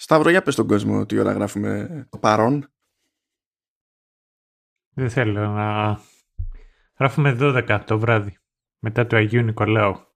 [0.00, 2.70] Σταύρο, για πες στον κόσμο τι ώρα γράφουμε το παρόν.
[4.90, 5.98] Δεν θέλω να...
[6.98, 8.38] Γράφουμε 12 το βράδυ,
[8.78, 10.06] μετά του Αγίου Νικολάου.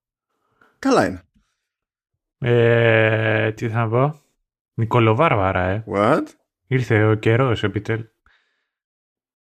[0.79, 1.23] Καλά είναι.
[2.39, 4.23] Ε, τι θα πω;
[4.75, 5.85] Νικολοβάρβαρα, ε.
[5.87, 6.27] What?
[6.67, 8.13] Ήρθε ο καιρός επιτέλους.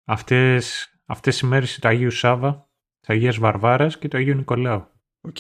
[0.05, 2.71] Αυτές, αυτές οι μέρες του Αγίου Σάβα,
[3.01, 4.87] της Αγίας Βαρβάρας και του Αγίου Νικολάου.
[5.21, 5.37] Οκ.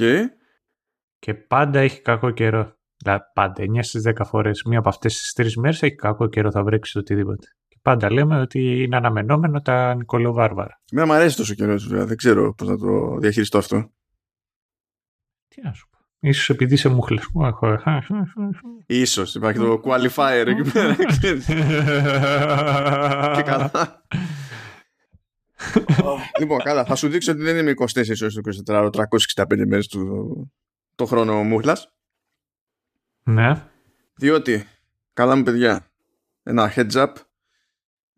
[1.18, 2.80] Και πάντα έχει κακό καιρό.
[3.02, 6.50] Δηλαδή πάντα, 9 στις 10 φορές, μία από αυτές τις τρεις μέρες έχει κακό καιρό,
[6.50, 7.46] θα βρέξει το οτιδήποτε.
[7.68, 10.80] Και πάντα λέμε ότι είναι αναμενόμενο τα Νικολοβάρβαρα.
[10.92, 12.06] Εμένα μου αρέσει τόσο καιρό, βέβαια.
[12.06, 13.90] Δεν ξέρω πώς να το διαχειριστώ αυτό.
[15.48, 15.98] Τι να σου πω.
[16.24, 17.28] Ίσως επειδή είσαι μούχλες.
[17.32, 17.78] Μου έχω...
[18.86, 20.96] Ίσως υπάρχει το qualifier εκεί πέρα.
[21.06, 21.46] ξέρεις.
[23.36, 23.70] Και καλά.
[26.38, 26.84] λοιπόν, καλά.
[26.84, 27.84] Θα σου δείξω ότι δεν είμαι 24
[28.22, 28.90] ώρες το 24
[29.34, 30.52] 365 μέρες του
[30.94, 31.92] το χρόνο μούχλας.
[33.24, 33.66] Ναι.
[34.14, 34.66] Διότι,
[35.12, 35.90] καλά μου παιδιά,
[36.42, 37.12] ένα heads up.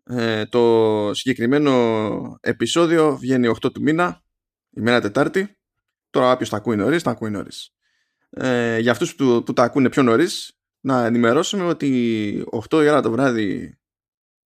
[0.03, 4.23] Ε, το συγκεκριμένο επεισόδιο βγαίνει 8 του μήνα,
[4.69, 5.57] ημέρα Τετάρτη.
[6.09, 7.69] Τώρα κάποιος τα ακούει νωρίς, τα ακούει νωρίς.
[8.29, 13.01] Ε, για αυτούς που, που τα ακούνε πιο νωρίς, να ενημερώσουμε ότι 8 η ώρα
[13.01, 13.79] το βράδυ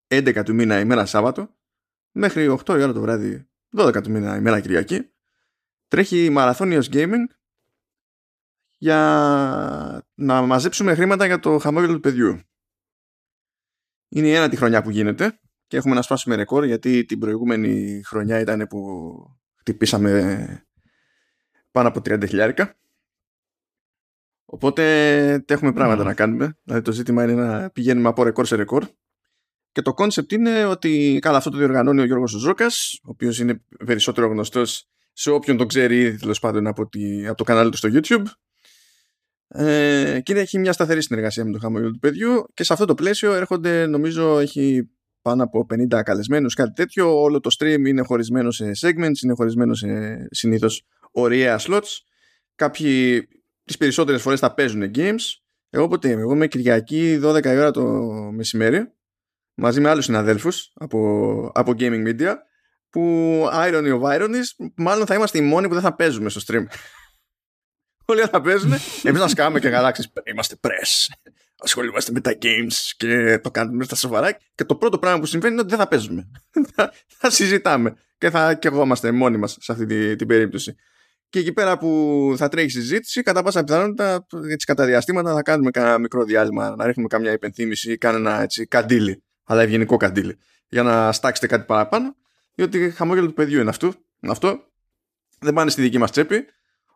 [0.07, 1.55] 11 του μήνα ημέρα Σάββατο
[2.11, 5.09] μέχρι 8 η ώρα το βράδυ 12 του μήνα ημέρα Κυριακή
[5.87, 7.25] τρέχει μαραθώνιος gaming
[8.81, 12.39] για να μαζέψουμε χρήματα για το χαμόγελο του παιδιού.
[14.09, 18.39] Είναι η ένατη χρονιά που γίνεται και έχουμε να σπάσουμε ρεκόρ γιατί την προηγούμενη χρονιά
[18.39, 18.79] ήταν που
[19.59, 20.63] χτυπήσαμε
[21.71, 22.79] πάνω από 30 χιλιάρικα.
[24.45, 24.83] Οπότε
[25.47, 26.07] έχουμε πράγματα Μμμ.
[26.07, 26.57] να κάνουμε.
[26.63, 28.85] Δηλαδή το ζήτημα είναι να πηγαίνουμε από ρεκόρ σε ρεκόρ.
[29.71, 33.63] Και το concept είναι ότι καλά αυτό το διοργανώνει ο Γιώργος Ζώκας, ο οποίος είναι
[33.85, 37.77] περισσότερο γνωστός σε όποιον τον ξέρει ήδη τέλος πάντων από, τη, από το κανάλι του
[37.77, 38.25] στο YouTube.
[39.51, 42.93] Ε, και έχει μια σταθερή συνεργασία με το Χαμόγελο του Παιδιού και σε αυτό το
[42.93, 44.89] πλαίσιο έρχονται νομίζω έχει
[45.21, 47.21] πάνω από 50 καλεσμένους κάτι τέτοιο.
[47.21, 49.87] Όλο το stream είναι χωρισμένο σε segments είναι χωρισμένο σε
[50.31, 51.97] συνήθως ωραία slots.
[52.55, 53.27] Κάποιοι
[53.63, 55.21] τις περισσότερες φορές θα παίζουν games.
[55.69, 56.21] Εγώ ποτέ είμαι.
[56.21, 57.83] Εγώ είμαι Κυριακή 12 η ώρα το
[58.31, 58.91] μεσημέρι
[59.53, 62.33] μαζί με άλλους συναδέλφους από, από gaming media
[62.89, 63.01] που
[63.53, 66.63] irony of ironies μάλλον θα είμαστε οι μόνοι που δεν θα παίζουμε στο stream
[68.09, 68.73] Όλοι θα παίζουν.
[69.03, 70.11] Εμείς να σκάμε και γαλάξει.
[70.23, 71.13] Είμαστε press.
[71.61, 74.37] Ασχολούμαστε με τα games και το κάνουμε στα σοβαρά.
[74.55, 76.27] Και το πρώτο πράγμα που συμβαίνει είναι ότι δεν θα παίζουμε.
[76.75, 77.95] θα, θα συζητάμε.
[78.17, 80.75] Και θα και εγώ είμαστε μόνοι μας σε αυτή τη- την περίπτωση.
[81.29, 85.71] Και εκεί πέρα που θα τρέχει συζήτηση, κατά πάσα πιθανότητα έτσι κατά διαστήματα θα κάνουμε
[85.71, 90.37] κανένα μικρό διάλειμμα, να ρίχνουμε καμιά υπενθύμηση ή κανένα έτσι καντήλι, αλλά ευγενικό καντήλι,
[90.69, 92.15] για να στάξετε κάτι παραπάνω,
[92.55, 93.93] διότι χαμόγελο του παιδιού είναι αυτό.
[94.19, 94.59] αυτό.
[95.39, 96.45] Δεν πάνε στη δική μας τσέπη,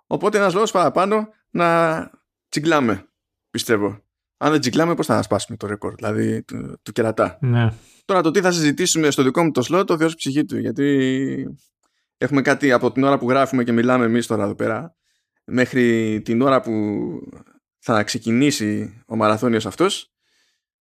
[0.07, 2.09] Οπότε ένας λόγος παραπάνω να
[2.49, 3.07] τσιγκλάμε,
[3.49, 4.01] πιστεύω.
[4.37, 7.37] Αν δεν τσιγκλάμε, πώς θα σπάσουμε το ρεκόρ, δηλαδή του, του κερατά.
[7.41, 7.73] ναι.
[8.05, 11.57] Τώρα το τι θα συζητήσουμε στο δικό μου το slot, το Θεός ψυχή του, γιατί
[12.17, 14.95] έχουμε κάτι από την ώρα που γράφουμε και μιλάμε εμείς τώρα εδώ πέρα,
[15.43, 16.71] μέχρι την ώρα που
[17.79, 20.13] θα ξεκινήσει ο μαραθώνιος αυτός,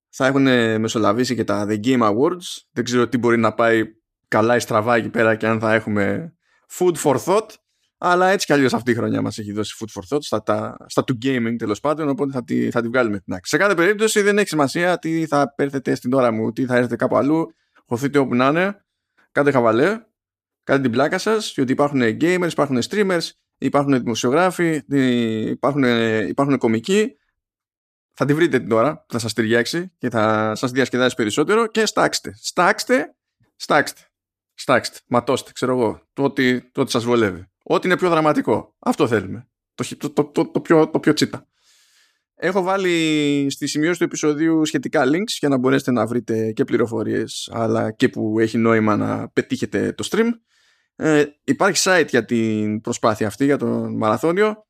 [0.09, 0.43] θα έχουν
[0.81, 2.63] μεσολαβήσει και τα The Game Awards.
[2.71, 3.85] Δεν ξέρω τι μπορεί να πάει
[4.29, 6.35] καλά ή στραβά εκεί πέρα και αν θα έχουμε
[6.79, 7.47] food for thought.
[8.05, 10.77] Αλλά έτσι κι αλλιώς αυτή η χρονιά μας έχει δώσει food for thought στα, τα,
[10.87, 12.09] στα του gaming τέλος πάντων.
[12.09, 13.49] Οπότε θα τη, θα τη βγάλουμε την άκρη.
[13.49, 16.97] Σε κάθε περίπτωση δεν έχει σημασία τι θα έρθετε στην ώρα μου, τι θα έρθετε
[16.97, 17.55] κάπου αλλού.
[17.87, 18.85] Χωθείτε όπου να είναι.
[19.33, 20.05] Κάντε χαβαλέ.
[20.63, 21.53] Κάντε την πλάκα σας.
[21.55, 25.85] Διότι υπάρχουν gamers, υπάρχουν streamers, υπάρχουν δημοσιογράφοι, υπάρχουν,
[26.29, 27.17] υπάρχουν κομικοί.
[28.13, 31.87] Θα τη βρείτε την ώρα που θα σας ταιριάξει και θα σας διασκεδάσει περισσότερο και
[31.87, 32.33] στάξτε.
[32.41, 33.15] Στάξτε,
[33.57, 34.01] στάξτε.
[34.55, 37.52] Στάξτε, ματώστε, ξέρω εγώ, το ότι, το ότι σας βολεύει.
[37.63, 38.77] Ό,τι είναι πιο δραματικό.
[38.79, 39.49] Αυτό θέλουμε.
[39.75, 41.47] Το, το, το, το, το, πιο, το πιο τσίτα.
[42.35, 47.51] Έχω βάλει στη σημείωση του επεισοδίου σχετικά links για να μπορέσετε να βρείτε και πληροφορίες
[47.53, 50.29] αλλά και που έχει νόημα να πετύχετε το stream.
[50.97, 54.67] Ε, υπάρχει site για την προσπάθεια αυτή, για τον μαραθώνιο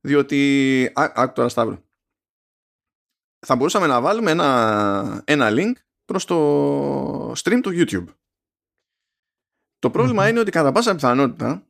[0.00, 0.92] διότι...
[0.94, 1.84] Άκου τώρα Σταύρο.
[3.46, 5.72] Θα μπορούσαμε να βάλουμε ένα, ένα link
[6.04, 8.04] προς το stream του YouTube.
[9.78, 10.28] Το πρόβλημα Μμμ.
[10.28, 11.65] είναι ότι κατά πάσα πιθανότητα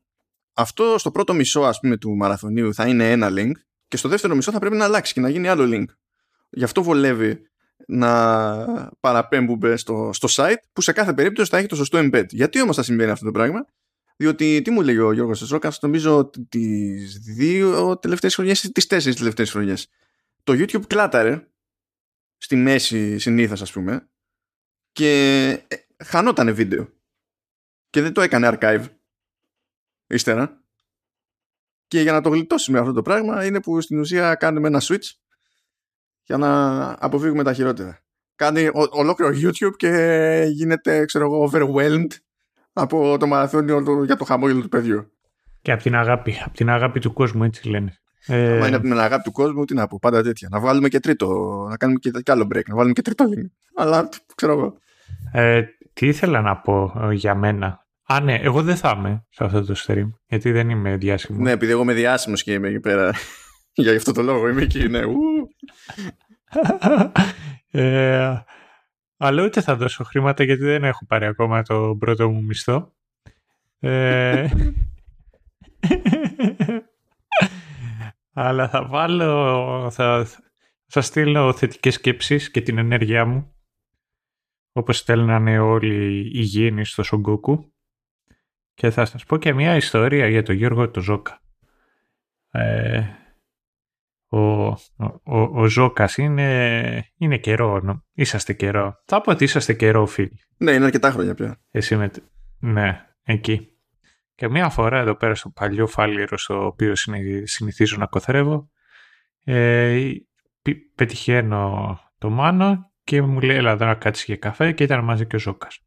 [0.57, 3.53] αυτό στο πρώτο μισό ας πούμε του μαραθωνίου θα είναι ένα link
[3.89, 5.85] και στο δεύτερο μισό θα πρέπει να αλλάξει και να γίνει άλλο link.
[6.51, 7.43] Γι' αυτό βολεύει
[7.87, 12.27] να παραπέμπουμε στο, στο site που σε κάθε περίπτωση θα έχει το σωστό embed.
[12.29, 13.67] Γιατί όμως θα συμβαίνει αυτό το πράγμα;
[14.17, 19.17] Διότι τι μου λέει ο Γιώργος Εσρόκας νομίζω τις δύο τελευταίες χρονιές ή τις τέσσερις
[19.19, 19.89] τελευταίες χρονιές
[20.47, 21.49] το YouTube κλάταρε
[22.37, 24.09] στη μέση συνήθως ας πούμε
[24.93, 26.89] και ε, χανότανε βίντεο
[27.91, 28.85] και δεν το έκανε archive
[30.07, 30.61] ύστερα
[31.89, 35.11] και για να το γλιτώσουμε αυτό το πράγμα είναι που στην ουσία κάνουμε ένα switch
[36.23, 37.99] για να αποφύγουμε τα χειρότερα.
[38.35, 42.11] Κάνει ολόκληρο YouTube και γίνεται, ξέρω εγώ, overwhelmed
[42.73, 45.11] από το μαραθώνιο για το χαμόγελο του παιδιού.
[45.63, 47.99] Και από την αγάπη, από την αγάπη του κόσμου, έτσι λένε.
[48.27, 48.57] Ε...
[48.57, 50.49] είναι από την αγάπη του κόσμου, τι να πω, πάντα τέτοια.
[50.51, 51.27] Να βάλουμε και τρίτο,
[51.69, 53.47] να κάνουμε και, και άλλο break, να βάλουμε και τρίτο link.
[53.75, 54.79] Αλλά ξέρω εγώ.
[55.33, 55.63] Ε,
[55.93, 57.86] τι ήθελα να πω ε, για μένα.
[58.09, 61.43] Α, ναι, εγώ δεν θα είμαι σε αυτό το stream, γιατί δεν είμαι διάσημος.
[61.43, 63.15] Ναι, επειδή εγώ είμαι διάσημος και είμαι εκεί πέρα.
[63.73, 65.01] για αυτό το λόγο είμαι εκεί, ναι.
[67.71, 68.43] ε,
[69.17, 72.95] αλλά ούτε θα δώσω χρήματα γιατί δεν έχω πάρει ακόμα το πρώτο μου μισθό.
[73.79, 74.49] Ε,
[78.33, 80.27] αλλά θα βάλω, θα,
[80.87, 83.55] θα στείλω θετικές σκέψεις και την ενέργειά μου
[84.73, 87.73] όπως στέλνανε όλοι οι γήινοι στο Σογκόκου
[88.77, 91.41] και θα σας πω και μια ιστορία για τον Γιώργο το Ζόκα.
[92.51, 93.03] Ε,
[94.29, 94.79] ο, ο,
[95.25, 99.03] ο, Ζώκας είναι, είναι καιρό, είσαστε καιρό.
[99.05, 100.41] Θα πω ότι είσαστε καιρό φίλοι.
[100.57, 101.61] Ναι, είναι αρκετά χρόνια πια.
[101.71, 102.11] Εσύ με,
[102.59, 103.71] ναι, εκεί.
[104.35, 106.93] Και μια φορά εδώ πέρα στο παλιό φάλιρο στο οποίο
[107.45, 108.71] συνηθίζω να κοθρεύω,
[109.45, 110.11] ε,
[110.95, 115.27] πετυχαίνω το Μάνο και μου λέει έλα εδώ να κάτσεις για καφέ και ήταν μαζί
[115.27, 115.81] και ο Ζώκας.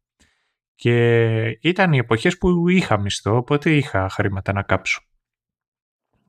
[0.80, 5.00] Και ήταν οι εποχές που είχα μισθό, οπότε είχα χρήματα να κάψω.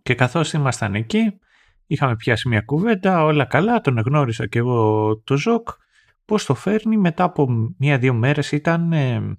[0.02, 1.40] Και καθώς ήμασταν εκεί,
[1.88, 5.70] είχαμε πιάσει μια κουβέντα, όλα καλά, τον εγνώρισα και εγώ το Ζοκ.
[6.26, 9.38] Πώς το φέρνει μετά από μία-δύο μέρες ήταν ε,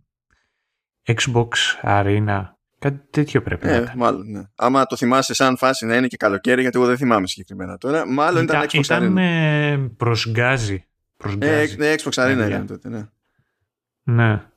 [1.06, 1.48] Xbox
[1.82, 2.44] Arena
[2.78, 3.92] Κάτι τέτοιο πρέπει ε, να ήταν.
[3.96, 4.42] Μάλλον, ναι.
[4.56, 8.06] Άμα το θυμάσαι σαν φάση να είναι και καλοκαίρι, γιατί εγώ δεν θυμάμαι συγκεκριμένα τώρα.
[8.06, 9.72] Μάλλον ήταν, ήταν Xbox ήταν Arena.
[9.72, 10.84] Ήταν προσγκάζι.
[11.38, 13.08] Ε, ναι, Xbox Arena ήταν τότε, ναι.
[14.02, 14.51] Ναι.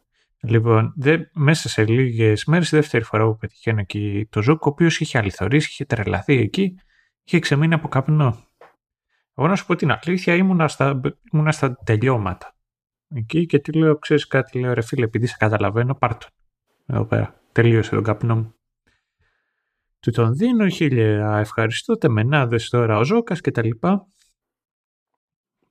[0.47, 4.69] Λοιπόν, δε, μέσα σε λίγες μέρες, η δεύτερη φορά που πετυχαίνω εκεί το Ζόκ, ο
[4.69, 6.75] οποίος είχε αληθωρήσει, είχε τρελαθεί εκεί,
[7.23, 8.43] είχε ξεμείνει από καπνό.
[9.35, 11.01] Εγώ να σου πω την αλήθεια, ήμουνα στα,
[11.31, 12.55] ήμουνα στα τελειώματα.
[13.15, 16.29] Εκεί και τι λέω, ξέρεις κάτι, λέω ρε φίλε, επειδή σε καταλαβαίνω, πάρτον.
[16.85, 18.55] Εδώ πέρα τελείωσε τον καπνό μου.
[19.99, 24.07] Του τον δίνω χίλια ευχαριστώ, τεμενάδες τώρα ο Ζώκας και τα λοιπά.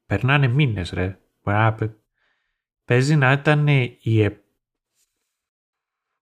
[0.07, 1.19] Περνάνε μήνες ρε.
[2.85, 4.44] Παίζει να ήταν η...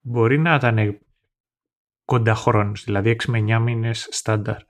[0.05, 1.01] Μπορεί να ήταν
[2.05, 4.63] κοντά χρόνος, δηλαδή 6 με 9 μήνες στάνταρ.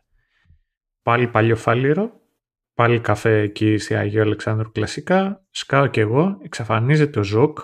[1.03, 2.21] Πάλι Παλιό Φάληρο,
[2.75, 7.59] πάλι καφέ εκεί σε Αγίου Αλεξάνδρου κλασικά, σκάω κι εγώ, εξαφανίζεται ο Ζωκ,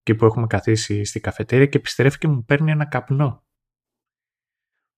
[0.00, 3.46] εκεί που έχουμε καθίσει στη καφετέρια και επιστρέφει και μου παίρνει ένα καπνό.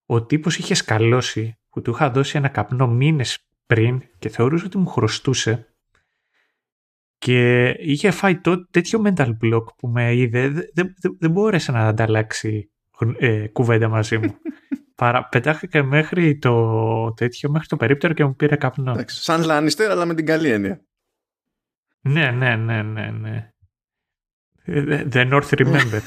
[0.05, 4.77] Ο τύπος είχε σκαλώσει που του είχα δώσει ένα καπνό μήνες πριν και θεωρούσε ότι
[4.77, 5.70] μου χρωστούσε
[7.21, 11.71] και είχε φάει το, τέτοιο mental block που με είδε, δεν δε, δε, δε μπόρεσε
[11.71, 12.71] να ανταλλάξει
[13.17, 14.35] ε, κουβέντα μαζί μου.
[14.95, 18.91] Παρα, πετάχτηκε μέχρι το τέτοιο, μέχρι το περίπτερο και μου πήρε καπνό.
[18.91, 20.81] Εντάξει, σαν Λάνιστερ αλλά με την καλή έννοια.
[22.01, 23.53] Ναι, ναι, ναι, ναι, ναι.
[25.11, 26.01] The North Remember.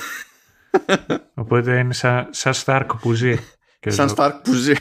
[1.35, 3.37] Οπότε είναι σαν, σαν Stark που ζει.
[3.87, 4.75] Σαν Stark που ζει.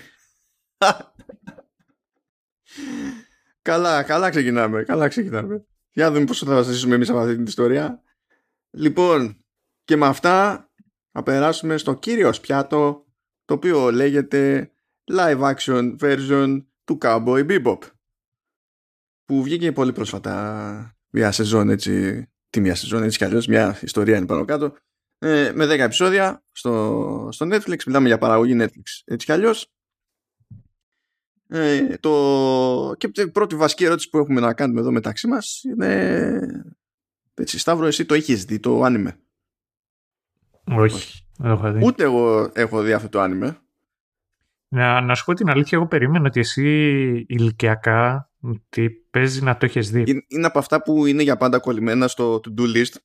[3.69, 4.83] καλά, καλά ξεκινάμε.
[4.83, 5.65] Καλά ξεκινάμε.
[5.93, 8.01] Για να δούμε πώς θα ζήσουμε εμείς από αυτή την ιστορία.
[8.69, 9.37] Λοιπόν,
[9.83, 10.69] και με αυτά
[11.11, 13.05] θα περάσουμε στο κύριο πιάτο
[13.45, 14.71] το οποίο λέγεται
[15.11, 17.77] live action version του Cowboy Bebop
[19.25, 20.95] που βγήκε πολύ πρόσφατα.
[21.09, 24.75] Μια σεζόν έτσι τη μία σεζόν, έτσι κι αλλιώς μια ιστορία είναι πάνω κάτω.
[25.17, 29.71] Ε, με 10 επεισόδια στο, στο Netflix, μιλάμε για παραγωγή Netflix έτσι κι αλλιώς
[31.55, 32.93] ε, το...
[32.97, 36.39] και η πρώτη βασική ερώτηση που έχουμε να κάνουμε εδώ μεταξύ μας είναι
[37.33, 39.19] έτσι, Σταύρο εσύ το έχεις δει το άνιμε;
[40.63, 41.85] Όχι, έχω δει.
[41.85, 43.57] ούτε εγώ έχω δει αυτό το άνιμε
[44.73, 46.67] να, να σου πω την αλήθεια, εγώ περίμενα ότι εσύ
[47.27, 50.25] ηλικιακά ότι παίζει να το έχει δει.
[50.27, 52.95] Είναι από αυτά που είναι για πάντα κολλημένα στο to-do list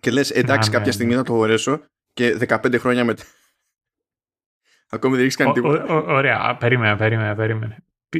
[0.00, 1.18] και λες εντάξει κάποια ναι, στιγμή ναι.
[1.18, 1.80] να το χωρέσω
[2.12, 3.22] και 15 χρόνια μετά
[4.92, 5.84] ακόμη δεν έχεις κάνει τίποτα.
[5.88, 7.76] ωραία, περίμενα, περίμενα, περίμενα.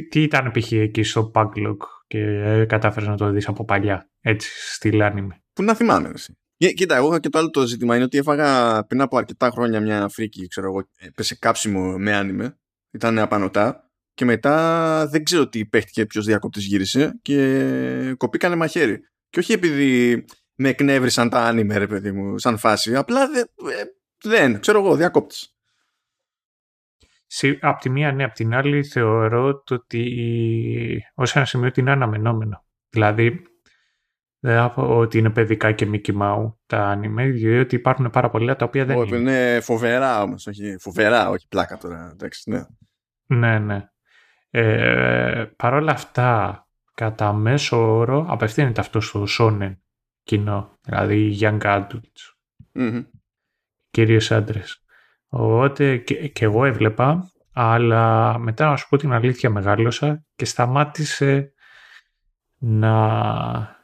[0.09, 0.71] Τι ήταν π.χ.
[0.71, 1.77] εκεί στο backlog
[2.07, 5.43] και ε, κατάφερες να το δεις από παλιά, έτσι, στη λάνιμη.
[5.53, 6.37] Που να θυμάμαι εσύ.
[6.57, 10.07] Κοίτα, εγώ και το άλλο το ζήτημα είναι ότι έφαγα πριν από αρκετά χρόνια μια
[10.09, 12.57] φρίκη, ξέρω εγώ, έπεσε κάψιμο με άνιμε,
[12.91, 18.99] ήταν απανοτά και μετά δεν ξέρω τι παίχτηκε ποιος διακόπτης γύρισε και κοπήκανε μαχαίρι.
[19.29, 20.25] Και όχι επειδή
[20.55, 23.83] με εκνεύρισαν τα άνιμε, ρε παιδί μου, σαν φάση, απλά δε, ε,
[24.23, 25.55] δεν, ξέρω εγώ, διακόπτης.
[27.59, 32.65] Απ' τη μία, ναι, απ' την άλλη θεωρώ ότι ως ένα σημείο ότι είναι αναμενόμενο.
[32.89, 33.41] Δηλαδή,
[34.39, 38.55] δεν θα πω ότι είναι παιδικά και Mickey Mouse τα ανime, διότι υπάρχουν πάρα πολλά
[38.55, 39.17] τα οποία δεν είναι.
[39.17, 42.09] Είναι φοβερά όμως, όχι φοβερά, όχι πλάκα τώρα.
[42.13, 42.61] Εντάξει, ναι.
[43.25, 43.87] Ναι, ναι.
[44.49, 49.75] Ε, Παρ' όλα αυτά, κατά μέσο όρο απευθύνεται αυτό στο shonen
[50.23, 52.35] κοινό, δηλαδή young adults.
[52.73, 53.05] mm
[53.89, 54.82] Κυρίως άντρες.
[55.35, 61.53] Οπότε και, και εγώ έβλεπα, αλλά μετά να σου πω την αλήθεια μεγάλωσα και σταμάτησε
[62.57, 63.81] να...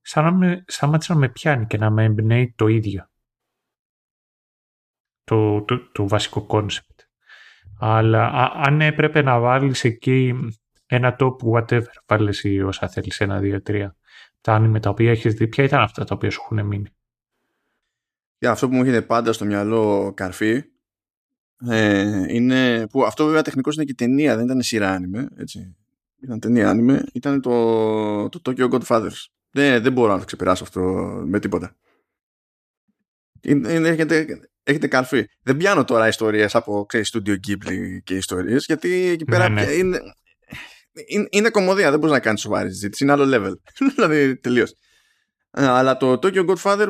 [0.00, 3.10] Σαν να με, σταμάτησε να με πιάνει και να με εμπνέει το ίδιο.
[5.24, 7.00] Το, το, το βασικό concept.
[7.78, 10.34] Αλλά αν έπρεπε να βάλεις εκεί
[10.86, 13.96] ένα top whatever, βάλεις ή όσα θέλεις, ένα, δύο, τρία.
[14.40, 16.90] Τα άνιμε τα οποία έχεις δει, ποια ήταν αυτά τα οποία σου έχουν μείνει;
[18.38, 20.71] Για αυτό που μου είχε πάντα στο μυαλό καρφί
[21.68, 25.76] ε, είναι που αυτό βέβαια τεχνικώς είναι και ταινία, δεν ήταν σειρά άνιμε, έτσι.
[26.22, 29.26] Ήταν ταινία άνιμε, ήταν το, το Tokyo Godfathers.
[29.50, 30.80] Δεν, δεν μπορώ να το ξεπεράσω αυτό
[31.26, 31.76] με τίποτα.
[33.40, 34.26] Είναι, έχετε,
[34.62, 35.24] έχετε καρφί.
[35.42, 39.72] Δεν πιάνω τώρα ιστορίες από ξέρεις, Studio Ghibli και ιστορίες, γιατί εκεί πέρα ναι, ναι.
[39.72, 40.00] είναι,
[41.06, 43.04] είναι, είναι κομμωδία, δεν μπορείς να κάνεις σοβαρή συζήτηση.
[43.04, 43.54] Είναι άλλο level.
[43.94, 44.74] δηλαδή τελείως.
[45.50, 46.88] Αλλά το Tokyo Godfather,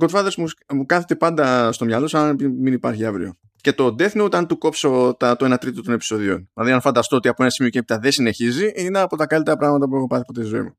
[0.00, 3.38] Godfathers μου, μου κάθεται πάντα στο μυαλό σαν να μην υπάρχει αύριο.
[3.60, 6.50] Και το Death Note, αν του κόψω τα, το 1 τρίτο των επεισοδίων.
[6.54, 9.56] Δηλαδή, αν φανταστώ ότι από ένα σημείο και έπειτα δεν συνεχίζει, είναι από τα καλύτερα
[9.56, 10.76] πράγματα που έχω πάθει ποτέ στη ζωή μου.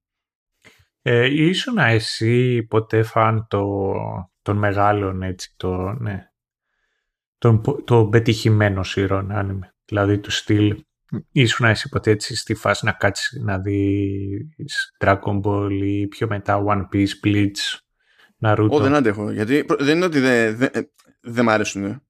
[1.01, 3.83] Ε, ήσουν εσύ ποτέ φαν το,
[4.41, 6.29] των μεγάλων, έτσι, το, ναι,
[7.37, 9.73] τον, το πετυχημένο σειρών άνιμε.
[9.85, 10.83] Δηλαδή του στυλ
[11.31, 16.63] Ήσουν εσύ ποτέ έτσι στη φάση να κάτσεις να δεις Dragon Ball ή πιο μετά
[16.67, 17.79] One Piece, Bleach,
[18.39, 19.31] Naruto; Ω, δεν αντέχω.
[19.31, 20.67] Γιατί δεν είναι ότι δεν δε,
[21.21, 22.01] δε μ' αρέσουν.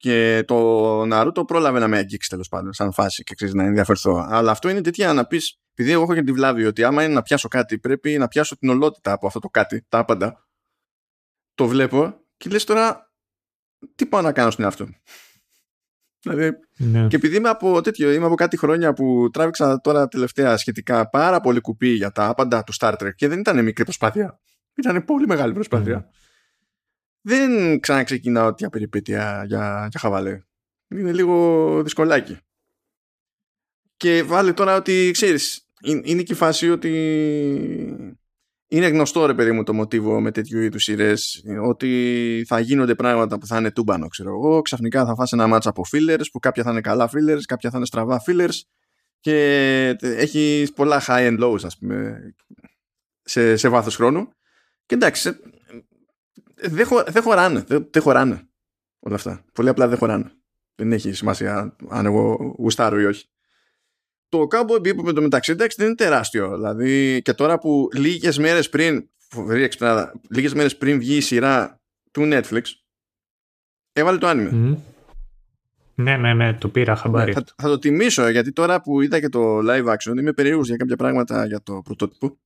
[0.00, 4.26] Και το Naruto πρόλαβε να με αγγίξει τέλος πάντων, σαν φάση και ξέρεις να ενδιαφερθώ.
[4.28, 7.14] Αλλά αυτό είναι τέτοια να πεις, επειδή εγώ έχω και τη βλάβη ότι άμα είναι
[7.14, 10.46] να πιάσω κάτι, πρέπει να πιάσω την ολότητα από αυτό το κάτι, τα άπαντα.
[11.54, 13.12] Το βλέπω και λες τώρα,
[13.94, 14.88] τι πάω να κάνω στην αυτό.
[16.20, 17.06] Δηλαδή, ναι.
[17.06, 21.40] Και επειδή είμαι από τέτοιο, είμαι από κάτι χρόνια που τράβηξα τώρα τελευταία σχετικά πάρα
[21.40, 24.40] πολύ κουπί για τα άπαντα του Star Trek και δεν ήταν μικρή προσπάθεια.
[24.76, 25.94] Ήταν πολύ μεγάλη προσπάθεια.
[25.94, 26.06] Ναι.
[27.28, 30.40] Δεν ξαναξεκινάω τέτοια περιπέτεια για, για χαβαλέ.
[30.88, 32.38] Είναι λίγο δυσκολάκι.
[33.96, 36.90] Και βάλε τώρα ότι ξέρεις, είναι και η φάση ότι
[38.68, 43.38] είναι γνωστό ρε παιδί μου το μοτίβο με τέτοιου είδους σειρές ότι θα γίνονται πράγματα
[43.38, 44.62] που θα είναι τούμπανο, ξέρω εγώ.
[44.62, 47.76] Ξαφνικά θα φάσει ένα μάτσα από fillers που κάποια θα είναι καλά fillers, κάποια θα
[47.76, 48.60] είναι στραβά fillers
[49.20, 52.18] και έχει πολλά high and lows, ας πούμε,
[53.22, 54.28] σε, σε βάθος χρόνου.
[54.86, 55.36] Και εντάξει,
[56.60, 57.64] δεν, χω, δεν χωράνε.
[57.66, 58.48] Δεν, δεν χωράνε
[58.98, 59.44] όλα αυτά.
[59.52, 60.32] Πολύ απλά δεν χωράνε.
[60.74, 63.28] Δεν έχει σημασία αν εγώ γουστάρω ή όχι
[64.28, 66.54] το Cowboy Bebop με το μεταξύ εντάξει δεν είναι τεράστιο.
[66.54, 71.80] Δηλαδή και τώρα που λίγες μέρες πριν, φοβερή εξυπνάδα, λίγες μέρες πριν βγει η σειρά
[72.10, 72.62] του Netflix,
[73.92, 74.78] έβαλε το άνιμε.
[75.94, 77.34] Ναι, ναι, ναι, το πήρα χαμπάρι.
[77.34, 80.76] Ναι, θα, το τιμήσω γιατί τώρα που είδα και το live action είμαι περίεργος για
[80.76, 82.38] κάποια πράγματα για το πρωτότυπο.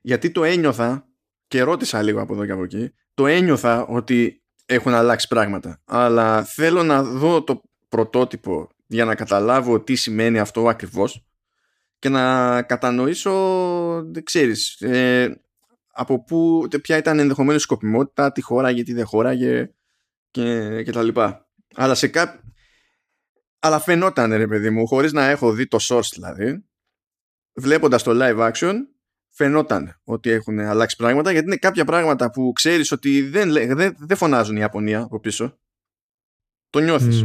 [0.00, 1.06] Γιατί το ένιωθα
[1.48, 5.80] και ρώτησα λίγο από εδώ και από εκεί, το ένιωθα ότι έχουν αλλάξει πράγματα.
[5.84, 11.26] Αλλά θέλω να δω το πρωτότυπο για να καταλάβω τι σημαίνει αυτό ακριβώς
[11.98, 13.32] και να κατανοήσω,
[14.04, 15.40] δεν ξέρεις, ε,
[15.92, 19.70] από πού, ποια ήταν ενδεχομένως η σκοπιμότητα, τι χώρα, γιατί δεν χώραγε
[20.30, 21.48] και, και τα λοιπά.
[21.74, 22.40] Αλλά σε κά...
[23.58, 26.64] Αλλά φαινόταν ρε παιδί μου, χωρίς να έχω δει το source δηλαδή,
[27.54, 28.74] βλέποντας το live action,
[29.36, 34.16] φαινόταν ότι έχουν αλλάξει πράγματα, γιατί είναι κάποια πράγματα που ξέρεις ότι δεν, δεν, δεν
[34.16, 35.58] φωνάζουν η Ιαπωνία από πίσω.
[36.70, 37.24] Το νιώθεις.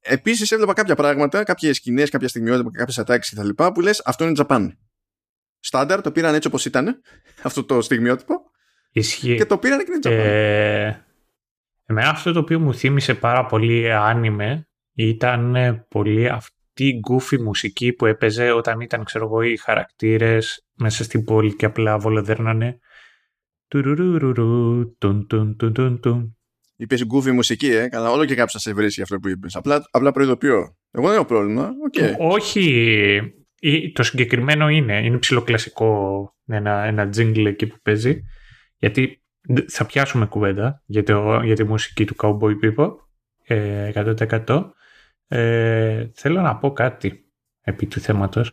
[0.00, 3.64] Επίσης έβλεπα κάποια πράγματα, κάποιες σκηνές, κάποια στιγμιότητα, κάποιες ατάξεις κτλ.
[3.64, 4.68] που λες αυτό είναι Japan.
[5.58, 7.00] Στάνταρ, το πήραν έτσι όπως ήταν,
[7.42, 8.34] αυτό το στιγμιότυπο.
[8.90, 9.36] Ισχύει.
[9.36, 10.26] Και το πήραν και είναι Japan.
[10.26, 10.94] Ε,
[11.84, 15.56] εμένα αυτό το οποίο μου θύμισε πάρα πολύ άνιμε ήταν
[15.88, 21.24] πολύ αυτή η goofy μουσική που έπαιζε όταν ήταν, ξέρω εγώ, οι χαρακτήρες μέσα στην
[21.24, 22.78] πόλη και απλά βολοδέρνανε.
[23.68, 26.36] Τουρουρουρουρου, τουν, τουν, τουν, τουν, τουν.
[26.76, 27.88] Είπες γκούφι μουσική, ε.
[27.88, 29.54] Καλά, όλο και κάποιο θα σε βρει για αυτό που είπες.
[29.56, 30.76] Απλά, απλά προειδοποιώ.
[30.90, 31.70] Εγώ δεν έχω πρόβλημα.
[31.92, 32.14] Okay.
[32.18, 33.34] Όχι.
[33.92, 35.04] Το συγκεκριμένο είναι.
[35.04, 38.22] Είναι ψηλοκλασικό ένα, ένα jingle εκεί που παίζει.
[38.78, 39.22] Γιατί
[39.68, 42.94] θα πιάσουμε κουβέντα για, το, για τη μουσική του Cowboy Bebop.
[43.44, 43.90] Ε,
[44.46, 44.70] 100%.
[45.28, 47.30] Ε, θέλω να πω κάτι
[47.60, 48.52] επί του θέματος.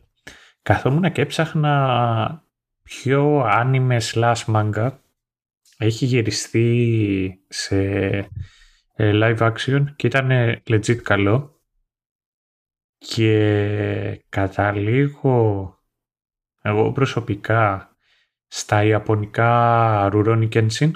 [0.63, 2.43] Καθόμουν και έψαχνα
[2.83, 4.97] πιο άνιμε slash manga
[5.77, 7.77] έχει γυριστεί σε
[8.95, 10.29] ε, live action και ήταν
[10.69, 11.61] legit καλό
[12.97, 15.77] και καταλήγω
[16.61, 17.95] εγώ προσωπικά
[18.47, 20.91] στα ιαπωνικά Rurouni Kenshin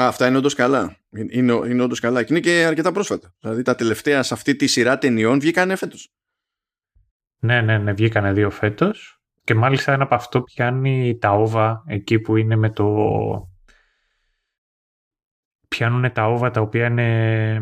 [0.00, 0.96] Α, αυτά είναι όντως καλά.
[1.10, 2.22] Είναι, είναι όντως καλά.
[2.22, 3.34] Και είναι και αρκετά πρόσφατα.
[3.40, 6.12] Δηλαδή τα τελευταία σε αυτή τη σειρά ταινιών βγήκαν φέτος.
[7.38, 9.20] Ναι, ναι, ναι, βγήκανε δύο φέτος.
[9.44, 12.86] Και μάλιστα ένα από αυτό πιάνει τα όβα εκεί που είναι με το...
[15.68, 17.60] Πιάνουν τα όβα τα οποία είναι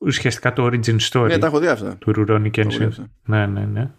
[0.00, 1.26] ουσιαστικά το origin story.
[1.26, 1.98] Ναι, τα έχω δει αυτά.
[1.98, 2.86] Του Rurouni Τα έχω δει Kenshin.
[2.86, 3.10] αυτά.
[3.26, 3.90] Ναι, ναι, ναι.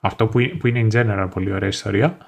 [0.00, 2.18] Αυτό που, που είναι in general πολύ ωραία ιστορία.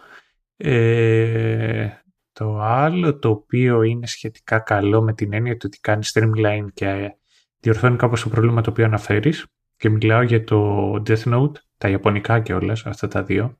[0.56, 1.88] Ε,
[2.32, 7.16] το άλλο το οποίο είναι σχετικά καλό με την έννοια του ότι κάνει streamline και
[7.61, 9.47] διορθώνει κάπως το πρόβλημα το οποίο αναφέρεις
[9.80, 13.58] και μιλάω για το Death Note, τα ιαπωνικά και όλες, αυτά τα δύο,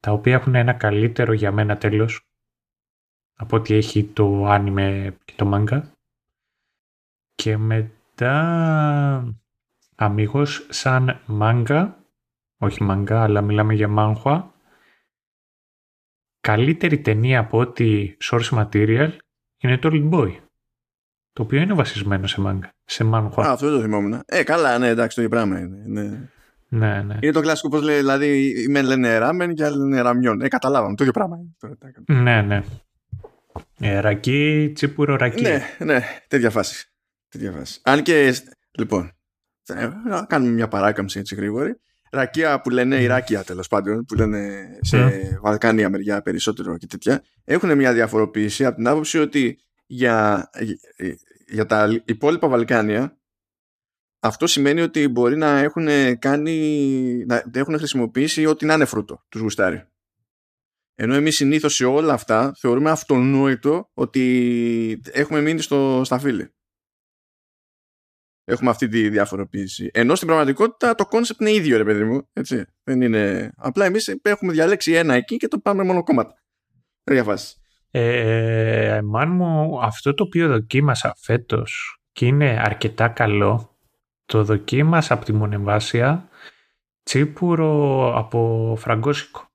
[0.00, 2.26] τα οποία έχουν ένα καλύτερο για μένα τέλος
[3.34, 5.82] από ό,τι έχει το anime και το manga.
[7.34, 8.34] Και μετά,
[9.94, 11.92] αμίγως, σαν manga,
[12.58, 14.50] όχι manga, αλλά μιλάμε για manhwa,
[16.40, 19.16] καλύτερη ταινία από ό,τι source material
[19.58, 20.36] είναι το Old Boy.
[21.32, 23.44] Το οποίο είναι βασισμένο σε manga, σε manhwa.
[23.46, 24.22] Α, αυτό δεν το θυμόμουν.
[24.26, 25.82] Ε, καλά, ναι, εντάξει, το ίδιο πράγμα είναι.
[25.86, 26.28] Ναι.
[26.68, 27.16] Ναι, ναι.
[27.20, 30.40] Είναι το κλασικό πώς λέει, δηλαδή, οι μεν λένε ράμεν και άλλοι λένε ραμιόν.
[30.40, 31.48] Ε, καταλάβαμε, το ίδιο πράγμα είναι.
[31.58, 32.30] Τώρα, τι να κάνουμε.
[32.32, 32.62] Ναι, ναι.
[33.80, 35.42] Ε, ρακί, τσίπουρο ρακί.
[35.42, 36.92] Ναι, ναι, τέτοια φάση.
[37.28, 37.80] Τέτοια φάση.
[37.84, 38.34] Αν και,
[38.78, 39.12] λοιπόν,
[39.62, 41.80] θα- να κάνουμε μια παράκαμψη έτσι γρήγορη.
[42.10, 45.10] Ρακία που λένε, Ιράκια τέλος πάντων, που λένε σε Ναι.
[45.42, 49.58] Βαλκάνια μεριά περισσότερο και τέτοια, έχουν μια διαφοροποίηση από την άποψη ότι
[49.92, 50.50] για,
[51.46, 53.16] για τα υπόλοιπα Βαλκάνια
[54.24, 59.40] αυτό σημαίνει ότι μπορεί να έχουν κάνει, να έχουν χρησιμοποιήσει ό,τι να είναι φρούτο, τους
[59.40, 59.86] γουστάρει.
[60.94, 66.54] Ενώ εμείς συνήθως σε όλα αυτά θεωρούμε αυτονόητο ότι έχουμε μείνει στο σταφύλι.
[68.44, 69.90] Έχουμε αυτή τη διαφοροποίηση.
[69.92, 72.28] Ενώ στην πραγματικότητα το concept είναι ίδιο, ρε παιδί μου.
[72.32, 72.64] Έτσι.
[72.82, 73.52] Δεν είναι...
[73.56, 76.42] Απλά εμείς έχουμε διαλέξει ένα εκεί και το πάμε μονοκόμματα.
[77.02, 77.61] Τέτοια φάση.
[77.94, 83.76] Ε, man μου, αυτό το οποίο δοκίμασα φέτος και είναι αρκετά καλό,
[84.24, 86.28] το δοκίμασα από τη Μονεμβασιά
[87.02, 89.46] τσίπουρο από φραγκόσικο.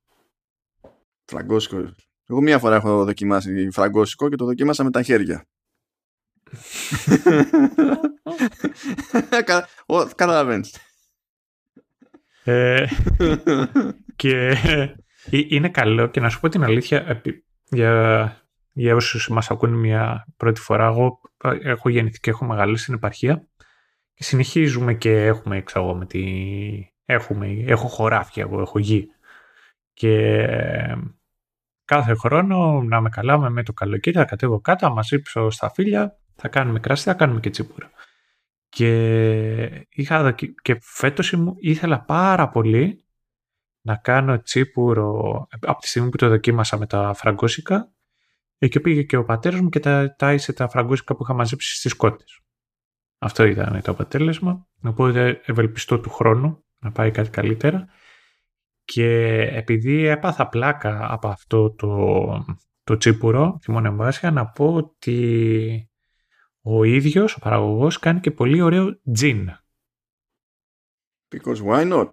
[1.26, 1.96] Φραγκόσικο.
[2.30, 5.46] Εγώ μία φορά έχω δοκιμάσει φραγκόσικο και το δοκίμασα με τα χέρια.
[9.46, 10.76] Κα- ο, Καταλαβαίνεις.
[12.44, 12.88] Ε,
[14.16, 14.94] και ε,
[15.30, 18.36] είναι καλό και να σου πω την αλήθεια επί- για,
[18.74, 22.94] για όσους μας ακούν μια πρώτη φορά εγώ ε, έχω γεννηθεί και έχω μεγαλώσει στην
[22.94, 23.48] επαρχία
[24.14, 26.24] και συνεχίζουμε και έχουμε εξαγώ με τη...
[27.06, 29.08] έχουμε, έχω χωράφια εγώ, έχω γη.
[29.94, 30.96] Και ε,
[31.86, 35.70] κάθε χρόνο να με καλά με το καλοκαίρι θα κατέβω κάτω θα μας ύψω στα
[35.70, 37.92] φίλια θα κάνουμε κράσι, θα κάνουμε και τσίπουρα.
[38.70, 40.56] Και, είχα δοκι...
[40.62, 43.06] και φέτος ήμου- ήθελα πάρα πολύ
[43.88, 47.92] να κάνω τσίπουρο από τη στιγμή που το δοκίμασα με τα φραγκόσικα
[48.58, 51.94] και πήγε και ο πατέρας μου και τα τάισε τα φραγκόσικα που είχα μαζέψει στις
[51.94, 52.42] κότες.
[53.18, 54.68] Αυτό ήταν το αποτέλεσμα.
[54.84, 57.88] Οπότε ευελπιστώ του χρόνου να πάει κάτι καλύτερα.
[58.84, 62.46] Και επειδή έπαθα πλάκα από αυτό το,
[62.84, 65.92] το τσίπουρο, τη Μονεμβάσια, να πω ότι
[66.62, 69.50] ο ίδιος, ο παραγωγός, κάνει και πολύ ωραίο τζιν.
[71.30, 72.10] Because why not;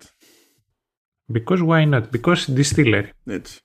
[1.32, 2.10] Because why not?
[2.10, 3.08] Because distillery.
[3.24, 3.60] Έτσι.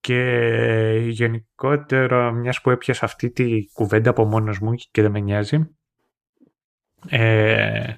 [0.00, 5.76] Και γενικότερα, μιας που έπιασα αυτή τη κουβέντα από μόνος μου και δεν με νοιάζει,
[7.08, 7.94] ε,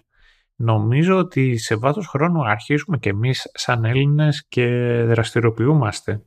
[0.54, 4.66] νομίζω ότι σε βάθος χρόνου αρχίζουμε και εμείς σαν Έλληνες και
[5.06, 6.22] δραστηριοποιούμαστε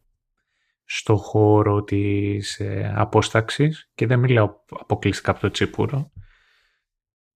[0.86, 6.12] στο χώρο της ε, απόσταξης και δεν μιλάω αποκλειστικά από το τσίπουρο.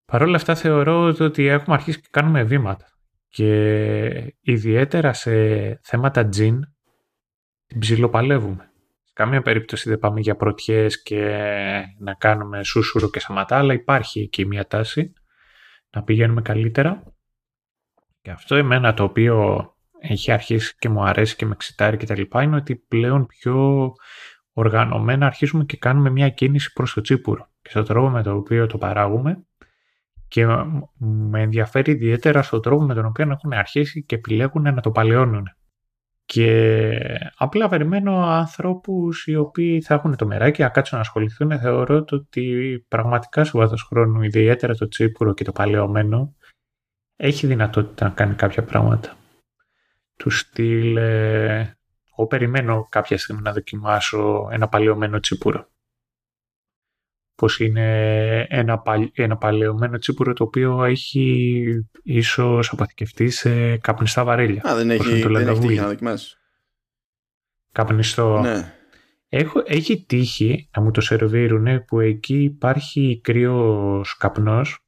[0.05, 2.96] Παρ' όλα αυτά θεωρώ ότι έχουμε αρχίσει και κάνουμε βήματα
[3.29, 5.31] και ιδιαίτερα σε
[5.83, 6.61] θέματα τζιν
[7.67, 8.71] την ψιλοπαλεύουμε.
[9.03, 11.19] Σε καμία περίπτωση δεν πάμε για πρωτιές και
[11.99, 15.13] να κάνουμε σούσουρο και σαματά, αλλά υπάρχει εκεί μια τάση
[15.89, 17.03] να πηγαίνουμε καλύτερα.
[18.21, 19.65] Και αυτό εμένα το οποίο
[19.99, 23.93] έχει αρχίσει και μου αρέσει και με εξητάρει και τα λοιπά είναι ότι πλέον πιο
[24.51, 28.67] οργανωμένα αρχίζουμε και κάνουμε μια κίνηση προς το τσίπουρο και στον τρόπο με τον οποίο
[28.67, 29.46] το παράγουμε
[30.27, 30.45] και
[30.97, 35.47] με ενδιαφέρει ιδιαίτερα στον τρόπο με τον οποίο έχουν αρχίσει και επιλέγουν να το παλαιώνουν.
[36.25, 36.99] Και
[37.37, 41.59] απλά περιμένω ανθρώπους οι οποίοι θα έχουν το μεράκι να κάτσουν να ασχοληθούν.
[41.59, 46.35] Θεωρώ το ότι πραγματικά σε βάθος χρόνου, ιδιαίτερα το τσίπουρο και το παλαιωμένο,
[47.15, 49.15] έχει δυνατότητα να κάνει κάποια πράγματα.
[50.17, 51.77] Του στυλ, ε,
[52.11, 55.67] εγώ περιμένω κάποια στιγμή να δοκιμάσω ένα παλαιωμένο τσίπουρο.
[57.37, 61.65] Πως είναι ένα, παλ, ένα παλαιωμένο τσίπουρο το οποίο έχει
[62.03, 64.61] ίσως αποθηκευτεί σε καπνιστά βαρέλια.
[64.69, 65.67] Α, δεν Πώς έχει, είναι το δεν έχει λαγκαβούι.
[65.67, 66.37] τύχει να δοκιμάσεις.
[67.71, 68.39] Καπνιστό.
[68.39, 68.73] Ναι.
[69.29, 74.79] Έχω, έχει τύχει να μου το σερβίρουνε που εκεί υπάρχει κρύος καπνός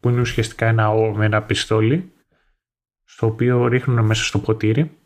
[0.00, 2.12] που είναι ουσιαστικά ένα, ο- με ένα πιστόλι
[3.04, 4.98] στο οποίο ρίχνουν μέσα στο ποτήρι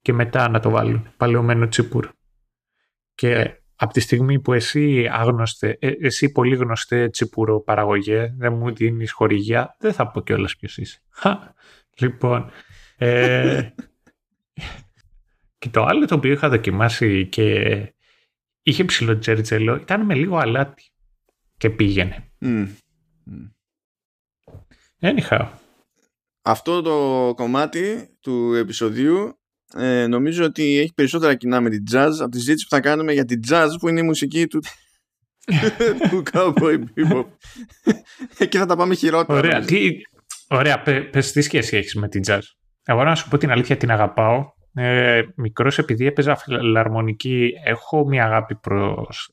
[0.00, 2.08] και μετά να το βάλουν παλαιωμένο τσιπούρ.
[3.14, 8.74] Και από τη στιγμή που εσύ άγνωστε, ε, εσύ πολύ γνωστέ τσιπούρο παραγωγέ, δεν μου
[8.74, 11.02] δίνεις χορηγία, δεν θα πω κιόλας ποιος είσαι.
[11.98, 12.50] λοιπόν,
[12.96, 13.68] ε,
[15.58, 17.54] και το άλλο το οποίο είχα δοκιμάσει και
[18.62, 20.90] είχε ψηλό τζέρτζελο ήταν με λίγο αλάτι
[21.56, 22.30] και πήγαινε.
[22.40, 22.68] Mm.
[25.00, 25.48] Anyhow.
[26.42, 29.37] Αυτό το κομμάτι του επεισοδίου
[29.76, 33.12] ε, νομίζω ότι έχει περισσότερα κοινά με την jazz από τη ζήτηση που θα κάνουμε
[33.12, 34.62] για την jazz που είναι η μουσική του
[36.10, 37.24] του Cowboy Bebop.
[38.38, 39.38] Εκεί θα τα πάμε χειρότερα.
[39.38, 39.90] Ωραία, τι,
[40.48, 42.40] ωραία πες τι σχέση έχεις με την jazz.
[42.84, 44.56] Εγώ να σου πω την αλήθεια την αγαπάω.
[44.74, 49.32] Ε, μικρός επειδή έπαιζα φιλαρμονική έχω μια αγάπη προς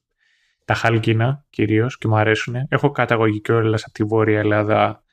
[0.65, 2.55] τα χάλκινα κυρίως και μου αρέσουν.
[2.69, 5.04] Έχω καταγωγή και όλα από τη Βόρεια Ελλάδα ε,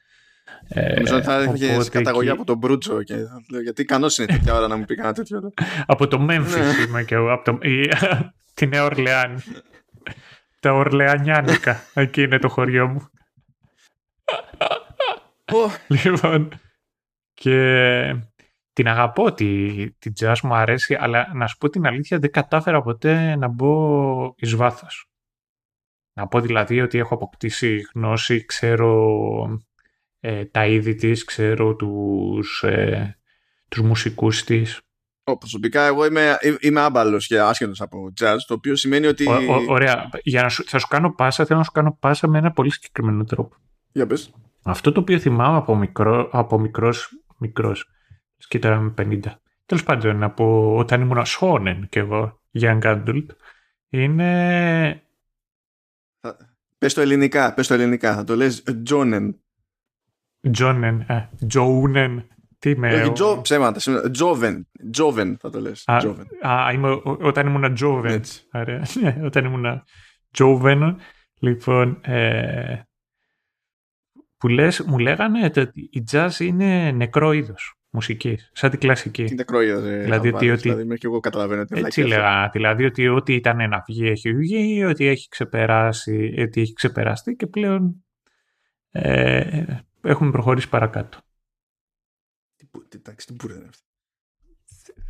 [0.74, 3.02] Νομίζω ότι θα είχε καταγωγή από τον Μπρούτσο.
[3.02, 3.14] Και
[3.62, 5.52] γιατί ικανό είναι τέτοια ώρα να μου πει κανένα τέτοιο.
[5.86, 6.82] από το Μέμφυ ναι.
[6.86, 7.32] είμαι και εγώ.
[7.32, 7.88] Από το, η,
[8.54, 9.42] τη Νέα Ορλεάνη.
[10.60, 11.80] Τα Ορλεανιάνικα.
[11.94, 13.10] Εκεί είναι το χωριό μου.
[15.88, 16.48] λοιπόν.
[17.34, 18.16] Και
[18.72, 22.82] την αγαπώ τη, τη jazz μου αρέσει, αλλά να σου πω την αλήθεια δεν κατάφερα
[22.82, 25.06] ποτέ να μπω εις βάθος.
[26.12, 29.62] Να πω δηλαδή ότι έχω αποκτήσει γνώση, ξέρω
[30.24, 33.18] ε, τα είδη της, ξέρω τους, ε,
[33.68, 34.80] τους μουσικούς της.
[35.24, 39.28] Ο, προσωπικά εγώ είμαι, είμαι άμπαλος και άσχετος από jazz, το οποίο σημαίνει ότι...
[39.28, 42.28] Ο, ο, ωραία, για να σου, θα σου κάνω πάσα, θέλω να σου κάνω πάσα
[42.28, 43.56] με ένα πολύ συγκεκριμένο τρόπο.
[43.92, 44.32] Για πες.
[44.62, 47.08] Αυτό το οποίο θυμάμαι από, μικρό, από μικρός,
[47.38, 47.88] μικρός,
[48.48, 49.20] και τώρα είμαι 50,
[49.66, 53.26] τέλος πάντων από όταν ήμουν σόνεν και εγώ, young adult,
[53.88, 55.02] είναι...
[56.78, 59.41] Πες το ελληνικά, πες το ελληνικά, θα το λες Τζόνεν.
[60.50, 62.26] Τζόνεν, ε, Τζόουνεν,
[62.58, 62.94] τι είμαι.
[62.94, 65.84] Όχι, Τζο, ψέματα, Τζόβεν, Τζόβεν θα το λες.
[65.86, 65.96] Α,
[66.40, 68.22] α είμαι, όταν ήμουν Τζόβεν.
[68.50, 69.82] Άρα, ναι, όταν ήμουν
[70.30, 70.96] Τζόβεν,
[71.38, 72.82] λοιπόν, ε,
[74.36, 79.24] που λες, μου λέγανε ότι η jazz είναι νεκρό είδος μουσικής, σαν την κλασική.
[79.24, 82.84] Τι νεκρό είδος, ε, δηλαδή, ότι, ότι, δηλαδή, και εγώ καταλαβαίνω τι Έτσι λέγα, δηλαδή
[82.84, 88.04] ότι ό,τι ήταν να βγει έχει βγει, ότι έχει ξεπεράσει, ότι έχει ξεπεραστεί και πλέον
[88.90, 89.64] ε,
[90.02, 91.18] έχουμε προχωρήσει παρακάτω.
[92.56, 93.82] Τι, εντάξει, τι μπορεί να αυτή.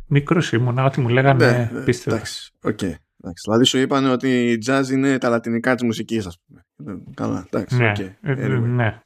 [0.07, 2.15] Μικρός ήμουν, ό,τι μου λέγανε ναι, ναι, πίστευα.
[2.15, 3.43] Εντάξει, okay, εντάξει.
[3.43, 6.65] Δηλαδή σου είπαν ότι η jazz είναι τα λατινικά της μουσικής, ας πούμε.
[7.13, 7.75] Καλά, εντάξει.
[7.75, 8.13] Ναι, okay.
[8.21, 8.61] Ε, anyway.
[8.61, 9.01] ναι.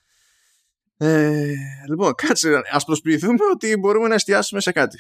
[0.98, 1.54] Ε,
[1.90, 4.98] λοιπόν, κάτσε, ας προσποιηθούμε ότι μπορούμε να εστιάσουμε σε κάτι.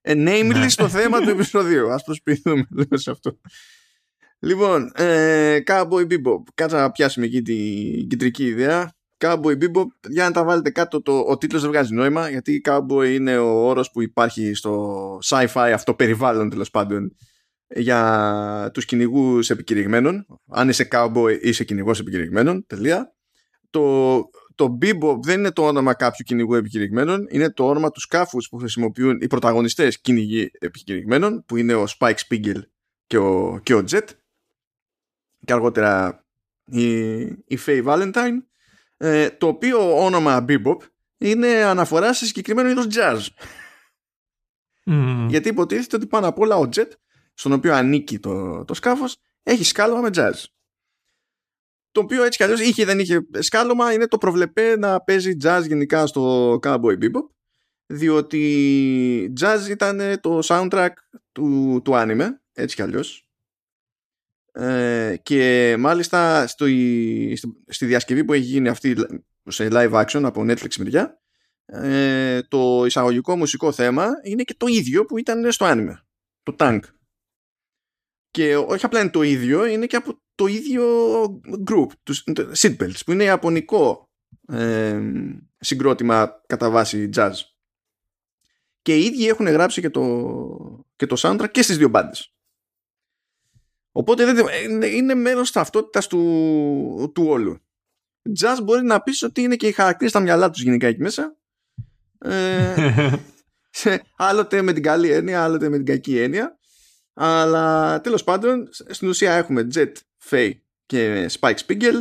[0.00, 0.68] Ε, namely ναι.
[0.68, 1.90] στο θέμα του επεισοδίου.
[1.90, 3.40] Ας προσποιηθούμε λίγο σε αυτό.
[4.38, 6.42] Λοιπόν, ε, Cowboy Bebop.
[6.54, 8.92] Κάτσε να πιάσουμε εκεί την κεντρική ιδέα.
[9.22, 13.08] Cowboy Bebop, για να τα βάλετε κάτω, το, ο τίτλος δεν βγάζει νόημα, γιατί Cowboy
[13.12, 17.16] είναι ο όρος που υπάρχει στο sci-fi αυτό περιβάλλον τέλος πάντων
[17.74, 20.26] για τους κυνηγούς επικηρυγμένων.
[20.48, 23.14] Αν είσαι Cowboy είσαι κυνηγός επικηρυγμένων, τελεία.
[23.70, 24.18] Το,
[24.54, 28.56] το Bebop δεν είναι το όνομα κάποιου κυνηγού επικηρυγμένων, είναι το όνομα τους σκάφους που
[28.56, 32.60] χρησιμοποιούν οι πρωταγωνιστές κυνηγοί επικηρυγμένων, που είναι ο Spike Spiegel
[33.06, 34.06] και ο, και ο Jet.
[35.44, 36.24] Και αργότερα
[36.64, 38.36] η, η Faye Valentine
[39.04, 40.76] ε, το οποίο όνομα Bebop
[41.18, 43.18] είναι αναφορά σε συγκεκριμένο είδος jazz.
[45.28, 46.88] Γιατί υποτίθεται ότι πάνω απ' όλα ο Jet,
[47.34, 50.44] στον οποίο ανήκει το, το σκάφος, έχει σκάλωμα με jazz.
[51.92, 55.62] Το οποίο έτσι κι αλλιώς είχε δεν είχε σκάλωμα, είναι το προβλεπέ να παίζει jazz
[55.66, 57.26] γενικά στο Cowboy Bebop,
[57.86, 60.92] διότι jazz ήταν το soundtrack
[61.32, 63.26] του, του anime, έτσι κι αλλιώς.
[64.52, 66.66] Ε, και μάλιστα στο,
[67.66, 68.94] στη διασκευή που έχει γίνει αυτή
[69.48, 71.22] σε live action από Netflix μεριά
[71.64, 75.94] ε, το εισαγωγικό μουσικό θέμα είναι και το ίδιο που ήταν στο anime
[76.42, 76.80] το Tank.
[78.30, 80.84] Και όχι απλά είναι το ίδιο είναι και από το ίδιο
[81.66, 82.24] group τους
[82.58, 84.10] Seatbelts που είναι ιαπωνικό
[84.48, 85.00] ε,
[85.58, 87.32] συγκρότημα κατά βάση jazz.
[88.82, 92.34] Και οι ίδιοι έχουν γράψει και το, και το soundtrack και στις δύο μπάντες
[93.92, 97.60] Οπότε δεν, είναι μέρος ταυτότητας του, του όλου.
[98.40, 101.36] Jazz μπορεί να πεις ότι είναι και οι χαρακτήρες στα μυαλά τους γενικά εκεί μέσα.
[102.18, 103.12] Ε,
[104.16, 106.58] άλλοτε με την καλή έννοια, άλλοτε με την κακή έννοια.
[107.14, 109.92] Αλλά τέλος πάντων, στην ουσία έχουμε Jet,
[110.30, 110.52] Faye
[110.86, 112.00] και Spike Spiegel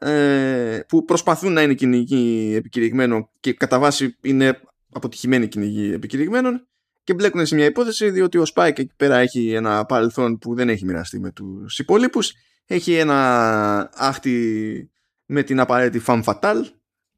[0.00, 4.60] ε, που προσπαθούν να είναι κυνηγοί επικηρυγμένων και κατά βάση είναι
[4.92, 6.68] αποτυχημένοι κυνηγοί επικηρυγμένων
[7.04, 10.68] και μπλέκουν σε μια υπόθεση διότι ο Spike εκεί πέρα έχει ένα παρελθόν που δεν
[10.68, 12.32] έχει μοιραστεί με τους υπόλοιπους
[12.66, 14.90] έχει ένα άχτη
[15.26, 16.64] με την απαραίτητη femme fatale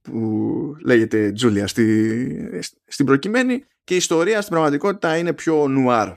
[0.00, 6.16] που λέγεται Τζούλια στη, στην προκειμένη και η ιστορία στην πραγματικότητα είναι πιο νουάρ.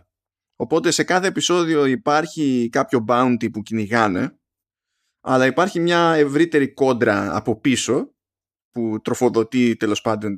[0.55, 4.39] Οπότε σε κάθε επεισόδιο υπάρχει κάποιο bounty που κυνηγάνε
[5.21, 8.14] αλλά υπάρχει μια ευρύτερη κόντρα από πίσω
[8.75, 10.37] που τροφοδοτεί τέλος πάντων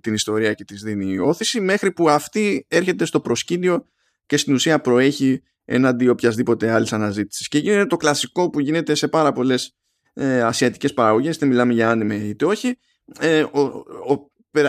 [0.00, 3.86] την ιστορία και της δίνει όθηση μέχρι που αυτή έρχεται στο προσκήνιο
[4.26, 7.48] και στην ουσία προέχει έναντι οποιασδήποτε άλλης αναζήτησης.
[7.48, 9.76] Και γίνεται το κλασικό που γίνεται σε πάρα πολλές
[10.12, 12.78] ε, ασιατικές παραγωγές, είτε μιλάμε για άνιμε είτε όχι.
[13.20, 13.60] Ε, ο,
[14.06, 14.12] ο,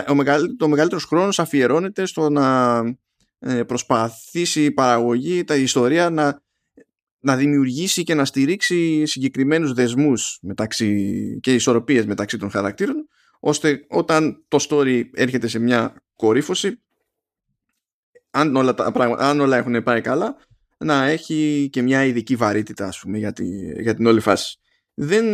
[0.08, 2.78] ο, μεγαλύτερο, μεγαλύτερος χρόνος αφιερώνεται στο να
[3.38, 6.42] ε, προσπαθήσει η παραγωγή, τα ιστορία να,
[7.20, 13.08] να δημιουργήσει και να στηρίξει συγκεκριμένους δεσμούς μεταξύ, και ισορροπίες μεταξύ των χαρακτήρων
[13.40, 16.80] ώστε όταν το story έρχεται σε μια κορύφωση
[18.30, 20.36] αν όλα, τα, αν όλα έχουν πάει καλά
[20.78, 23.44] να έχει και μια ειδική βαρύτητα ας πούμε για, τη,
[23.82, 24.58] για την όλη φάση.
[24.94, 25.24] Δεν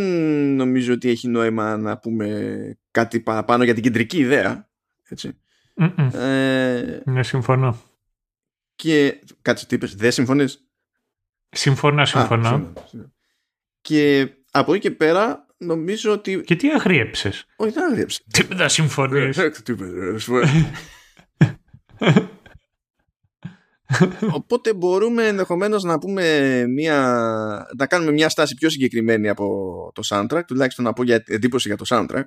[0.55, 4.69] νομίζω ότι έχει νόημα να πούμε κάτι παραπάνω για την κεντρική ιδέα.
[5.09, 5.37] Έτσι.
[6.13, 7.81] Ε, ναι, συμφωνώ.
[8.75, 10.66] Και κάτσε τι είπες, δεν συμφωνείς;
[11.49, 12.73] Συμφωνώ, συμφωνώ.
[13.81, 16.41] Και από εκεί και πέρα νομίζω ότι...
[16.41, 18.25] Και τι αγρίεψες; Όχι, δεν αγρίεψες.
[18.31, 19.37] Τι δεν συμφωνείς.
[19.37, 19.51] Ε,
[24.31, 29.45] Οπότε μπορούμε ενδεχομένως να πούμε μια, να κάνουμε μια στάση πιο συγκεκριμένη από
[29.93, 32.25] το soundtrack, τουλάχιστον να πω για εντύπωση για το soundtrack.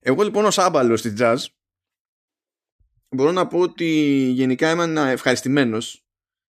[0.00, 1.36] Εγώ λοιπόν ως άμπαλος στη jazz
[3.08, 3.84] μπορώ να πω ότι
[4.34, 6.03] γενικά είμαι ευχαριστημένος.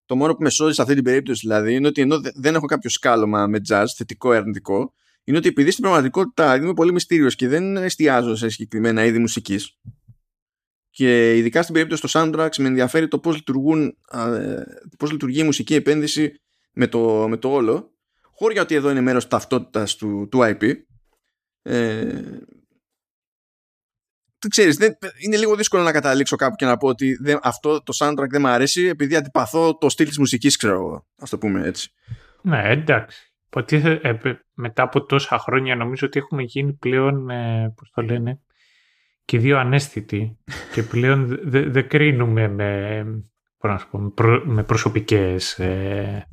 [0.05, 2.65] Το μόνο που με σώζει σε αυτή την περίπτωση δηλαδή είναι ότι ενώ δεν έχω
[2.65, 7.35] κάποιο σκάλωμα με jazz, θετικό ή αρνητικό, είναι ότι επειδή στην πραγματικότητα είμαι πολύ μυστήριος
[7.35, 9.77] και δεν εστιάζω σε συγκεκριμένα είδη μουσικής
[10.95, 13.97] και ειδικά στην περίπτωση του soundtracks με ενδιαφέρει το πώς, λειτουργούν,
[14.97, 16.41] πώς λειτουργεί η μουσική επένδυση
[16.71, 17.91] με το, με το όλο.
[18.21, 20.73] Χώρια ότι εδώ είναι μέρος ταυτότητας του, του IP
[21.61, 22.54] ε, το
[24.49, 27.93] ξέρεις, δεν, είναι λίγο δύσκολο να καταλήξω κάπου και να πω ότι δεν, αυτό το
[27.99, 31.67] soundtrack δεν μου αρέσει επειδή αντιπαθώ το στυλ της μουσικής ξέρω εγώ, ας το πούμε
[31.67, 31.91] έτσι.
[32.41, 33.29] Ναι, εντάξει.
[33.69, 34.13] Ε,
[34.53, 38.39] μετά από τόσα χρόνια νομίζω ότι έχουμε γίνει πλέον, ε, πώς το λένε,
[39.25, 40.37] και δύο ανέστητοι
[40.73, 43.03] και πλέον δεν δε κρίνουμε με,
[44.45, 46.27] με προσωπικές ε,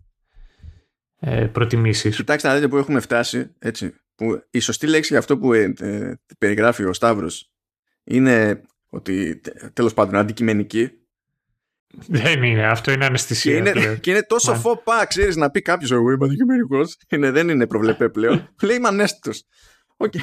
[1.21, 2.17] ε, προτιμήσεις.
[2.17, 5.73] Κοιτάξτε να δείτε που έχουμε φτάσει, έτσι, που η σωστή λέξη για αυτό που ε,
[5.79, 7.52] ε, περιγράφει ο Σταύρος
[8.05, 9.41] είναι ότι
[9.73, 10.91] τέλος πάντων αντικειμενική.
[12.07, 13.61] Δεν είναι, αυτό είναι αναισθησία.
[13.61, 16.97] Και είναι, και είναι τόσο φοπά, ξέρεις, να πει κάποιος εγώ είμαι αντικειμενικός.
[17.09, 18.49] Είναι, δεν είναι προβλεπέ πλέον.
[18.63, 19.45] Λέει είμαι ανέστητος.
[19.97, 20.21] Okay.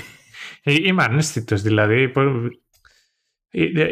[0.64, 2.12] Ε, είμαι ανέστητος δηλαδή.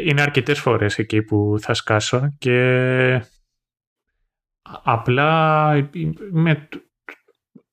[0.04, 3.22] Είναι αρκετές φορές εκεί που θα σκάσω και
[4.82, 5.72] απλά
[6.30, 6.68] με,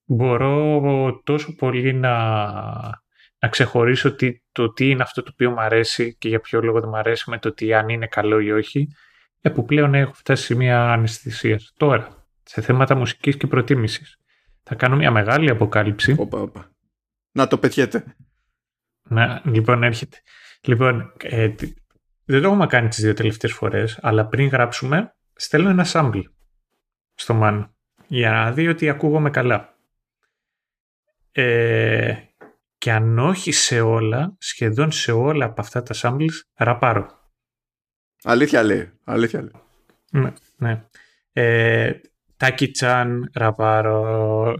[0.05, 2.13] μπορώ τόσο πολύ να,
[3.45, 6.79] να ξεχωρίσω τι, το τι είναι αυτό το οποίο μου αρέσει και για ποιο λόγο
[6.79, 8.87] δεν μου αρέσει με το τι αν είναι καλό ή όχι
[9.41, 11.59] ε, που πλέον έχω φτάσει σε μια αναισθησία.
[11.77, 14.17] Τώρα, σε θέματα μουσικής και προτίμησης.
[14.63, 16.15] Θα κάνω μια μεγάλη αποκάλυψη.
[16.17, 16.71] Οπα, οπα.
[17.31, 18.15] Να το πετιέτε.
[19.03, 20.17] Να, λοιπόν, έρχεται.
[20.61, 21.53] Λοιπόν, ε,
[22.25, 26.23] δεν το έχουμε κάνει τις δύο τελευταίες φορές, αλλά πριν γράψουμε, στέλνω ένα sample
[27.13, 27.69] στο man
[28.07, 29.77] για να δει ότι ακούγομαι καλά.
[31.31, 32.15] Ε,
[32.77, 37.07] και αν όχι σε όλα, σχεδόν σε όλα από αυτά τα samples, ραπάρω.
[38.23, 38.91] Αλήθεια λέει.
[39.03, 39.51] Αλήθεια λέει.
[40.11, 40.83] Ναι, ναι.
[41.33, 41.91] Ε,
[42.37, 44.55] Τάκι Τσάν, ραπάρω,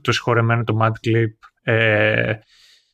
[0.00, 2.34] το συγχωρεμένο το Mad Clip, ε,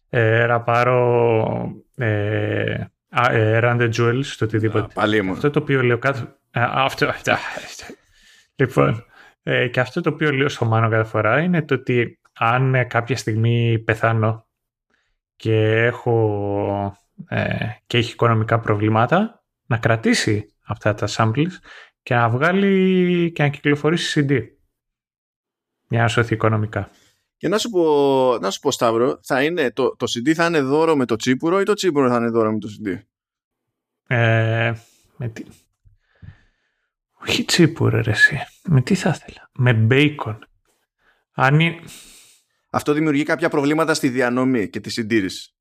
[0.08, 2.86] ε, ραπάρω ε,
[3.30, 4.86] ε, Run the Jewels, το οτιδήποτε.
[4.94, 5.32] πάλι μου.
[5.32, 6.36] Αυτό το οποίο λέω κάθε...
[6.50, 7.32] αυτό, αυτό,
[8.56, 9.04] Λοιπόν,
[9.42, 12.84] ε, και αυτό το οποίο λέω στο Μάνο κάθε φορά είναι το ότι αν ε,
[12.84, 14.46] κάποια στιγμή πεθάνω
[15.36, 16.96] και έχω
[17.28, 21.52] ε, και έχει οικονομικά προβλήματα, να κρατήσει αυτά τα samples
[22.02, 24.42] και να βγάλει και να κυκλοφορήσει CD
[25.88, 26.90] για να σωθεί οικονομικά.
[27.36, 30.60] Και να σου πω, να σου πω Σταύρο, θα είναι, το, το CD θα είναι
[30.60, 32.98] δώρο με το τσίπουρο ή το τσίπουρο θα είναι δώρο με το CD.
[34.06, 34.72] Ε,
[35.16, 35.44] με τι...
[37.12, 38.38] Όχι τσίπουρο ρε εσύ.
[38.64, 40.48] Με τι θα ήθελα; Με μπέικον.
[41.32, 41.60] Αν
[42.74, 45.54] Αυτό δημιουργεί κάποια προβλήματα στη διανομή και τη συντήρηση.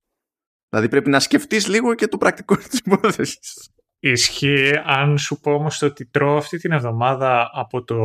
[0.70, 3.70] Δηλαδή πρέπει να σκεφτείς λίγο και το πρακτικό της υπόθεσης.
[4.00, 7.98] Ισχύει αν σου πω όμως ότι τρώω αυτή την εβδομάδα από, το,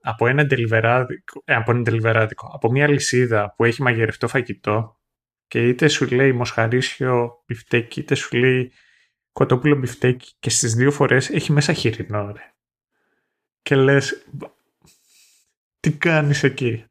[0.00, 5.00] από ένα τελιβεράδικο, ε, από, ένα από μια λυσίδα που έχει μαγειρευτό φαγητό
[5.46, 8.72] και είτε σου λέει μοσχαρίσιο μπιφτέκι είτε σου λέει
[9.32, 12.54] κοτόπουλο μπιφτέκι και στις δύο φορές έχει μέσα χοιρινό ρε.
[13.62, 14.26] Και λες
[15.80, 16.84] τι κάνεις εκεί;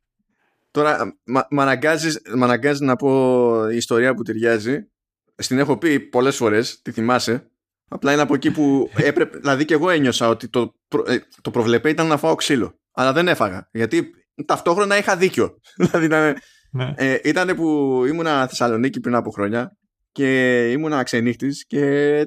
[0.74, 1.18] Τώρα
[1.50, 4.88] μ' αναγκάζεις να πω η ιστορία που ταιριάζει
[5.36, 7.52] στην έχω πει πολλές φορές, τη θυμάσαι,
[7.88, 10.74] απλά είναι από εκεί που έπρεπε, δηλαδή και εγώ ένιωσα ότι το,
[11.06, 14.10] ε, το προβλεπέ ήταν να φάω ξύλο, αλλά δεν έφαγα, γιατί
[14.46, 15.60] ταυτόχρονα είχα δίκιο.
[15.76, 16.36] δηλαδή ήταν,
[16.72, 16.94] ναι.
[16.96, 19.78] ε, ήταν που ήμουνα Θεσσαλονίκη πριν από χρόνια
[20.12, 22.26] και ήμουνα ξενύχτης και ε,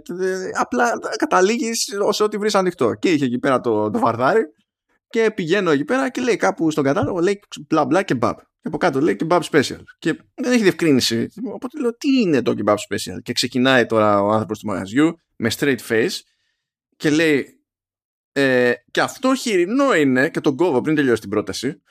[0.61, 2.95] απλά καταλήγεις όσο ό,τι βρεις ανοιχτό.
[2.95, 4.43] Και είχε εκεί πέρα το, το βαρδάρι
[5.09, 8.39] και πηγαίνω εκεί πέρα και λέει κάπου στον κατάλογο λέει μπλα μπλα και μπαπ.
[8.39, 9.81] Και από κάτω λέει kebab special.
[9.99, 11.29] Και δεν έχει διευκρίνηση.
[11.53, 15.51] Οπότε λέω τι είναι το kebab special; Και ξεκινάει τώρα ο άνθρωπος του μαγαζιού με
[15.59, 16.21] straight face
[16.97, 17.61] και λέει
[18.33, 21.83] ε, και αυτό χοιρινό είναι και τον κόβω πριν τελειώσει την πρόταση.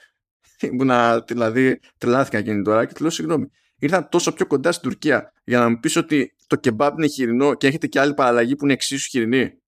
[0.60, 3.50] Ήμουνα δηλαδή τρελάθηκα εκείνη τώρα και του λέω συγγνώμη.
[3.80, 7.54] Ήρθα τόσο πιο κοντά στην Τουρκία για να μου πεις ότι το κεμπάπ είναι χοιρινό
[7.54, 9.62] και έχετε και άλλη παραλλαγή που είναι εξίσου χοιρινή.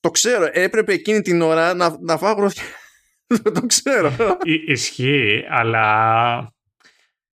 [0.00, 2.64] Το ξέρω, έπρεπε εκείνη την ώρα να, να φάω γροθιά.
[3.54, 4.12] το ξέρω.
[4.66, 6.54] Ισχύει, αλλά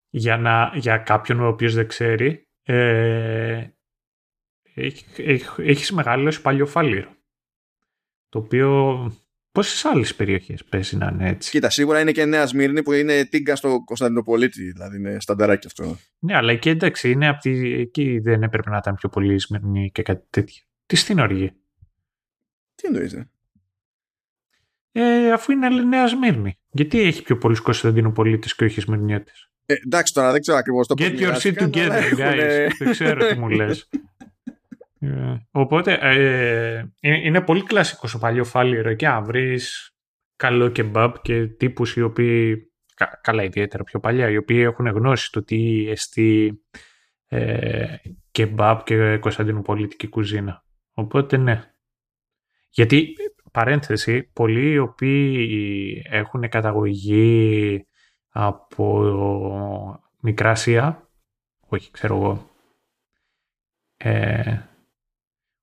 [0.09, 3.67] για, να, για κάποιον ο οποίος δεν ξέρει, ε,
[4.75, 7.17] έχει, έχει, έχεις μεγαλώσει παλιοφάλιρο.
[8.29, 8.97] Το οποίο
[9.53, 11.51] Πόσες άλλες περιοχές παίζει να είναι έτσι.
[11.51, 15.97] Κοίτα, σίγουρα είναι και Νέα Σμύρνη που είναι τίγκα στο Κωνσταντινοπολίτη, δηλαδή είναι στανταράκι αυτό.
[16.19, 17.75] Ναι, αλλά εκεί εντάξει, είναι από τη...
[17.75, 20.63] εκεί δεν έπρεπε να ήταν πιο πολύ Σμύρνη και κάτι τέτοιο.
[20.87, 21.53] Τι στην οργή.
[22.83, 23.29] Τι εννοείται.
[24.93, 26.59] Ε, αφού είναι Νέα Σμύρνη.
[26.71, 29.33] Γιατί έχει πιο πολλού Κωνσταντινοπολίτε και όχι Σμυρνιώτε.
[29.67, 32.69] Ε, εντάξει, τώρα δεν ξέρω ακριβώς το Get your shit together, guys.
[32.79, 33.89] δεν ξέρω τι μου λες.
[35.05, 39.95] Ε, οπότε ε, είναι, πολύ κλασικός στο παλιό φάλιρο και αν βρεις
[40.37, 42.73] καλό κεμπάπ και τύπους οι οποίοι,
[43.21, 46.61] καλά ιδιαίτερα πιο παλιά, οι οποίοι έχουν γνώση το τι εστί
[47.29, 47.97] ε,
[48.31, 50.65] κεμπάπ και κωνσταντινουπολιτική κουζίνα.
[50.93, 51.72] Οπότε ναι.
[52.75, 53.15] Γιατί,
[53.53, 57.87] παρένθεση, πολλοί οι οποίοι έχουν καταγωγή
[58.29, 61.09] από Μικράσια,
[61.69, 62.51] όχι ξέρω εγώ,
[63.97, 64.59] ε,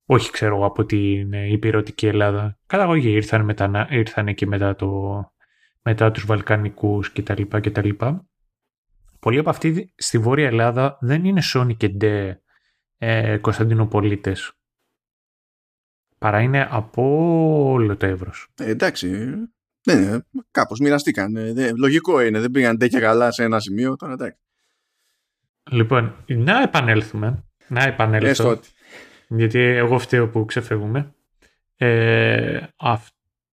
[0.05, 2.57] όχι ξέρω από την υπηρετική Ελλάδα.
[2.65, 5.21] Καταγωγή ήρθαν, μετά, ήρθαν εκεί μετά, το,
[5.81, 7.41] μετά τους Βαλκανικούς κτλ.
[7.47, 7.89] κτλ.
[9.19, 12.41] Πολλοί από αυτοί στη Βόρεια Ελλάδα δεν είναι Σόνι και Ντε
[12.97, 14.58] ε, Κωνσταντινοπολίτες.
[16.19, 17.03] Παρά είναι από
[17.71, 18.47] όλο το εύρος.
[18.61, 19.07] Ε, εντάξει,
[19.85, 20.17] ναι, ναι,
[20.51, 21.35] κάπως μοιραστήκαν.
[21.35, 23.95] Ε, λογικό είναι, δεν πήγαν ντε και καλά σε ένα σημείο.
[23.95, 24.39] Τώρα, εντάξει.
[25.71, 27.43] Λοιπόν, να επανέλθουμε.
[27.67, 28.59] Να επανέλθουμε
[29.29, 31.13] γιατί εγώ φταίω που ξεφεύγουμε.
[31.75, 32.59] Ε,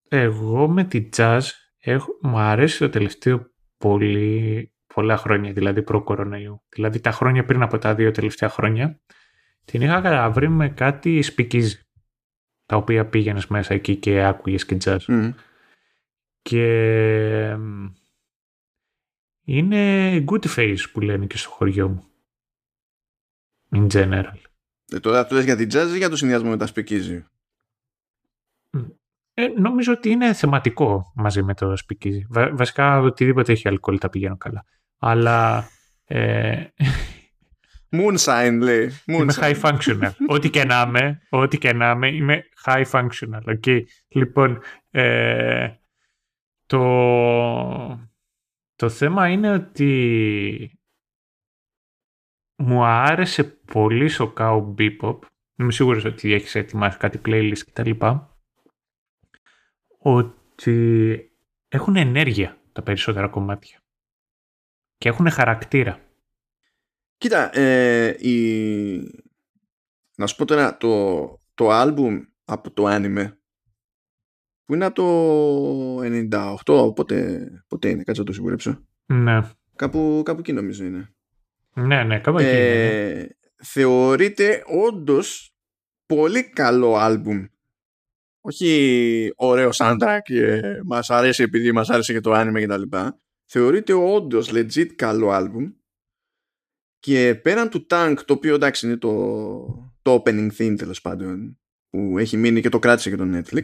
[0.09, 1.41] εγώ με τη jazz
[1.79, 6.63] έχω, μου αρέσει το τελευταίο πολύ, πολλά χρόνια, δηλαδή προ-κοροναϊού.
[6.69, 9.01] Δηλαδή τα χρόνια πριν από τα δύο τελευταία χρόνια,
[9.65, 11.86] την είχα καταβρει με κάτι σπικίζει,
[12.67, 15.33] τα οποία πήγαινες μέσα εκεί και άκουγες και jazz.
[16.43, 17.57] Και
[19.45, 22.05] είναι good face που λένε και στο χωριό μου.
[23.71, 24.37] In general.
[24.93, 27.25] Ε, τώρα το λες για την jazz ή για το συνδυασμό με τα σπικίζει.
[29.35, 32.27] Ε, νομίζω ότι είναι θεματικό μαζί με το σπικίζει.
[32.29, 34.65] βασικά οτιδήποτε έχει αλκοόλ τα πηγαίνω καλά.
[34.99, 35.69] Αλλά...
[36.05, 36.65] Ε,
[37.91, 38.91] Moonshine λέει.
[39.07, 39.21] Moonshine.
[39.21, 40.11] Είμαι high functional.
[40.35, 43.59] ό,τι και να είμαι, ό,τι και να είμαι, είμαι high functional.
[43.61, 43.83] Okay.
[44.09, 45.75] Λοιπόν, ε,
[46.67, 46.81] το,
[48.75, 50.81] το θέμα είναι ότι
[52.57, 55.19] μου άρεσε πολύ στο Cow Bebop.
[55.59, 57.91] Είμαι σίγουρος ότι έχεις ετοιμάσει κάτι playlist κτλ.
[59.99, 61.21] Ότι
[61.69, 63.81] έχουν ενέργεια τα περισσότερα κομμάτια.
[64.97, 66.06] Και έχουν χαρακτήρα.
[67.19, 68.97] Κοίτα, ε, η...
[70.17, 73.33] να σου πω τώρα το, το άλμπουμ από το anime
[74.65, 78.85] που είναι από το 98, πότε, πότε είναι, κάτσε να το σιγουρέψω.
[79.07, 79.41] Ναι.
[79.77, 81.15] Κάπου, κάπου εκεί νομίζω είναι.
[81.75, 82.49] Ναι, ναι, κάπου εκεί.
[82.49, 83.27] Ε,
[83.57, 85.55] θεωρείται όντως
[86.07, 87.45] πολύ καλό άλμπουμ.
[88.41, 93.21] Όχι ωραίο soundtrack και μας αρέσει επειδή μας άρεσε και το anime και τα λοιπά.
[93.45, 95.71] Θεωρείται όντως legit καλό άλμπουμ.
[96.99, 101.59] Και πέραν του Tank, το οποίο εντάξει είναι το, το opening theme τέλος πάντων,
[101.91, 103.63] που έχει μείνει και το κράτησε και το Netflix,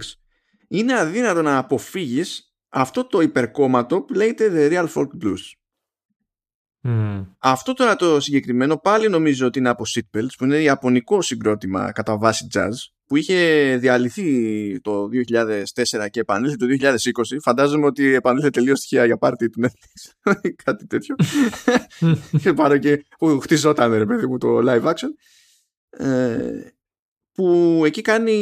[0.69, 5.53] είναι αδύνατο να αποφύγεις αυτό το υπερκόμματο που λέγεται The Real Folk Blues.
[7.39, 12.19] Αυτό τώρα το συγκεκριμένο πάλι νομίζω ότι είναι από Seatbelts που είναι ιαπωνικό συγκρότημα κατά
[12.19, 12.71] βάση jazz
[13.13, 19.17] που είχε διαλυθεί το 2004 και επανήλθε το 2020 φαντάζομαι ότι επανήλθε τελείως στοιχεία για
[19.17, 20.31] πάρτι του Netflix
[20.65, 21.15] κάτι τέτοιο.
[22.43, 25.09] Και πάνω και που χτιζόταν ρε παιδί μου το live action.
[25.91, 26.61] Ε,
[27.33, 28.33] που εκεί κάνει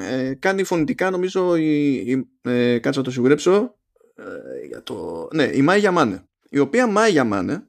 [0.00, 3.78] ε, κάνει φωνητικά νομίζω η, η, ε, κάτσα να το σιγουρέψω
[4.14, 7.68] ε, για το, ναι, η Μάη Γιαμάνε η οποία Μάγια Μάνε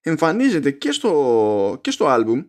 [0.00, 2.42] εμφανίζεται και στο, και στο άλμπουμ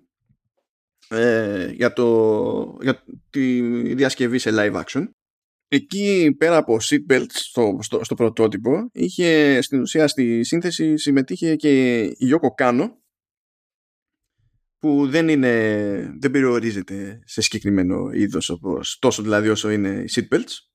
[1.12, 3.62] ε, για, το, για τη
[3.94, 5.04] διασκευή σε live action.
[5.68, 12.02] Εκεί πέρα από seatbelts στο, στο, στο πρωτότυπο είχε στην ουσία στη σύνθεση συμμετείχε και
[12.02, 12.90] η Yoko Kano
[14.78, 20.72] που δεν είναι δεν περιορίζεται σε συγκεκριμένο είδος όπως, τόσο δηλαδή όσο είναι οι seatbelts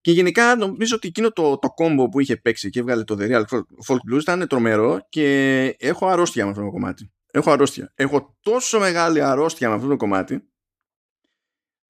[0.00, 3.30] και γενικά νομίζω ότι εκείνο το, το combo που είχε παίξει και έβγαλε το The
[3.30, 3.44] Real
[3.86, 7.10] Folk Blues ήταν τρομερό και έχω αρρώστια με αυτό το κομμάτι.
[7.30, 7.92] Έχω αρρώστια.
[7.94, 10.44] Έχω τόσο μεγάλη αρρώστια με αυτό το κομμάτι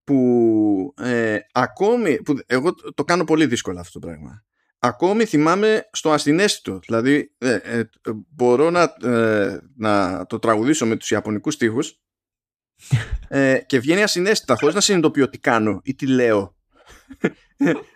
[0.05, 4.45] που ε, ακόμη, που εγώ το κάνω πολύ δύσκολα αυτό το πράγμα.
[4.79, 6.79] Ακόμη θυμάμαι στο ασυνέστητο.
[6.79, 7.85] Δηλαδή ε, ε,
[8.29, 8.95] μπορώ να,
[9.77, 12.01] να το τραγουδήσω με τους ιαπωνικούς στίχους
[13.67, 16.59] και βγαίνει ασυνέστητα χωρίς να συνειδητοποιώ τι κάνω ή τι λέω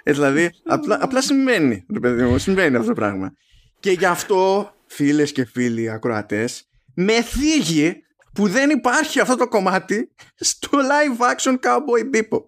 [0.02, 3.32] ε, δηλαδή, απλά, απλά συμβαίνει, ρε παιδί μου, συμβαίνει αυτό το πράγμα.
[3.80, 10.12] Και γι' αυτό, φίλες και φίλοι ακροατές, με θίγει που δεν υπάρχει αυτό το κομμάτι
[10.34, 12.44] στο live action Cowboy Bebop.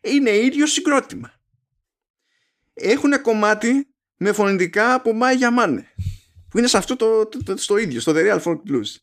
[0.00, 1.32] Είναι ίδιο συγκρότημα.
[2.74, 5.88] Έχουν κομμάτι με φωνητικά από Μάη Γιαμάνε
[6.50, 8.96] που είναι σε αυτό το, το, στο ίδιο, στο The Real Folk Blues.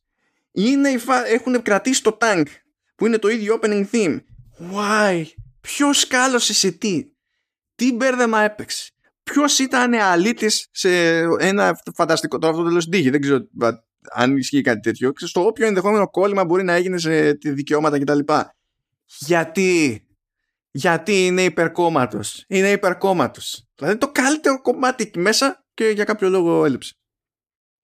[0.51, 0.89] Είναι,
[1.25, 2.43] έχουν κρατήσει το Tank
[2.95, 4.19] που είναι το ίδιο opening theme.
[4.73, 5.23] Why?
[5.61, 7.05] Ποιος κάλωσε σε τι;
[7.75, 8.91] Τι μπέρδεμα έπαιξε;
[9.23, 12.37] Ποιος ήταν αλήτης σε ένα φανταστικό.
[12.37, 13.47] Τώρα αυτό το λέω στην δεν ξέρω
[14.11, 15.11] αν ισχύει κάτι τέτοιο.
[15.15, 18.19] Στο όποιο ενδεχόμενο κόλλημα μπορεί να έγινε σε δικαιώματα κτλ.
[19.05, 20.01] Γιατί.
[20.71, 22.45] Γιατί είναι υπερκόμματος.
[22.47, 23.67] Είναι υπερκόμματος.
[23.75, 26.95] Δηλαδή το καλύτερο κομμάτι εκεί μέσα και για κάποιο λόγο έλειψε.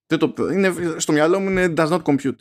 [0.06, 2.36] το, είναι, στο μυαλό μου είναι does not compute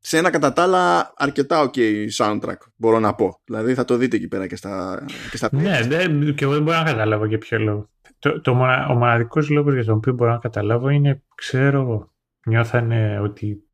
[0.00, 3.40] σε ένα κατά τα άλλα αρκετά ok soundtrack μπορώ να πω.
[3.44, 6.62] Δηλαδή θα το δείτε εκεί πέρα και στα, και στα Ναι, ναι, και εγώ δεν
[6.62, 7.88] μπορώ να καταλάβω για ποιο λόγο.
[8.18, 8.50] Το, το,
[8.90, 12.12] ο μοναδικός λόγος για τον οποίο μπορώ να καταλάβω είναι, ξέρω,
[12.46, 13.68] νιώθανε ότι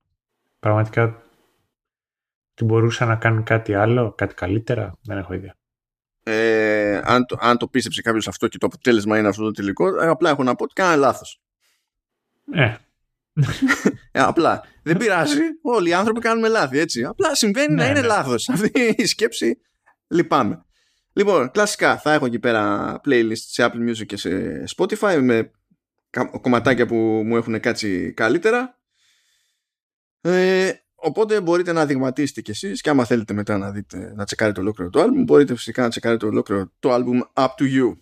[0.58, 1.22] πραγματικά
[2.52, 5.54] ότι μπορούσαν να κάνουν κάτι άλλο, κάτι καλύτερα; Δεν έχω ιδέα.
[6.22, 10.02] Ε, αν, το, αν το πίστεψε κάποιος αυτό και το αποτέλεσμα είναι αυτό το τελικό,
[10.02, 11.40] ε, απλά έχω να πω ότι κάνανε λάθος.
[12.52, 12.74] Ε,
[14.12, 14.62] ε, απλά.
[14.82, 15.40] Δεν πειράζει.
[15.62, 17.04] Όλοι οι άνθρωποι κάνουμε λάθη, έτσι.
[17.04, 18.06] Απλά συμβαίνει να ναι, είναι ναι.
[18.06, 18.48] λάθος.
[18.52, 19.58] Αυτή η σκέψη
[20.08, 20.64] λυπάμαι.
[21.12, 24.30] Λοιπόν, κλασικά θα έχω εκεί πέρα playlist σε Apple Music και σε
[24.76, 25.50] Spotify με
[26.24, 26.96] κομματάκια που
[27.26, 28.78] μου έχουν κάτσει καλύτερα.
[30.20, 34.60] Ε, οπότε μπορείτε να δειγματίσετε κι εσείς και άμα θέλετε μετά να, δείτε, να τσεκάρετε
[34.60, 37.96] ολόκληρο το album μπορείτε φυσικά να τσεκάρετε ολόκληρο το album Up to You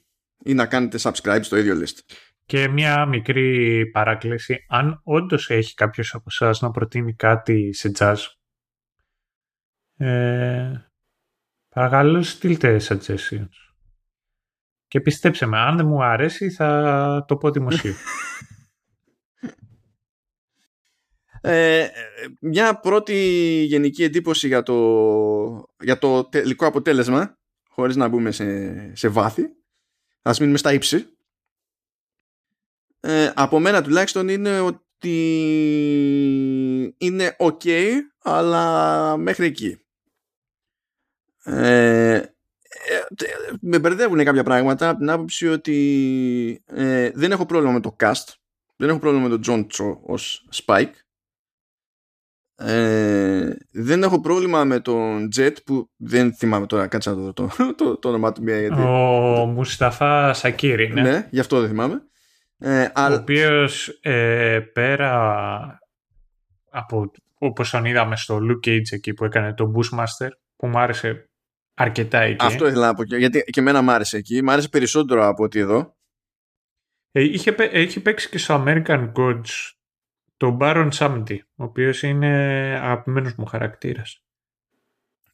[0.45, 1.99] ή να κάνετε subscribe στο ίδιο list.
[2.47, 8.17] Και μια μικρή παράκληση, αν όντως έχει κάποιος από εσάς να προτείνει κάτι σε jazz,
[9.97, 10.73] ε,
[11.69, 13.64] παρακαλώ στείλτε suggestions.
[14.95, 17.95] Και πιστέψτε με, αν δεν μου αρέσει θα το πω δημοσίου.
[21.47, 21.88] Ε,
[22.40, 23.14] μια πρώτη
[23.66, 24.74] γενική εντύπωση για το,
[25.80, 27.38] για το τελικό αποτέλεσμα,
[27.68, 29.42] χωρίς να μπούμε σε, σε βάθη.
[30.22, 31.07] Ας μείνουμε στα ύψη
[33.01, 35.16] ε, από μένα τουλάχιστον είναι ότι
[36.99, 37.68] είναι ok
[38.22, 39.78] αλλά μέχρι εκεί
[41.45, 42.34] ε, ε
[43.61, 48.35] με μπερδεύουν κάποια πράγματα από την άποψη ότι ε, δεν έχω πρόβλημα με το cast
[48.76, 50.93] δεν έχω πρόβλημα με τον John Cho ως Spike
[52.57, 57.74] ε, δεν έχω πρόβλημα με τον Jet που δεν θυμάμαι τώρα κάτσα να το, το,
[57.74, 58.80] το, το όνομά του μια γιατί...
[58.80, 61.03] Ο Μουσταφά Σακύρη ναι.
[61.03, 62.03] ναι γι' αυτό δεν θυμάμαι
[62.59, 65.78] ε, ο οποίος ε, πέρα
[66.70, 71.30] από όπως τον είδαμε στο Luke Cage εκεί που έκανε το Bushmaster που μου άρεσε
[71.75, 72.45] αρκετά εκεί.
[72.45, 74.43] Αυτό ήθελα να πω γιατί και εμένα μου άρεσε εκεί.
[74.43, 75.97] Μου άρεσε περισσότερο από ότι εδώ.
[77.11, 79.72] Ε, είχε, έχει παίξει και στο American Gods
[80.37, 82.29] το Baron Samedi ο οποίος είναι
[82.83, 84.25] αγαπημένος μου χαρακτήρας.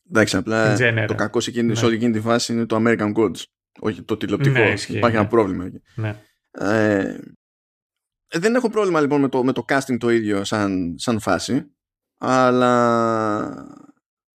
[0.09, 0.77] Εντάξει, απλά
[1.07, 1.75] το κακό σε, εκείνη, ναι.
[1.75, 3.43] σε όλη εκείνη τη φάση είναι το American Gods.
[3.81, 4.59] Όχι το τηλεοπτικό.
[4.59, 5.83] Ναι, Υπάρχει ένα πρόβλημα εκεί.
[5.95, 6.17] Ναι.
[6.51, 7.19] Ε,
[8.33, 11.71] δεν έχω πρόβλημα λοιπόν με το, με το casting το ίδιο σαν, σαν φάση
[12.21, 12.65] αλλά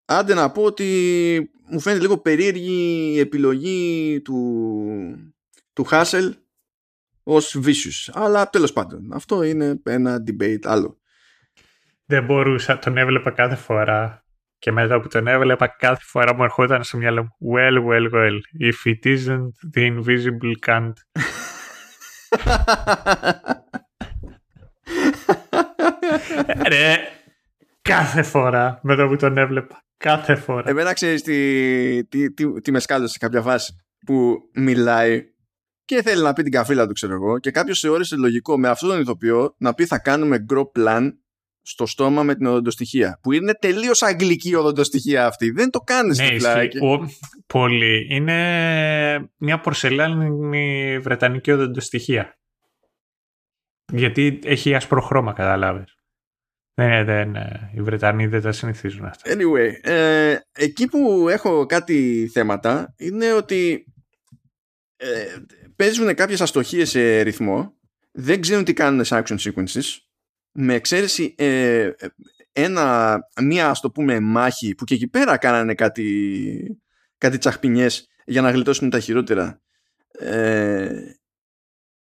[0.05, 5.35] άντε να πω ότι μου φαίνεται λίγο περίεργη η επιλογή του,
[5.73, 6.35] του Χάσελ
[7.23, 8.11] ως Vicious.
[8.13, 10.97] Αλλά τέλος πάντων αυτό είναι ένα debate άλλο.
[12.05, 14.25] Δεν μπορούσα, τον έβλεπα κάθε φορά
[14.57, 18.39] και μετά που τον έβλεπα κάθε φορά μου ερχόταν στο μυαλό μου well, well, well
[18.59, 20.93] if it isn't the invisible can't
[26.67, 26.97] Ρε,
[27.89, 29.83] κάθε φορά με το που τον έβλεπα.
[29.97, 30.69] Κάθε φορά.
[30.69, 33.75] Εμένα ξέρεις τι, τι, τι, τι με σκάλωσε σε κάποια φάση
[34.05, 35.23] που μιλάει
[35.85, 38.89] και θέλει να πει την καφίλα του, ξέρω εγώ, και κάποιος θεώρησε λογικό με αυτόν
[38.89, 41.19] τον ηθοποιό να πει θα κάνουμε γκρο πλάν
[41.61, 43.19] στο στόμα με την οδοντοστοιχεία.
[43.21, 45.51] Που είναι τελείως αγγλική οδοντοστοιχεία αυτή.
[45.51, 46.49] Δεν το κάνεις ναι, στο
[47.47, 48.07] Πολύ.
[48.09, 52.37] Είναι μια πορσελάνη βρετανική οδοντοστοιχεία.
[53.93, 55.33] Γιατί έχει άσπρο χρώμα,
[56.75, 57.05] καταλάβες.
[57.05, 57.35] Δεν, δεν,
[57.73, 59.31] οι Βρετανοί δεν τα συνηθίζουν αυτά.
[59.33, 63.85] Anyway, ε, εκεί που έχω κάτι θέματα είναι ότι
[64.97, 65.35] ε,
[65.75, 67.73] παίζουν κάποιες αστοχίες σε ρυθμό,
[68.11, 69.97] δεν ξέρουν τι κάνουν σε action sequences,
[70.51, 71.89] με εξαίρεση ε,
[72.51, 76.81] ένα, μία ας το πούμε μάχη που και εκεί πέρα κάνανε κάτι,
[77.17, 79.61] κάτι τσαχπινιές για να γλιτώσουν τα χειρότερα.
[80.19, 80.89] Ε,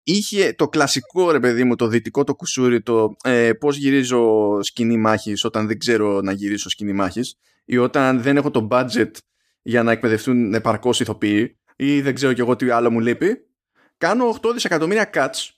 [0.08, 4.97] είχε το κλασικό ρε παιδί μου το δυτικό το κουσούρι το ε, πώς γυρίζω σκηνή
[4.97, 7.36] μάχης όταν δεν ξέρω να γυρίσω σκηνή μάχης
[7.66, 9.12] ή όταν δεν έχω το budget
[9.62, 13.45] για να εκπαιδευτούν επαρκώς ηθοποιοί ή δεν ξέρω κι εγώ τι άλλο μου λείπει
[13.97, 15.49] κάνω 8 δισεκατομμύρια cuts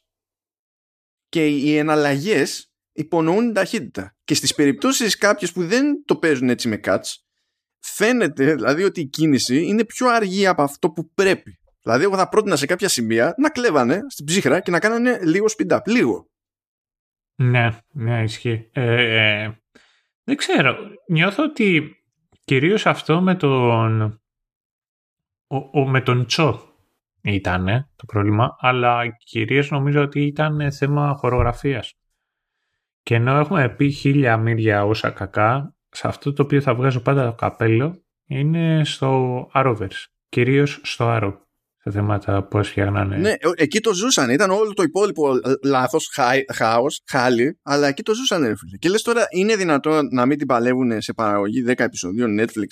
[1.30, 4.16] και οι εναλλαγές υπονοούν την ταχύτητα.
[4.24, 7.16] Και στις περιπτώσεις κάποιες που δεν το παίζουν έτσι με cuts
[7.80, 12.30] φαίνεται δηλαδή ότι η κίνηση είναι πιο αργή από αυτό που πρέπει Δηλαδή, εγώ θα
[12.30, 15.80] πρότεινα σε κάποια σημεία να κλέβανε στην ψύχρα και να κάνανε λίγο speed up.
[15.86, 16.28] Λίγο.
[17.36, 18.70] Ναι, ναι, ισχύει.
[18.72, 19.52] Ε, ε,
[20.24, 20.76] δεν ξέρω.
[21.08, 21.96] Νιώθω ότι
[22.44, 24.02] κυρίως αυτό με τον,
[25.48, 26.62] ο, ο, με τον Τσο
[27.22, 27.66] ήταν
[27.96, 31.94] το πρόβλημα, αλλά κυρίως νομίζω ότι ήταν θέμα χορογραφίας.
[33.04, 37.26] Και ενώ έχουμε πει χίλια μύρια όσα κακά, σε αυτό το οποίο θα βγάζω πάντα
[37.26, 41.47] το καπέλο είναι στο Arrowverse, κυρίως στο Arrow
[41.88, 43.18] σε θέματα πώς φτιάχνανε.
[43.18, 44.30] Ναι, εκεί το ζούσαν.
[44.30, 46.10] Ήταν όλο το υπόλοιπο λάθος,
[46.54, 48.78] χάος, χάλι, αλλά εκεί το ζούσαν, ρε φίλε.
[48.78, 52.68] Και λες τώρα, είναι δυνατόν να μην την παλεύουν σε παραγωγή 10 επεισοδίων Netflix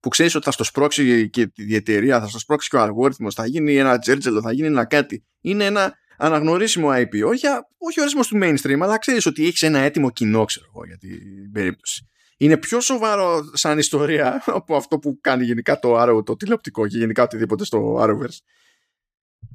[0.00, 3.34] που ξέρεις ότι θα στο σπρώξει και η εταιρεία, θα στο σπρώξει και ο αλγόριθμος,
[3.34, 5.24] θα γίνει ένα τζέρτζελο, θα γίνει ένα κάτι.
[5.40, 7.26] Είναι ένα αναγνωρίσιμο IP.
[7.26, 7.46] Όχι,
[7.78, 11.52] όχι ορισμό του mainstream, αλλά ξέρεις ότι έχεις ένα έτοιμο κοινό, ξέρω εγώ, για την
[11.52, 12.08] περίπτωση.
[12.36, 16.98] Είναι πιο σοβαρό σαν ιστορία από αυτό που κάνει γενικά το Arrow, το τηλεοπτικό και
[16.98, 18.38] γενικά οτιδήποτε στο Arrowverse.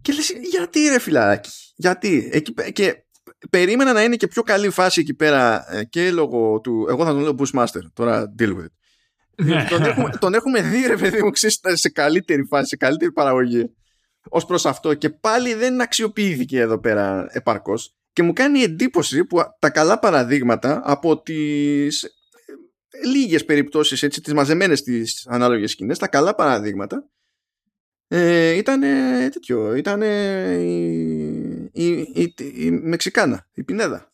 [0.06, 2.30] Και λες, γιατί ρε φιλαράκι, γιατί.
[2.32, 3.03] Εκεί, και
[3.49, 7.12] περίμενα να είναι και πιο καλή φάση εκεί πέρα ε, και λόγω του, εγώ θα
[7.12, 9.45] τον λέω Bushmaster, τώρα deal with it.
[9.45, 9.66] Ναι.
[9.70, 11.32] τον, έχουμε, τον έχουμε δει ρε παιδί μου
[11.74, 13.76] σε καλύτερη φάση, σε καλύτερη παραγωγή
[14.30, 19.39] ως προς αυτό και πάλι δεν αξιοποιήθηκε εδώ πέρα επαρκώς και μου κάνει εντύπωση που
[19.60, 22.10] τα καλά παραδείγματα από τις ε,
[23.08, 27.10] λίγες περιπτώσεις έτσι, τις μαζεμένες τις ανάλογες σκηνές, τα καλά παραδείγματα
[28.08, 28.82] ε, ήταν
[29.32, 34.14] τέτοιο, ήταν η, η, η, Μεξικάνα, η Πινέδα.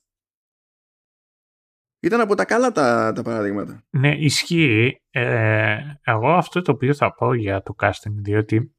[2.00, 3.84] Ήταν από τα καλά τα, τα παραδείγματα.
[3.90, 5.02] Ναι, ισχύει.
[5.10, 8.76] Ε, εγώ αυτό το οποίο θα πω για το casting, διότι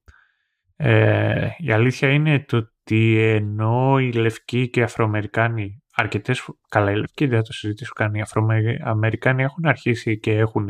[0.77, 6.97] ε, η αλήθεια είναι το ότι ενώ οι λευκοί και οι Αφροαμερικάνοι αρκετές, καλά οι
[6.97, 10.69] λευκοί δεν θα το συζητήσω καν, οι Αφροαμερικάνοι έχουν αρχίσει και έχουν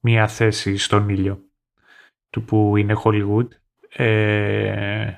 [0.00, 1.45] μία θέση στον ήλιο
[2.36, 3.48] του που είναι Hollywood,
[3.88, 5.12] ε,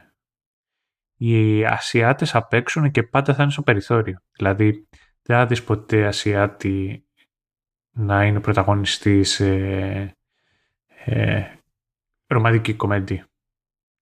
[1.16, 4.18] οι Ασιάτες απ' έξω και πάντα θα είναι στο περιθώριο.
[4.36, 4.88] Δηλαδή,
[5.22, 7.06] δεν θα δεις ποτέ Ασιάτη
[7.90, 9.46] να είναι πρωταγωνιστής σε
[11.04, 11.42] ε,
[12.26, 13.24] ρομαντική κομμεντή.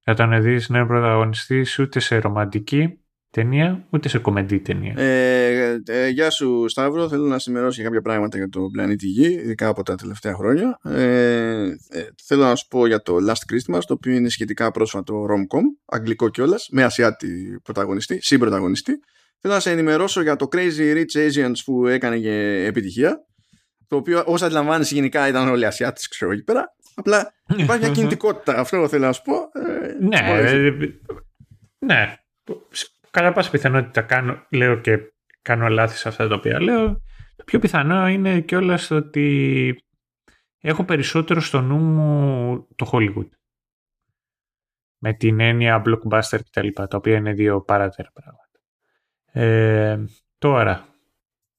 [0.07, 3.01] Όταν δεις να είναι πρωταγωνιστής ούτε σε ρομαντική,
[3.31, 4.99] ταινία, ούτε σε κομμεντή ταινία.
[4.99, 9.27] Ε, ε, γεια σου Σταύρο, θέλω να σημερώσω για κάποια πράγματα για το πλανήτη Γη,
[9.27, 10.79] ειδικά από τα τελευταία χρόνια.
[10.85, 15.27] Ε, ε, θέλω να σου πω για το Last Christmas, το οποίο είναι σχετικά πρόσφατο
[15.31, 18.93] rom-com, αγγλικό κιόλας, με Ασιάτη πρωταγωνιστή, συμπρωταγωνιστή.
[19.41, 23.27] Θέλω να σε ενημερώσω για το Crazy Rich Asians που έκανε και επιτυχία,
[23.87, 26.75] το οποίο όσο αντιλαμβάνεσαι γενικά ήταν όλοι Ασιάτες, ξέρω εκεί πέρα.
[26.95, 29.35] Απλά υπάρχει μια κινητικότητα, αυτό θέλω να σου πω.
[29.35, 30.71] Ε, ναι, ε,
[31.79, 32.17] ναι
[33.17, 34.99] κατά πάσα πιθανότητα κάνω, λέω και
[35.43, 37.03] κάνω λάθη σε αυτά τα οποία λέω.
[37.37, 39.75] Το πιο πιθανό είναι κιόλας ότι
[40.61, 43.29] έχω περισσότερο στο νου μου το Hollywood.
[44.99, 48.61] Με την έννοια blockbuster και τα λοιπά, τα οποία είναι δύο παράτερα πράγματα.
[49.33, 50.05] Ε,
[50.39, 50.87] τώρα,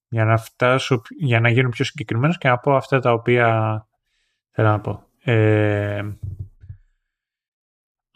[0.08, 3.88] για να φτάσω, για να γίνω πιο συγκεκριμένος και να πω αυτά τα οποία
[4.52, 5.04] θέλω να πω.
[5.24, 6.04] Ε,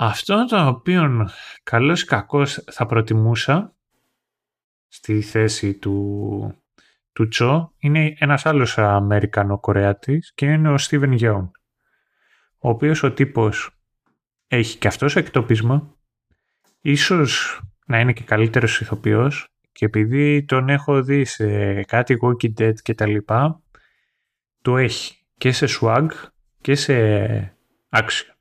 [0.04, 1.30] αυτό το οποίο
[1.64, 3.76] καλός ή κακός θα προτιμούσα
[4.88, 6.64] στη θέση του,
[7.14, 11.52] του Τσο είναι ένας άλλος Αμερικανο-Κορεάτης και είναι ο Στίβεν Γιόουν
[12.58, 13.70] ο οποίος ο τύπος
[14.47, 15.97] έχει και αυτός εκτοπισμό
[16.82, 22.74] ίσως να είναι και καλύτερος ηθοποιός και επειδή τον έχω δει σε κάτι Walking Dead
[22.82, 23.62] και τα λοιπά
[24.62, 26.08] το έχει και σε swag
[26.62, 27.58] και σε
[27.89, 28.40] action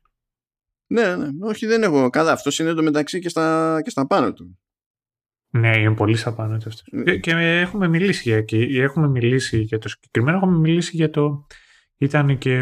[0.91, 2.09] Ναι, ναι, όχι δεν έχω.
[2.09, 4.59] Καλά, αυτός είναι το μεταξύ και στα, και στα πάνω του.
[5.49, 7.03] Ναι, είναι πολύ στα πάνω του αυτός.
[7.03, 8.57] Και, και, έχουμε μιλήσει για εκεί.
[8.57, 10.37] Έχουμε μιλήσει για το συγκεκριμένο.
[10.37, 11.47] Έχουμε μιλήσει για το.
[11.97, 12.57] Ήταν και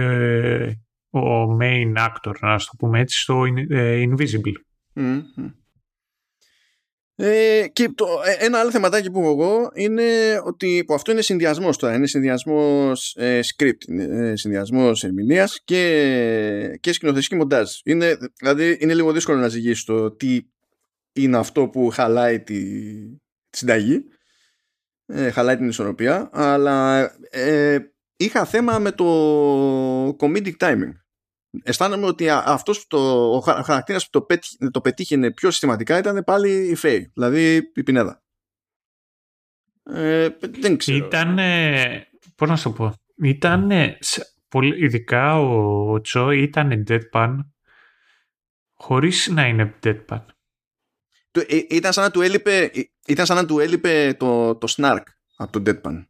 [1.09, 4.53] ο main actor, να το πούμε έτσι, στο Invisible.
[4.95, 5.53] Mm-hmm.
[7.21, 10.03] Ε, και το, ε, ένα άλλο θεματάκι που έχω εγώ είναι
[10.43, 16.77] ότι που αυτό είναι συνδυασμός τώρα, είναι συνδυασμός ε, script, είναι ε, συνδυασμός ερμηνείας και,
[16.79, 17.71] και σκηνοθεσική μοντάζ.
[17.83, 20.41] Είναι, δηλαδή είναι λίγο δύσκολο να ζυγίσει το τι
[21.13, 22.63] είναι αυτό που χαλάει τη,
[23.49, 24.03] τη συνταγή,
[25.05, 27.77] ε, χαλάει την ισορροπία, αλλά ε,
[28.15, 29.05] είχα θέμα με το
[30.19, 30.93] comedic timing
[31.63, 36.67] αισθάνομαι ότι αυτός το, ο χαρακτήρας που το, πέτυχε, το πετύχαινε πιο συστηματικά ήταν πάλι
[36.69, 38.23] η Φέη, δηλαδή η Πινέδα.
[39.83, 40.29] Ε,
[40.59, 41.05] δεν ξέρω.
[41.05, 41.39] Ήταν,
[42.35, 43.71] πώς να σου πω, ήταν,
[44.77, 47.37] ειδικά ο, ο Τσό ήταν deadpan
[48.73, 50.25] χωρίς να είναι deadpan.
[51.31, 52.71] Ε, ήταν σαν να του έλειπε,
[53.07, 55.03] ήταν σαν να του έλειπε το, το snark
[55.35, 56.05] από το deadpan.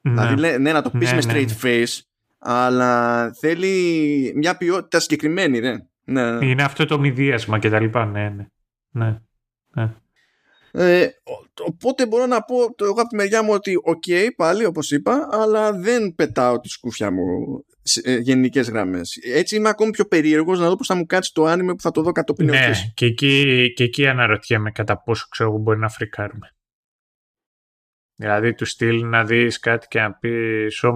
[0.00, 0.12] Ναι.
[0.12, 1.56] Δηλαδή, ναι, να το πεις ναι, με ναι, straight ναι.
[1.62, 1.98] face
[2.40, 5.76] αλλά θέλει μια ποιότητα συγκεκριμένη, ναι.
[6.04, 6.30] ναι.
[6.30, 6.46] ναι.
[6.46, 8.46] Είναι αυτό το μειδίασμα και τα λοιπά, ναι, ναι.
[8.90, 9.18] ναι.
[9.74, 9.94] ναι.
[10.72, 11.08] Ε,
[11.66, 15.28] οπότε μπορώ να πω το εγώ από τη μεριά μου ότι okay, πάλι όπως είπα
[15.30, 17.22] αλλά δεν πετάω τη σκούφια μου
[17.82, 21.32] σε ε, γενικές γραμμές έτσι είμαι ακόμη πιο περίεργος να δω πως θα μου κάτσει
[21.34, 25.26] το anime που θα το δω κατόπιν ναι, και εκεί, και εκεί αναρωτιέμαι κατά πόσο
[25.30, 26.54] ξέρω μπορεί να φρικάρουμε
[28.20, 30.94] Δηλαδή του στυλ να δεις κάτι και να πεις «Ω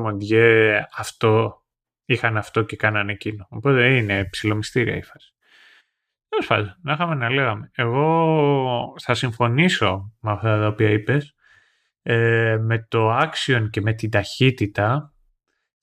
[0.97, 1.63] αυτό,
[2.05, 3.47] είχαν αυτό και κάνανε εκείνο».
[3.51, 5.35] Οπότε είναι ψηλομυστήρια η φάση.
[6.29, 7.71] Τέλος πάντων, να είχαμε να λέγαμε.
[7.75, 11.35] Εγώ θα συμφωνήσω με αυτά τα οποία είπες.
[12.03, 15.15] Ε, με το action και με την ταχύτητα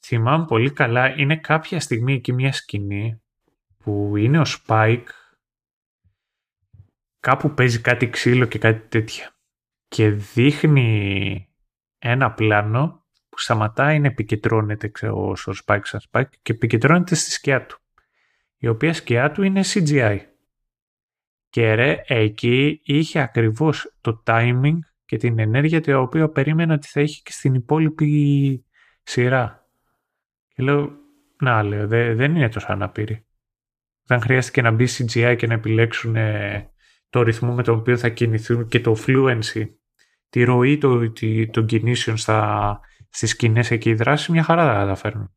[0.05, 3.21] θυμάμαι πολύ καλά είναι κάποια στιγμή εκεί μια σκηνή
[3.77, 5.05] που είναι ο Spike
[7.19, 9.35] κάπου παίζει κάτι ξύλο και κάτι τέτοια
[9.95, 11.49] και δείχνει
[11.99, 17.65] ένα πλάνο που σταματάει να επικεντρώνεται ξέρω, στο Spike σαν Spike και επικεντρώνεται στη σκιά
[17.65, 17.79] του
[18.57, 20.19] η οποία σκιά του είναι CGI
[21.49, 26.99] και ρε εκεί είχε ακριβώς το timing και την ενέργεια την οποία περίμενα ότι θα
[26.99, 28.65] έχει και στην υπόλοιπη
[29.03, 29.69] σειρά.
[30.47, 30.91] Και λέω
[31.41, 33.25] να λέω δεν είναι τόσο αναπήρη
[34.03, 36.15] δεν χρειάστηκε να μπει CGI και να επιλέξουν
[37.09, 39.65] το ρυθμό με τον οποίο θα κινηθούν και το fluency
[40.31, 41.13] τη ροή των,
[41.51, 42.79] των κινήσεων στα,
[43.09, 45.33] στις σκηνές εκεί οι δράσεις μια χαρά θα καταφέρνουν.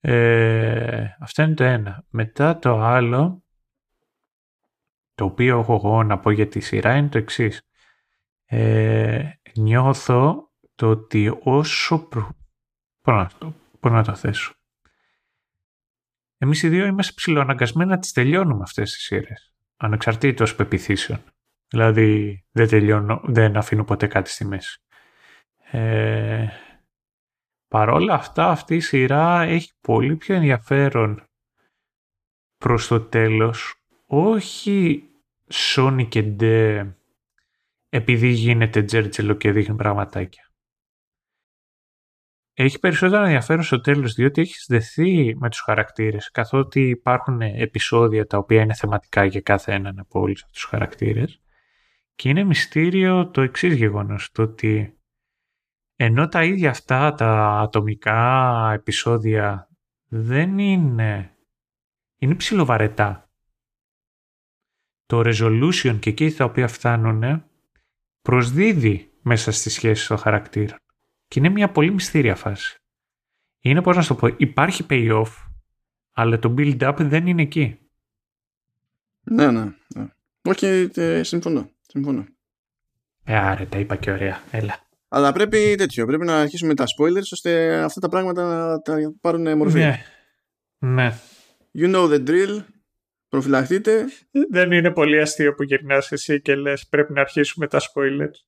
[0.00, 2.04] Ε, αυτό είναι το ένα.
[2.08, 3.42] Μετά το άλλο,
[5.14, 7.62] το οποίο έχω εγώ να πω για τη σειρά είναι το εξής.
[8.44, 12.36] Ε, νιώθω το ότι όσο προ...
[13.00, 14.54] Πώς να, το, πώς να το θέσω.
[16.38, 19.54] Εμείς οι δύο είμαστε ψηλοαναγκασμένοι να τις τελειώνουμε αυτές τις σειρές.
[19.76, 21.20] Ανεξαρτήτως πεπιθήσεων.
[21.74, 24.80] Δηλαδή δεν τελειώνω, δεν αφήνω ποτέ κάτι στη μέση.
[25.70, 26.48] Ε,
[27.68, 31.24] παρόλα αυτά αυτή η σειρά έχει πολύ πιο ενδιαφέρον
[32.56, 33.74] προς το τέλος.
[34.06, 35.08] Όχι
[35.52, 36.96] Sony και Ντε
[37.88, 40.52] επειδή γίνεται τζέρτζελο και δείχνει πραγματάκια.
[42.54, 48.38] Έχει περισσότερο ενδιαφέρον στο τέλος διότι έχει δεθεί με τους χαρακτήρες καθότι υπάρχουν επεισόδια τα
[48.38, 51.38] οποία είναι θεματικά για κάθε έναν από όλους αυτούς τους χαρακτήρες
[52.14, 54.98] και είναι μυστήριο το εξής γεγονός το ότι
[55.96, 59.68] ενώ τα ίδια αυτά τα ατομικά επεισόδια
[60.08, 61.36] δεν είναι,
[62.16, 63.28] είναι ψιλοβαρετά.
[65.06, 67.44] Το resolution και εκεί τα οποία φτάνουν
[68.22, 70.78] προσδίδει μέσα στη σχέση των χαρακτήρων.
[71.28, 72.78] Και είναι μια πολύ μυστήρια φάση.
[73.60, 75.32] Είναι πώς να σου το πω, υπάρχει payoff,
[76.12, 77.78] αλλά το build-up δεν είναι εκεί.
[79.20, 80.08] Ναι, ναι, ναι.
[80.42, 81.73] Όχι, ε, συμφωνώ.
[81.94, 82.24] Συμφωνώ.
[83.24, 84.42] Ε, άρε, τα είπα και ωραία.
[84.50, 84.78] Έλα.
[85.08, 86.06] Αλλά πρέπει τέτοιο.
[86.06, 89.78] Πρέπει να αρχίσουμε τα spoilers ώστε αυτά τα πράγματα να τα πάρουν μορφή.
[89.78, 90.04] Ναι.
[90.78, 91.18] ναι.
[91.78, 92.64] You know the drill.
[93.28, 94.04] Προφυλαχτείτε.
[94.50, 98.38] Δεν είναι πολύ αστείο που γυρνάς εσύ και λες πρέπει να αρχίσουμε τα spoilers.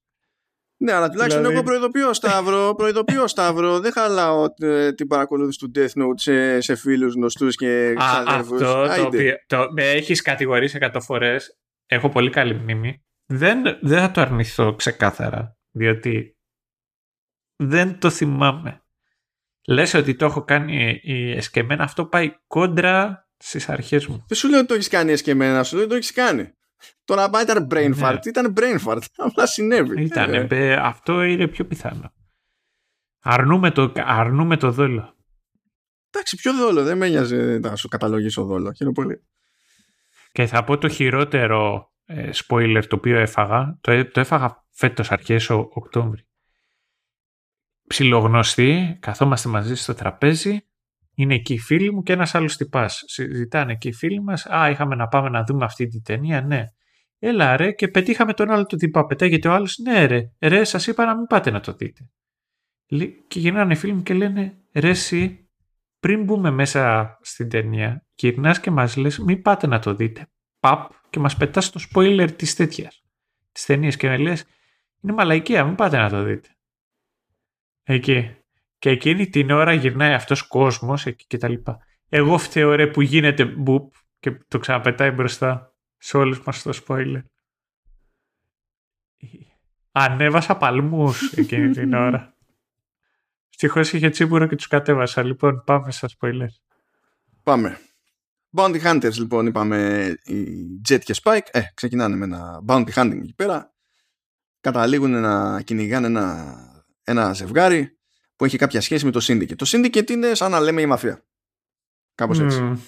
[0.76, 1.54] Ναι, αλλά τουλάχιστον δηλαδή...
[1.54, 6.74] εγώ προειδοποιώ Σταύρο, προειδοποιώ Σταύρο, δεν χαλάω ε, την παρακολούθηση του Death Note σε, σε
[6.74, 8.62] φίλους γνωστούς και ξαδέρφους.
[8.62, 13.98] Αυτό το οποίο το, με έχεις κατηγορήσει εκατό φορές, έχω πολύ καλή μνήμη δεν, δεν
[13.98, 16.36] θα το αρνηθώ ξεκάθαρα, διότι
[17.56, 18.80] δεν το θυμάμαι.
[19.66, 21.00] Λες ότι το έχω κάνει
[21.36, 24.24] εσκεμένα, αυτό πάει κόντρα στις αρχές μου.
[24.28, 26.52] Δεν σου λέω ότι το έχεις κάνει εσκεμένα, σου λέω ότι το έχεις κάνει.
[27.04, 27.96] Το να πάει ήταν brain ναι.
[28.00, 30.02] fart, ήταν brain fart, απλά συνέβη.
[30.02, 30.74] Ήταν, ε.
[30.74, 32.12] αυτό είναι πιο πιθανό.
[33.20, 35.16] Αρνούμε το, αρνούμε το δόλο.
[36.10, 38.72] Εντάξει, ποιο δόλο, δεν με νοιάζει να σου καταλογίσω δόλο.
[38.72, 39.26] Χαίρομαι πολύ.
[40.32, 43.78] Και θα πω το χειρότερο ε, spoiler το οποίο έφαγα.
[43.80, 46.26] Το, το έφαγα φέτος αρχές ο, Οκτώβρη.
[47.86, 50.58] Ψιλογνωστή, καθόμαστε μαζί στο τραπέζι,
[51.14, 53.02] είναι εκεί οι φίλοι μου και ένας άλλος τυπάς.
[53.06, 56.64] Συζητάνε εκεί οι φίλοι μας, α, είχαμε να πάμε να δούμε αυτή την ταινία, ναι.
[57.18, 60.86] Έλα ρε και πετύχαμε τον άλλο τον τυπά, πετάγεται ο άλλος, ναι ρε, ρε σας
[60.86, 62.10] είπα να μην πάτε να το δείτε.
[63.28, 65.48] Και γυρνάνε οι φίλοι μου και λένε, ρε εσύ,
[66.00, 70.30] πριν μπούμε μέσα στην ταινία, γυρνάς και μας λες, μην πάτε να το δείτε.
[70.66, 73.04] Παπ, και μας πετάς το spoiler της τέτοιας.
[73.52, 74.44] Της ταινίας και με λες,
[75.00, 76.48] είναι μαλαϊκία, μην πάτε να το δείτε.
[77.82, 78.36] Εκεί.
[78.78, 81.78] Και εκείνη την ώρα γυρνάει αυτός κόσμος εκεί και τα λοιπά.
[82.08, 87.22] Εγώ φταίω ρε που γίνεται μπουπ και το ξαναπετάει μπροστά σε όλους μας το spoiler.
[89.92, 92.34] Ανέβασα παλμούς εκείνη την ώρα.
[93.48, 95.22] Ευτυχώ είχε τσίπουρο και τους κατέβασα.
[95.22, 96.48] Λοιπόν, πάμε στα spoiler.
[97.42, 97.80] Πάμε.
[98.56, 101.46] Bounty Hunters λοιπόν είπαμε οι Jet και Spike.
[101.50, 103.74] Ε, ξεκινάνε με ένα Bounty Hunting εκεί πέρα.
[104.60, 106.56] Καταλήγουν να κυνηγάνε ένα,
[107.04, 107.98] ένα ζευγάρι
[108.36, 109.56] που έχει κάποια σχέση με το Syndicate.
[109.56, 111.24] Το Syndicate είναι σαν να λέμε η μαφία.
[112.14, 112.80] Κάπως έτσι.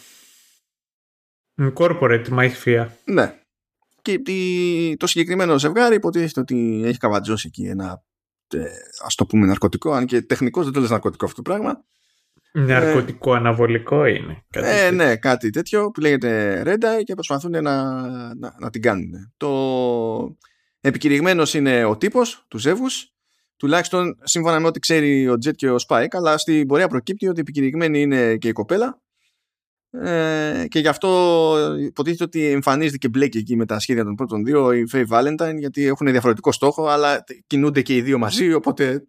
[1.57, 1.73] Mm.
[1.75, 2.97] Corporate μαφία.
[3.05, 3.39] Ναι.
[4.03, 4.23] Και
[4.97, 8.03] το συγκεκριμένο ζευγάρι υποτίθεται ότι έχει καβατζώσει εκεί ένα
[8.55, 8.65] ε,
[9.05, 11.85] ας το πούμε ναρκωτικό, αν και τεχνικώς δεν το λες ναρκωτικό αυτό το πράγμα.
[12.53, 14.45] Ναρκωτικό ε, αναβολικό είναι.
[14.51, 17.63] Κάτι ε, ναι, κάτι τέτοιο που λέγεται Red και προσπαθούν να,
[18.35, 19.33] να, να την κάνουν.
[19.37, 20.37] Το
[20.81, 23.13] επικηρυγμένος είναι ο τύπος του Ζεύγους
[23.57, 27.41] τουλάχιστον σύμφωνα με ό,τι ξέρει ο Τζετ και ο Spike, αλλά στην πορεία προκύπτει ότι
[27.41, 29.03] επικηρυγμένη είναι και η κοπέλα
[29.91, 34.45] ε, και γι' αυτό υποτίθεται ότι εμφανίζεται και μπλέκει εκεί με τα σχέδια των πρώτων
[34.45, 39.07] δύο η Faye Valentine γιατί έχουν διαφορετικό στόχο αλλά κινούνται και οι δύο μαζί οπότε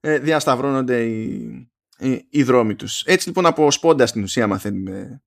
[0.00, 1.68] ε, διασταυρώνονται οι,
[2.04, 3.02] οι, οι, δρόμοι τους.
[3.06, 5.22] Έτσι λοιπόν από σπόντα στην ουσία μαθαίνουμε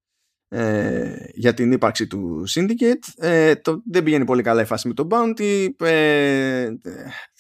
[0.47, 3.25] ε, για την ύπαρξη του Syndicate.
[3.25, 5.67] Ε, το, δεν πηγαίνει πολύ καλά η φάση με τον Bounty.
[5.79, 6.69] Ε,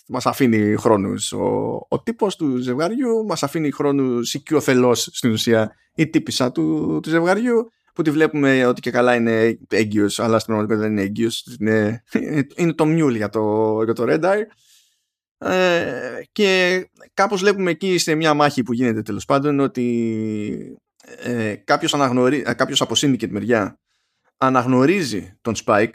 [0.07, 1.45] μας αφήνει χρόνους ο,
[1.89, 7.71] ο τύπος του ζευγαριού, μας αφήνει χρόνους οικειοθελώς στην ουσία η τύπησα του, του ζευγαριού
[7.93, 11.57] που τη βλέπουμε ότι και καλά είναι έγκυος αλλά στην πραγματικότητα δεν είναι έγκυος.
[11.59, 12.03] Είναι,
[12.55, 14.43] είναι το μιούλ για το, για το Red Eye
[15.37, 16.81] ε, και
[17.13, 22.53] κάπως βλέπουμε εκεί σε μια μάχη που γίνεται τέλος πάντων ότι ε, κάποιος, αναγνωρί, ε,
[22.53, 23.79] κάποιος από Syndicate μεριά
[24.37, 25.93] αναγνωρίζει τον Spike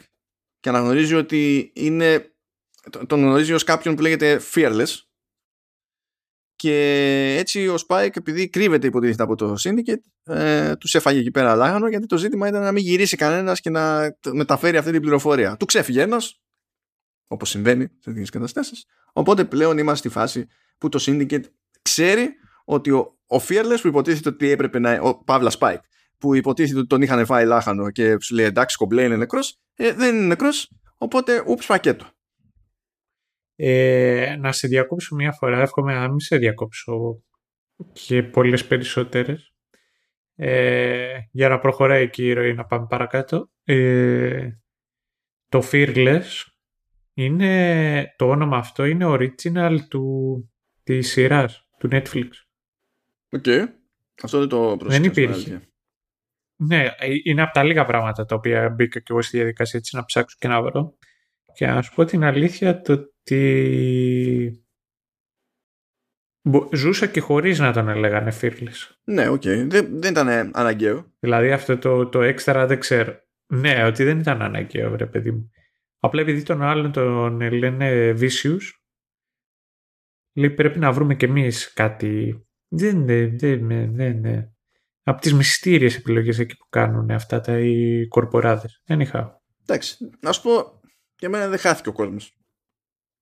[0.59, 2.33] και αναγνωρίζει ότι είναι
[3.07, 4.97] τον γνωρίζει ως κάποιον που λέγεται Fearless
[6.55, 11.55] και έτσι ο Spike επειδή κρύβεται υποτίθεται από το Syndicate ε, τους έφαγε εκεί πέρα
[11.55, 15.57] λάγανο γιατί το ζήτημα ήταν να μην γυρίσει κανένας και να μεταφέρει αυτή την πληροφορία.
[15.57, 16.41] Του ξέφυγε ένας
[17.27, 20.47] όπως συμβαίνει σε τέτοιες καταστάσεις οπότε πλέον είμαστε στη φάση
[20.77, 21.43] που το Syndicate
[21.81, 22.29] ξέρει
[22.65, 25.81] ότι ο, ο Fearless που υποτίθεται ότι έπρεπε να ο Παύλας Spike
[26.17, 29.93] που υποτίθεται ότι τον είχαν φάει λάχανο και σου λέει εντάξει κομπλέ είναι νεκρός ε,
[29.93, 32.13] δεν είναι νεκρός οπότε ούψ πακέτο
[33.55, 37.23] ε, να σε διακόψω μία φορά, εύχομαι να μην σε διακόψω
[37.93, 39.53] και πολλές περισσότερες.
[40.35, 43.49] Ε, για να προχωράει εκεί η ροή να πάμε παρακάτω.
[43.63, 44.49] Ε,
[45.47, 46.23] το Fearless
[47.13, 50.37] είναι, το όνομα αυτό είναι original του,
[50.83, 52.27] της σειράς, του Netflix.
[53.29, 53.65] Okay.
[54.23, 55.61] Αυτό δεν το Δεν υπήρχε.
[56.55, 59.95] Ναι, ε, είναι από τα λίγα πράγματα τα οποία μπήκα και εγώ στη διαδικασία έτσι
[59.95, 60.97] να ψάξω και να βρω.
[61.53, 64.63] Και να σου πω την αλήθεια, το ότι
[66.73, 68.95] ζούσα και χωρίς να τον λέγανε Fearless.
[69.03, 69.65] Ναι, okay.
[69.67, 71.11] Δεν, δεν ήταν αναγκαίο.
[71.19, 73.21] Δηλαδή αυτό το, το έξτρα δεν ξέρω.
[73.47, 75.51] Ναι, ότι δεν ήταν αναγκαίο, βρε παιδί μου.
[76.05, 78.61] Απλά επειδή τον άλλον τον λένε Vicious,
[80.33, 82.45] λέει πρέπει να βρούμε κι εμείς κάτι.
[82.67, 84.53] Δεν, δεν, δεν, δεν, δεν.
[85.03, 88.81] Από τις μυστήριες επιλογές εκεί που κάνουν αυτά τα οι κορποράδες.
[88.85, 89.41] Δεν είχα.
[89.61, 90.81] Εντάξει, να σου πω,
[91.19, 92.37] για μένα δεν χάθηκε ο κόσμος.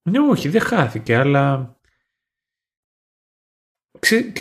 [0.09, 1.75] Ναι, όχι, δεν χάθηκε, αλλά...
[3.99, 4.31] Ε,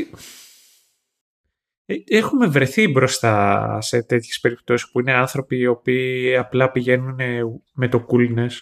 [2.08, 7.20] έχουμε βρεθεί μπροστά σε τέτοιες περιπτώσεις που είναι άνθρωποι οι οποίοι απλά πηγαίνουν
[7.72, 8.56] με το coolness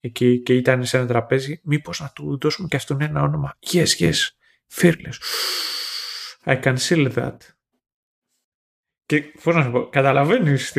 [0.00, 1.60] εκεί και ήταν σε ένα τραπέζι.
[1.64, 4.12] Μήπως να του δώσουμε και αυτόν ένα όνομα; Yes, yes,
[4.74, 5.18] fearless.
[6.44, 7.36] I can seal that.
[9.06, 10.72] Και πώς να σου πω, καταλαβαίνεις,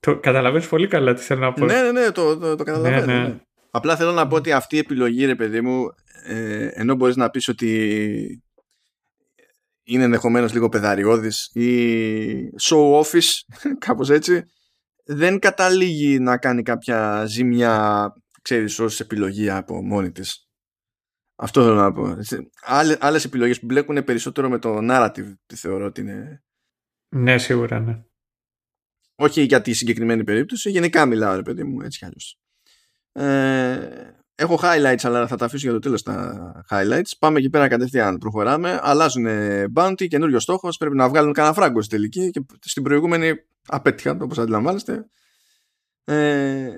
[0.00, 1.64] το, καταλαβαίνεις πολύ καλά τι θέλω να πω.
[1.64, 3.06] Ναι, ναι, ναι, το, το, το καταλαβαίνω.
[3.06, 3.28] Ναι, ναι.
[3.28, 3.40] ναι.
[3.70, 5.86] Απλά θέλω να πω ότι αυτή η επιλογή, ρε παιδί μου,
[6.24, 8.42] ε, ενώ μπορείς να πεις ότι
[9.88, 13.40] είναι ενδεχομένως λίγο πεδαριώδης ή show office,
[13.86, 14.44] κάπως έτσι,
[15.04, 18.12] δεν καταλήγει να κάνει κάποια ζημιά,
[18.42, 20.48] ξέρεις, ως επιλογή από μόνη της.
[21.36, 22.16] Αυτό θέλω να πω.
[22.62, 26.42] Άλλες, άλλες επιλογές που μπλέκουν περισσότερο με το narrative, τη θεωρώ ότι είναι...
[27.08, 28.02] Ναι, σίγουρα, ναι.
[29.14, 32.38] όχι για τη συγκεκριμένη περίπτωση, γενικά μιλάω ρε παιδί μου, έτσι κι αλλιώς.
[33.12, 37.10] Ε, έχω highlights, αλλά θα τα αφήσω για το τέλος τα highlights.
[37.18, 38.78] Πάμε εκεί πέρα κατευθείαν, προχωράμε.
[38.82, 39.26] Αλλάζουν
[39.74, 43.32] bounty, καινούριο στόχος, πρέπει να βγάλουν κανένα φράγκο στη τελική και στην προηγούμενη
[43.66, 45.08] απέτυχαν, όπως αντιλαμβάνεστε.
[46.04, 46.68] Ε,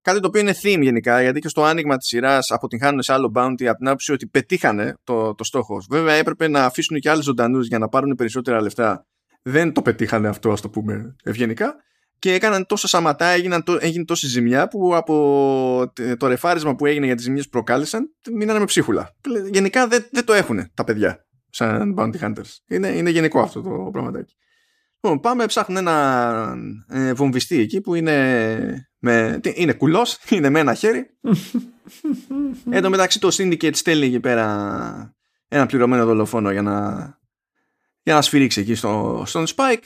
[0.00, 3.32] κάτι το οποίο είναι theme γενικά, γιατί και στο άνοιγμα της σειράς αποτυγχάνουν σε άλλο
[3.34, 5.86] bounty από την άποψη ότι πετύχανε το, το στόχος.
[5.90, 9.06] Βέβαια έπρεπε να αφήσουν και άλλους ζωντανούς για να πάρουν περισσότερα λεφτά.
[9.42, 11.74] Δεν το πετύχανε αυτό, ας το πούμε ευγενικά
[12.18, 17.14] και έκαναν τόσο σαματά, έγιναν, έγινε τόση ζημιά που από το ρεφάρισμα που έγινε για
[17.14, 19.14] τις ζημιές που προκάλεσαν μείνανε με ψίχουλα.
[19.50, 22.56] Γενικά δεν, δεν το έχουν τα παιδιά σαν bounty hunters.
[22.68, 24.34] Είναι, είναι γενικό αυτό το πραγματάκι.
[25.00, 26.56] Λοιπόν, πάμε, ψάχνουν ένα
[26.88, 31.06] ε, βομβιστή εκεί που είναι, με, είναι κουλός, είναι με ένα χέρι.
[32.70, 35.14] Εν τω μεταξύ το Syndicate στέλνει εκεί πέρα
[35.48, 36.94] ένα πληρωμένο δολοφόνο για να,
[38.02, 39.84] για να σφυρίξει εκεί στο, στον Spike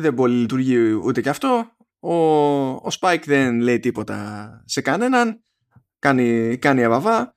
[0.00, 1.76] δεν πολύ λειτουργεί ούτε και αυτό.
[2.00, 2.14] Ο,
[2.68, 5.42] ο Spike δεν λέει τίποτα σε κανέναν.
[5.98, 7.36] Κάνει, κάνει αβαβά.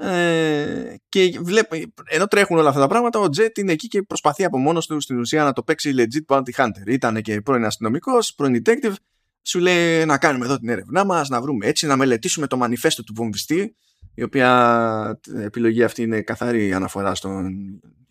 [0.00, 4.44] Ε, και βλέπει, ενώ τρέχουν όλα αυτά τα πράγματα, ο Jet είναι εκεί και προσπαθεί
[4.44, 6.86] από μόνος του στην ουσία να το παίξει legit bounty hunter.
[6.86, 8.94] Ήταν και πρώην αστυνομικός, πρώην detective.
[9.42, 13.04] Σου λέει να κάνουμε εδώ την έρευνά μας, να βρούμε έτσι, να μελετήσουμε το μανιφέστο
[13.04, 13.76] του βομβιστή.
[14.14, 17.54] Η οποία επιλογή αυτή είναι καθαρή αναφορά στον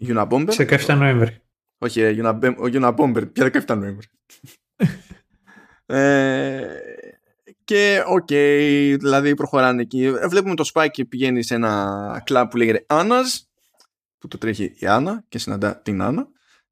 [0.07, 0.47] Unabomber.
[0.49, 1.41] Σε 17 Νοέμβρη.
[1.77, 2.03] Όχι,
[2.57, 4.07] ο Unabomber, πια 17 Νοέμβρη.
[5.85, 6.67] ε,
[7.63, 10.11] και okay, δηλαδή προχωράνε εκεί.
[10.29, 13.49] Βλέπουμε το Spike πηγαίνει σε ένα κλαμπ που λέγεται Άννας,
[14.17, 16.27] που το τρέχει η Άννα και συναντά την Άννα,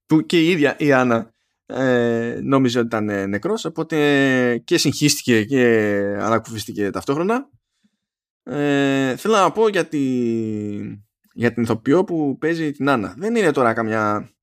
[0.05, 1.33] που και η ίδια η Άννα
[1.65, 5.63] ε, νόμιζε ότι ήταν νεκρός, οπότε και συγχύστηκε και
[6.19, 7.49] ανακουφίστηκε ταυτόχρονα.
[8.43, 9.87] Ε, θέλω να πω για,
[11.33, 13.13] για την ηθοποιό που παίζει την Άννα.
[13.17, 14.34] Δεν είναι τώρα καμιά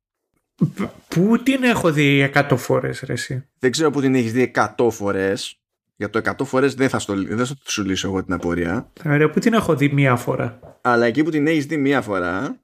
[1.08, 4.88] Πού την έχω δει 100 φορές ρε εσύ; Δεν ξέρω που την έχεις δει 100
[4.90, 5.56] φορές.
[5.96, 8.90] Για το 100 φορές δεν θα, στο, δεν θα σου λύσω εγώ την απορία.
[9.04, 12.60] Ωραία, πού την έχω δει μία φορά; Αλλά εκεί που την έχεις δει μία φορά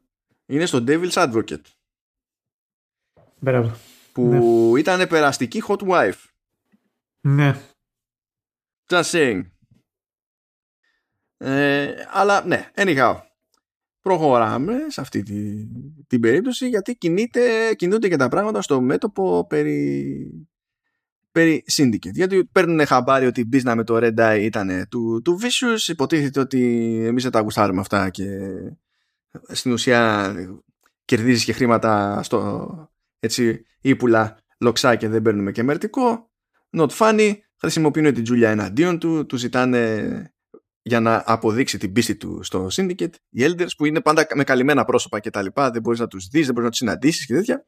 [0.46, 1.60] είναι στο Devil's Advocate.
[3.38, 3.76] Μπράβο.
[4.12, 4.22] Που
[4.72, 4.78] ναι.
[4.80, 6.24] ήταν περαστική hot wife.
[7.20, 7.56] Ναι.
[8.88, 9.42] Just saying.
[11.36, 13.16] Ε, αλλά ναι, anyhow
[14.08, 15.66] προχωράμε σε αυτή τη,
[16.06, 20.48] την περίπτωση γιατί κινείται, κινούνται και τα πράγματα στο μέτωπο περί,
[21.32, 22.12] περί Syndicate.
[22.12, 26.40] Γιατί παίρνουν χαμπάρι ότι η business με το Red Eye ήταν του, του Vicious, υποτίθεται
[26.40, 26.60] ότι
[27.06, 28.26] εμείς δεν τα γουστάρουμε αυτά και
[29.48, 30.34] στην ουσία
[31.04, 36.30] κερδίζεις και χρήματα στο έτσι ύπουλα λοξά και δεν παίρνουμε και μερτικό.
[36.76, 40.32] Not funny, χρησιμοποιούν την Τζούλια εναντίον του, του ζητάνε
[40.82, 44.84] για να αποδείξει την πίστη του στο Syndicate, οι Elders που είναι πάντα με καλυμμένα
[44.84, 47.34] πρόσωπα και τα λοιπά, δεν μπορείς να τους δεις, δεν μπορείς να τους συναντήσεις και
[47.34, 47.66] τέτοια.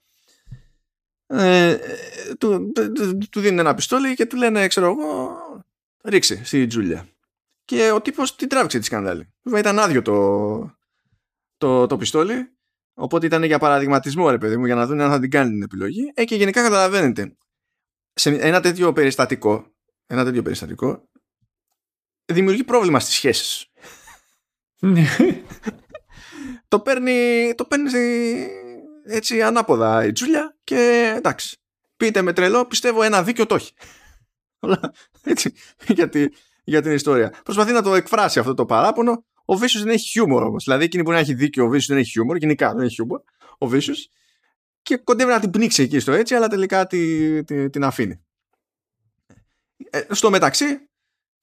[1.27, 1.79] Ε,
[2.39, 2.73] του,
[3.31, 5.37] του, δίνουν ένα πιστόλι και του λένε, ξέρω εγώ,
[6.05, 7.09] ρίξε στη Τζούλια.
[7.65, 9.33] Και ο τύπος την τράβηξε τη σκανδάλη.
[9.43, 10.79] Βέβαια ήταν άδειο το,
[11.57, 12.53] το, το πιστόλι,
[12.95, 15.63] οπότε ήταν για παραδειγματισμό ρε παιδί μου, για να δουν αν θα την κάνει την
[15.63, 16.13] επιλογή.
[16.15, 17.37] Ε, και γενικά καταλαβαίνετε,
[18.13, 19.75] σε ένα τέτοιο περιστατικό,
[20.07, 21.09] ένα τέτοιο περιστατικό,
[22.33, 23.67] δημιουργεί πρόβλημα στις σχέσεις.
[24.81, 25.05] Ναι.
[26.69, 27.91] το παίρνει, το παίρνει
[29.05, 31.57] έτσι ανάποδα η Τζούλια και εντάξει.
[31.97, 33.73] Πείτε με τρελό, πιστεύω ένα δίκιο το έχει.
[35.25, 35.53] έτσι,
[35.87, 36.11] για,
[36.65, 37.35] για την ιστορία.
[37.45, 39.25] Προσπαθεί να το εκφράσει αυτό το παράπονο.
[39.45, 40.65] Ο Βίσιο δεν έχει χιούμορ όμως.
[40.65, 42.37] Δηλαδή, εκείνη μπορεί να έχει δίκιο, ο Βίσιο δεν έχει χιούμορ.
[42.37, 43.21] Γενικά δεν έχει χιούμορ.
[43.59, 43.95] Ο Βίσιο.
[44.83, 48.25] Και κοντεύει να την πνίξει εκεί στο έτσι, αλλά τελικά τη, τη, την αφήνει.
[49.91, 50.90] Ε, στο μεταξύ,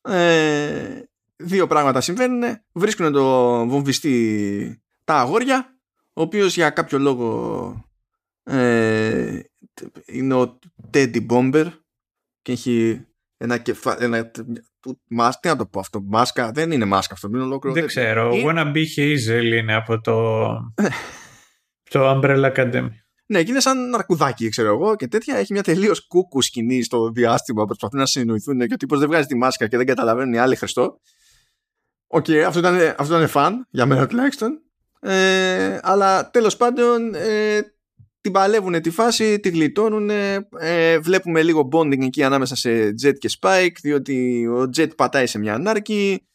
[0.01, 1.01] ε,
[1.35, 2.43] δύο πράγματα συμβαίνουν.
[2.71, 5.77] Βρίσκουν το βομβιστή τα αγόρια,
[6.13, 7.85] ο οποίος για κάποιο λόγο
[8.43, 9.39] ε,
[10.05, 10.59] είναι ο
[10.93, 11.65] Teddy Bomber
[12.41, 13.05] και έχει
[13.37, 14.31] ένα κεφάλι, ένα,
[15.07, 17.75] μάσκα, τι να το πω αυτό, μάσκα, δεν είναι μάσκα αυτό, είναι ολόκληρο.
[17.75, 18.51] Δεν ξέρω, είναι...
[18.53, 20.47] Wannabe Hazel είναι από το,
[21.89, 22.89] το Umbrella Academy.
[23.29, 25.37] Ναι, και είναι σαν ναρκουδάκι, ξέρω εγώ, και τέτοια.
[25.37, 29.07] Έχει μια τελείως κούκου σκηνή στο διάστημα που προσπαθούν να συνεννοηθούν και ο τύπος δεν
[29.07, 30.99] βγάζει τη μάσκα και δεν καταλαβαίνουν οι άλλοι Χριστό.
[32.07, 34.61] Okay, αυτό, ήταν, αυτό ήταν fun, για μένα τουλάχιστον.
[34.99, 37.59] Ε, αλλά τέλος πάντων ε,
[38.21, 40.09] την παλεύουν τη φάση, τη γλιτώνουν.
[40.59, 45.39] Ε, βλέπουμε λίγο bonding εκεί ανάμεσα σε Jet και Spike, διότι ο Jet πατάει σε
[45.39, 46.27] μια ανάρκη.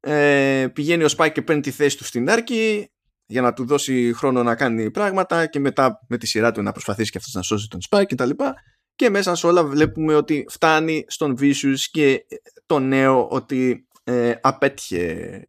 [0.00, 2.90] Ε, πηγαίνει ο Spike και παίρνει τη θέση του στην άρκη
[3.30, 6.72] για να του δώσει χρόνο να κάνει πράγματα και μετά με τη σειρά του να
[6.72, 8.54] προσπαθήσει και αυτός να σώσει τον Spike και τα λοιπά
[8.94, 12.26] και μέσα σε όλα βλέπουμε ότι φτάνει στον Vicious και
[12.66, 15.48] το νέο ότι ε, απέτυχε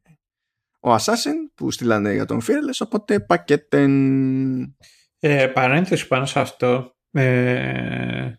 [0.80, 4.76] ο Assassin που στείλανε για τον Fearless οπότε πακέτεν.
[5.20, 8.32] Ε, παρένθεση πάνω σε αυτό ε,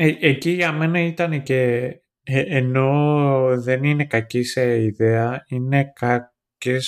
[0.00, 1.74] Ε, εκεί για μένα ήταν και
[2.22, 6.37] ε, ενώ δεν είναι κακή σε ιδέα, είναι κακές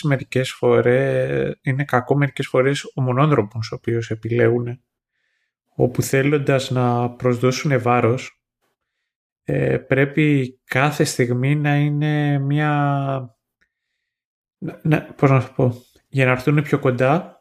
[0.03, 4.81] μερικές φορές, είναι κακό μερικές φορές ο μονόδρομος ο οποίος επιλέγουν
[5.75, 8.43] όπου θέλοντας να προσδώσουν βάρος
[9.45, 12.71] ε, πρέπει κάθε στιγμή να είναι μια...
[14.83, 17.41] Να, πώς να πω, για να έρθουν πιο κοντά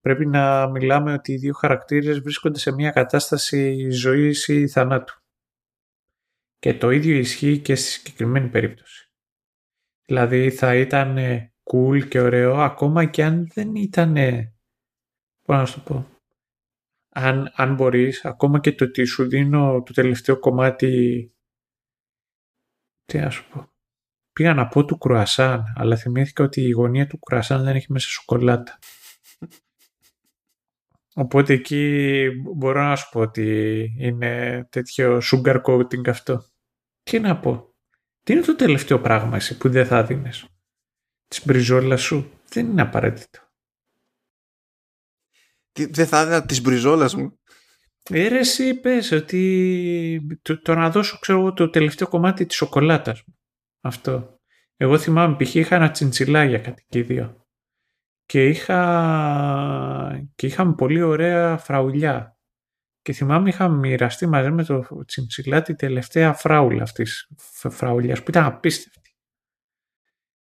[0.00, 5.22] πρέπει να μιλάμε ότι οι δύο χαρακτήρες βρίσκονται σε μια κατάσταση ζωής ή θανάτου.
[6.58, 9.07] Και το ίδιο ισχύει και στη συγκεκριμένη περίπτωση.
[10.08, 11.18] Δηλαδή θα ήταν
[11.62, 14.14] cool και ωραίο ακόμα και αν δεν ήταν,
[15.42, 16.06] πώς να σου πω,
[17.08, 21.32] αν, αν μπορείς, ακόμα και το ότι σου δίνω το τελευταίο κομμάτι,
[23.04, 23.68] τι να σου πω,
[24.32, 28.08] πήγα να πω του κρουασάν, αλλά θυμήθηκα ότι η γωνία του κρουασάν δεν έχει μέσα
[28.08, 28.78] σοκολάτα.
[31.14, 36.44] Οπότε εκεί μπορώ να σου πω ότι είναι τέτοιο sugar coating αυτό.
[37.02, 37.67] Τι να πω.
[38.22, 40.46] Τι είναι το τελευταίο πράγμα εσύ που δεν θα δίνεις;
[41.28, 43.40] Της μπριζόλα σου; Δεν είναι απαραίτητο.
[45.72, 47.38] Τι, δεν θα έδινα της μπριζόλας μου.
[48.10, 53.22] Ε, ρε εσύ πες ότι το, το, να δώσω ξέρω το τελευταίο κομμάτι της σοκολάτας
[53.26, 53.38] μου.
[53.80, 54.40] Αυτό.
[54.76, 55.54] Εγώ θυμάμαι π.χ.
[55.54, 57.46] είχα ένα τσιντσιλά για δύο
[58.28, 60.26] και, είχα...
[60.34, 62.37] και είχαμε πολύ ωραία φραουλιά.
[63.08, 67.30] Και θυμάμαι είχα μοιραστεί μαζί με το τσιμψιλά τη τελευταία φράουλα αυτής
[67.70, 69.16] φραουλιάς που ήταν απίστευτη.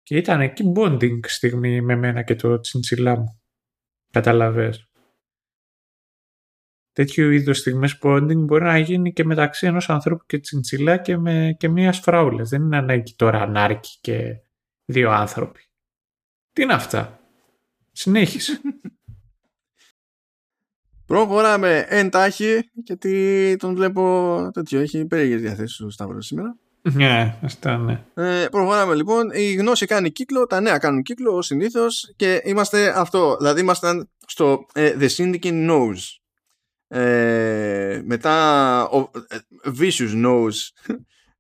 [0.02, 3.42] Και ήταν εκεί bonding στιγμή με μένα και το τσιντσιλά μου.
[4.10, 4.90] Καταλαβες.
[6.92, 11.54] Τέτοιου είδους στιγμές bonding μπορεί να γίνει και μεταξύ ενός ανθρώπου και τσιντσιλά και, με,
[11.58, 12.48] και μιας φράουλας.
[12.48, 14.40] Δεν είναι ανάγκη τώρα ανάρκη και
[14.84, 15.60] δύο άνθρωποι.
[16.52, 17.20] Τι είναι αυτά;
[17.92, 18.60] Συνέχισε.
[21.06, 24.80] Προχωράμε εντάχει γιατί τον βλέπω τέτοιο.
[24.80, 26.56] Έχει περίεργες διαθέσεις του Σταύρος σήμερα.
[26.92, 28.04] Ναι, αυτά ναι.
[28.14, 29.30] Ε, προχωράμε λοιπόν.
[29.30, 33.36] Η γνώση κάνει κύκλο, τα νέα κάνουν κύκλο ως συνήθως και είμαστε αυτό.
[33.36, 35.96] Δηλαδή ήμασταν στο ε, The Syndicate Knows.
[36.88, 39.36] Ε, μετά ο, ε,
[39.80, 40.52] Vicious Knows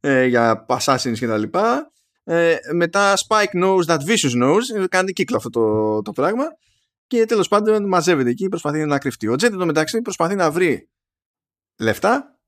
[0.00, 1.92] ε, για Assassins και τα λοιπά
[2.24, 4.88] ε, μετά Spike knows that Vicious knows.
[4.88, 6.44] Κάνει κύκλο αυτό το, το πράγμα.
[7.14, 9.28] Και τέλος πάντων μαζεύεται εκεί, προσπαθεί να κρυφτεί.
[9.28, 10.90] Ο Τζέτ μεταξύ προσπαθεί να βρει
[11.78, 12.38] λεφτά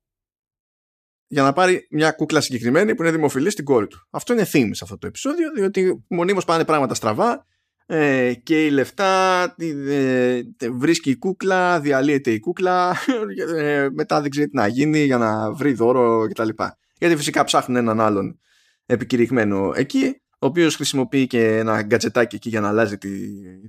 [1.27, 4.07] για να πάρει μια κούκλα συγκεκριμένη που είναι δημοφιλής στην κόρη του.
[4.09, 7.45] Αυτό είναι theme σε αυτό το επεισόδιο, διότι μονίμως πάνε πράγματα στραβά
[7.85, 9.43] ε, και η λεφτά
[9.87, 10.41] ε,
[10.71, 12.95] βρίσκει η κούκλα, διαλύεται η κούκλα,
[13.55, 16.49] ε, μετά δεν ξέρει τι να γίνει για να βρει δώρο κτλ.
[16.97, 18.39] Γιατί φυσικά ψάχνουν έναν άλλον
[18.85, 23.09] επικηρυγμένο εκεί, ο οποίος χρησιμοποιεί και ένα γκατζετάκι εκεί για να αλλάζει τη,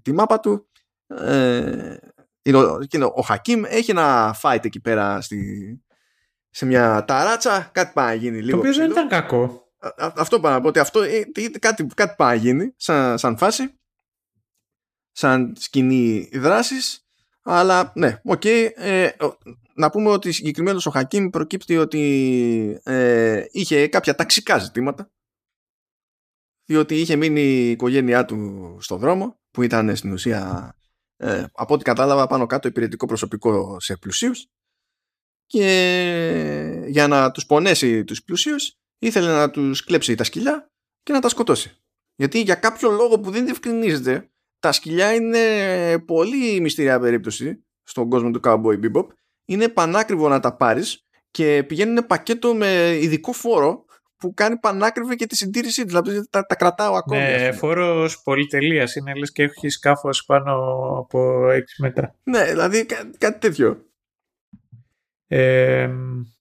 [0.01, 0.69] τη μάπα του.
[1.09, 1.97] Ε,
[2.43, 5.39] είναι ο, ο Χακίμ έχει ένα fight εκεί πέρα στη,
[6.51, 8.51] σε μια ταράτσα, κάτι πάει να γίνει λίγο.
[8.51, 9.73] Το οποίο δεν ήταν κακό.
[9.97, 11.23] αυτό πάνω να πω ότι αυτό ε,
[11.59, 13.79] κάτι, κάτι πάει να γίνει σαν, σαν φάση,
[15.13, 17.07] σαν σκηνή δράσης,
[17.43, 19.09] αλλά ναι, okay, ε,
[19.75, 25.11] να πούμε ότι συγκεκριμένος ο Χακίμ προκύπτει ότι ε, είχε κάποια ταξικά ζητήματα
[26.65, 30.73] διότι είχε μείνει η οικογένειά του στο δρόμο που ήταν στην ουσία
[31.21, 34.47] ε, από ό,τι κατάλαβα πάνω κάτω υπηρετικό προσωπικό σε πλουσίους
[35.47, 40.71] και για να τους πονέσει τους πλουσίους ήθελε να τους κλέψει τα σκυλιά
[41.03, 41.77] και να τα σκοτώσει.
[42.15, 48.31] Γιατί για κάποιο λόγο που δεν διευκρινίζεται τα σκυλιά είναι πολύ μυστηριά περίπτωση στον κόσμο
[48.31, 49.07] του Cowboy Bebop
[49.45, 53.85] είναι πανάκριβο να τα πάρεις και πηγαίνουν πακέτο με ειδικό φόρο
[54.19, 55.87] που κάνει πανάκριβο και τη συντήρησή του.
[55.87, 57.21] Δηλαδή τα, τα κρατάω ακόμα.
[57.21, 60.53] Ναι, φόρο πολυτελείας είναι λες και έχεις σκάφος πάνω
[60.99, 62.15] από 6 μέτρα.
[62.23, 63.87] Ναι, δηλαδή κά, κάτι τέτοιο.
[65.27, 65.91] Ε,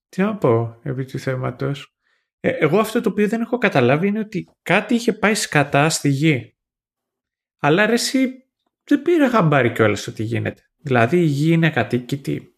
[0.10, 1.96] τι να πω επί του θέματος.
[2.40, 6.10] Ε, εγώ αυτό το οποίο δεν έχω καταλάβει είναι ότι κάτι είχε πάει σκατά στη
[6.10, 6.56] γη.
[7.60, 8.44] Αλλά ρε εσύ
[8.84, 10.62] δεν πήρα χαμπάρι κιόλας ότι γίνεται.
[10.78, 12.56] Δηλαδή η γη είναι κατοίκητη.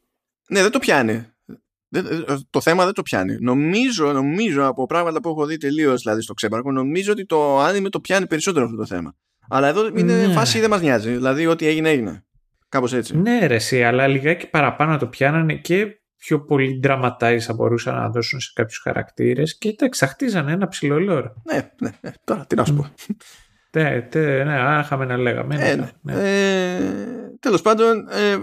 [0.50, 1.26] Ναι, δεν το πιάνει.
[2.50, 3.38] Το θέμα δεν το πιάνει.
[3.40, 7.90] Νομίζω, νομίζω από πράγματα που έχω δει τελείως δηλαδή στο ξέμπαρκο, νομίζω ότι το άνιμε
[7.90, 9.16] το πιάνει περισσότερο αυτό το θέμα.
[9.50, 10.34] Αλλά εδώ είναι ναι.
[10.34, 11.12] φάση δεν μας νοιάζει.
[11.12, 12.24] Δηλαδή, ό,τι έγινε, έγινε.
[12.70, 13.18] Κάπως έτσι.
[13.18, 18.10] Ναι, ρε, εσύ, αλλά λιγάκι παραπάνω το πιάνανε και πιο πολύ dramatize θα μπορούσαν να
[18.10, 21.34] δώσουν σε κάποιους χαρακτήρες και τα εξαχτίζανε ένα ψηλό λόρο.
[21.52, 22.94] Ναι, ναι, ναι, τώρα τι να σου πω.
[23.72, 25.56] Ναι, ναι, ναι, είχαμε να λέγαμε.
[25.60, 25.90] Ε, ναι.
[26.02, 26.14] ναι.
[26.14, 26.80] Ε,
[27.40, 28.38] Τέλος πάντων, ε,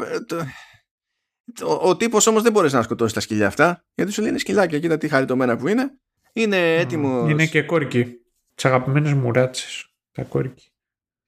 [1.64, 4.78] ο, ο τύπος όμως δεν μπορείς να σκοτώσεις τα σκυλιά αυτά, γιατί σου λένε σκυλάκια,
[4.78, 5.90] κοίτα τι χαριτωμένα που είναι.
[6.32, 7.30] Είναι έτοιμος.
[7.30, 8.04] Είναι και κόρκι.
[8.54, 9.86] Τις αγαπημένες μου ράτσες.
[10.12, 10.70] Τα κόρκι.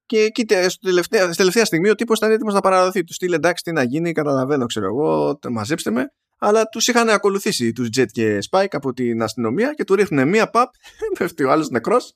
[0.07, 3.05] Και κοίτα, στη τελευταία, στη τελευταία στιγμή ο τύπος ήταν έτοιμος να παραδοθεί.
[3.05, 6.13] Του στείλε εντάξει, τι να γίνει, καταλαβαίνω, ξέρω εγώ, μαζέψτε με.
[6.39, 10.51] αλλά τους είχαν ακολουθήσει τους Jet και Spike από την αστυνομία και του ρίχνουν μία
[10.51, 10.71] παπ,
[11.19, 12.15] πέφτει ο άλλος νεκρός,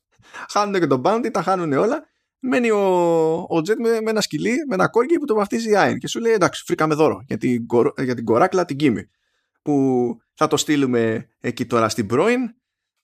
[0.51, 2.12] χάνουν και τον Bounty, τα χάνουν όλα.
[2.45, 2.79] Μένει ο,
[3.33, 6.09] ο Jet με, με, ένα σκυλί, με ένα κόρκι που το βαφτίζει η Άιν και
[6.09, 7.67] σου λέει εντάξει φρήκαμε δώρο για την,
[8.03, 9.11] για την κοράκλα την Κίμη
[9.63, 12.41] που θα το στείλουμε εκεί τώρα στην πρώην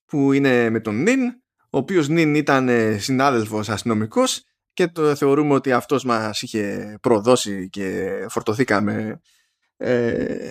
[0.05, 1.20] που είναι με τον Νιν
[1.70, 2.68] ο οποίος Νιν ήταν
[2.99, 9.20] συνάδελφος αστυνομικός και το θεωρούμε ότι αυτός μας είχε προδώσει και φορτωθήκαμε
[9.76, 10.51] ε,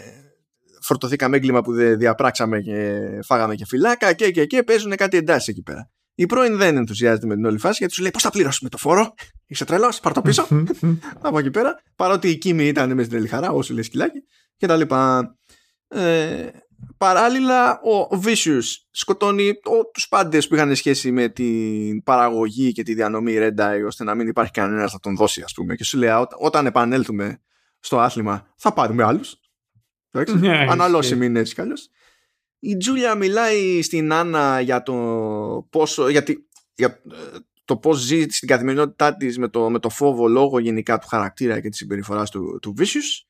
[0.82, 5.48] φορτωθήκαμε έγκλημα που δεν διαπράξαμε και φάγαμε και φυλάκα και και και παίζουν κάτι εντάσεις
[5.48, 5.92] εκεί πέρα.
[6.20, 8.78] Η πρώην δεν ενθουσιάζεται με την όλη φάση γιατί σου λέει πώς θα πληρώσουμε το
[8.78, 9.14] φόρο;
[9.46, 10.48] Είσαι τρελός, πάρ το πίσω.
[11.22, 11.82] Από εκεί πέρα.
[11.96, 14.24] Παρότι η Κίμη ήταν μες στην τρελή χαρά, όσο λέει σκυλάκι
[14.58, 15.36] και τα λοιπά.
[15.88, 16.48] Ε,
[16.98, 19.54] παράλληλα, ο Vicious σκοτώνει
[19.94, 24.16] τους πάντες που είχαν σχέση με την παραγωγή και τη διανομή Red Eye ώστε να
[24.16, 25.76] μην υπάρχει κανένας να τον δώσει, ας πούμε.
[25.76, 26.10] Και σου λέει,
[26.40, 27.42] όταν επανέλθουμε
[27.80, 29.36] στο άθλημα, θα πάρουμε άλλους.
[30.40, 31.62] Ναι, Αναλώσιμη είναι έτσι κι
[32.60, 34.94] Η Τζούλια μιλάει στην Άννα για το
[35.70, 40.28] πόσο, γιατί, για ε, το πώς ζει στην καθημερινότητά της με το, με το φόβο
[40.28, 43.26] λόγω γενικά του χαρακτήρα και της συμπεριφοράς του, του Vicious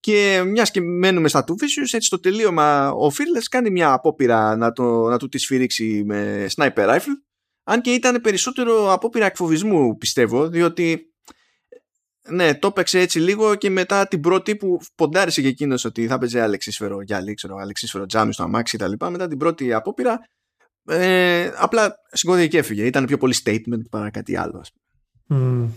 [0.00, 4.56] και μιας και μένουμε στα του Vicious έτσι στο τελείωμα ο Fearless κάνει μια απόπειρα
[4.56, 7.16] να, το, να του τη σφυρίξει με sniper rifle
[7.64, 11.09] αν και ήταν περισσότερο απόπειρα εκφοβισμού πιστεύω διότι
[12.30, 16.18] ναι, το έπαιξε έτσι λίγο και μετά την πρώτη που ποντάρισε και εκείνος ότι θα
[16.18, 18.92] παίζει αλεξίσφαιρο γυαλί, ξέρω, αλεξίσφαιρο τζάμι στο αμάξι κτλ.
[19.10, 20.20] Μετά την πρώτη απόπειρα,
[20.84, 22.86] ε, απλά σηκώθηκε και έφυγε.
[22.86, 24.64] Ήταν πιο πολύ statement παρά κάτι άλλο.
[25.28, 25.68] Mm.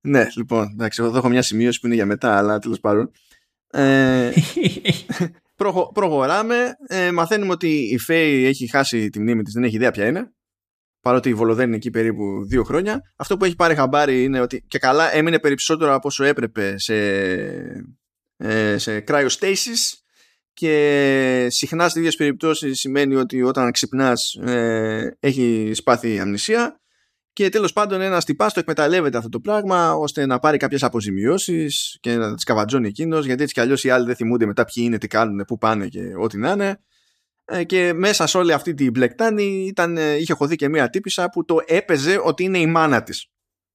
[0.00, 3.10] ναι, λοιπόν, εντάξει, εγώ εδώ έχω μια σημείωση που είναι για μετά, αλλά τέλος πάντων.
[3.70, 4.32] Ε,
[5.92, 6.76] προχωράμε.
[6.86, 10.32] Ε, μαθαίνουμε ότι η Φέη έχει χάσει τη μνήμη της, δεν έχει ιδέα ποια είναι
[11.08, 13.12] παρότι η Βολοδέν είναι εκεί περίπου δύο χρόνια.
[13.16, 16.94] Αυτό που έχει πάρει χαμπάρι είναι ότι και καλά έμεινε περισσότερο από όσο έπρεπε σε,
[18.36, 19.98] ε, σε cryostasis
[20.52, 26.80] και συχνά στις ίδιες περιπτώσεις σημαίνει ότι όταν ξυπνάς ε, έχει σπάθει αμνησία
[27.32, 31.96] και τέλος πάντων ένας τυπάς το εκμεταλλεύεται αυτό το πράγμα ώστε να πάρει κάποιες αποζημιώσεις
[32.00, 34.84] και να τις καβατζώνει εκείνος γιατί έτσι κι αλλιώς οι άλλοι δεν θυμούνται μετά ποιοι
[34.86, 36.78] είναι, τι κάνουν, πού πάνε και ό,τι να είναι ε,
[37.66, 41.44] και μέσα σε όλη αυτή την μπλεκτάνη ήταν, ε, είχε χωθεί και μία τύπησα που
[41.44, 43.30] το έπαιζε ότι είναι η μάνα της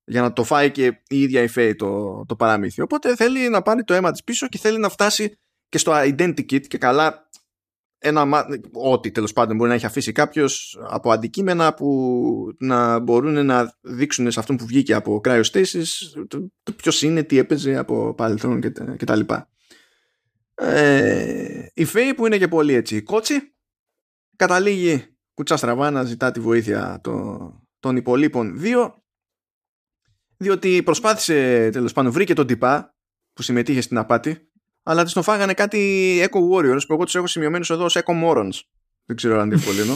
[0.06, 2.82] για να το φάει και η ίδια η Φέη το, το παραμύθι.
[2.82, 5.38] Οπότε θέλει να πάρει το αίμα της πίσω και θέλει να φτάσει
[5.70, 7.30] και στο identikit και καλά
[7.98, 13.74] ένα, ό,τι τέλος πάντων μπορεί να έχει αφήσει κάποιος από αντικείμενα που να μπορούν να
[13.82, 15.86] δείξουν σε αυτόν που βγήκε από cryostasis
[16.28, 18.62] το, το ποιος είναι, τι έπαιζε από παρελθόν
[18.98, 19.20] κτλ.
[20.56, 23.53] Ε, η Φέη που είναι και πολύ έτσι κότσι
[24.36, 29.04] καταλήγει κουτσά στραβά να ζητά τη βοήθεια των, των υπολείπων δύο
[30.38, 32.96] διότι προσπάθησε τέλος πάντων βρήκε τον τυπά
[33.34, 34.52] που συμμετείχε στην απάτη
[34.84, 38.24] αλλά της τον φάγανε κάτι Echo Warriors που εγώ τους έχω σημειωμένους εδώ ως Echo
[38.24, 38.60] Morons.
[39.06, 39.62] Δεν ξέρω αν είναι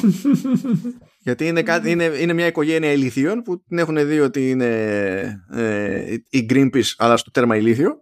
[1.28, 6.16] γιατί είναι, κάτι, είναι, είναι μια οικογένεια ηλίθιων που την έχουν δει ότι είναι ε,
[6.30, 8.02] η Greenpeace αλλά στο τέρμα ηλίθιο.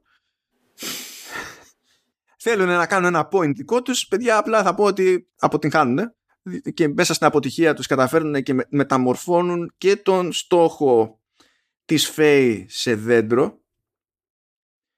[2.38, 4.08] Θέλουν να κάνουν ένα point δικό τους.
[4.08, 6.16] Παιδιά απλά θα πω ότι αποτυγχάνουν
[6.74, 11.20] και μέσα στην αποτυχία τους καταφέρνουν και μεταμορφώνουν και τον στόχο
[11.86, 13.60] της Φέη σε δέντρο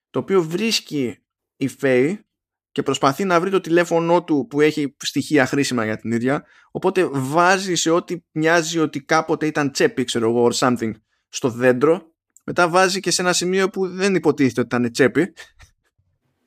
[0.10, 1.18] το οποίο βρίσκει
[1.56, 2.26] η Φέη
[2.72, 7.10] και προσπαθεί να βρει το τηλέφωνο του που έχει στοιχεία χρήσιμα για την ίδια οπότε
[7.12, 10.92] βάζει σε ό,τι μοιάζει ότι κάποτε ήταν τσέπη ξέρω εγώ or something
[11.30, 12.12] στο δέντρο
[12.44, 15.34] μετά βάζει και σε ένα σημείο που δεν υποτίθεται ότι ήταν τσέπη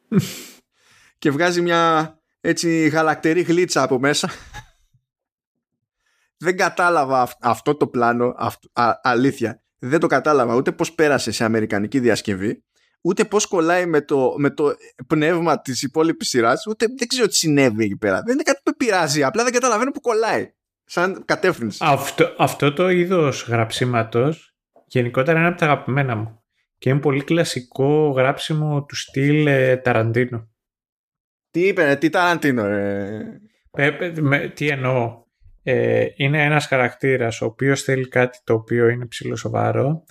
[1.19, 4.31] και βγάζει μια έτσι γαλακτερή γλίτσα από μέσα
[6.41, 8.35] δεν κατάλαβα αυτό το πλάνο,
[9.03, 9.63] αλήθεια.
[9.79, 12.65] Δεν το κατάλαβα ούτε πώς πέρασε σε αμερικανική διασκευή,
[13.01, 14.75] ούτε πώς κολλάει με το, με το
[15.07, 18.23] πνεύμα της υπόλοιπης σειράς, ούτε δεν ξέρω τι συνέβη εκεί πέρα.
[18.23, 20.55] Δεν είναι κάτι που πειράζει, απλά δεν καταλαβαίνω που κολλάει.
[20.85, 21.79] Σαν κατεύθυνση.
[21.83, 24.55] Αυτό, αυτό το είδος γραψίματος
[24.87, 26.43] γενικότερα είναι από τα αγαπημένα μου.
[26.79, 30.49] Και είναι πολύ κλασικό γράψιμο του στυλ ε, Ταραντίνο.
[31.51, 34.49] Τι είπε, τι Ταραντίνο, ρε.
[34.55, 35.25] τι εννοώ;
[35.63, 40.05] Ε, είναι ένας χαρακτήρας ο οποίος θέλει κάτι το οποίο είναι ψηλοσοβαρό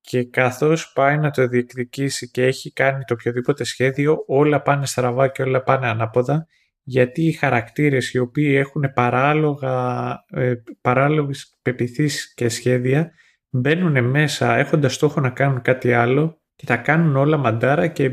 [0.00, 5.28] και καθώς πάει να το διεκδικήσει και έχει κάνει το οποιοδήποτε σχέδιο όλα πάνε στραβά
[5.28, 6.46] και όλα πάνε ανάποδα
[6.82, 13.10] γιατί οι χαρακτήρες οι οποίοι έχουν παράλογα, ε, παράλογες πεπιθήσεις και σχέδια
[13.50, 18.10] μπαίνουν μέσα έχοντας στόχο να κάνουν κάτι άλλο και τα κάνουν όλα μαντάρα και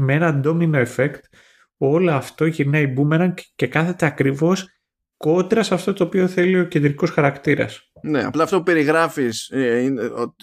[0.00, 1.20] με ένα domino effect
[1.76, 4.68] όλο αυτό γυρνάει boomerang και κάθεται ακριβώς
[5.16, 7.90] κόντρα σε αυτό το οποίο θέλει ο κεντρικός χαρακτήρας.
[8.02, 10.02] Ναι, απλά αυτό που περιγράφεις ε, είναι,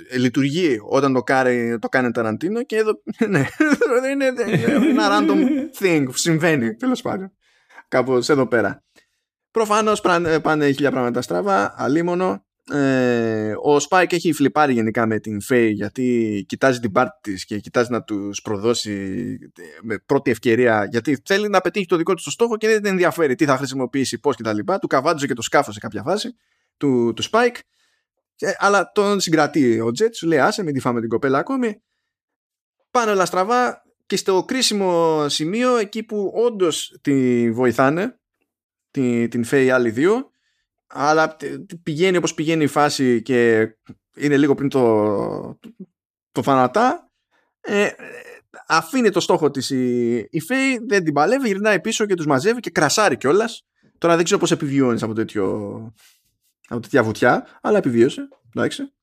[0.10, 2.92] ε, λειτουργεί όταν το, κάρει, το κάνει Ταραντίνο και εδώ
[3.30, 3.46] ναι,
[4.12, 4.26] είναι
[4.90, 5.40] ένα random
[5.80, 7.32] thing που συμβαίνει τέλος πάντων
[7.92, 8.84] κάπως εδώ πέρα.
[9.52, 12.46] Προφανώς πάνε, πάνε χίλια πράγματα στραβά, αλίμονο.
[12.70, 17.60] Ε, ο Spike έχει φλιπάρει γενικά με την Faye γιατί κοιτάζει την πάρτη της και
[17.60, 19.38] κοιτάζει να τους προδώσει
[19.82, 22.92] με πρώτη ευκαιρία γιατί θέλει να πετύχει το δικό του το στόχο και δεν την
[22.92, 24.80] ενδιαφέρει τι θα χρησιμοποιήσει, πώς και τα λοιπά.
[24.80, 26.36] Του καβάντζε και το σκάφος σε κάποια φάση
[26.78, 27.60] του, του Spike
[28.58, 31.82] αλλά τον συγκρατεί ο Jet, σου λέει άσε μην τη φάμε την κοπέλα ακόμη.
[32.92, 38.20] Πάνε όλα στραβά και στο κρίσιμο σημείο εκεί που όντως τη βοηθάνε
[38.92, 40.31] την, την Faye άλλοι δύο
[40.92, 41.38] αλλά
[41.84, 43.68] πηγαίνει όπως πηγαίνει η φάση και
[44.16, 45.60] είναι λίγο πριν το,
[46.32, 47.12] το θανατά
[47.62, 47.90] ε,
[48.68, 52.60] αφήνει το στόχο της η, η Φέη δεν την παλεύει γυρνάει πίσω και τους μαζεύει
[52.60, 53.66] και κρασάρει κιόλας.
[53.98, 55.46] τώρα δεν ξέρω πως επιβιώνεις από, τέτοιο,
[56.68, 58.94] από τέτοια βουτιά αλλά επιβίωσε εντάξει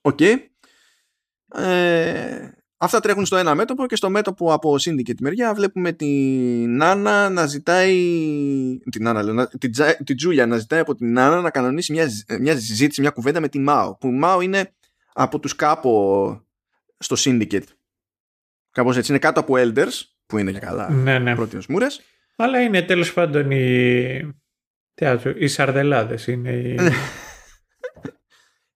[0.00, 0.36] οκ okay.
[1.54, 2.50] ε,
[2.82, 7.46] Αυτά τρέχουν στο ένα μέτωπο και στο μέτωπο από Syndicate μεριά βλέπουμε την Νάνα να
[7.46, 7.94] ζητάει
[8.90, 9.72] την, Νάνα, λέω, την,
[10.04, 12.08] την Τζούλια να ζητάει από την Νάνα να κανονίσει μια,
[12.40, 14.72] μια συζήτηση, μια κουβέντα με τη Μάο που η Μάο είναι
[15.12, 15.90] από τους κάπου
[16.98, 17.66] στο Syndicate.
[18.70, 21.34] Κάπως έτσι είναι κάτω από Elders που είναι για καλά ναι, ναι.
[21.34, 22.00] πρώτοι ως μούρες.
[22.36, 24.34] Αλλά είναι τέλος πάντων οι,
[25.38, 26.76] οι σαρδελάδες είναι οι...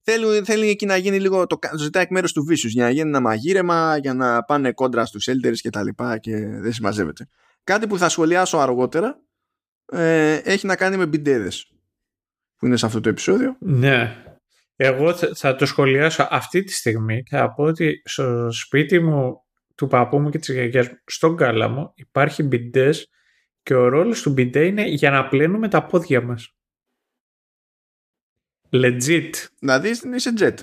[0.07, 2.91] Θέλει, θέλει εκεί να γίνει λίγο το, το ζητάει εκ μέρους του Vicious για να
[2.91, 7.29] γίνει ένα μαγείρεμα, για να πάνε κόντρα στους Elders και τα λοιπά και δεν συμμαζεύεται.
[7.65, 9.21] Κάτι που θα σχολιάσω αργότερα
[9.87, 11.73] ε, έχει να κάνει με μπιντέδες
[12.57, 13.57] που είναι σε αυτό το επεισόδιο.
[13.61, 14.17] Ναι.
[14.77, 19.35] Εγώ θα το σχολιάσω αυτή τη στιγμή και θα πω ότι στο σπίτι μου
[19.75, 23.09] του παππού μου και της γιαγιάς μου στον κάλαμο υπάρχει μπιντές
[23.63, 26.55] και ο ρόλος του μπιντέ είναι για να πλένουμε τα πόδια μας.
[28.75, 29.31] Legit.
[29.59, 30.55] Δηλαδή είσαι jet.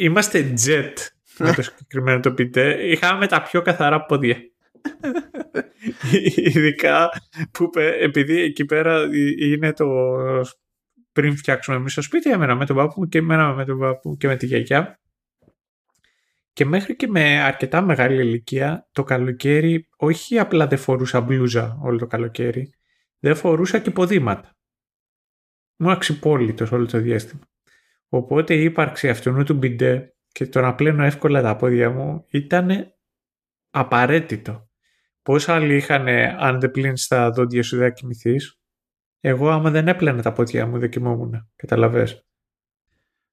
[0.00, 0.92] είμαστε jet
[1.38, 2.86] με το συγκεκριμένο το πιτέ.
[2.86, 4.36] Είχαμε τα πιο καθαρά πόδια.
[6.34, 7.08] Ειδικά
[7.52, 7.70] που
[8.00, 9.08] επειδή εκεί πέρα
[9.38, 9.86] είναι το
[11.12, 14.26] πριν φτιάξουμε εμείς το σπίτι έμενα με τον παππού και έμενα με τον παππού και
[14.26, 15.00] με τη γιαγιά
[16.52, 21.98] και μέχρι και με αρκετά μεγάλη ηλικία το καλοκαίρι όχι απλά δεν φορούσα μπλούζα όλο
[21.98, 22.72] το καλοκαίρι
[23.18, 24.57] δεν φορούσα και ποδήματα
[25.78, 27.42] μου αξιπόλυτο όλο το διάστημα.
[28.08, 32.94] Οπότε η ύπαρξη αυτού του μπιντέ και το να πλένω εύκολα τα πόδια μου ήταν
[33.70, 34.68] απαραίτητο.
[35.22, 38.60] Πόσα άλλοι είχαν αν δεν πλύνεις τα δόντια σου δεν κοιμηθείς;
[39.20, 41.48] Εγώ άμα δεν έπλαινα τα πόδια μου δεν κοιμόμουν.
[41.56, 42.26] Καταλαβες.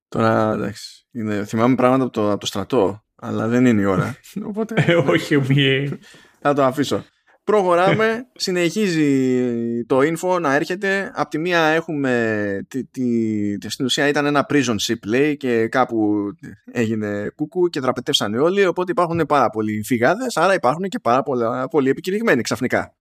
[0.07, 1.07] Τώρα εντάξει.
[1.11, 4.15] Είναι, θυμάμαι πράγματα από το, από το στρατό, αλλά δεν είναι η ώρα.
[4.45, 5.99] Οπότε, ε, όχι, μη.
[6.39, 7.03] Θα το αφήσω.
[7.45, 11.11] Προχωράμε, συνεχίζει το info να έρχεται.
[11.15, 16.25] Απ' τη μία έχουμε, τη, τη, στην ουσία ήταν ένα prison ship λέει και κάπου
[16.71, 21.67] έγινε κούκου και δραπετεύσανε όλοι, οπότε υπάρχουν πάρα πολλοί φυγάδες, άρα υπάρχουν και πάρα πολλά,
[21.67, 22.95] πολύ επικηρυγμένοι ξαφνικά.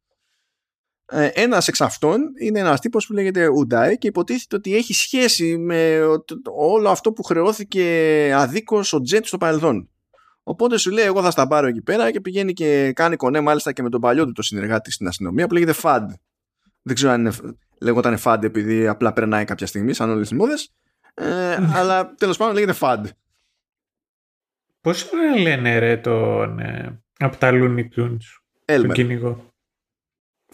[1.07, 5.59] Ε, ένας εξ αυτών είναι ένας τύπος που λέγεται Ουντάι και υποτίθεται ότι έχει σχέση
[5.59, 6.01] με
[6.57, 7.85] όλο αυτό που χρεώθηκε
[8.35, 9.89] αδίκως ο Τζέτ στο παρελθόν.
[10.45, 13.73] Οπότε σου λέει: Εγώ θα στα πάρω εκεί πέρα και πηγαίνει και κάνει κονέ, μάλιστα
[13.73, 16.07] και με τον παλιό του το συνεργάτη στην αστυνομία που λέγεται FAD.
[16.83, 17.33] Δεν ξέρω αν είναι,
[17.81, 20.55] λέγονταν FAD επειδή απλά περνάει κάποια στιγμή, σαν όλε τι μόδε.
[21.15, 23.05] Ε, αλλά τέλος πάντων λέγεται FAD.
[24.81, 24.91] Πώ
[25.41, 26.59] λένε ρε τον.
[26.59, 28.19] Ε, από τα Looney Tunes.
[28.65, 29.53] Τον κυνηγό.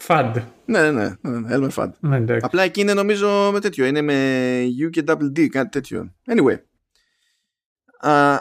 [0.07, 0.33] FAD.
[0.65, 1.89] Ναι, ναι, ναι, ναι Elmer FAD.
[1.99, 3.85] Ναι, Απλά εκεί είναι νομίζω με τέτοιο.
[3.85, 6.13] Είναι με U και Double D, κάτι τέτοιο.
[6.25, 6.57] Anyway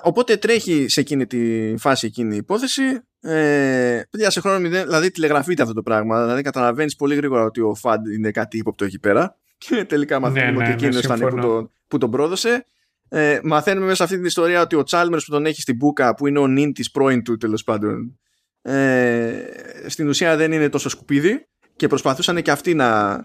[0.02, 2.82] οπότε τρέχει σε εκείνη τη φάση εκείνη η υπόθεση.
[3.20, 6.22] Ε, παιδιά, σε χρόνο μηδέν, δηλαδή τηλεγραφείται αυτό το πράγμα.
[6.22, 9.36] Δηλαδή καταλαβαίνεις πολύ γρήγορα ότι ο Φαντ είναι κάτι ύποπτο εκεί πέρα.
[9.58, 12.66] Και τελικά μαθαίνουμε ναι, ότι ναι, εκείνος ναι, ήταν που, το, που τον πρόδωσε.
[13.08, 16.14] Ε, μαθαίνουμε μέσα σε αυτή την ιστορία ότι ο Τσάλμερ που τον έχει στην Μπούκα,
[16.14, 18.18] που είναι ο νυν της πρώην του τέλος πάντων,
[18.62, 19.32] ε,
[19.86, 21.46] στην ουσία δεν είναι τόσο σκουπίδι
[21.76, 23.20] και προσπαθούσαν και αυτοί να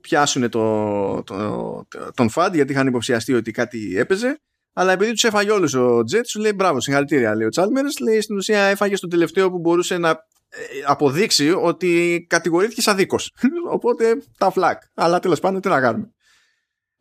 [0.00, 4.40] πιάσουν το, το, το, τον Φαντ γιατί είχαν υποψιαστεί ότι κάτι έπαιζε
[4.76, 7.34] αλλά επειδή τους έφαγε όλους ο Τζετς, σου λέει μπράβο, συγχαρητήρια.
[7.34, 12.24] Λέει ο Τσάλμερς, λέει στην ουσία έφαγε στο τελευταίο που μπορούσε να ε, αποδείξει ότι
[12.28, 13.18] κατηγορήθηκε αδίκω.
[13.76, 14.82] Οπότε τα φλακ.
[14.94, 16.10] Αλλά τέλος πάντων τι να κάνουμε.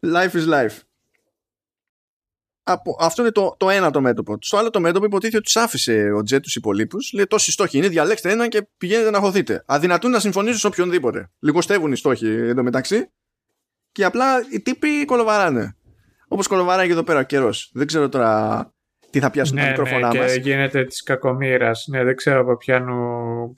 [0.05, 0.77] Life is life.
[2.63, 4.37] Από, αυτό είναι το, το ένα το μέτωπο.
[4.41, 7.11] Στο άλλο το μέτωπο υποτίθεται ότι τους άφησε ο Τζετς τους υπολείπους.
[7.13, 9.63] Λέει τόσοι στόχοι είναι, διαλέξτε έναν και πηγαίνετε να χωθείτε.
[9.65, 11.31] Αδυνατούν να συμφωνήσουν σε οποιονδήποτε.
[11.39, 13.11] Λιγοστεύουν οι στόχοι εντωμεταξύ.
[13.91, 15.77] Και απλά οι τύποι κολοβαράνε.
[16.33, 17.69] Όπως κολοβαράει και εδώ πέρα ο καιρός.
[17.73, 18.71] Δεν ξέρω τώρα
[19.09, 20.33] τι θα πιάσουν ναι, τα μικρόφωνά ναι, μας.
[20.33, 21.87] Και γίνεται της κακομοίρας.
[21.89, 22.95] Ναι, δεν ξέρω από ποιανού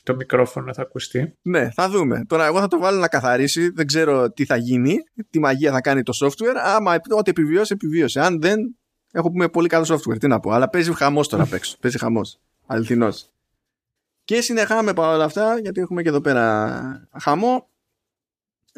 [0.04, 1.38] το μικρόφωνο θα ακουστεί.
[1.42, 2.26] Ναι, θα δούμε.
[2.28, 3.70] Τώρα, εγώ θα το βάλω να καθαρίσει.
[3.70, 4.96] Δεν ξέρω τι θα γίνει,
[5.30, 6.56] τι μαγεία θα κάνει το software.
[6.64, 8.20] Άμα ό,τι επιβιώσει, επιβίωσε.
[8.20, 8.60] Αν δεν,
[9.12, 10.20] έχω πούμε πολύ καλό software.
[10.20, 10.52] Τι να πω.
[10.52, 11.78] Αλλά παίζει χαμός τώρα απ' έξω.
[11.80, 12.40] παίζει χαμός.
[12.66, 13.30] Αληθινός.
[14.24, 17.70] Και συνεχάμε παρόλα αυτά, γιατί έχουμε και εδώ πέρα χαμό.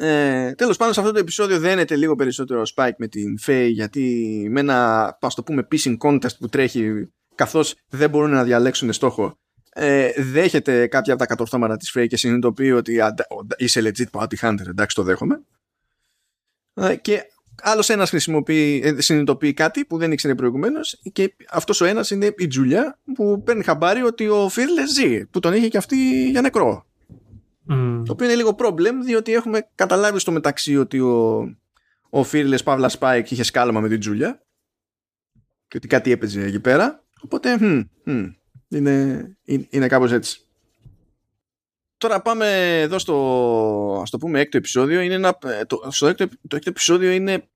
[0.00, 4.46] Ε, Τέλος πάντων, σε αυτό το επεισόδιο δένεται λίγο περισσότερο Spike με την Faye, γιατί
[4.50, 9.38] με ένα, ας το πούμε, pissing contest που τρέχει, καθώς δεν μπορούν να διαλέξουν στόχο,
[9.72, 13.14] ε, δέχεται κάποια από τα κατορθώματα της Faye και συνειδητοποιεί ότι α,
[13.56, 15.42] είσαι legit party hunter, εντάξει το δέχομαι.
[16.74, 17.22] Ε, και
[17.62, 22.46] άλλος ένας ε, συνειδητοποιεί κάτι που δεν ήξερε προηγουμένως και αυτός ο ένας είναι η
[22.46, 26.87] Τζούλια που παίρνει χαμπάρι ότι ο Φίρλε ζει, που τον είχε και αυτή για νεκρό.
[27.68, 28.02] Mm.
[28.04, 31.38] Το οποίο είναι λίγο problem διότι έχουμε καταλάβει στο μεταξύ ότι ο,
[32.10, 34.42] ο Fearless Παύλας Spike είχε σκάλαμα με την Τζούλια
[35.68, 37.04] και ότι κάτι έπαιζε εκεί πέρα.
[37.20, 38.30] Οπότε hm, hm,
[38.68, 40.40] είναι, είναι, είναι κάπως έτσι.
[41.96, 45.00] Τώρα πάμε εδώ στο ας το πούμε έκτο επεισόδιο.
[45.00, 47.48] Είναι ένα, το, στο έκτο, το έκτο επεισόδιο είναι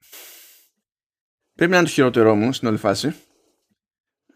[1.54, 3.14] πρέπει να είναι το χειρότερό μου στην όλη φάση.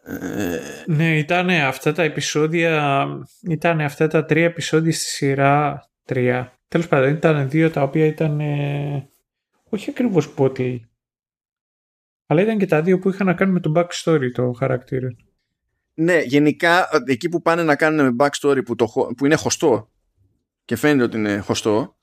[0.08, 3.06] Ε, ναι, ήταν αυτά τα επεισόδια,
[3.50, 6.52] ήταν αυτά τα τρία επεισόδια στη σειρά τρία.
[6.68, 9.08] Τέλος πάντων, ήταν δύο τα οποία ήταν, ε,
[9.64, 10.80] όχι ακριβώς πότε,
[12.26, 15.08] αλλά ήταν και τα δύο που είχαν να κάνουν με το backstory το χαρακτήρα.
[15.94, 19.90] Ναι, γενικά εκεί που πάνε να κάνουν με backstory που, το, που είναι χωστό
[20.64, 21.96] και φαίνεται ότι είναι χωστό,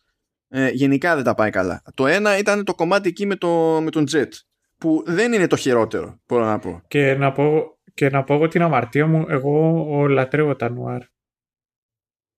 [0.48, 1.84] ε, γενικά δεν τα πάει καλά.
[1.94, 4.30] Το ένα ήταν το κομμάτι εκεί με, το, με τον Jet,
[4.78, 6.82] που δεν είναι το χειρότερο, μπορώ να πω.
[6.88, 11.02] Και να πω, και να πω εγώ την αμαρτία μου, εγώ ο, λατρεύω τα νουάρ.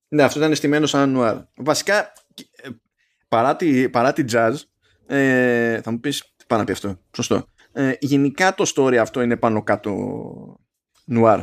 [0.07, 1.37] Ναι, αυτό ήταν στημένο σαν νουάρ.
[1.55, 2.13] Βασικά,
[3.27, 4.53] παρά τη, παρά τη jazz,
[5.05, 7.47] ε, θα μου πεις, πάνω να πει αυτό, σωστό.
[7.71, 9.93] Ε, γενικά το story αυτό είναι πάνω κάτω
[11.05, 11.39] νουάρ.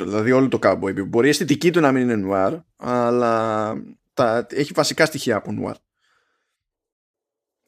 [0.00, 1.06] Δηλαδή όλο το cowboy.
[1.06, 3.72] Μπορεί η αισθητική του να μην είναι νουάρ, αλλά
[4.14, 5.76] τα, έχει βασικά στοιχεία από νουάρ.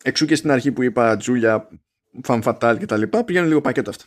[0.03, 1.69] Εξού και στην αρχή που είπα Τζούλια,
[2.23, 4.05] Φαμφατάλ και τα λοιπά, πηγαίνουν λίγο πακέτο αυτά.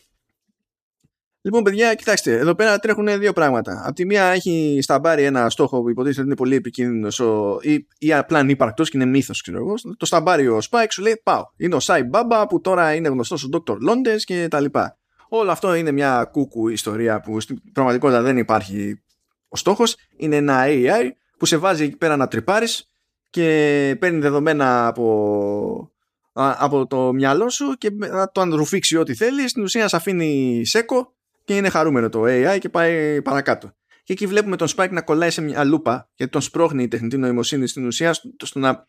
[1.44, 3.82] Λοιπόν, παιδιά, κοιτάξτε, εδώ πέρα τρέχουν δύο πράγματα.
[3.86, 7.22] Απ' τη μία έχει στα μπάρι ένα στόχο που υποτίθεται ότι είναι πολύ επικίνδυνος
[7.60, 9.74] ή, ή απλά ανύπαρκτος και είναι μύθος, ξέρω εγώ.
[9.96, 11.44] Το σταμπάρι ο Spike σου λέει Πάω.
[11.56, 13.76] Είναι ο Σάι Μπάμπα που τώρα είναι γνωστός ω Dr.
[13.80, 14.98] Λόντε και τα λοιπά.
[15.28, 19.02] Όλο αυτό είναι μια κούκου ιστορία που στην πραγματικότητα δεν υπάρχει
[19.48, 19.96] ο στόχος.
[20.16, 22.86] Είναι ένα AI που σε βάζει εκεί πέρα να τρυπάρεις
[23.30, 25.90] και παίρνει δεδομένα από,
[26.32, 29.50] από το μυαλό σου και να το ανρουφήξει ό,τι θέλεις.
[29.50, 31.14] Στην ουσία σε αφήνει σέκο
[31.44, 33.72] και είναι χαρούμενο το AI και πάει παρακάτω.
[34.04, 37.16] Και εκεί βλέπουμε τον Spike να κολλάει σε μια λούπα γιατί τον σπρώχνει η τεχνητή
[37.16, 38.88] νοημοσύνη στην ουσία στο να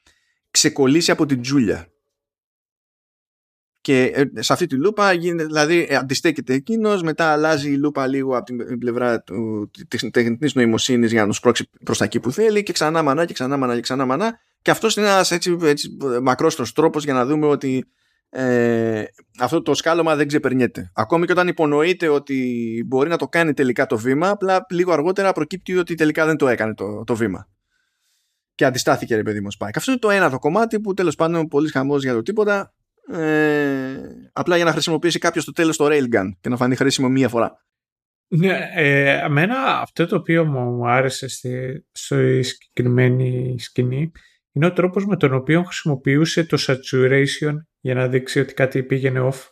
[0.51, 1.88] ξεκολλήσει από την Τζούλια.
[3.81, 8.45] Και σε αυτή τη λούπα γίνεται, δηλαδή αντιστέκεται εκείνος, μετά αλλάζει η λούπα λίγο από
[8.45, 12.63] την πλευρά του, της τεχνητής νοημοσύνης για να τον σπρώξει προς τα εκεί που θέλει
[12.63, 15.97] και ξανά μανά και ξανά μανά και ξανά μανά και αυτός είναι ένας έτσι, έτσι
[16.21, 17.85] μακρόστρος τρόπος για να δούμε ότι
[18.35, 19.03] ε,
[19.39, 20.91] αυτό το σκάλωμα δεν ξεπερνιέται.
[20.95, 25.31] Ακόμη και όταν υπονοείται ότι μπορεί να το κάνει τελικά το βήμα, απλά λίγο αργότερα
[25.31, 27.47] προκύπτει ότι τελικά δεν το έκανε το, το βήμα.
[28.55, 29.76] Και αντιστάθηκε ρε παιδί μου Spike.
[29.76, 32.73] Αυτό είναι το ένα το κομμάτι που τέλος πάντων πολύ χαμός για το τίποτα.
[33.11, 33.95] Ε,
[34.34, 37.65] απλά για να χρησιμοποιήσει κάποιος στο τέλος το railgun και να φανεί χρήσιμο μία φορά.
[38.27, 44.11] Ναι, ε, εμένα αυτό το οποίο μου άρεσε στη, στη συγκεκριμένη σκηνή
[44.51, 47.53] είναι ο τρόπος με τον οποίο χρησιμοποιούσε το saturation
[47.84, 49.49] για να δείξει ότι κάτι πήγαινε off.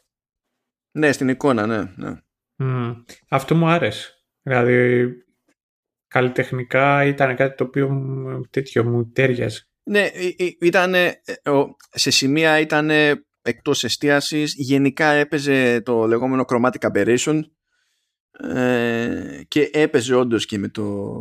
[0.91, 1.93] Ναι, στην εικόνα, ναι.
[1.95, 2.21] ναι.
[2.57, 3.03] Mm.
[3.29, 4.13] Αυτό μου άρεσε.
[4.41, 5.07] Δηλαδή,
[6.07, 7.89] καλλιτεχνικά ήταν κάτι το οποίο
[8.49, 9.65] τέτοιο μου τέριαζε.
[9.83, 10.09] Ναι,
[10.61, 10.93] ήταν,
[11.91, 12.89] σε σημεία ήταν
[13.41, 14.53] εκτός εστίασης.
[14.55, 17.41] Γενικά έπαιζε το λεγόμενο chromatic aberration
[18.55, 21.13] ε, και έπαιζε όντως και με το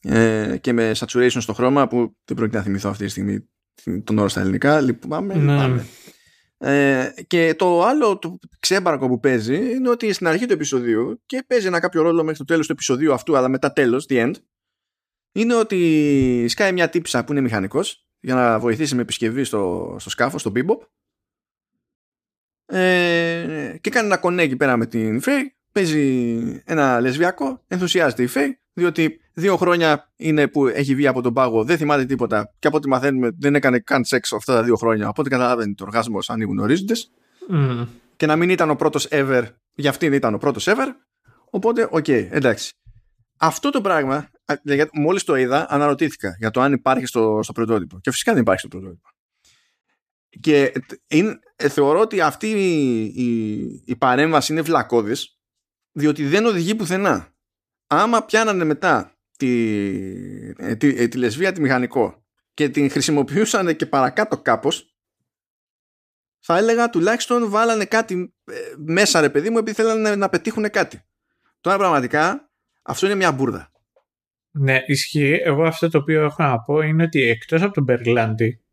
[0.00, 3.48] ε, και με saturation στο χρώμα που δεν πρόκειται να θυμηθώ αυτή τη στιγμή
[4.04, 4.80] τον όρο στα ελληνικά.
[4.80, 5.34] Λυπάμαι.
[5.34, 5.84] Ναι.
[6.62, 11.44] Ε, και το άλλο το ξέμπαρκο που παίζει είναι ότι στην αρχή του επεισοδίου και
[11.46, 14.32] παίζει ένα κάποιο ρόλο μέχρι το τέλος του επεισοδίου αυτού αλλά μετά τέλος, the end
[15.32, 20.10] είναι ότι σκάει μια τύψα που είναι μηχανικός για να βοηθήσει με επισκευή στο, στο
[20.10, 20.86] σκάφος, στο Bebop
[22.76, 28.26] ε, και κάνει ένα κονέ εκεί πέρα με την Φέη παίζει ένα λεσβιακό ενθουσιάζεται η
[28.26, 32.66] Φέη διότι δύο χρόνια είναι που έχει βγει από τον πάγο, δεν θυμάται τίποτα και
[32.66, 35.06] από ό,τι μαθαίνουμε δεν έκανε καν σεξ αυτά τα δύο χρόνια.
[35.08, 36.94] Από ό,τι καταλαβαίνει το οργάσμο ανοίγουν ορίζοντε.
[37.52, 37.86] Mm.
[38.16, 39.44] Και να μην ήταν ο πρώτος ever,
[39.74, 40.86] για αυτήν ήταν ο πρώτος ever.
[41.50, 42.72] Οπότε, οκ, okay, εντάξει.
[43.36, 44.30] Αυτό το πράγμα,
[44.92, 47.98] μόλις το είδα, αναρωτήθηκα για το αν υπάρχει στο, στο πρωτότυπο.
[48.00, 49.08] Και φυσικά δεν υπάρχει στο πρωτότυπο.
[50.40, 50.72] Και
[51.06, 55.38] είναι, θεωρώ ότι αυτή η, η, η παρέμβαση είναι βλακώδης
[55.92, 57.34] διότι δεν οδηγεί πουθενά.
[57.86, 63.86] Άμα πιάνανε μετά τη, ε, τη, ε, τη λεσβία τη μηχανικό και την χρησιμοποιούσαν και
[63.86, 64.94] παρακάτω κάπως
[66.38, 71.00] θα έλεγα τουλάχιστον βάλανε κάτι ε, μέσα ρε παιδί μου επειδή θέλανε να πετύχουν κάτι.
[71.60, 72.50] Τώρα πραγματικά
[72.82, 73.70] αυτό είναι μια μπουρδα.
[74.50, 75.40] Ναι, ισχύει.
[75.44, 78.64] Εγώ αυτό το οποίο έχω να πω είναι ότι εκτός από τον Μπερλάντι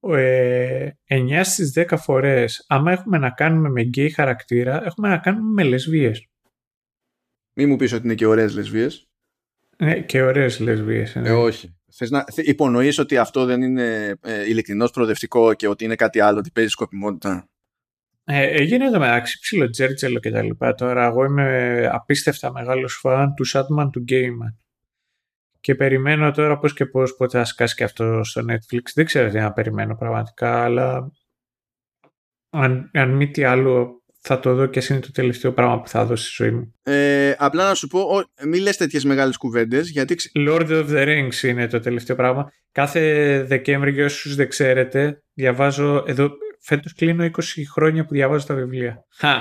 [0.00, 5.52] ε, 9 στις 10 φορές άμα έχουμε να κάνουμε με γκέι χαρακτήρα έχουμε να κάνουμε
[5.52, 6.28] με λεσβίες.
[7.52, 9.08] Μη μου πεις ότι είναι και ωραίες λεσβίες.
[9.78, 11.16] Ναι, και ωραίες λεσβίες.
[11.16, 11.76] Ε, όχι.
[11.96, 16.38] Θες να υπονοείς ότι αυτό δεν είναι ε, ειλικρινώς προοδευτικό και ότι είναι κάτι άλλο,
[16.38, 17.48] ότι παίζει σκοπιμότητα;
[18.24, 20.74] Ε, έγινε το μεταξύ ψηλό Τζέρτζελο και τα λοιπά.
[20.74, 24.58] Τώρα εγώ είμαι απίστευτα μεγάλος φαν του Σάτμαν του Γκέιμαν.
[25.60, 28.82] Και περιμένω τώρα πώς και πώς πότε θα σκάσει και αυτό στο Netflix.
[28.94, 31.12] Δεν ξέρω τι να περιμένω πραγματικά, αλλά
[32.50, 35.88] αν, αν μη τι άλλο θα το δω και εσύ είναι το τελευταίο πράγμα που
[35.88, 36.74] θα δω στη ζωή μου.
[36.82, 38.06] Ε, απλά να σου πω,
[38.44, 40.16] μην λες τέτοιες μεγάλες κουβέντες, γιατί...
[40.34, 42.52] Lord of the Rings είναι το τελευταίο πράγμα.
[42.72, 46.30] Κάθε Δεκέμβρη, για όσους δεν ξέρετε, διαβάζω, εδώ
[46.60, 47.30] φέτος κλείνω 20
[47.72, 49.04] χρόνια που διαβάζω τα βιβλία.
[49.14, 49.34] Χα!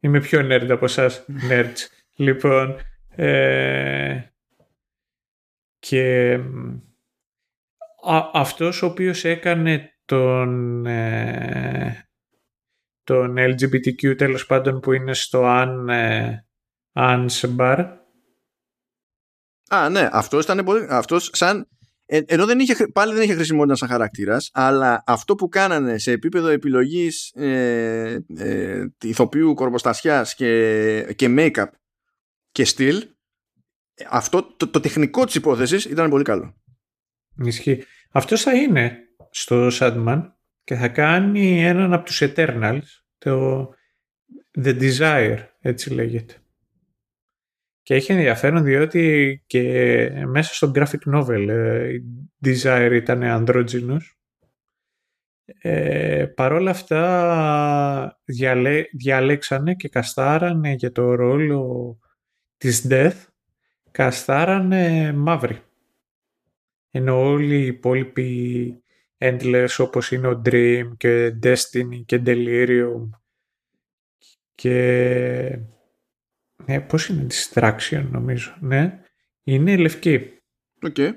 [0.00, 2.04] Είμαι πιο nerd από εσάς, nerds.
[2.16, 2.76] λοιπόν,
[3.16, 4.20] ε,
[5.78, 6.34] και
[8.10, 12.08] α, αυτός ο οποίος έκανε τον, ε,
[13.04, 16.46] τον LGBTQ τέλος πάντων που είναι στο Αν, ε,
[16.92, 17.98] Ansbar.
[19.68, 21.68] Α, ναι, αυτός ήταν πολύ, αυτός σαν,
[22.06, 26.10] ε, ενώ δεν είχε, πάλι δεν είχε χρησιμότητα σαν χαρακτήρας, αλλά αυτό που κάνανε σε
[26.10, 31.68] επίπεδο επιλογής ε, ε, ηθοποιού, κορποστασιάς και, και make-up
[32.50, 33.08] και στυλ,
[34.08, 36.54] αυτό το, το τεχνικό της υπόθεσης ήταν πολύ καλό.
[37.44, 37.84] Ισχύει.
[38.10, 38.98] Αυτό θα είναι
[39.30, 40.22] στο Sandman
[40.64, 42.82] και θα κάνει έναν από τους Eternals,
[43.18, 43.68] το
[44.58, 46.34] The Desire, έτσι λέγεται.
[47.82, 52.02] Και έχει ενδιαφέρον διότι και μέσα στο graphic novel ε, η
[52.44, 54.18] Desire ήταν ανδρότζινος.
[55.44, 61.98] Ε, παρόλα αυτά διαλέ, διαλέξανε και καστάρανε για το ρόλο
[62.56, 63.24] της Death
[63.90, 65.62] καστάρανε μαύρη.
[66.90, 68.83] Ενώ όλοι οι υπόλοιποι
[69.24, 73.08] Endless όπως είναι ο Dream και Destiny και Delirium
[74.54, 75.58] και
[76.64, 79.00] ναι, πώς είναι Destruction νομίζω, ναι,
[79.42, 80.38] είναι λευκή.
[80.82, 80.94] Οκ.
[80.98, 81.10] Okay.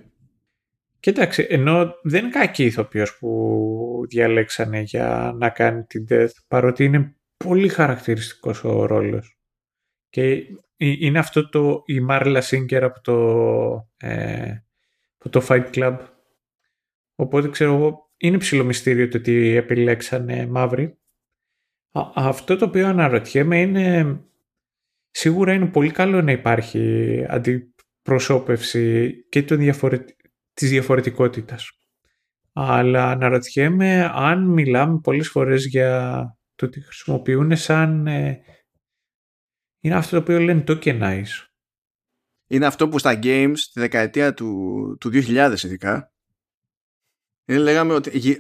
[1.00, 7.16] Κοίταξε, ενώ δεν είναι κακή ηθοποιός που διαλέξανε για να κάνει την Death, παρότι είναι
[7.38, 9.38] πολύ χαρακτηριστικός ο ρόλος.
[10.10, 10.44] Και
[10.78, 13.18] είναι αυτό το, η Μάρλα Σίνγκερ από το,
[13.98, 14.54] ε,
[15.18, 15.98] από το Fight Club.
[17.20, 20.98] Οπότε ξέρω εγώ, είναι ψιλομυστήριο το ότι επιλέξανε μαύρη.
[22.16, 24.20] αυτό το οποίο αναρωτιέμαι είναι,
[25.10, 30.06] σίγουρα είναι πολύ καλό να υπάρχει αντιπροσώπευση και το διαφορε...
[30.54, 31.72] της διαφορετικότητας.
[32.54, 36.22] Αλλά αναρωτιέμαι αν μιλάμε πολλές φορές για
[36.56, 38.42] το ότι χρησιμοποιούν σαν ε,
[39.80, 41.46] είναι αυτό το οποίο λένε tokenize.
[42.50, 46.17] Είναι αυτό που στα games τη δεκαετία του, του 2000 ειδικά είναι,
[47.48, 48.40] λέγαμε ότι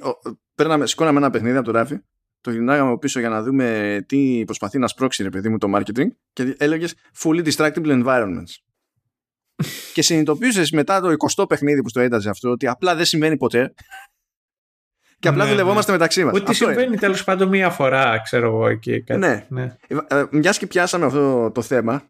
[0.56, 2.00] παίρναμε, σηκώναμε ένα παιχνίδι από το ράφι
[2.48, 6.08] το γυρνάγαμε πίσω για να δούμε τι προσπαθεί να σπρώξει ρε παιδί μου το marketing
[6.34, 8.54] και έλεγες fully distractible environments.
[9.94, 13.74] και συνειδητοποιούσες μετά το 20 παιχνίδι που στο ένταζε αυτό ότι απλά δεν συμβαίνει ποτέ
[15.20, 15.98] και απλά ναι, δουλευόμαστε ναι.
[15.98, 16.34] μεταξύ μας.
[16.34, 19.04] Ότι συμβαίνει τέλος πάντων μία φορά, ξέρω εγώ εκεί.
[19.04, 19.20] Κάτι.
[19.20, 19.46] Ναι.
[19.50, 19.78] ναι.
[19.88, 22.10] Ε, Μιας και πιάσαμε αυτό το θέμα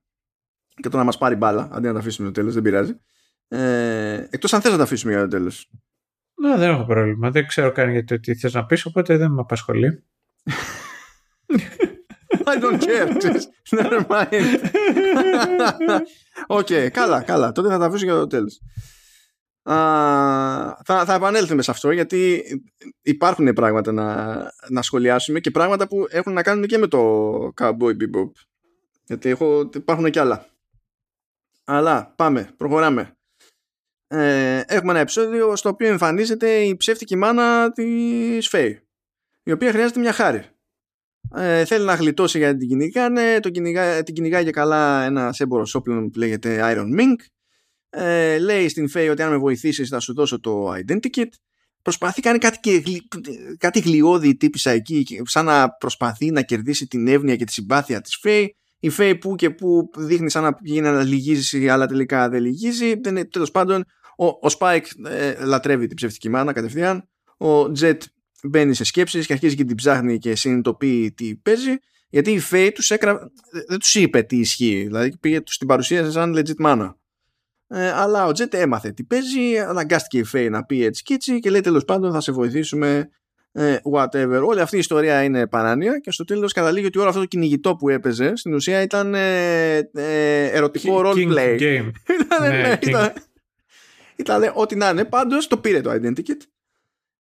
[0.76, 2.99] και το να μας πάρει μπάλα, αντί να το αφήσουμε το τέλος, δεν πειράζει.
[3.48, 5.69] Ε, Εκτός αν θες να το αφήσουμε για το τέλος.
[6.41, 7.31] Ναι, δεν έχω πρόβλημα.
[7.31, 10.03] Δεν ξέρω καν γιατί τι θες να πεις, οπότε δεν με απασχολεί.
[12.49, 13.09] I don't care.
[13.69, 14.27] Never mind.
[16.47, 17.51] Οκ, okay, καλά, καλά.
[17.51, 18.61] Τότε θα τα αφήσω για το τέλος
[20.84, 22.43] θα, θα επανέλθουμε σε αυτό γιατί
[23.01, 24.35] υπάρχουν πράγματα να,
[24.69, 26.99] να σχολιάσουμε και πράγματα που έχουν να κάνουν και με το
[27.61, 28.31] Cowboy Bebop
[29.03, 30.45] γιατί έχω, υπάρχουν και άλλα
[31.64, 33.16] αλλά πάμε, προχωράμε
[34.08, 38.82] ε, έχουμε ένα επεισόδιο στο οποίο εμφανίζεται η ψεύτικη μάνα της Φέη
[39.44, 40.44] η οποία χρειάζεται μια χάρη.
[41.36, 45.66] Ε, θέλει να γλιτώσει γιατί την κυνηγάνε το κυνηγά, την κυνηγάει για καλά ένα έμπορο
[45.74, 47.26] όπλων που λέγεται Iron Mink.
[47.90, 51.30] Ε, λέει στην Φέη ότι αν με βοηθήσεις θα σου δώσω το identikit
[51.82, 52.84] προσπαθεί κάνει κάτι, και
[53.58, 58.18] κάτι γλιώδη τύπησα εκεί σαν να προσπαθεί να κερδίσει την εύνοια και τη συμπάθεια της
[58.22, 58.56] Φέη.
[58.80, 63.00] Η Φέη που και που δείχνει σαν να πηγαίνει να λυγίζεις αλλά τελικά δεν λυγίζει.
[63.32, 63.84] Τέλος πάντων
[64.18, 67.98] ο, ο Spike ε, λατρεύει την ψευτική μάνα κατευθείαν ο Jet
[68.44, 71.77] μπαίνει σε σκέψεις και αρχίζει και την ψάχνει και συνειδητοποιεί τι παίζει
[72.10, 73.31] Γιατί η Faye τους έκρα...
[73.68, 74.84] δεν τους είπε τι ισχύει.
[74.84, 76.94] Δηλαδή πήγε τους την παρουσίασε σαν legit mana.
[77.68, 81.39] Ε, αλλά ο Τζετ έμαθε τι παίζει, αναγκάστηκε η Faye να πει έτσι και έτσι
[81.39, 83.10] και λέει τέλος πάντων θα σε βοηθήσουμε
[83.52, 84.41] ε, whatever.
[84.45, 87.76] Όλη αυτή η ιστορία είναι παράνοια και στο τέλος καταλήγει ότι όλο αυτό το κυνηγητό
[87.76, 91.57] που έπαιζε στην ουσία ήταν ε, ε, ερωτικό roleplay.
[92.22, 93.14] ήταν, ναι, ναι, ήταν,
[94.18, 95.06] ήταν ό,τι να είναι.
[95.06, 96.41] Πάντως το πήρε το Identikit.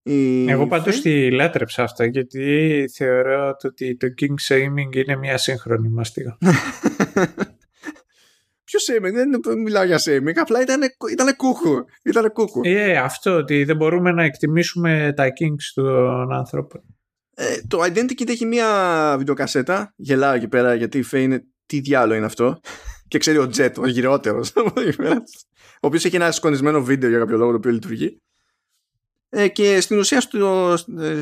[0.03, 0.49] Η...
[0.49, 6.37] Εγώ πάντως τη λάτρεψα αυτά γιατί θεωρώ ότι το King Shaming είναι μια σύγχρονη μαστίγα.
[8.63, 11.85] Ποιο shaming, δεν μιλάω για shaming, απλά ήταν, ήταν κούκου.
[12.03, 12.61] Ήταν κούκου.
[12.63, 16.81] Ε, αυτό ότι δεν μπορούμε να εκτιμήσουμε τα kings των ανθρώπων.
[17.35, 22.17] Ε, το Identikit έχει μια βιντεοκασέτα, γελάω εκεί πέρα γιατί η Faye είναι τι διάλογο
[22.17, 22.59] είναι αυτό
[23.07, 24.43] και ξέρει ο Jet, ο γυρότερο.
[25.81, 28.21] ο οποίος έχει ένα σκονισμένο βίντεο για κάποιο λόγο το οποίο λειτουργεί
[29.29, 30.73] ε, και στην ουσία στο,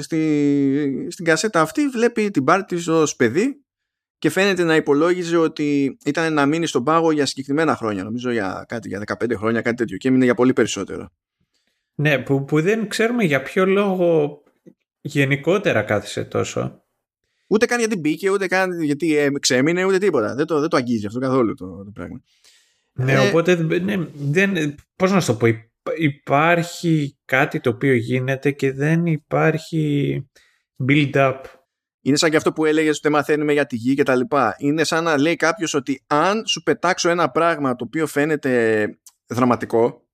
[0.01, 3.65] στη, στην κασέτα αυτή βλέπει την πάρτη της ως παιδί
[4.19, 8.03] και φαίνεται να υπολόγιζε ότι ήταν να μείνει στον πάγο για συγκεκριμένα χρόνια.
[8.03, 9.97] Νομίζω για κάτι για 15 χρόνια, κάτι τέτοιο.
[9.97, 11.09] Και έμεινε για πολύ περισσότερο.
[11.95, 14.41] Ναι, που, που δεν ξέρουμε για ποιο λόγο
[15.01, 16.83] γενικότερα κάθισε τόσο.
[17.47, 20.35] Ούτε καν γιατί μπήκε, ούτε καν γιατί ε, ξέμεινε, ούτε τίποτα.
[20.35, 22.21] Δεν το, δεν το αγγίζει αυτό καθόλου το, το πράγμα.
[22.95, 25.47] Ναι, ε, οπότε ναι, δεν, πώς να σου το πω,
[25.97, 30.21] υπάρχει κάτι το οποίο γίνεται και δεν υπάρχει
[30.87, 31.41] build-up
[32.07, 34.55] είναι σαν και αυτό που έλεγες ότι δεν μαθαίνουμε για τη γη και τα λοιπά.
[34.57, 38.87] Είναι σαν να λέει κάποιος ότι αν σου πετάξω ένα πράγμα το οποίο φαίνεται
[39.27, 40.07] δραματικό,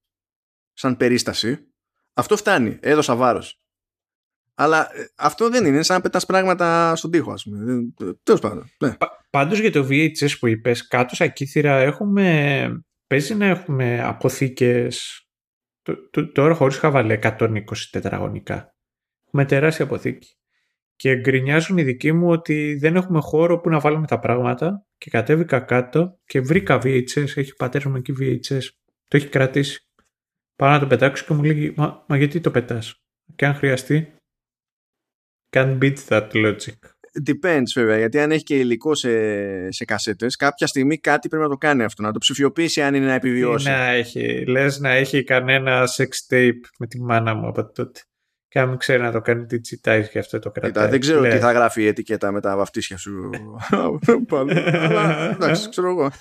[0.73, 1.73] σαν περίσταση,
[2.13, 2.77] αυτό φτάνει.
[2.81, 3.60] Έδωσα βάρος.
[4.61, 7.81] Αλλά ε, αυτό δεν είναι σαν να πετάς πράγματα στον τοίχο, ας πούμε.
[8.23, 8.69] Τέλος πάντων.
[8.79, 8.95] Ναι.
[9.29, 12.83] Πάντως για το VHS που είπες, κάτω σαν κύθυρα έχουμε.
[13.07, 15.25] Παίζει να έχουμε αποθήκες.
[16.33, 17.61] Τώρα χωρίς χαβαλέ 120
[17.91, 18.75] τετραγωνικά.
[19.31, 20.35] Με τεράστια αποθήκη
[21.01, 25.09] και γκρινιάζουν οι δικοί μου ότι δεν έχουμε χώρο που να βάλουμε τα πράγματα και
[25.09, 28.63] κατέβηκα κάτω και βρήκα VHS, έχει πατέρα μου εκεί VHS,
[29.07, 29.87] το έχει κρατήσει.
[30.55, 33.03] Πάω να το πετάξω και μου λέει μα, μα γιατί το πετάς;
[33.35, 34.13] Και αν χρειαστεί
[35.51, 36.79] can beat that logic.
[37.29, 41.49] Depends βέβαια, γιατί αν έχει και υλικό σε, σε κασέτες, κάποια στιγμή κάτι πρέπει να
[41.49, 43.67] το κάνει αυτό, να το ψηφιοποιήσει αν είναι να επιβιώσει.
[43.67, 48.01] να έχει, λες να έχει κανένα sex tape με τη μάνα μου από τότε.
[48.47, 50.89] Και αν ξέρει να το κάνει digitize και αυτό το κρατάει.
[50.89, 53.29] δεν ξέρω τι θα γράφει η ετικέτα με τα βαφτίσια σου.
[54.73, 56.11] Αλλά εντάξει, ξέρω εγώ.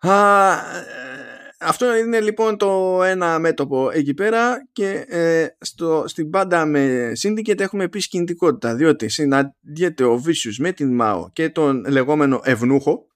[1.60, 7.60] αυτό είναι λοιπόν το ένα μέτωπο εκεί πέρα και ε, στο, στην πάντα με Syndicate
[7.60, 13.06] έχουμε επίσης κινητικότητα διότι συναντιέται ο Vicious με την Μάο και τον λεγόμενο Ευνούχο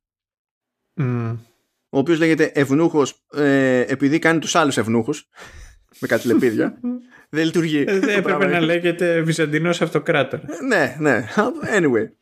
[1.89, 5.29] ο οποίος λέγεται ευνούχος ε, επειδή κάνει τους άλλους ευνούχους
[5.99, 6.81] με κάτι λεπίδια
[7.35, 10.61] δεν λειτουργεί ε, δεν έπρεπε να λέγεται Βυζαντινός Αυτοκράτορας.
[10.69, 11.27] Ναι ναι.
[11.77, 12.22] Anyway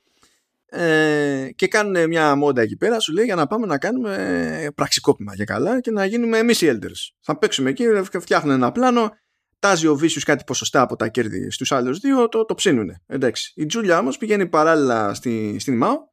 [0.71, 5.35] ε, και κάνουν μια μόντα εκεί πέρα σου λέει για να πάμε να κάνουμε πραξικόπημα
[5.35, 7.85] για καλά και να γίνουμε εμείς οι elders θα παίξουμε εκεί
[8.21, 9.11] φτιάχνουν ένα πλάνο
[9.59, 13.53] τάζει ο Βίσιος κάτι ποσοστά από τα κέρδη στους άλλους δύο το, το ψήνουνε εντάξει
[13.57, 16.09] η Τζούλια όμως πηγαίνει παράλληλα στη, στην ΜΑΟ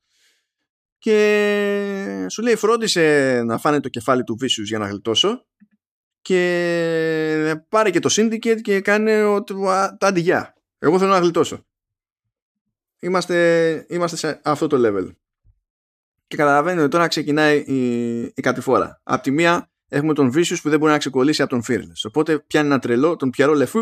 [0.98, 5.46] και σου λέει φρόντισε να φάνε το κεφάλι του Vicious για να γλιτώσω
[6.28, 9.24] και πάρε και το Syndicate και κάνε
[9.98, 10.54] τα αντιγιά.
[10.80, 11.66] Εγώ θέλω να γλιτώσω.
[13.00, 15.12] Είμαστε, είμαστε σε αυτό το level.
[16.28, 19.02] Και καταλαβαίνετε ότι τώρα ξεκινάει η, η κατηφόρα.
[19.04, 22.02] Απ' τη μία έχουμε τον Vicious που δεν μπορεί να ξεκολλήσει από τον Fearless.
[22.08, 23.80] Οπότε πιάνει ένα τρελό, τον Πιαρό Λεφού,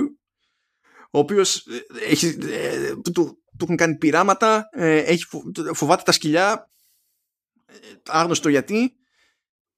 [1.12, 5.26] ο οποίος ε, ε, του, του, έχουν κάνει πειράματα, ε, έχει,
[5.74, 6.70] φοβάται τα σκυλιά,
[8.08, 8.96] άγνωστο γιατί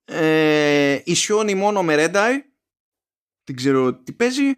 [0.05, 2.39] ε, ισιώνει μόνο με Red Eye
[3.43, 4.51] δεν ξέρω τι παίζει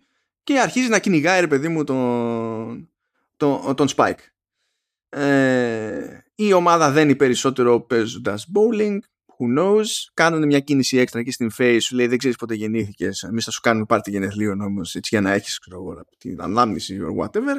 [0.43, 2.91] και αρχίζει να κυνηγάει ρε παιδί μου τον,
[3.37, 4.19] τον, τον Spike
[5.09, 8.97] ε, η ομάδα δένει περισσότερο παίζοντας bowling
[9.37, 9.85] who knows.
[10.13, 13.51] Κάνουν μια κίνηση έξτρα εκεί στην face σου λέει δεν ξέρεις πότε γεννήθηκες εμείς θα
[13.51, 17.55] σου κάνουμε πάρτι γενεθλίων όμως έτσι για να έχεις ξέρω, την ανάμνηση or whatever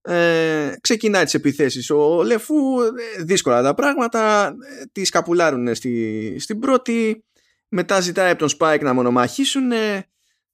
[0.00, 6.58] ε, ξεκινάει τις επιθέσεις ο Λεφού ε, δύσκολα τα πράγματα ε, τη σκαπουλάρουν στη, στην
[6.58, 7.24] πρώτη
[7.68, 9.72] μετά ζητάει από τον Spike να μονομαχήσουν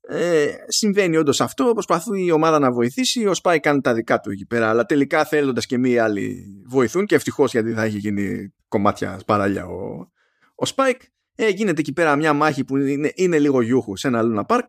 [0.08, 4.30] ε, συμβαίνει όντως αυτό προσπαθεί η ομάδα να βοηθήσει ο Spike κάνει τα δικά του
[4.30, 8.54] εκεί πέρα αλλά τελικά θέλοντας και μία άλλοι βοηθούν και ευτυχώς γιατί θα έχει γίνει
[8.68, 9.98] κομμάτια παράλια ο,
[10.54, 11.00] ο Spike
[11.34, 14.66] ε, γίνεται εκεί πέρα μια μάχη που είναι, είναι λίγο γιούχου σε ένα Luna Park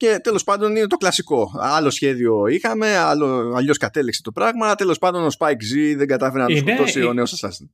[0.00, 1.50] και τέλος πάντων είναι το κλασικό.
[1.58, 4.74] Άλλο σχέδιο είχαμε, άλλο, αλλιώς κατέληξε το πράγμα.
[4.74, 7.68] Τέλος πάντων ο Spike Z δεν κατάφερε να το σκοτώσει ο νέος Assassin.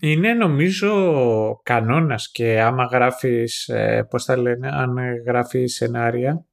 [0.00, 6.46] Είναι νομίζω κανόνας και άμα γράφεις, ε, πώς θα λένε, αν γράφεις σενάρια,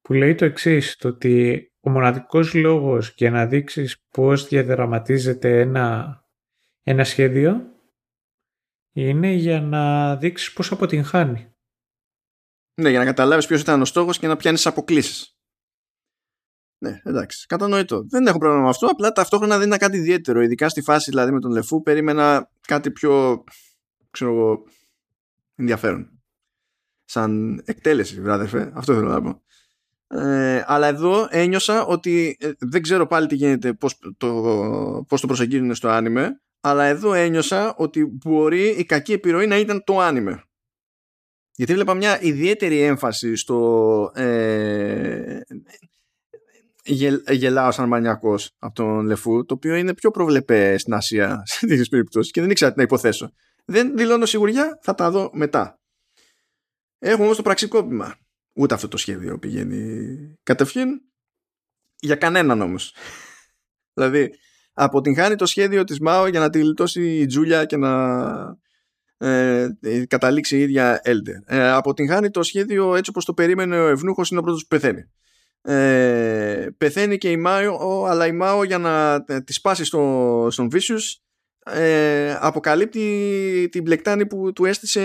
[0.00, 6.16] που λέει το εξής το ότι ο μοναδικός λόγος για να δείξεις πώς διαδραματίζεται ένα,
[6.82, 7.72] ένα σχέδιο
[8.92, 11.54] είναι για να δείξεις πώς αποτυγχάνει.
[12.74, 15.36] Ναι, για να καταλάβεις ποιος ήταν ο στόχος και να πιάνεις αποκλήσεις.
[16.82, 18.06] Ναι, εντάξει, κατανοητό.
[18.08, 20.42] Δεν έχω πρόβλημα με αυτό, απλά ταυτόχρονα δεν είναι κάτι ιδιαίτερο.
[20.42, 23.44] Ειδικά στη φάση δηλαδή με τον Λεφού, περίμενα κάτι πιο,
[24.10, 24.62] ξέρω εγώ,
[25.54, 26.22] ενδιαφέρον.
[27.04, 28.72] Σαν εκτέλεση, βράδερφε.
[28.74, 29.42] Αυτό θέλω να πω.
[30.18, 34.28] Ε, αλλά εδώ ένιωσα ότι ε, δεν ξέρω πάλι τι γίνεται, πώς το,
[35.08, 39.84] πώς το προσεγγίζουν στο άνιμε, αλλά εδώ ένιωσα ότι μπορεί η κακή επιρροή να ήταν
[39.84, 40.42] το άνιμε.
[41.54, 45.40] Γιατί βλέπα μια ιδιαίτερη έμφαση στο ε,
[46.84, 51.66] γελ, γελάω σαν μανιακός από τον Λεφού, το οποίο είναι πιο προβλεπέ στην Ασία σε
[51.66, 53.32] τέτοιες περιπτώσεις και δεν ήξερα τι να υποθέσω.
[53.64, 55.80] Δεν δηλώνω σιγουριά, θα τα δω μετά.
[56.98, 58.16] Έχουμε όμως το πραξικόπημα.
[58.54, 60.06] Ούτε αυτό το σχέδιο πηγαίνει
[60.42, 61.00] κατευθείαν
[61.98, 62.94] για κανέναν όμως.
[63.94, 64.30] δηλαδή
[64.72, 67.92] αποτυγχάνει το σχέδιο της ΜΑΟ για να τη γλιτώσει η Τζούλια και να
[69.16, 69.68] ε,
[70.08, 71.36] καταλήξει η ίδια Έλντερ.
[71.46, 75.10] Ε, αποτυγχάνει το σχέδιο έτσι όπως το περίμενε ο Ευνούχος είναι ο πρώτος που πεθαίνει.
[75.64, 80.68] Ε, πεθαίνει και η Μάο αλλά η Μάο για να ε, τη σπάσει στο, στον
[80.72, 81.16] Vicious.
[81.64, 85.02] Ε, αποκαλύπτει την μπλεκτάνη που του έστησε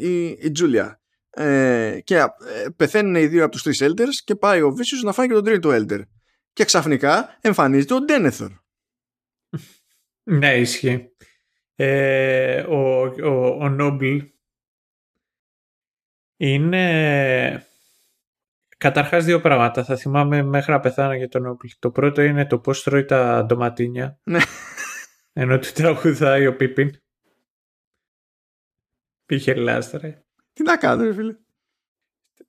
[0.00, 1.00] η, η Τζούλια.
[1.30, 2.28] Ε, και ε,
[2.76, 5.44] πεθαίνουν οι δύο από τους τρεις Elders και πάει ο Vicious να φάει και τον
[5.44, 6.00] τρίτο Elder.
[6.52, 8.48] Και ξαφνικά εμφανίζεται ο Denethor.
[10.28, 11.10] Ναι ισχύει.
[11.74, 14.20] Ε, ο, ο, ο Noble
[16.36, 17.66] είναι
[18.76, 22.58] καταρχάς δύο πράγματα θα θυμάμαι μέχρι να πεθάνω για τον Noble το πρώτο είναι το
[22.58, 24.38] πώς τρώει τα ντοματίνια ναι.
[25.32, 26.90] ενώ του τραγουδάει ο Πίπιν
[29.26, 30.26] πήγε λάστρα
[30.56, 31.34] τι να κάνω, ρε φίλε.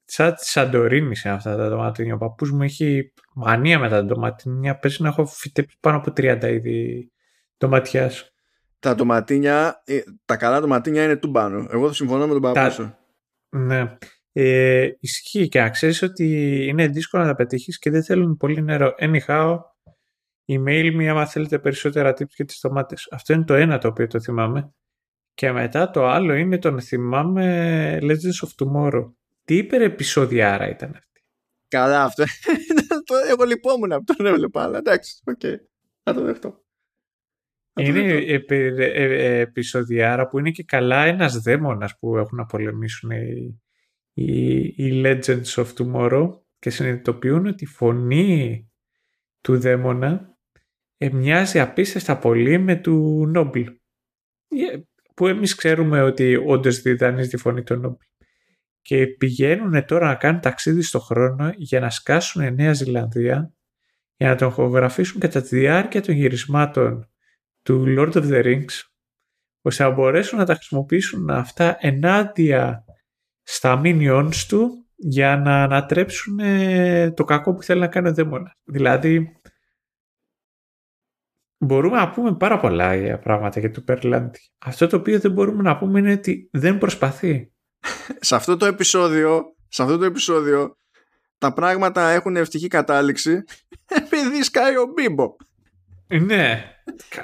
[0.05, 2.13] Σαν τη Σαντορίνη σε αυτά τα ντοματίνια.
[2.13, 4.77] Ο παππούς μου έχει μανία με τα ντοματίνια.
[4.77, 7.11] Πες να έχω φυτέψει πάνω από 30 είδη
[7.57, 8.11] ντοματιά.
[8.79, 11.67] Τα ντοματίνια, ε, τα καλά ντοματίνια είναι του πάνω.
[11.69, 12.95] Εγώ θα συμφωνώ με τον παππού σου.
[13.49, 13.97] Ναι.
[14.39, 16.25] Ε, ισχύει και να ξέρεις ότι
[16.67, 18.95] είναι δύσκολο να τα πετύχεις και δεν θέλουν πολύ νερό.
[18.99, 19.57] Anyhow,
[20.45, 23.07] email me άμα θέλετε περισσότερα tips για τις ντομάτες.
[23.11, 24.73] Αυτό είναι το ένα το οποίο το θυμάμαι.
[25.33, 29.11] Και μετά το άλλο είναι το να θυμάμαι Legends of Tomorrow.
[29.43, 31.25] Τι υπερεπεισοδιάρα ήταν αυτή.
[31.67, 32.23] Καλά αυτό.
[33.31, 35.39] Εγώ λυπόμουν που το έβλεπα, αλλά εντάξει, οκ.
[35.43, 35.55] Okay.
[36.03, 36.61] Θα το δεχτώ.
[37.79, 37.99] Είναι
[38.47, 43.61] ε, επεισοδιάρα που είναι και καλά ένας δαίμονας που έχουν να πολεμήσουν οι,
[44.17, 46.29] οι, οι Legends of Tomorrow
[46.59, 48.69] και συνειδητοποιούν ότι η φωνή
[49.41, 50.37] του δαίμονα
[51.11, 53.61] μοιάζει απίστευτα πολύ με του Νόμπλ
[55.13, 58.03] που εμείς ξέρουμε ότι όντως διδάνει τη φωνή των Νόμπλ.
[58.81, 63.53] Και πηγαίνουν τώρα να κάνουν ταξίδι στο χρόνο για να σκάσουν Νέα Ζηλανδία
[64.15, 67.11] για να τον χογραφήσουν κατά τη διάρκεια των γυρισμάτων
[67.61, 68.81] του Lord of the Rings
[69.61, 72.85] ώστε να μπορέσουν να τα χρησιμοποιήσουν αυτά ενάντια
[73.49, 76.39] στα minions του για να ανατρέψουν
[77.13, 78.53] το κακό που θέλει να κάνει ο δαίμονας.
[78.63, 79.39] Δηλαδή
[81.57, 84.39] μπορούμε να πούμε πάρα πολλά πράγματα για το Περλάντι.
[84.57, 87.51] Αυτό το οποίο δεν μπορούμε να πούμε είναι ότι δεν προσπαθεί.
[88.19, 90.77] σε αυτό το επεισόδιο, σε αυτό το επεισόδιο
[91.37, 93.43] τα πράγματα έχουν ευτυχή κατάληξη
[94.01, 95.35] επειδή σκάει ο Μπίμπο.
[96.21, 96.71] Ναι.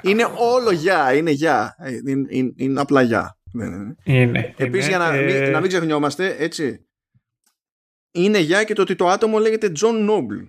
[0.02, 1.76] Είναι όλο γεια, είναι γεια.
[2.06, 3.38] Είναι, είναι, είναι απλά γεια.
[3.54, 3.94] Ναι, ναι, ναι.
[4.04, 4.54] Είναι.
[4.56, 6.86] Επίσης για να, μην, ε, να μην ξεχνιόμαστε, έτσι,
[8.10, 10.48] είναι γεια και το ότι το άτομο λέγεται John Noble.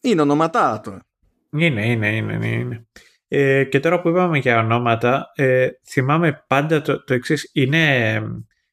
[0.00, 1.06] Είναι ονοματά τώρα.
[1.50, 2.86] Είναι, είναι, είναι, είναι.
[3.28, 7.50] Ε, και τώρα που είπαμε για ονόματα, ε, θυμάμαι πάντα το, το εξής.
[7.52, 8.22] Είναι,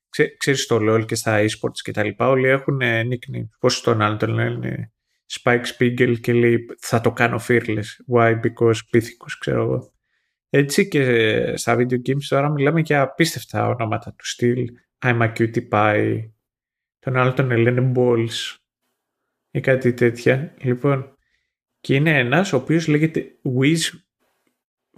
[0.09, 3.47] ξέ, ξέρεις το LOL και στα eSports και τα λοιπά, όλοι έχουν nickname.
[3.59, 4.91] Πώς τον άλλο τον λένε
[5.39, 8.13] Spike Spiegel και λέει θα το κάνω fearless.
[8.13, 8.39] Why?
[8.39, 9.93] Because πίθηκος, ξέρω εγώ.
[10.53, 14.67] Έτσι και στα video games τώρα μιλάμε για απίστευτα ονόματα του στυλ.
[14.99, 16.29] I'm a cutie pie.
[16.99, 18.57] Τον άλλο τον λένε balls
[19.51, 20.55] ή κάτι τέτοια.
[20.61, 21.17] Λοιπόν,
[21.79, 23.79] και είναι ένας ο οποίος λέγεται Wiz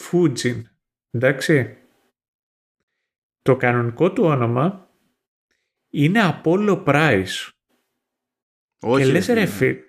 [0.01, 0.61] Fujin.
[1.11, 1.77] Εντάξει.
[3.41, 4.89] Το κανονικό του όνομα
[5.89, 7.49] είναι Apollo Price.
[8.79, 9.05] Όχι.
[9.05, 9.79] Και λες, ρε, φίλε,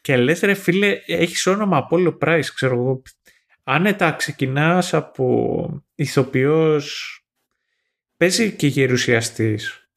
[0.00, 3.02] και λες ρε φίλε, έχεις όνομα Apollo Price, ξέρω εγώ.
[3.70, 7.20] Άνετα ξεκινάς από ηθοποιός,
[8.16, 9.90] παίζει και γερουσιαστής.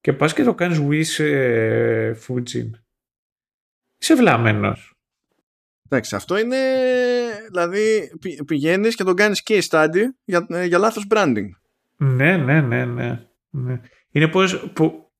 [0.00, 2.70] Και πας και το κάνεις Wiz ε, Fujin.
[3.98, 4.94] Είσαι βλάμενος.
[5.84, 6.58] Εντάξει, αυτό είναι.
[7.46, 8.12] Δηλαδή,
[8.46, 11.48] πηγαίνεις και τον κάνεις case study για, για λάθος branding.
[11.96, 13.26] Ναι, ναι, ναι, ναι.
[13.50, 13.80] ναι.
[14.10, 14.70] Είναι πώς.
[14.72, 15.10] Που,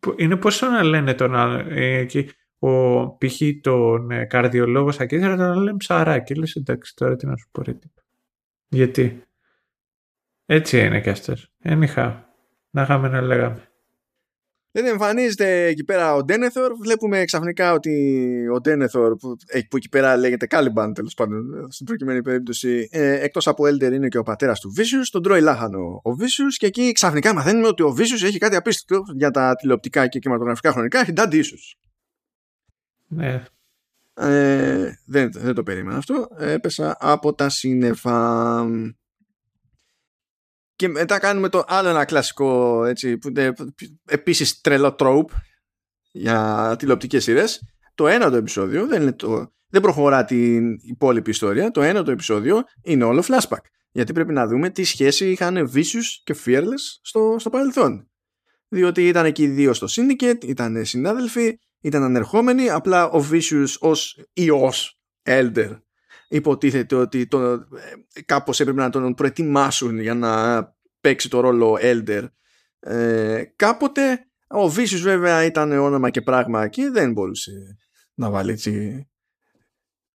[0.00, 1.66] που, είναι πώς να λένε τον άλλο.
[1.68, 2.06] Ε,
[2.58, 3.40] ο π.χ.
[3.60, 6.34] τον ε, καρδιολόγος στα κέντρα τον λέμε ψαράκι.
[6.34, 7.78] Λες εντάξει τώρα τι να σου πω ρε
[8.68, 9.22] Γιατί;
[10.46, 11.50] Έτσι είναι κι αυτές.
[11.58, 12.34] Ένιχα.
[12.70, 13.68] Να είχαμε να λέγαμε.
[14.76, 16.72] Δεν εμφανίζεται εκεί πέρα ο Ντένεθορ.
[16.82, 21.86] Βλέπουμε ξαφνικά ότι ο Ντένεθορ, που, ε, που εκεί πέρα λέγεται Κάλιμπαν τέλος πάντων, στην
[21.86, 25.00] προκειμένη περίπτωση, ε, εκτός από Έλτερ είναι και ο πατέρας του Βίσιου.
[25.10, 29.02] Τον τρώει λάχανο ο Βίσιου και εκεί ξαφνικά μαθαίνουμε ότι ο Βίσιου έχει κάτι απίστευτο
[29.14, 31.00] για τα τηλεοπτικά και κινηματογραφικά χρονικά.
[31.00, 31.56] Έχει ντάντι ίσω.
[33.06, 33.44] Ναι.
[34.14, 36.28] Ε, δεν, δεν το περίμενα αυτό.
[36.38, 38.66] Έπεσα από τα σύννεφα.
[40.76, 43.52] Και μετά κάνουμε το άλλο ένα κλασικό έτσι, που είναι
[44.04, 45.30] επίσης τρελό τρόπ
[46.12, 47.62] για τηλεοπτικές σειρές.
[47.94, 51.70] Το ένα το επεισόδιο δεν, είναι το, δεν προχωρά την υπόλοιπη ιστορία.
[51.70, 53.60] Το ένα το επεισόδιο είναι όλο flashback.
[53.90, 58.10] Γιατί πρέπει να δούμε τι σχέση είχαν Vicious και Fearless στο, στο παρελθόν.
[58.68, 62.70] Διότι ήταν εκεί οι δύο στο Syndicate, ήταν συνάδελφοι, ήταν ανερχόμενοι.
[62.70, 65.80] Απλά ο Vicious ως ιός Elder
[66.28, 70.62] υποτίθεται ότι το, ε, κάπως έπρεπε να τον προετοιμάσουν για να
[71.00, 72.28] παίξει το ρόλο Elder.
[72.78, 77.76] Ε, κάποτε ο Vicious βέβαια ήταν όνομα και πράγμα και δεν μπορούσε
[78.14, 79.06] να βάλει έτσι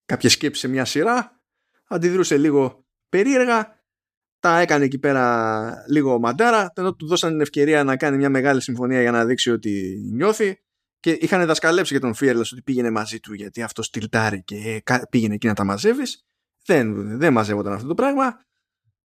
[0.06, 1.42] κάποια σκέψη σε μια σειρά.
[1.88, 3.76] Αντιδρούσε λίγο περίεργα.
[4.40, 6.72] Τα έκανε εκεί πέρα λίγο μαντάρα.
[6.76, 10.62] Ενώ του δώσαν την ευκαιρία να κάνει μια μεγάλη συμφωνία για να δείξει ότι νιώθει.
[11.00, 15.34] Και είχαν δασκαλέψει για τον Fearless ότι πήγαινε μαζί του γιατί αυτός τυλτάρει και πήγαινε
[15.34, 16.26] εκεί να τα μαζεύεις.
[16.66, 18.46] Δεν, δεν μαζεύονταν αυτό το πράγμα.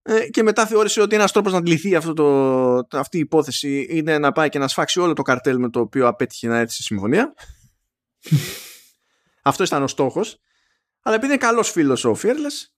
[0.03, 4.17] Ε, και μετά θεώρησε ότι ένας τρόπος να λυθεί αυτό το, αυτή η υπόθεση είναι
[4.17, 6.83] να πάει και να σφάξει όλο το καρτέλ με το οποίο απέτυχε να έρθει σε
[6.83, 7.33] συμφωνία.
[9.43, 10.39] αυτό ήταν ο στόχος.
[11.01, 12.71] Αλλά επειδή είναι καλός φίλος ο Fearless,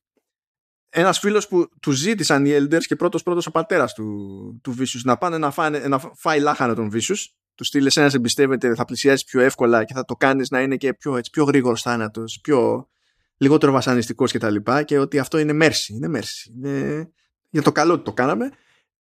[0.90, 5.02] ένας φίλος που του ζήτησαν οι Elders και πρώτος πρώτος ο πατέρας του, του Vicious
[5.04, 9.24] να πάνε να, φάνε, να φάει λάχανο τον Vicious του στείλει ένα εμπιστεύεται, θα πλησιάσεις
[9.24, 12.90] πιο εύκολα και θα το κάνεις να είναι και πιο, έτσι, πιο γρήγορος θάνατος, πιο
[13.38, 14.56] λιγότερο βασανιστικός κτλ.
[14.56, 15.94] Και, και ότι αυτό είναι μέρση.
[15.94, 16.54] Είναι μέρση.
[16.56, 17.10] Είναι...
[17.50, 18.52] Για το καλό ότι το κάναμε.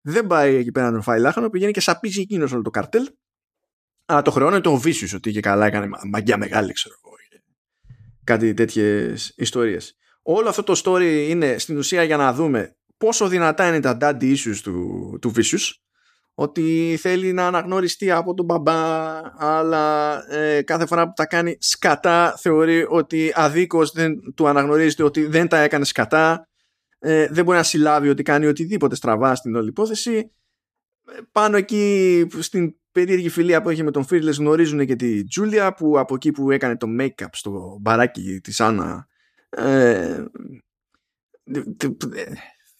[0.01, 3.09] Δεν πάει εκεί πέρα να φάει λάχανο, πηγαίνει και σαπίζει εκείνος όλο το καρτέλ.
[4.05, 7.14] Αλλά το χρεώνει το Βίσιο ότι και καλά έκανε μαγιά μεγάλη, ξέρω εγώ.
[8.24, 9.97] Κάτι τέτοιες ιστορίες.
[10.22, 14.36] Όλο αυτό το story είναι στην ουσία για να δούμε πόσο δυνατά είναι τα daddy
[14.36, 15.72] issues του, του Vicious
[16.41, 22.35] ότι θέλει να αναγνωριστεί από τον μπαμπά αλλά ε, κάθε φορά που τα κάνει σκατά
[22.39, 26.49] θεωρεί ότι αδίκως δεν του αναγνωρίζεται ότι δεν τα έκανε σκατά.
[26.99, 30.33] Ε, δεν μπορεί να συλλάβει ότι κάνει οτιδήποτε στραβά στην όλη υπόθεση.
[31.33, 35.99] Πάνω εκεί στην περίεργη φιλία που έχει με τον Fearless γνωρίζουν και τη Τζούλια που
[35.99, 39.07] από εκεί που έκανε το make-up στο μπαράκι της Άννα
[39.51, 40.25] ε,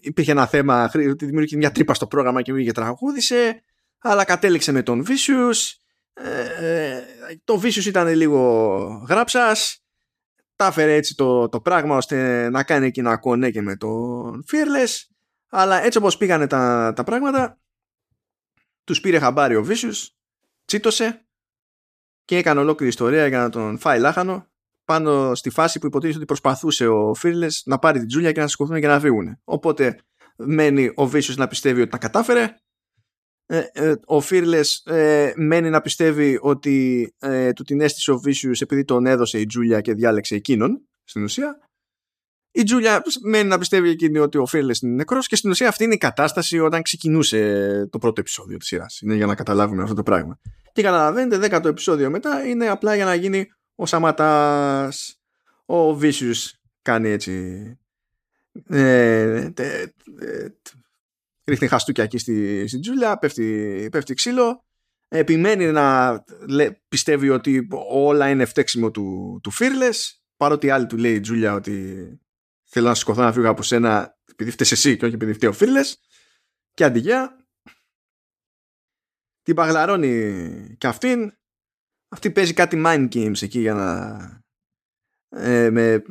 [0.01, 3.63] υπήρχε ένα θέμα ότι δημιούργησε μια τρύπα στο πρόγραμμα και πήγε τραγούδισε
[3.99, 5.75] αλλά κατέληξε με τον Vicious.
[6.13, 7.01] Ε,
[7.45, 9.85] το Vicious ήταν λίγο γράψας.
[10.57, 14.45] Τα έφερε έτσι το, το πράγμα ώστε να κάνει εκεί ένα κονέ και με τον
[14.51, 14.91] Fearless.
[15.49, 17.59] Αλλά έτσι όπως πήγανε τα, τα πράγματα
[18.85, 20.07] τους πήρε χαμπάρι ο Vicious
[20.65, 21.27] τσίτωσε
[22.25, 24.50] και έκανε ολόκληρη ιστορία για να τον φάει λάχανο
[24.91, 28.47] πάνω στη φάση που υποτίθεται ότι προσπαθούσε ο Fearless να πάρει την Τζούλια και να
[28.47, 29.39] σηκωθούν και να φύγουν.
[29.45, 29.99] Οπότε
[30.37, 32.55] μένει ο Vicious να πιστεύει ότι τα κατάφερε.
[33.47, 38.61] Ε, ε, ο Fearless ε, μένει να πιστεύει ότι ε, του την έστησε ο Vicious
[38.61, 41.59] επειδή τον έδωσε η Τζούλια και διάλεξε εκείνον στην ουσία.
[42.53, 45.85] Η Τζούλια μένει να πιστεύει εκείνη ότι ο Fearless είναι νεκρός και στην ουσία αυτή
[45.85, 49.01] είναι η κατάσταση όταν ξεκινούσε το πρώτο επεισόδιο της σειράς.
[49.01, 50.39] Είναι για να καταλάβουμε αυτό το πράγμα.
[50.73, 53.49] Και καταλαβαίνετε, δέκατο επεισόδιο μετά είναι απλά για να γίνει
[53.81, 55.21] ο Σαματάς,
[55.65, 57.65] ο Βίσιους κάνει έτσι
[58.69, 59.83] ε, τε,
[60.21, 60.49] ε,
[61.45, 64.65] ρίχνει χαστούκια εκεί στη, στη Τζούλια, πέφτει, πέφτει ξύλο,
[65.09, 71.15] επιμένει να λέ, πιστεύει ότι όλα είναι φταίξιμο του, του Fearless, παρότι άλλη του λέει
[71.15, 72.07] η Τζούλια ότι
[72.65, 75.55] θέλω να σηκωθώ να φύγω από σένα επειδή φταίεις εσύ και όχι επειδή φταίει ο
[75.59, 75.93] Fearless
[76.75, 77.47] και αντιγεια
[79.43, 81.33] την παγλαρώνει και αυτήν
[82.11, 84.19] αυτή παίζει κάτι mind games εκεί για να
[85.29, 86.03] ε, με,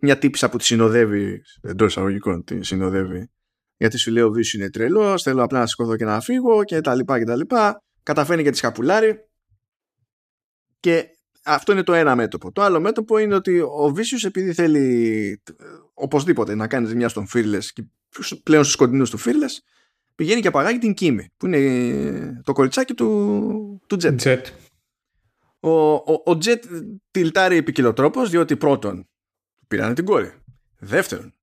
[0.00, 3.28] μια τύπησα που τη συνοδεύει εντός εισαγωγικών τη συνοδεύει.
[3.76, 6.80] Γιατί σου λέει ο Βίσου είναι τρελός, θέλω απλά να σηκωθώ και να φύγω και
[6.80, 7.82] τα λοιπά και τα λοιπά.
[8.02, 9.28] Καταφέρνει και τη σκαπουλάρει.
[10.80, 11.08] Και
[11.44, 12.52] αυτό είναι το ένα μέτωπο.
[12.52, 15.42] Το άλλο μέτωπο είναι ότι ο Βίσιος επειδή θέλει
[15.94, 17.84] οπωσδήποτε να κάνεις μια στον Fearless και
[18.42, 19.58] πλέον στους κοντινούς του Fearless
[20.14, 24.40] πηγαίνει και απαγάγει την Κίμη που είναι το κοριτσάκι του, του Jet.
[25.64, 26.64] Ο, ο, ο Τζετ
[27.10, 29.08] τυλτάρει επικοινωτρόπος διότι πρώτον
[29.68, 30.32] πήρανε την κόρη.
[30.78, 31.34] Δεύτερον,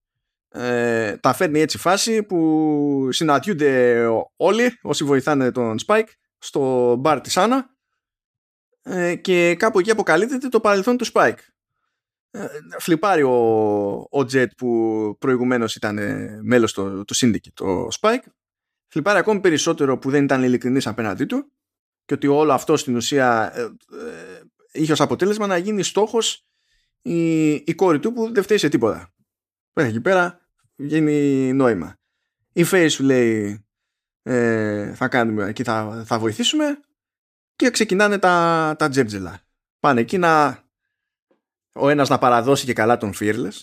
[0.50, 6.08] ε, τα φέρνει έτσι φάση που συναντιούνται όλοι όσοι βοηθάνε τον Spike
[6.38, 7.70] στο μπαρ της Άννα
[8.82, 11.40] ε, και κάπου εκεί αποκαλύπτεται το παρελθόν του Spike.
[12.32, 12.46] Ε,
[12.80, 13.36] φλιπάρει ο,
[13.94, 16.00] ο Jet που προηγουμένως ήταν
[16.42, 18.26] μέλος του, του Syndicate, το Spike.
[18.88, 21.52] Φλιπάρει ακόμη περισσότερο που δεν ήταν ειλικρινής απέναντί του
[22.12, 26.46] και ότι όλο αυτό στην ουσία ε, ε, είχε ως αποτέλεσμα να γίνει στόχος
[27.02, 29.14] η, η κόρη του που δεν φταίει σε τίποτα.
[29.74, 30.40] Πέρα εκεί πέρα
[30.76, 31.98] γίνει νόημα.
[32.54, 33.66] Η Face σου λέει
[34.22, 36.80] ε, θα κάνουμε εκεί θα, θα βοηθήσουμε
[37.56, 39.42] και ξεκινάνε τα, τα τζέρτζελα.
[39.80, 40.64] Πάνε εκεί να
[41.74, 43.58] ο ένας να παραδώσει και καλά τον Fearless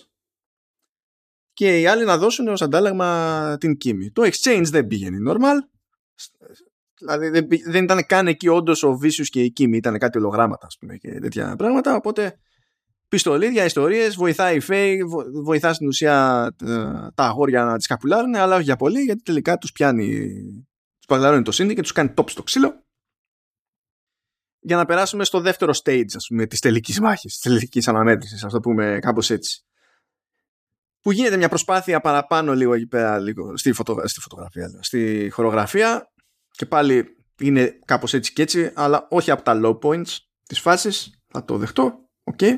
[1.52, 4.12] και οι άλλοι να δώσουν ως αντάλλαγμα την Kimi.
[4.12, 5.56] Το exchange δεν πήγαινε normal
[6.98, 10.66] Δηλαδή δεν, δεν ήταν καν εκεί όντως ο Vicious και η Kimi, ήταν κάτι ολογράμματα
[10.66, 11.94] ας πούμε, και τέτοια πράγματα.
[11.94, 12.38] Οπότε
[13.08, 14.98] πιστολίδια, ιστορίες, βοηθάει η Faye,
[15.44, 16.66] βοηθά στην ουσία ε,
[17.14, 20.28] τα αγόρια να τις καπουλάρουν, αλλά όχι για πολύ γιατί τελικά τους πιάνει,
[20.96, 22.86] τους παγλαρώνει το σύνδη και τους κάνει top στο ξύλο.
[24.60, 28.52] Για να περάσουμε στο δεύτερο stage ας πούμε, της τελικής μάχης, της τελικής αναμέτρησης, ας
[28.52, 29.62] το πούμε κάπως έτσι.
[31.00, 36.10] Που γίνεται μια προσπάθεια παραπάνω λίγο εκεί πέρα, λίγο, στη, φωτο, στη φωτογραφία, στη χορογραφία,
[36.58, 40.16] και πάλι είναι κάπως έτσι και έτσι αλλά όχι από τα low points
[40.46, 41.20] της φάσης.
[41.28, 42.08] Θα το δεχτώ.
[42.36, 42.52] Okay.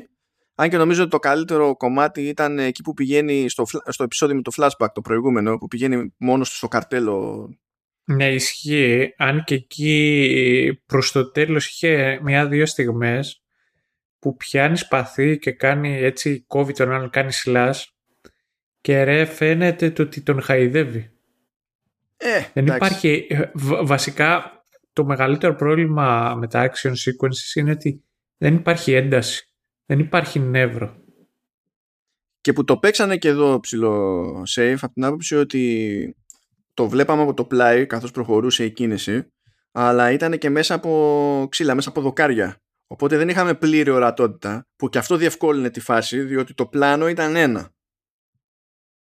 [0.55, 4.41] αν και νομίζω ότι το καλύτερο κομμάτι ήταν εκεί που πηγαίνει στο, στο επεισόδιο με
[4.41, 7.49] το flashback το προηγούμενο που πηγαίνει μόνο στο καρτέλο.
[8.03, 9.13] Ναι ισχύει.
[9.17, 13.43] Αν και εκεί προς το τέλος είχε μια-δύο στιγμές
[14.19, 17.83] που πιάνει σπαθί και κάνει έτσι κόβει τον άλλον κάνει slash
[18.81, 21.11] και ρε φαίνεται το ότι τον χαϊδεύει
[22.23, 23.27] ε, δεν υπάρχει.
[23.29, 23.51] Ε,
[23.83, 28.03] βασικά, το μεγαλύτερο πρόβλημα με τα action sequences είναι ότι
[28.37, 29.45] δεν υπάρχει ένταση.
[29.85, 30.95] Δεν υπάρχει νεύρο.
[32.41, 36.15] Και που το παίξανε και εδώ ψηλό safe από την άποψη ότι
[36.73, 39.31] το βλέπαμε από το πλάι καθώς προχωρούσε η κίνηση
[39.71, 42.61] αλλά ήταν και μέσα από ξύλα, μέσα από δοκάρια.
[42.87, 47.35] Οπότε δεν είχαμε πλήρη ορατότητα που και αυτό διευκόλυνε τη φάση διότι το πλάνο ήταν
[47.35, 47.73] ένα.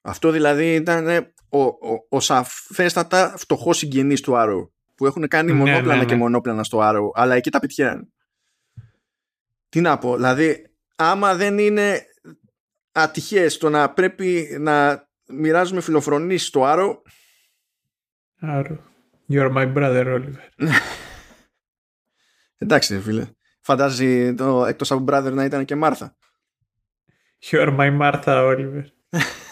[0.03, 5.59] Αυτό δηλαδή ήταν ο, ο, ο σαφέστατα φτωχός συγγενής του Arrow που έχουν κάνει ναι,
[5.59, 6.05] μονόπλανα ναι, ναι.
[6.05, 8.13] και μονόπλανα στο Arrow αλλά εκεί τα πετυχαίνουν.
[9.69, 10.67] Τι να πω, δηλαδή
[10.97, 12.03] άμα δεν είναι
[12.93, 16.97] ατυχές το να πρέπει να μοιράζουμε φιλοφρονήσεις στο Arrow
[18.43, 18.79] Arrow.
[19.29, 20.69] You're my brother, Oliver.
[22.59, 23.27] Εντάξει, φίλε.
[23.61, 26.17] Φαντάζει το εκτός από brother να ήταν και Μάρθα.
[27.51, 28.85] You're my Martha, Oliver.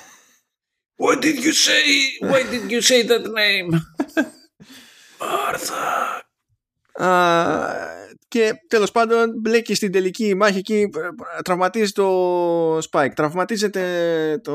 [0.96, 1.86] What did you say?
[2.20, 3.68] Why did you say that name?
[5.20, 6.22] Μάρθα.
[8.28, 10.88] και τέλος πάντων μπλέκει στην τελική μάχη εκεί
[11.44, 14.52] τραυματίζει το Spike τραυματίζεται το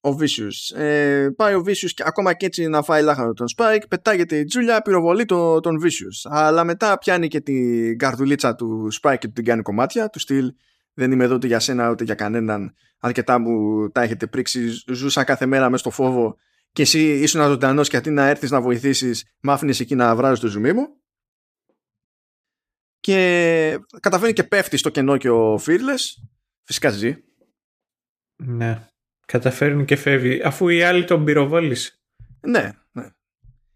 [0.00, 3.82] ο Vicious ε, πάει ο Vicious και ακόμα και έτσι να φάει λάχανο τον Spike
[3.88, 9.18] πετάγεται η Τζούλια πυροβολεί το, τον Vicious αλλά μετά πιάνει και την καρδουλίτσα του Spike
[9.18, 10.52] και την κάνει κομμάτια του στυλ
[10.94, 12.74] δεν είμαι εδώ ούτε για σένα ούτε για κανέναν.
[12.98, 14.68] Αρκετά μου τα έχετε πρίξει.
[14.92, 16.36] Ζούσα κάθε μέρα μες στο φόβο.
[16.72, 20.40] Και εσύ ήσουν ζωντανός και αντί να έρθεις να βοηθήσεις μ' άφηνες εκεί να βράζεις
[20.40, 20.86] το ζουμί μου.
[23.00, 26.22] Και καταφέρνει και πέφτει στο κενό και ο Fearless.
[26.62, 27.16] Φυσικά ζει.
[28.36, 28.86] Ναι.
[29.26, 32.02] Καταφέρνει και φεύγει αφού οι άλλοι τον πυροβόλησε
[32.46, 33.10] ναι, ναι.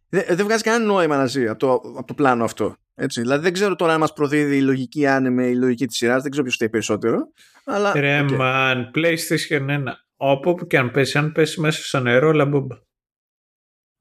[0.09, 3.53] Δεν, βγάζει κανένα νόημα να ζει από το, από το πλάνο αυτό έτσι, δηλαδή δεν
[3.53, 6.57] ξέρω τώρα αν μας προδίδει η λογική άνεμε, η λογική της σειράς, δεν ξέρω ποιος
[6.57, 7.33] φταίει περισσότερο.
[7.65, 8.39] Αλλά, Ρε okay.
[8.41, 9.83] man, PlayStation 1.
[10.17, 12.77] Όπου που και αν πέσει, αν πέσει μέσα στο νερό, λαμπούμπα.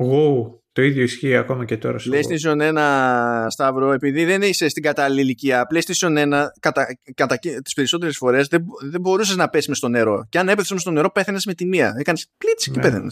[0.03, 1.97] Wow, το ίδιο ισχύει ακόμα και τώρα.
[1.97, 8.17] PlayStation 1, Σταύρο, επειδή δεν είσαι στην κατάλληλη ηλικία, PlayStation 1 κατά, κατά τις περισσότερες
[8.17, 10.25] φορές δεν, δεν μπορούσες να πέσεις μες στο νερό.
[10.29, 11.95] Και αν έπεσε στο νερό, πέθανε με τη μία.
[11.97, 12.83] Έκανες πλίτση και ναι.
[12.83, 13.11] πέθανε.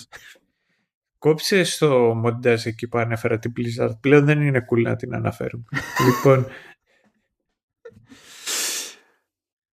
[1.24, 3.98] Κόψες στο μοντάζ εκεί που ανέφερα την Blizzard.
[4.00, 5.64] Πλέον δεν είναι cool να την αναφέρουμε.
[6.08, 6.48] λοιπόν.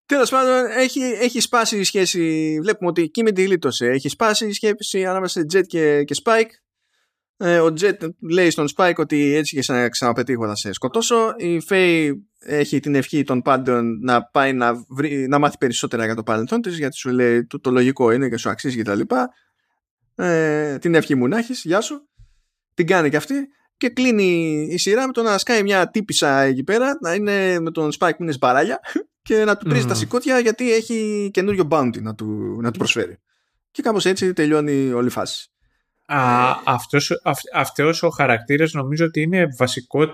[0.05, 2.57] Τέλος πάντων, έχει, έχει σπάσει η σχέση.
[2.61, 3.85] Βλέπουμε ότι εκεί με τη γλίτωσε.
[3.85, 6.49] Έχει σπάσει η σχέση ανάμεσα σε Jet και, και Spike.
[7.37, 7.97] Ε, ο Jet
[8.31, 11.33] λέει στον Spike ότι έτσι και να ξαναπετύχω θα σε σκοτώσω.
[11.37, 16.15] Η Faye έχει την ευχή των πάντων να πάει να, βρει, να μάθει περισσότερα για
[16.15, 19.01] το παρελθόν της, γιατί σου λέει το, το λογικό είναι και σου αξίζει κτλ
[20.21, 22.09] ε, την ευχή μου να έχεις, γεια σου.
[22.73, 26.63] Την κάνει και αυτή και κλείνει η σειρά με το να σκάει μια τύπησα εκεί
[26.63, 28.79] πέρα, να είναι με τον Spike που είναι σπαράλια
[29.27, 33.19] και να του τρίζει τα σηκώτια γιατί έχει καινούριο bounty να του, να του προσφέρει.
[33.71, 35.51] Και κάπως έτσι τελειώνει όλη η φάση.
[36.05, 40.07] Α, αυτός, αυ, αυτός ο χαρακτήρας νομίζω ότι είναι βασικό,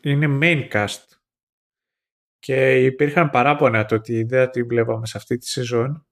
[0.00, 1.02] είναι main cast.
[2.38, 6.06] Και υπήρχαν παράπονα το ότι δεν τη βλέπαμε σε αυτή τη σεζόν.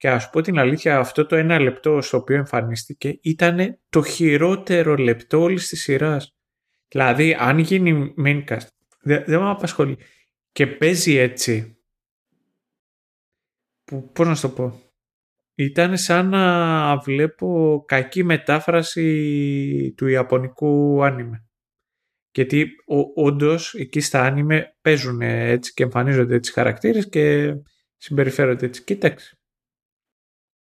[0.00, 4.96] Και ας πω την αλήθεια, αυτό το ένα λεπτό στο οποίο εμφανίστηκε ήταν το χειρότερο
[4.96, 6.36] λεπτό όλης της σειράς.
[6.88, 8.66] Δηλαδή, αν γίνει maincast,
[9.02, 9.98] Δεν, δεν με απασχολεί.
[10.52, 11.78] Και παίζει έτσι.
[13.84, 14.80] Που, πώς να σου το πω.
[15.54, 21.44] Ήταν σαν να βλέπω κακή μετάφραση του Ιαπωνικού άνιμε.
[22.30, 22.70] Γιατί
[23.14, 27.54] όντως εκεί στα άνιμε παίζουν έτσι και εμφανίζονται έτσι χαρακτήρες και
[27.96, 28.84] συμπεριφέρονται έτσι.
[28.84, 29.34] Κοίταξε.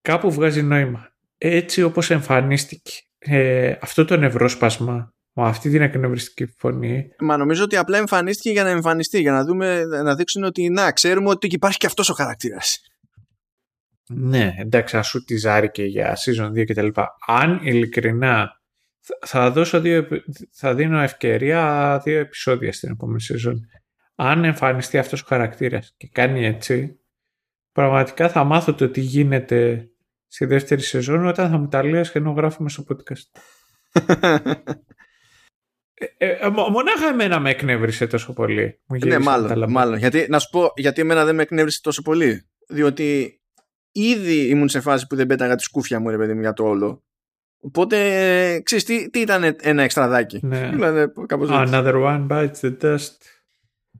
[0.09, 1.13] Κάπου βγάζει νόημα.
[1.39, 7.09] Έτσι όπως εμφανίστηκε ε, αυτό το νευρόσπασμα με αυτή την εκνευριστική φωνή.
[7.19, 10.93] Μα νομίζω ότι απλά εμφανίστηκε για να εμφανιστεί, για να, δούμε, να δείξουν ότι να,
[10.93, 12.81] ξέρουμε ότι υπάρχει και αυτός ο χαρακτήρας.
[14.09, 15.35] Ναι, εντάξει, ας σου τη
[15.73, 16.89] και για season 2 κτλ.
[17.27, 18.61] Αν ειλικρινά
[19.21, 20.09] θα, δώσω δύο,
[20.53, 23.55] θα δίνω ευκαιρία δύο επεισόδια στην επόμενη season.
[24.15, 27.01] Αν εμφανιστεί αυτός ο χαρακτήρας και κάνει έτσι,
[27.73, 29.89] πραγματικά θα μάθω το τι γίνεται
[30.35, 33.41] στη δεύτερη σεζόν όταν θα μου τα λέει ενώ γράφουμε στο podcast.
[36.19, 38.81] ε, ε, μονάχα εμένα με εκνεύρισε τόσο πολύ.
[39.05, 39.99] ναι, μάλλον, μάλλον.
[39.99, 42.49] Γιατί, να σου πω γιατί εμένα δεν με εκνεύρισε τόσο πολύ.
[42.69, 43.41] Διότι
[43.93, 46.65] ήδη ήμουν σε φάση που δεν πέταγα τη σκούφια μου, ρε παιδί μου, για το
[46.65, 47.05] όλο.
[47.61, 47.97] Οπότε,
[48.61, 50.41] ξέρεις, τι, τι ήταν ένα εξτραδάκι.
[50.43, 50.69] Ναι.
[50.69, 53.09] Δηλαδή, Another one bites the dust.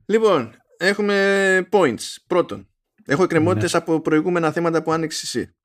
[0.05, 2.15] Λοιπόν, έχουμε points.
[2.27, 2.67] Πρώτον,
[3.05, 3.79] έχω εκκρεμότητες ναι.
[3.79, 5.55] από προηγούμενα θέματα που άνοιξες εσύ.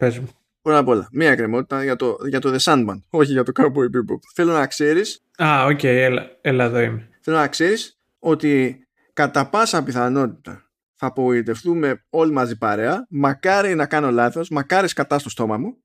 [0.00, 0.28] Πες μου.
[0.62, 3.84] Πρώτα απ' όλα, μία εκκρεμότητα για το, για το The Sandman, όχι για το Cowboy
[3.84, 4.18] Bebop.
[4.34, 5.24] Θέλω να ξέρεις...
[5.42, 7.08] Α, οκ, okay, έλα, έλα εδώ είμαι.
[7.20, 8.82] Θέλω να ξέρεις ότι
[9.12, 13.06] κατά πάσα πιθανότητα θα απογοητευτούμε όλοι μαζί παρέα.
[13.08, 15.82] Μακάρι να κάνω λάθος, μακάρι σκατά στο στόμα μου.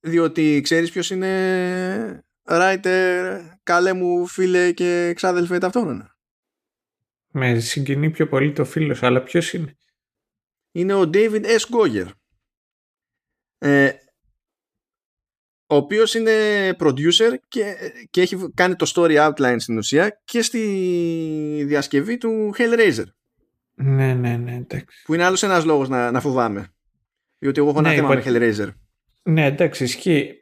[0.00, 6.16] Διότι ξέρεις ποιος είναι writer, καλέ μου φίλε και ξάδελφε ταυτόχρονα.
[7.32, 9.76] Με συγκινεί πιο πολύ το φίλος, αλλά ποιος είναι;
[10.72, 11.76] Είναι ο David S.
[11.76, 12.06] Goyer.
[13.58, 13.90] Ε,
[15.66, 16.32] ο οποίος είναι
[16.78, 17.74] producer και,
[18.10, 23.04] και έχει κάνει το story outline στην ουσία και στη διασκευή του Hellraiser.
[23.74, 25.02] Ναι, ναι, ναι, εντάξει.
[25.04, 26.68] Που είναι άλλος ένας λόγος να, να φοβάμαι.
[27.38, 28.72] Διότι εγώ έχω ναι, ένα θέμα με Hellraiser.
[29.22, 30.34] Ναι, εντάξει, ισχύει.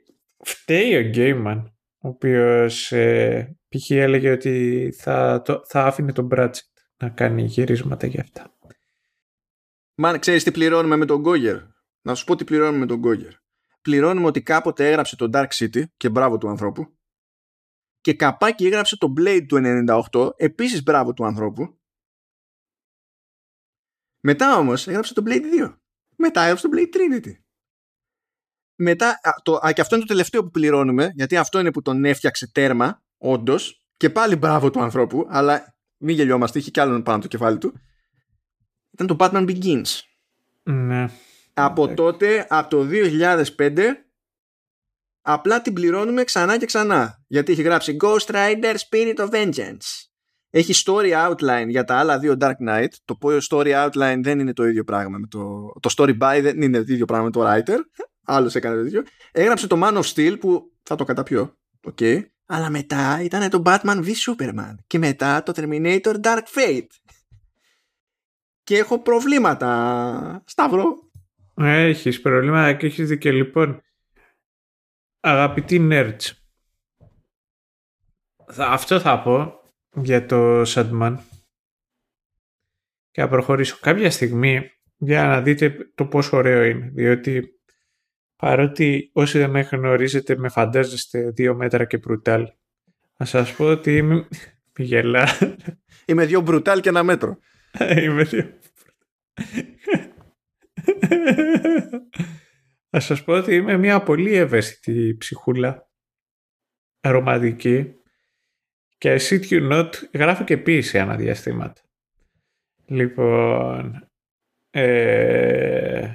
[0.45, 3.91] Φταίει ο Γκέιμαν, ο οποίος ε, π.χ.
[3.91, 6.67] έλεγε ότι θα, το, θα άφηνε τον Μπράτσετ
[6.97, 8.55] να κάνει γυρίσματα για αυτά.
[9.95, 11.57] Μα ξέρεις τι πληρώνουμε με τον Γκόγερ.
[12.05, 13.33] Να σου πω τι πληρώνουμε με τον Γκόγερ.
[13.81, 16.99] Πληρώνουμε ότι κάποτε έγραψε το Dark City και μπράβο του ανθρώπου.
[18.01, 19.61] Και καπάκι έγραψε το Blade του
[20.11, 21.81] 98, επίσης μπράβο του ανθρώπου.
[24.21, 25.77] Μετά όμως έγραψε το Blade 2.
[26.17, 27.33] Μετά έγραψε το Blade Trinity.
[28.77, 32.05] Μετά, το, α, και αυτό είναι το τελευταίο που πληρώνουμε, γιατί αυτό είναι που τον
[32.05, 37.23] έφτιαξε τέρμα, όντως, και πάλι μπράβο του ανθρώπου, αλλά μην γελιόμαστε, είχε κι άλλον πάνω
[37.23, 37.73] το κεφάλι του.
[38.91, 40.01] Ήταν το Batman Begins.
[40.63, 41.09] Ναι.
[41.55, 43.79] Από τότε, από το 2005,
[45.21, 47.25] απλά την πληρώνουμε ξανά και ξανά.
[47.27, 50.09] Γιατί έχει γράψει Ghost Rider Spirit of Vengeance.
[50.51, 52.89] Έχει story outline για τα άλλα δύο Dark Knight.
[53.05, 55.73] Το οποίο story outline δεν είναι το ίδιο πράγμα με το.
[55.81, 57.79] Το story by δεν είναι το ίδιο πράγμα με το writer.
[58.25, 59.03] Άλλος έκανε το ίδιο.
[59.33, 61.59] Έγραψε το Man of Steel που θα το καταπιώ.
[61.93, 62.23] Okay.
[62.47, 64.75] Αλλά μετά ήταν το Batman v Superman.
[64.87, 66.87] Και μετά το Terminator Dark Fate.
[68.63, 70.43] Και έχω προβλήματα.
[70.47, 71.04] Σταύρο.
[71.57, 73.33] Έχεις προβλήματα και έχεις δίκιο.
[73.33, 73.83] Λοιπόν,
[75.21, 76.31] αγαπητοί nerds,
[78.57, 79.61] αυτό θα πω
[79.95, 81.17] για το Sandman.
[83.11, 86.91] Και να προχωρήσω κάποια στιγμή για να δείτε το πόσο ωραίο είναι.
[86.95, 87.59] Διότι
[88.37, 92.53] παρότι όσοι δεν με γνωρίζετε με φαντάζεστε δύο μέτρα και μπρουτάλ
[93.17, 94.29] να σας πω ότι είμαι
[94.79, 95.29] γελά
[96.07, 97.39] είμαι δύο μπρουτάλ και ένα μέτρο.
[97.97, 98.59] Είμαι δύο
[102.91, 105.89] θα σας πω ότι είμαι μια πολύ ευαίσθητη ψυχούλα
[107.01, 107.95] ρομαντική
[108.99, 111.81] και shit you not γράφω και ποίηση αναδιαστήματα.
[112.87, 114.09] Λοιπόν,
[114.71, 116.15] ε,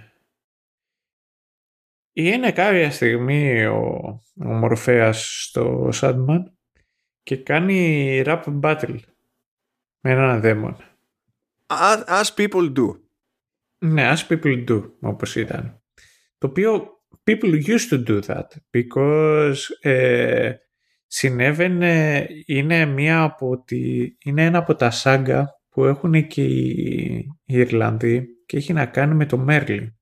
[2.13, 6.43] είναι κάποια στιγμή ο, ο Μορφέας στο Sandman
[7.23, 8.99] και κάνει rap battle
[9.99, 10.97] με έναν δαίμονα.
[11.67, 13.08] As, as people do.
[13.79, 15.81] Ναι, as people do, όπως ήταν.
[16.37, 16.87] Το οποίο
[17.23, 20.53] people used to do that because ε,
[21.05, 28.25] συνέβαινε, είναι, μία από τη, είναι ένα από τα σάγκα που έχουν και οι, Ιρλανδοί
[28.45, 29.97] και έχει να κάνει με το Μέρλι,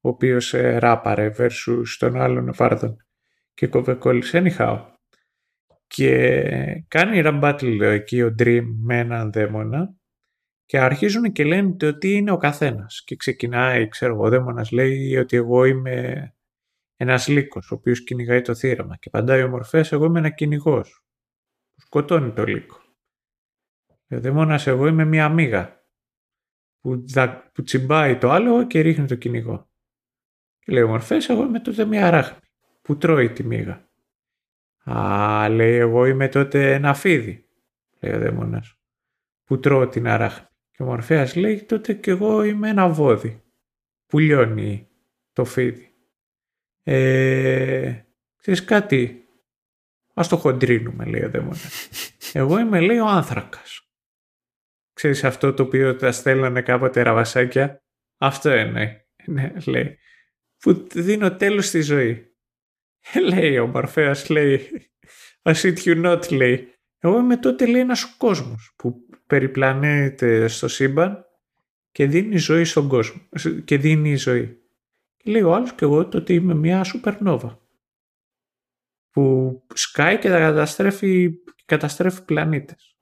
[0.00, 2.96] ο οποίος ε, ράπαρε versus τον άλλον Βάρδον
[3.54, 3.98] και κόβε
[4.32, 4.78] anyhow.
[5.86, 6.40] Και
[6.88, 9.94] κάνει rap battle εκεί ο Dream με έναν δαίμονα
[10.64, 15.16] και αρχίζουν και λένε ότι είναι ο καθένας και ξεκινάει, ξέρω εγώ, ο δαίμονας λέει
[15.16, 16.28] ότι εγώ είμαι
[16.96, 21.04] ένας λύκος, ο οποίος κυνηγάει το θύραμα και παντάει ο Μορφές, εγώ είμαι ένα κυνηγός.
[21.76, 22.78] Σκοτώνει το λύκο.
[24.08, 25.84] Ο δαίμονας εγώ είμαι μια μίγα
[26.80, 27.04] που,
[27.52, 29.68] που τσιμπάει το άλογο και ρίχνει το κυνηγό.
[30.58, 32.38] Και λέει ο Μορφές, εγώ είμαι τότε μια αράχνη
[32.82, 33.88] που τρώει τη μίγα.
[34.84, 37.48] Α, λέει, εγώ είμαι τότε ένα φίδι,
[38.00, 38.78] λέει ο δαίμονας,
[39.44, 40.46] που τρώω την αράχνη.
[40.76, 43.42] Και ο Μορφέας λέει, τότε κι εγώ είμαι ένα βόδι,
[44.06, 44.88] που λιώνει
[45.32, 45.94] το φίδι.
[46.82, 48.02] Ε,
[48.36, 49.28] ξέρεις κάτι,
[50.14, 51.88] ας το χοντρίνουμε, λέει ο δαίμονας.
[52.32, 53.88] Εγώ είμαι, λέει, ο άνθρακας.
[54.92, 57.82] Ξέρεις αυτό το οποίο τα στέλνανε κάποτε ραβασάκια;
[58.18, 59.98] Αυτό είναι, ναι, λέει.
[60.58, 62.36] Που δίνω τέλος στη ζωή.
[63.30, 64.70] λέει ο Μορφέας, λέει,
[65.42, 66.68] as it you not, λέει.
[66.98, 71.24] Εγώ είμαι τότε, λέει, ένας κόσμος που περιπλανέται στο σύμπαν
[71.92, 73.28] και δίνει ζωή στον κόσμο.
[73.64, 74.58] Και δίνει ζωή.
[75.16, 77.58] Και λέει ο άλλος και εγώ τότε είμαι μια σουπερνόβα
[79.10, 81.30] που σκάει και καταστρέφει,
[81.64, 82.96] καταστρέφει πλανήτες.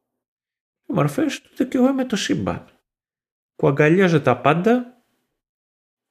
[0.89, 2.67] Οι μορφές τότε και εγώ είμαι το σύμπαν
[3.55, 5.05] που αγκαλιάζω τα πάντα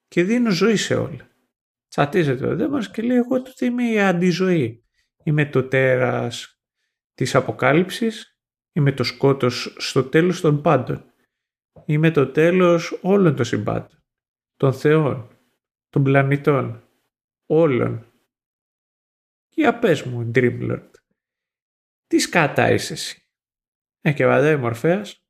[0.07, 1.31] και δίνω ζωή σε όλα
[1.91, 4.83] τσατίζεται ο δαίμονας και λέει εγώ τότε είμαι η αντιζωή.
[5.23, 6.61] Είμαι το τέρας
[7.13, 8.40] της αποκάλυψης,
[8.71, 11.05] είμαι το σκότος στο τέλος των πάντων.
[11.85, 14.03] Είμαι το τέλος όλων των συμπάτων,
[14.55, 15.37] των θεών,
[15.89, 16.83] των πλανητών,
[17.45, 18.05] όλων.
[19.49, 20.89] Για πες μου, Dreamlord,
[22.07, 23.25] τι σκάτα είσαι εσύ;
[24.01, 25.25] Ε, και βαδάει Μορφέας,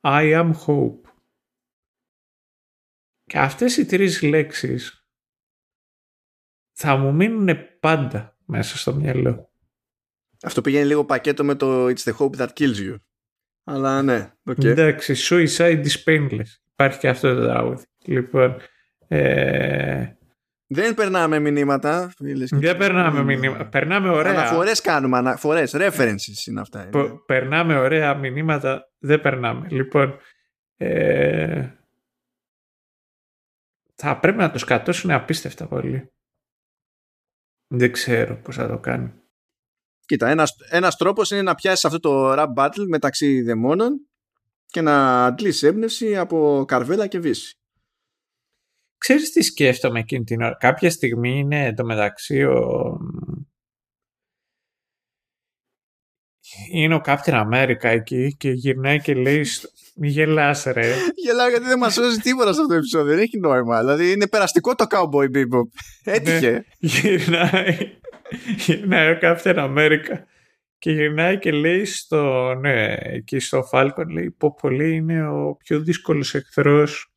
[0.00, 1.00] I am hope.
[3.24, 5.06] Και αυτές οι τρεις λέξεις
[6.72, 9.50] θα μου μείνουν πάντα μέσα στο μυαλό.
[10.42, 12.94] Αυτό πηγαίνει λίγο πακέτο με το It's the hope that kills you.
[13.64, 14.64] Αλλά ναι, okay.
[14.64, 16.46] Εντάξει, suicide is painless.
[16.72, 17.84] Υπάρχει και αυτό το τραγούδι.
[18.04, 18.56] Λοιπόν,
[19.08, 20.10] ε...
[20.68, 22.12] Δεν περνάμε μηνύματα.
[22.50, 23.66] Δεν περνάμε μηνύματα.
[23.66, 24.32] Περνάμε ωραία.
[24.32, 25.16] Αναφορές κάνουμε.
[25.16, 25.64] Αναφορέ.
[25.66, 26.82] References είναι αυτά.
[26.82, 27.20] Είναι.
[27.26, 28.90] Περνάμε ωραία μηνύματα.
[28.98, 29.66] Δεν περνάμε.
[29.70, 30.18] Λοιπόν.
[30.76, 31.68] Ε...
[33.94, 36.12] Θα πρέπει να το σκατώσουν απίστευτα πολύ.
[37.66, 39.12] Δεν ξέρω πώς θα το κάνει.
[40.06, 44.06] Κοίτα, ένας, ένας τρόπος είναι να πιάσεις αυτό το rap battle μεταξύ δαιμόνων
[44.66, 47.58] και να αντλήσει έμπνευση από καρβέλα και βύση.
[48.98, 52.98] Ξέρεις τι σκέφτομαι εκείνη την ώρα; Κάποια στιγμή είναι μεταξύ ο...
[56.72, 59.44] Είναι ο Captain America εκεί και γυρνάει και λέει
[59.96, 60.94] μη γελάς ρε.
[61.14, 63.14] Γελάω γιατί δεν μας σώζει τίποτα σε αυτό το επεισόδιο.
[63.14, 63.78] Δεν έχει νόημα.
[63.78, 65.68] Δηλαδή είναι περαστικό το Cowboy Bebop.
[66.04, 66.50] Έτυχε.
[66.50, 67.76] Ναι, γυρνάει.
[68.56, 70.22] Γυρνάει ο Captain America.
[70.78, 75.80] Και γυρνάει και λέει στο, ναι, εκεί στο Falcon, λέει, πω πολύ είναι ο πιο
[75.80, 77.12] δύσκολος εχθρός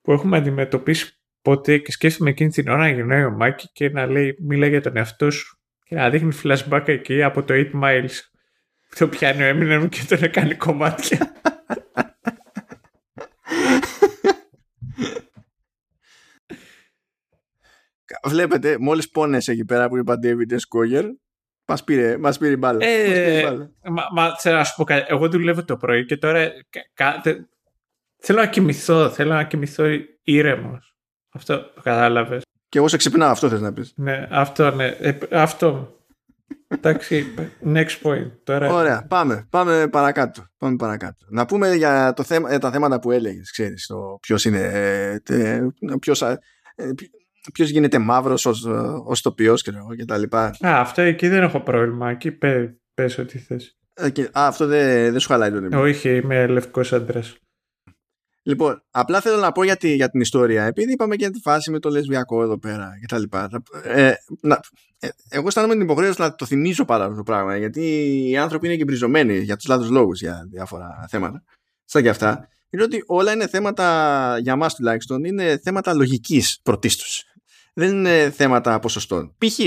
[0.00, 4.06] που έχουμε αντιμετωπίσει ποτέ και σκέφτομαι εκείνη την ώρα να γυρνάει ο Μάκη και να
[4.06, 8.16] λέει, μίλα για τον εαυτό σου και να δείχνει flashback εκεί από το 8 Miles.
[8.98, 11.32] Το πιάνει ο Eminem και τον κάνει κομμάτια.
[18.24, 21.02] Βλέπετε, μόλις πόνεσαι εκεί πέρα που είπα David S.
[21.64, 22.84] μας πήρε, μας πήρε μπάλα.
[22.84, 25.06] Ε, μας, μα θέλω να σου πω κάτι.
[25.08, 26.50] Εγώ δουλεύω το πρωί και τώρα
[28.18, 29.84] θέλω να κοιμηθώ, θέλω να κοιμηθώ
[30.22, 30.96] ήρεμος.
[31.32, 32.42] Αυτό το κατάλαβες.
[32.68, 33.92] Και εγώ σε ξυπνάω, αυτό θες να πεις.
[33.96, 34.86] Ναι, αυτό, ναι.
[34.86, 35.96] Ε, αυτό.
[36.68, 37.34] Εντάξει,
[37.66, 38.30] next point.
[38.44, 38.72] Τώρα...
[38.72, 40.46] Ωραία, πάμε, πάμε παρακάτω.
[40.58, 41.26] Πάμε παρακάτω.
[41.28, 44.60] Να πούμε για το θέμα, τα θέματα που έλεγες, ξέρεις, το ποιος είναι,
[45.26, 45.60] ε,
[46.00, 46.22] ποιος,
[47.46, 48.64] ε, ποιος γίνεται μαύρος ως,
[49.04, 50.44] ως τοπιός και, και τα λοιπά.
[50.44, 52.10] Α, αυτό εκεί δεν έχω πρόβλημα.
[52.10, 53.76] Εκεί πέ, πες ό,τι θες.
[54.00, 54.24] Okay.
[54.24, 55.78] Α, αυτό δεν, δεν σου χαλάει το νήμα.
[55.78, 57.36] Όχι, είμαι λευκός άντρας.
[58.44, 60.64] Λοιπόν, απλά θέλω να πω για, τη, για την ιστορία.
[60.64, 63.48] Επειδή είπαμε και για τη φάση με το λεσβιακό εδώ πέρα και τα λοιπά.
[63.84, 64.60] Ε, να,
[64.98, 67.56] ε, εγώ αισθάνομαι την υποχρέωση να το θυμίσω πάρα αυτό το πράγμα.
[67.56, 67.82] Γιατί
[68.28, 71.42] οι άνθρωποι είναι και μπριζωμένοι για τους λάθος λόγους για διάφορα θέματα.
[71.84, 72.48] Σαν και αυτά.
[72.70, 77.24] Είναι ότι όλα είναι θέματα, για μας τουλάχιστον, είναι θέματα λογικής πρωτίστως.
[77.72, 79.34] Δεν είναι θέματα ποσοστών.
[79.38, 79.58] Π.χ.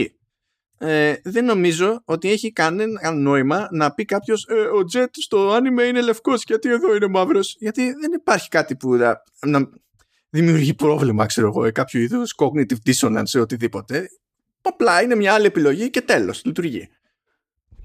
[0.77, 5.83] Ε, δεν νομίζω ότι έχει κανένα νόημα να πει κάποιος ε, ο Τζετ στο άνιμε
[5.83, 7.55] είναι λευκός γιατί εδώ είναι μαύρος.
[7.59, 9.69] Γιατί δεν υπάρχει κάτι που να, να
[10.29, 14.07] δημιουργεί πρόβλημα, ξέρω εγώ, κάποιο είδους cognitive dissonance ή οτιδήποτε.
[14.61, 16.45] Απλά είναι μια άλλη επιλογή και τέλος.
[16.45, 16.89] Λειτουργεί.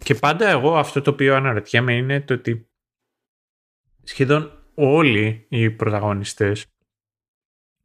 [0.04, 2.70] Και πάντα εγώ αυτό το οποίο αναρωτιέμαι είναι το ότι
[4.02, 6.66] σχεδόν όλοι οι πρωταγωνιστές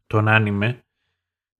[0.07, 0.84] των άνιμε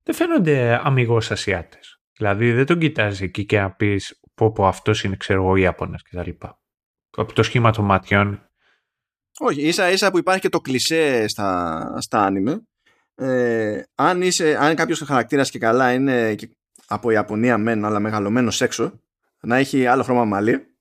[0.06, 2.00] δεν φαίνονται αμυγός Ασιάτες.
[2.18, 6.04] Δηλαδή δεν τον κοιτάζεις εκεί και να πεις πω πω αυτός είναι ξέρω εγώ Ιάπωνας
[6.04, 6.60] και τα λοιπά.
[7.18, 8.50] Από το σχήμα των ματιών.
[9.40, 12.68] Όχι, ίσα ίσα που υπάρχει και το κλισέ στα, στα άνιμε.
[13.16, 16.36] Ε, αν, είσαι, αν κάποιος χαρακτήρας και καλά είναι
[16.88, 19.00] από Ιαπωνία μεν αλλά μεγαλωμένος έξω
[19.42, 20.76] να έχει άλλο χρώμα μαλλί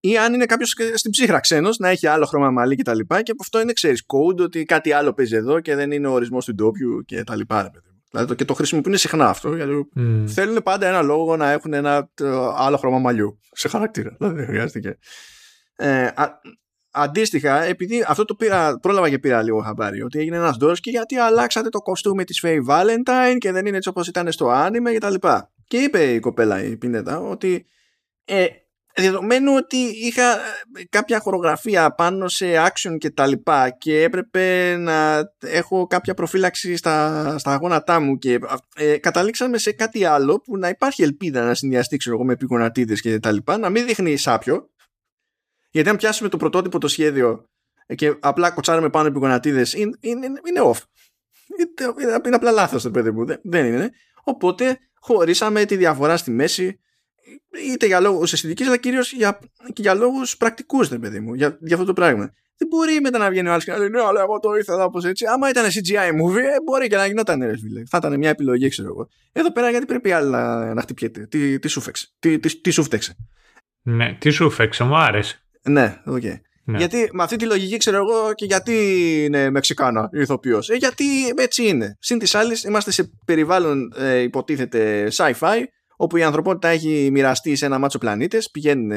[0.00, 3.22] ή αν είναι κάποιος στην ψύχρα ξένος να έχει άλλο χρώμα μαλλί και τα λοιπά
[3.22, 6.12] και από αυτό είναι ξέρεις code ότι κάτι άλλο παίζει εδώ και δεν είναι ο
[6.12, 7.70] ορισμός του ντόπιου και τα λοιπά.
[8.10, 10.24] Δηλαδή και το χρησιμοποιούν συχνά αυτό γιατί mm.
[10.26, 12.10] θέλουν πάντα ένα λόγο να έχουν ένα
[12.56, 14.14] άλλο χρώμα μαλλιού σε χαρακτήρα.
[14.18, 14.98] Δηλαδή δεν χρειάζεται
[15.76, 16.40] Ε, α,
[16.90, 20.90] αντίστοιχα, επειδή αυτό το πήρα, πρόλαβα και πήρα λίγο χαμπάρι, ότι έγινε ένας ντόρος και
[20.90, 24.92] γιατί αλλάξατε το κοστούμι της Faye Valentine και δεν είναι έτσι όπως ήταν στο άνιμε
[24.92, 25.52] και τα λοιπά.
[25.66, 27.66] Και είπε η κοπέλα η Πινέτα ότι
[28.24, 28.46] ε,
[29.02, 35.24] δεδομένου ότι είχα ε, κάποια χορογραφία πάνω σε action και τα λοιπά και έπρεπε να
[35.38, 38.38] έχω κάποια προφύλαξη στα, στα αγώνατά μου και
[38.74, 43.00] ε, καταλήξαμε σε κάτι άλλο που να υπάρχει ελπίδα να συνδυαστεί ξέρω εγώ με επικονατίδες
[43.00, 44.70] και τα λοιπά να μην δείχνει σάπιο.
[45.70, 47.48] Γιατί αν πιάσουμε το πρωτότυπο το σχέδιο
[47.94, 50.78] και απλά κοτσάρουμε πάνω επικονατίδες είναι, είναι, είναι off.
[51.58, 53.24] Είναι, είναι απλά λάθος το παιδί μου.
[53.42, 53.90] Δεν είναι.
[54.24, 56.80] Οπότε χωρίσαμε τη διαφορά στη μέση
[57.72, 59.38] είτε για λόγους αισθητικής, αλλά κυρίως για,
[59.72, 62.32] και για λόγους πρακτικούς, δεν παιδί μου, για, για αυτό το πράγμα.
[62.58, 64.84] Δεν μπορεί μετά να βγαίνει ο άλλος και να λέει Ναι, αλλά εγώ το ήθελα
[64.84, 65.26] όπως έτσι.
[65.26, 67.82] Άμα ήταν CGI movie, ε, μπορεί και να γινόταν ρε φίλε.
[67.86, 69.08] Θα ήταν μια επιλογή, ξέρω εγώ.
[69.32, 72.70] Εδώ πέρα γιατί πρέπει άλλη να, να χτυπιέται; Τι, τι σου φέξε; Τι, τι, τι
[72.70, 73.16] σου φταίξε;
[73.82, 75.42] Ναι, τι σου φέξε, μου άρεσε.
[75.62, 76.20] Ναι, οκ.
[76.22, 76.34] Okay.
[76.64, 76.78] Ναι.
[76.78, 78.74] Γιατί με αυτή τη λογική ξέρω εγώ και γιατί
[79.24, 81.04] είναι Μεξικάνα ηθοποιός; Ε, γιατί
[81.36, 81.96] έτσι είναι.
[82.00, 85.62] Συν τοις άλλοις, είμαστε σε περιβάλλον ε, υποτίθεται sci-fi
[86.00, 88.92] όπου η ανθρωπότητα έχει μοιραστεί σε ένα μάτσο πλανήτες, πηγαίνουν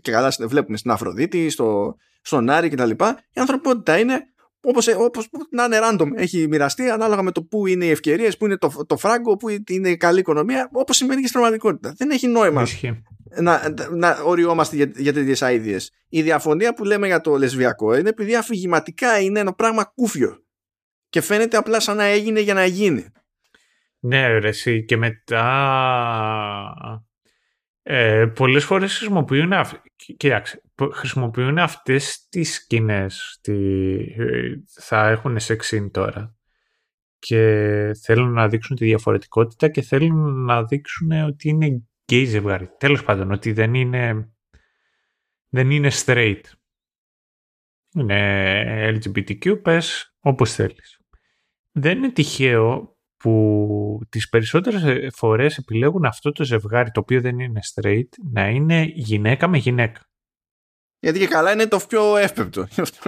[0.00, 2.90] και καλά βλέπουμε στην Αφροδίτη, στο, στον Άρη κτλ.
[2.90, 4.20] Η ανθρωπότητα είναι
[4.60, 8.44] όπως, όπως να είναι random έχει μοιραστεί ανάλογα με το που είναι οι ευκαιρίες, που
[8.44, 11.94] είναι το, το φράγκο, που είναι η καλή οικονομία, όπως συμβαίνει και στην πραγματικότητα.
[11.96, 12.66] Δεν έχει νόημα
[13.40, 15.92] να, να οριόμαστε για, για τέτοιες αίδειες.
[16.08, 20.44] Η διαφωνία που λέμε για το λεσβιακό είναι επειδή αφηγηματικά είναι ένα πράγμα κούφιο
[21.08, 23.06] και φαίνεται απλά σαν να έγινε για να γίνει.
[24.00, 24.84] Ναι, ρε, εσύ.
[24.84, 25.44] Και μετά
[27.82, 29.72] ε, πολλές φορές χρησιμοποιούν, αυ...
[30.16, 30.62] Κοίταξε,
[30.92, 33.38] χρησιμοποιούν αυτές τις σκηνές.
[33.40, 33.56] Τη...
[34.80, 36.34] Θα έχουν σεξίν τώρα.
[37.18, 37.36] Και
[38.02, 42.68] θέλουν να δείξουν τη διαφορετικότητα και θέλουν να δείξουν ότι είναι γκέι ζευγάρι.
[42.78, 44.32] Τέλος πάντων, ότι δεν είναι,
[45.48, 46.42] δεν είναι straight.
[47.94, 51.00] Είναι LGBTQ, πες όπως θέλεις.
[51.72, 57.60] Δεν είναι τυχαίο που τις περισσότερες φορές επιλέγουν αυτό το ζευγάρι το οποίο δεν είναι
[57.74, 60.00] straight να είναι γυναίκα με γυναίκα.
[60.98, 62.66] Γιατί και καλά είναι το πιο εύπεπτο.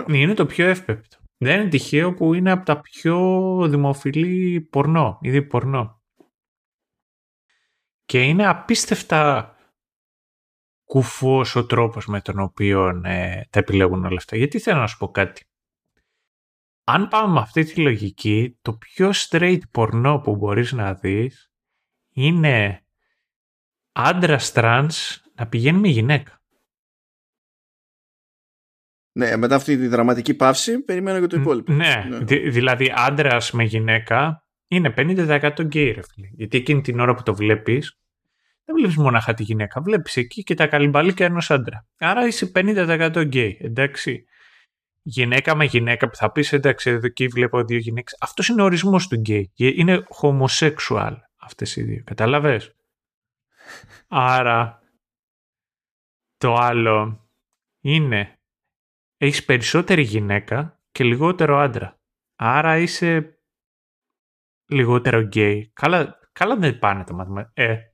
[0.09, 1.17] Είναι το πιο εύπεπτο.
[1.37, 3.19] Δεν είναι τυχαίο που είναι από τα πιο
[3.69, 6.03] δημοφιλή πορνό, ήδη πορνό.
[8.05, 9.55] Και είναι απίστευτα
[10.85, 14.37] κουφός ο τρόπος με τον οποίο ε, τα επιλέγουν όλα αυτά.
[14.37, 15.45] Γιατί θέλω να σου πω κάτι
[16.93, 21.53] αν πάμε με αυτή τη λογική, το πιο straight πορνό που μπορείς να δεις
[22.13, 22.85] είναι
[23.93, 26.41] άντρας τρανς να πηγαίνει με γυναίκα.
[29.13, 31.73] Ναι, μετά αυτή τη δραματική παύση περιμένω και το υπόλοιπο.
[31.73, 32.19] Ναι, ναι.
[32.51, 36.29] δηλαδή άντρας με γυναίκα είναι 50% γκέι ρε φίλε.
[36.33, 37.99] Γιατί εκείνη την ώρα που το βλέπεις
[38.65, 39.81] δεν βλέπεις μονάχα τη γυναίκα.
[39.81, 41.87] Βλέπεις εκεί και τα καλαμπαλίκια ενός άντρα.
[41.99, 44.25] Άρα είσαι 50% γκέι, εντάξει
[45.03, 48.17] γυναίκα με γυναίκα που θα πεις εντάξει εδώ εκεί βλέπω δύο γυναίκες.
[48.21, 49.53] Αυτός είναι ο ορισμός του γκέι.
[49.55, 52.03] Είναι homosexual αυτές οι δύο.
[52.05, 52.75] Κατάλαβες;
[54.09, 54.83] Άρα
[56.37, 57.29] το άλλο
[57.81, 58.39] είναι
[59.17, 62.01] έχεις περισσότερη γυναίκα και λιγότερο άντρα.
[62.37, 63.39] Άρα είσαι
[64.67, 65.71] λιγότερο γκέι.
[65.73, 67.63] Καλά, καλά δεν πάνε τα μαθηματικά.
[67.63, 67.92] Ε,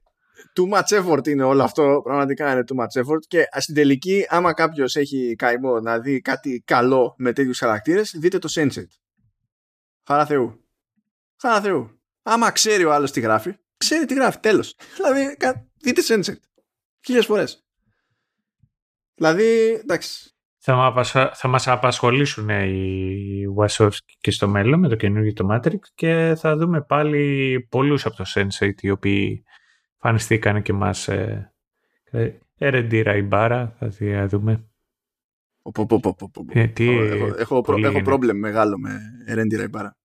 [0.52, 2.00] too much effort είναι όλο αυτό.
[2.04, 3.20] Πραγματικά είναι too much effort.
[3.28, 8.38] Και στην τελική, άμα κάποιος έχει καημό να δει κάτι καλό με τέτοιους χαρακτήρες, δείτε
[8.38, 8.82] το Sense8.
[10.06, 10.64] Χαρά Θεού.
[11.40, 12.00] Χαρά Θεού.
[12.22, 14.38] Άμα ξέρει ο άλλος τι γράφει, ξέρει τι γράφει.
[14.38, 14.76] Τέλος.
[14.96, 15.36] Δηλαδή,
[15.82, 16.34] δείτε Sense8.
[17.04, 17.66] Χίλιες φορές.
[19.14, 20.32] Δηλαδή, εντάξει.
[20.58, 21.04] Θα,
[21.34, 26.56] θα μας απασχολήσουν οι Wachowski και στο μέλλον με το καινούργιο το Matrix και θα
[26.56, 29.44] δούμε πάλι πολλούς από το Sense8 οι οποίοι
[29.98, 31.52] Φανιστήκαν και μας ε,
[32.58, 34.68] Ερεντή Ραϊμπάρα, θα δούμε.
[37.36, 37.60] Έχω
[38.02, 39.96] πρόβλημα μεγάλο με Ερέντι Ραϊμπάρα.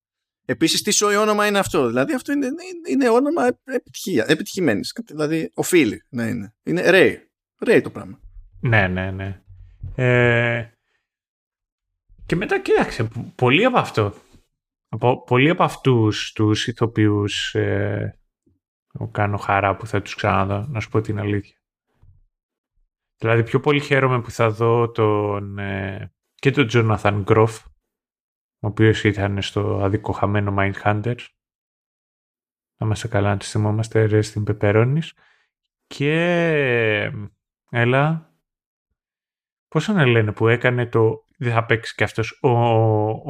[0.46, 2.48] Επίσης τι σοϊ όνομα είναι αυτό; Δηλαδή αυτό είναι,
[2.90, 4.94] είναι όνομα επιτυχία, επιτυχημένης.
[5.08, 6.56] Δηλαδή οφείλει να είναι.
[6.64, 7.30] Είναι Ρέι.
[7.60, 8.20] Ρέι το πράγμα.
[8.60, 9.42] Ναι, ναι, ναι.
[9.96, 10.68] Ε,
[12.26, 14.14] και μετά κοίταξε, πολλοί από αυτό,
[14.90, 18.20] από, πολλοί από αυτούς τους ηθοποιούς ε,
[19.12, 21.58] κάνω χαρά που θα τους ξαναδώ, να σου πω την αλήθεια.
[23.18, 27.60] Δηλαδή πιο πολύ χαίρομαι που θα δω τον, ε, και τον Jonathan Groff,
[28.60, 31.26] ο οποίος ήταν στο αδικοχαμένο Mindhunters.
[32.78, 35.14] Να είμαστε καλά να τις θυμόμαστε, ρε στην Πεπερώνης.
[35.88, 37.12] Και,
[37.70, 38.34] έλα,
[39.74, 41.26] Πώς να λένε που έκανε το...
[41.38, 42.50] Δεν θα παίξει και αυτός ο,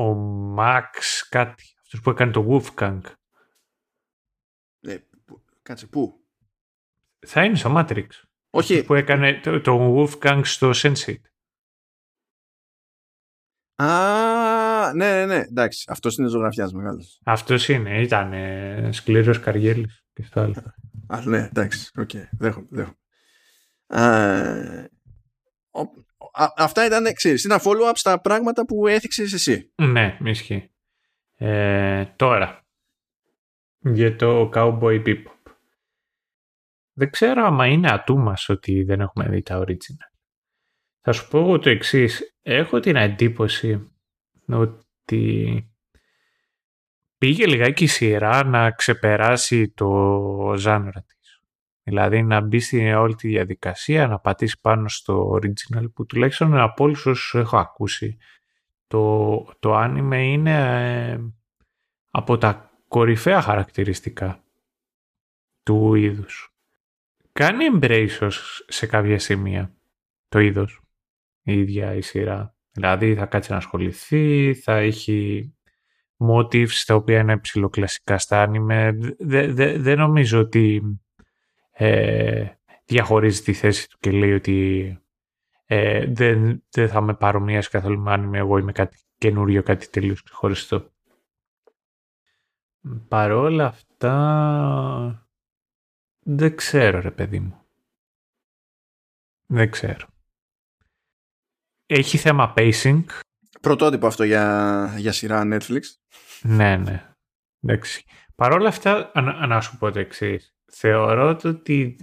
[0.04, 0.16] ο
[0.58, 0.86] Max
[1.30, 1.64] κάτι.
[1.82, 3.02] Αυτός που έκανε το Wolfgang.
[5.64, 6.26] Ε, κάτσε, πού;
[7.20, 8.08] Θα είναι στο Matrix.
[8.50, 8.84] Όχι.
[8.84, 11.16] Που έκανε το, το Wolfgang στο Sense8.
[13.76, 15.36] Α, ναι, ναι, ναι.
[15.36, 17.22] Εντάξει, αυτός είναι ζωγραφιάς μεγάλος.
[17.24, 18.02] Αυτός είναι.
[18.02, 18.34] Ήταν
[18.94, 20.56] σκληρός καριόλης και στο άλλο.
[21.08, 21.92] Α, ναι, εντάξει.
[21.98, 22.28] Οκ, okay.
[22.32, 22.68] δέχομαι.
[22.70, 22.98] δέχομαι.
[26.32, 29.72] Α, αυτά ήταν, ξέρεις, ένα follow-up στα πράγματα που έθιξες εσύ.
[29.76, 30.72] Ναι, ισχύει.
[31.36, 32.66] Ε, τώρα,
[33.80, 35.33] για το Cowboy Bebop.
[36.94, 40.14] Δεν ξέρω άμα είναι ατού μας ότι δεν έχουμε δει τα original.
[41.02, 42.38] Θα σου πω εγώ το εξής.
[42.42, 43.92] Έχω την εντύπωση
[44.48, 45.68] ότι
[47.18, 51.42] πήγε λιγάκι η σειρά να ξεπεράσει το ζάνωρα της.
[51.84, 56.84] Δηλαδή να μπει στην όλη τη διαδικασία, να πατήσει πάνω στο original που τουλάχιστον από
[56.84, 58.18] όλους όσους έχω ακούσει
[58.88, 60.52] το, το anime είναι
[61.12, 61.20] ε,
[62.12, 64.44] από τα κορυφαία χαρακτηριστικά
[65.64, 66.53] του είδους.
[67.34, 68.30] Κάνει embrace
[68.68, 69.76] σε κάποια σημεία
[70.28, 70.82] το είδος
[71.42, 72.56] η ίδια η σειρά.
[72.72, 75.54] Δηλαδή θα κάτσει να ασχοληθεί, θα έχει
[76.18, 78.98] motifs τα οποία είναι ψηλοκλασικά στα άνιμε.
[79.78, 80.82] Δεν νομίζω ότι
[81.72, 82.46] ε,
[82.86, 84.98] διαχωρίζει τη θέση του και λέει ότι
[85.66, 90.24] ε, δεν, δεν θα με παρομοιάσει καθόλου με άνιμε, εγώ είμαι κάτι καινούριο, κάτι τελείως
[90.24, 90.92] ξεχωριστό.
[93.08, 95.23] Παρόλα αυτά
[96.24, 97.62] δεν ξέρω ρε παιδί μου.
[99.46, 100.08] Δεν ξέρω.
[101.86, 103.04] Έχει θέμα pacing.
[103.62, 105.82] Πρωτότυπο αυτό για, για σειρά Netflix.
[106.42, 107.10] Ναι, ναι.
[107.62, 108.04] Εντάξει.
[108.36, 109.12] Παρ' όλα αυτά,
[109.48, 110.56] να σου πω το εξής.
[110.72, 111.96] Θεωρώ ότι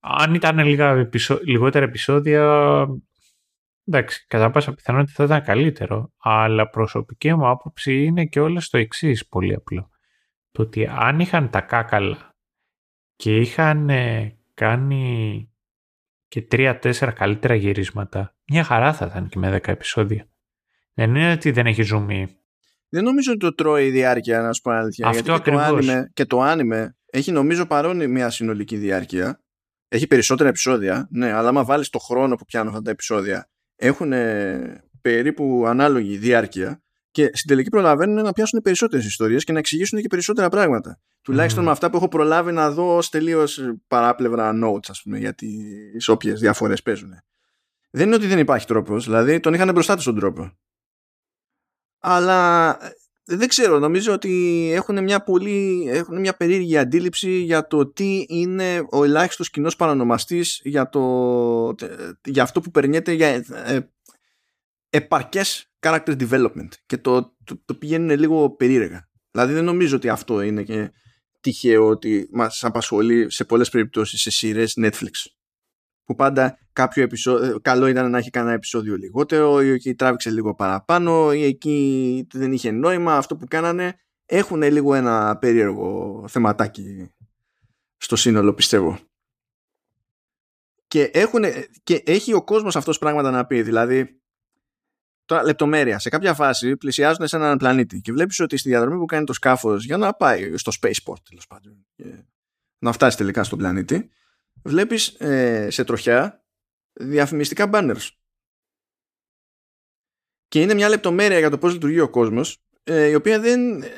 [0.00, 1.40] αν ήταν λίγα επεισο...
[1.44, 2.86] λιγότερα επεισόδια,
[3.84, 6.12] εντάξει, κατά πάσα πιθανότητα θα ήταν καλύτερο.
[6.16, 9.90] Αλλά προσωπική μου άποψη είναι και όλα στο εξής πολύ απλό.
[10.50, 12.27] Το ότι αν είχαν τα κάκαλα
[13.18, 13.90] και είχαν
[14.54, 15.48] κάνει
[16.28, 20.28] και τρία-τέσσερα καλύτερα γυρίσματα, μια χαρά θα ήταν και με δέκα επεισόδια.
[20.94, 22.28] Δεν είναι ότι δεν έχει ζουμί.
[22.88, 25.06] Δεν νομίζω ότι το τρώει η διάρκεια, να σου πω αλήθεια.
[25.08, 25.64] Αυτό γιατί ακριβώς.
[25.64, 29.42] Και το, άνιμε, και το άνιμε έχει νομίζω παρόν μια συνολική διάρκεια.
[29.88, 34.12] Έχει περισσότερα επεισόδια, ναι, αλλά άμα βάλεις το χρόνο που πιάνουν αυτά τα επεισόδια, έχουν
[35.00, 36.82] περίπου ανάλογη διάρκεια
[37.18, 41.00] και στην τελική προλαβαίνουν να πιάσουν περισσότερες ιστορίες και να εξηγήσουν και περισσότερα πράγματα.
[41.22, 45.34] Τουλάχιστον με αυτά που έχω προλάβει να δω ως τελείως παράπλευρα notes, ας πούμε, για
[45.34, 47.10] τις όποιες διαφορές παίζουν.
[47.90, 50.52] Δεν είναι ότι δεν υπάρχει τρόπος, δηλαδή τον είχαν μπροστά τους τον τρόπο.
[51.98, 52.90] Αλλά ε,
[53.24, 58.86] δεν ξέρω, νομίζω ότι έχουν μια πολύ έχουν μια περίεργη αντίληψη για το τι είναι
[58.90, 61.74] ο ελάχιστος κοινός παρανομαστής για, το,
[62.24, 63.78] για αυτό που περνιέται για ε,
[64.90, 69.08] επαρκές character development και το, το, το πηγαίνουν λίγο περίεργα.
[69.30, 70.92] Δηλαδή δεν νομίζω ότι αυτό είναι και
[71.40, 75.10] τυχαίο ότι μας απασχολεί σε πολλές περιπτώσεις σε σειρές Netflix
[76.08, 80.54] που πάντα κάποιο επεισόδιο, καλό ήταν να έχει κανένα επεισόδιο λιγότερο ή εκεί τράβηξε λίγο
[80.54, 83.16] παραπάνω ή εκεί δεν είχε νόημα.
[83.16, 87.10] Αυτό που κάνανε έχουν λίγο ένα περίεργο θεματάκι
[87.96, 88.98] στο σύνολο πιστεύω.
[90.86, 91.44] Και, έχουν,
[91.82, 93.62] και έχει ο κόσμος αυτός πράγματα να πει.
[93.62, 94.20] Δηλαδή
[95.28, 95.98] Τώρα, λεπτομέρεια.
[95.98, 99.32] Σε κάποια φάση πλησιάζουν σε έναν πλανήτη και βλέπεις ότι στη διαδρομή που κάνει το
[99.32, 102.04] σκάφος για να πάει στο spaceport, τέλος πάντων, και
[102.78, 104.10] να φτάσει τελικά στον πλανήτη,
[104.62, 106.44] βλέπεις ε, σε τροχιά
[106.92, 108.08] διαφημιστικά banners.
[110.48, 113.88] Και είναι μια λεπτομέρεια για το πώς λειτουργεί ο κόσμος, ε, η οποία δεν, ε,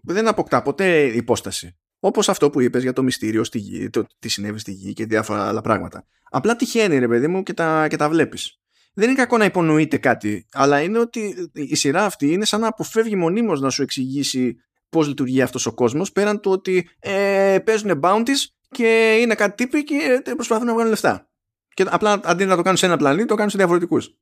[0.00, 1.76] δεν αποκτά ποτέ υπόσταση.
[1.98, 5.06] Όπως αυτό που είπες για το μυστήριο στη γη, το τι συνέβη στη γη και
[5.06, 6.06] διάφορα άλλα πράγματα.
[6.30, 8.61] Απλά τυχαίνει, ρε παιδί μου, και τα, και τα βλέπεις
[8.92, 12.66] δεν είναι κακό να υπονοείται κάτι, αλλά είναι ότι η σειρά αυτή είναι σαν να
[12.66, 14.56] αποφεύγει μονίμως να σου εξηγήσει
[14.88, 19.84] πώς λειτουργεί αυτός ο κόσμος, πέραν του ότι ε, παίζουν bounties και είναι κάτι τύποι
[19.84, 21.30] και προσπαθούν να βγάλουν λεφτά.
[21.74, 24.16] Και απλά αντί να το κάνουν σε ένα πλανήτη, το κάνουν σε διαφορετικούς.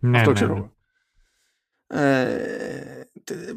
[0.00, 0.58] Ναι, Αυτό ναι, ξέρω ναι.
[0.58, 0.74] εγώ.
[2.02, 3.54] Ε, τε-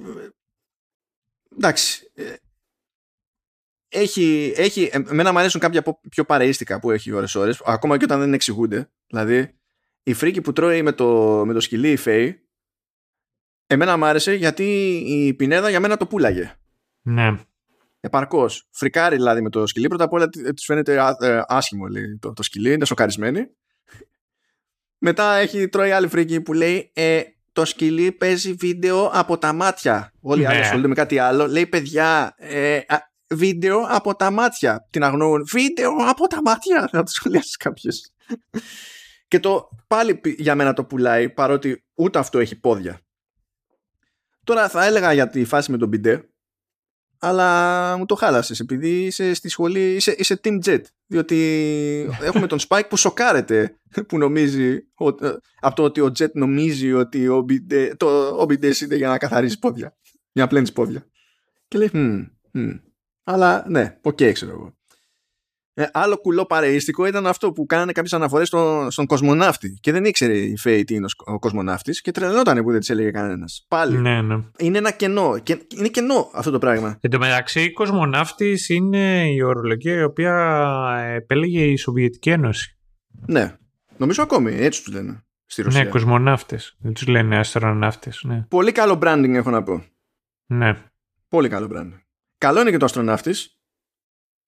[1.56, 2.12] εντάξει.
[2.14, 2.34] Ε,
[3.96, 8.04] Έχει, έχει, εμένα μου αρέσουν κάποια από- πιο παρεΐστικα που έχει ώρες ώρες, ακόμα και
[8.04, 8.90] όταν δεν εξηγούνται.
[9.08, 9.58] Δηλαδή,
[10.04, 12.48] η φρίκη που τρώει με το, με το σκυλί η Φέη,
[13.68, 14.64] εμένα μου άρεσε γιατί
[15.08, 16.56] η Πινέδα για μένα το πουλάγε.
[17.02, 17.40] ναι.
[18.06, 18.68] Επαρκώς.
[18.72, 19.88] Φρικάρει δηλαδή με το σκυλί.
[19.88, 23.46] Πρώτα απ' όλα της φαίνεται α- ε, άσχημο λέει, το, το σκυλί, είναι σοκαρισμένη.
[24.98, 27.22] Μετά έχει τρώει άλλη φρίκη που λέει ε,
[27.52, 30.14] το σκυλί παίζει βίντεο από τα μάτια.
[30.22, 30.62] Όλοι οι άλλοι Ναι.
[30.62, 31.48] ασχολούνται με κάτι άλλο.
[31.48, 32.98] Λέει παιδιά, ε, α,
[33.28, 34.88] βίντεο από τα μάτια.
[34.90, 35.46] Την αγνοούν.
[35.52, 36.88] Βίντεο από τα μάτια.
[36.92, 38.12] Θα το σχολιάσεις κάποιος.
[39.34, 43.00] Και το πάλι για μένα το πουλάει παρότι ούτε αυτό έχει πόδια.
[44.44, 46.30] Τώρα θα έλεγα για τη φάση με τον μπιντέ
[47.20, 51.38] αλλά μου το χάλασες επειδή είσαι στη σχολή, είσαι, είσαι Team Jet διότι
[52.28, 53.78] έχουμε τον Spike που σοκάρεται
[54.08, 54.74] που νομίζει
[55.22, 59.18] ε, από το ότι ο Jet νομίζει ότι ο μπιντέ, το, ο είναι για να
[59.18, 59.98] καθαρίζει πόδια
[60.32, 61.06] για να πλένεις πόδια
[61.68, 62.80] και λέει hm, hm.
[63.24, 64.78] αλλά ναι, οκ okay, ξέρω εγώ
[65.74, 69.78] ε, άλλο κουλό παρείστικο ήταν αυτό που κάνανε κάποιες αναφορές στο, στον κοσμοναύτη.
[69.82, 73.12] Και δεν ήξερε η Φέη τι είναι ο κοσμοναύτης και τρελαινόταν που δεν της έλεγε
[73.12, 73.66] κανένας.
[73.68, 73.98] Πάλι.
[73.98, 74.36] Ναι, ναι.
[74.58, 75.40] Είναι ένα κενό.
[75.44, 76.98] Και, είναι κενό αυτό το πράγμα.
[77.02, 80.34] Εν τω μεταξύ, κοσμοναύτης είναι η ορολογία η οποία
[81.16, 82.78] επέλεγε η Σοβιετική Ένωση.
[83.28, 83.58] Ναι.
[83.98, 85.24] Νομίζω ακόμη έτσι τους λένε.
[85.46, 85.84] Στη Ρωσία.
[85.84, 86.76] Ναι, κοσμοναύτες.
[86.80, 88.22] Δεν τους λένε αστροναύτες.
[88.24, 88.46] Ναι.
[88.50, 89.86] Πολύ καλό branding έχω να πω.
[90.46, 90.78] Ναι.
[91.28, 92.00] Πολύ καλό branding.
[92.38, 93.58] Καλό είναι και το αστροναύτης.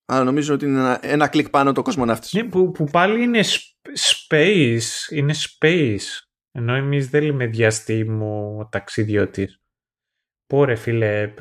[0.06, 2.34] Αλλά νομίζω ότι είναι ένα, ένα κλικ πάνω το κοσμοναύτης.
[2.34, 3.42] Ναι, που, που πάλι είναι
[3.98, 5.12] space.
[5.12, 6.24] Είναι space.
[6.52, 9.62] Ενώ εμείς δεν λέμε διαστήμου ταξιδιώτης.
[10.46, 11.34] Πόρε φίλε.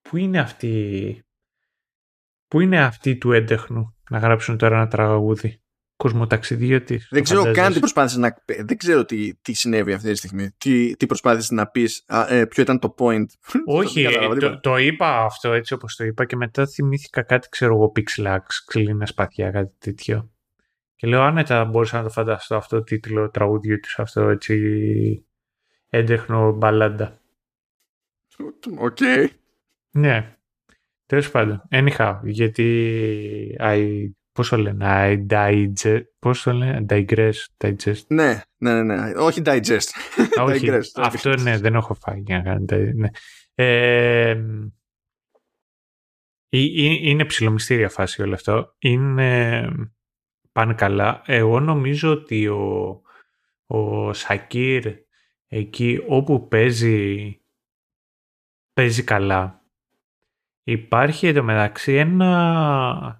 [0.00, 1.24] Πού είναι αυτή...
[2.46, 5.59] Πού είναι αυτή του έντεχνου να γράψουν τώρα ένα τραγούδι;
[6.00, 7.08] Κοσμοταξιδιώτης.
[7.10, 8.36] Δεν ξέρω καν τι προσπάθησες να.
[8.64, 10.50] Δεν ξέρω τι, τι συνέβη αυτή τη στιγμή.
[10.58, 13.24] Τι, τι προσπάθησες να πεις, ε, ποιο ήταν το point.
[13.80, 14.06] Όχι,
[14.38, 18.15] το, το, είπα αυτό έτσι όπως το είπα και μετά θυμήθηκα κάτι, ξέρω εγώ, Πυξ
[18.15, 20.30] Λαξ, Ξύλινα Σπαθιά, κάτι τέτοιο.
[20.94, 25.26] Και λέω άνετα μπορούσα να το φανταστώ αυτό το τίτλο τραγουδιού τους, αυτό έτσι
[25.88, 27.20] έντεχνο μπαλάντα.
[28.78, 28.98] Οκ.
[29.90, 30.36] Ναι.
[31.06, 31.62] Τέλος πάντων.
[31.70, 34.10] Anyhow, γιατί I
[34.40, 37.32] Πώς το λένε, I digest, πώς το λένε, digress,
[37.64, 38.06] digest.
[38.06, 39.12] Ναι, ναι, ναι, ναι.
[39.16, 39.88] όχι digest.
[40.44, 42.64] όχι, digress, αυτό ναι, δεν έχω φάει για να κάνω,
[42.94, 43.08] ναι.
[43.54, 44.42] Ε,
[46.48, 48.74] είναι ψηλομυστήρια φάση όλο αυτό.
[48.78, 49.68] Είναι,
[50.52, 51.22] πάνε καλά.
[51.26, 53.00] Εγώ νομίζω ότι ο,
[53.66, 54.92] ο Σακύρ
[55.46, 57.40] εκεί όπου παίζει,
[58.72, 59.64] παίζει καλά.
[60.62, 63.19] Υπάρχει εντωμεταξύ ένα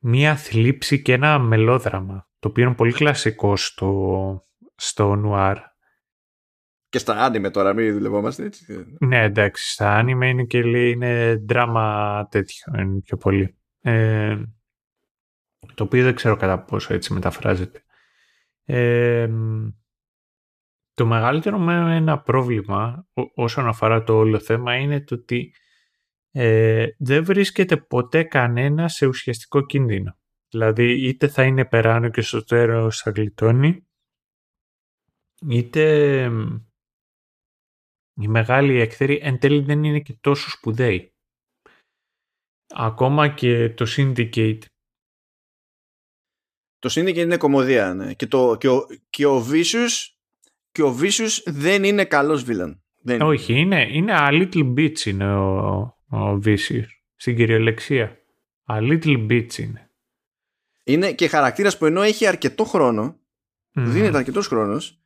[0.00, 4.44] μία θλίψη και ένα μελόδραμα, το οποίο είναι πολύ κλασικό στο,
[4.74, 5.58] στο νουάρ.
[6.88, 8.96] Και στα άνιμε τώρα, μην δουλευόμαστε έτσι.
[9.00, 13.56] Ναι, εντάξει, στα άνιμε είναι και λέει, είναι δράμα τέτοιο, είναι πιο πολύ.
[13.80, 14.36] Ε,
[15.74, 17.84] το οποίο δεν ξέρω κατά πόσο έτσι μεταφράζεται.
[18.64, 19.28] Ε,
[20.94, 25.54] το μεγαλύτερο με ένα πρόβλημα όσον αφορά το όλο θέμα είναι το ότι
[26.30, 30.18] ε, δεν βρίσκεται ποτέ κανένα σε ουσιαστικό κίνδυνο.
[30.48, 33.86] Δηλαδή είτε θα είναι περάνω και στο τέλος θα γλιτώνει,
[35.48, 36.24] είτε
[38.20, 41.14] η μεγάλη εχθρή εν τέλει δεν είναι και τόσο σπουδαίοι.
[42.74, 44.60] Ακόμα και το Syndicate.
[46.78, 48.14] Το Syndicate είναι κομμωδία, ναι.
[48.14, 50.14] Και, το, και, ο, και ο Vicious
[50.70, 52.82] και ο Vicious δεν είναι καλός βίλαν.
[53.20, 58.18] Όχι, είναι, είναι a little bitch είναι ο, ο Βίσιος, στην κυριολεξία.
[58.66, 59.90] A little bitch είναι.
[60.84, 63.20] Είναι και χαρακτήρας που ενώ έχει αρκετό χρόνο,
[63.74, 63.82] mm.
[63.86, 65.02] δίνεται αρκετός χρόνος,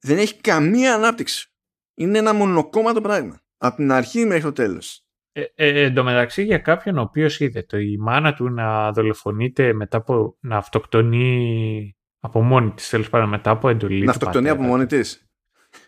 [0.00, 1.48] δεν έχει καμία ανάπτυξη.
[1.94, 3.40] Είναι ένα μονοκόμματο πράγμα.
[3.56, 5.04] Από την αρχή μέχρι το τέλος.
[5.32, 8.92] Ε, ε, εν τω μεταξύ για κάποιον ο οποίος είδε το η μάνα του να
[8.92, 14.48] δολοφονείται μετά από να αυτοκτονεί από μόνη της τέλος πάντων μετά από εντολή Να αυτοκτονεί
[14.48, 15.24] από μόνη της.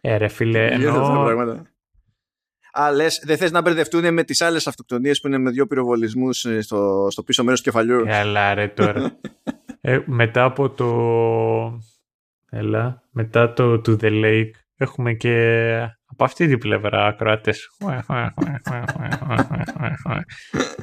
[0.01, 1.71] Ε ρε φίλε ενώ
[2.75, 2.91] Α,
[3.23, 7.09] δεν θες να μπερδευτούν με τις άλλες αυτοκτονίες που είναι με δύο πυροβολισμούς ε, στο,
[7.11, 9.19] στο πίσω μέρος του κεφαλιού; Έλα, ρε τώρα.
[9.81, 11.81] ε, μετά από το.
[12.51, 15.35] Έλα, μετά το To the Lake έχουμε και
[16.05, 17.55] από αυτή την πλευρά ακροατέ.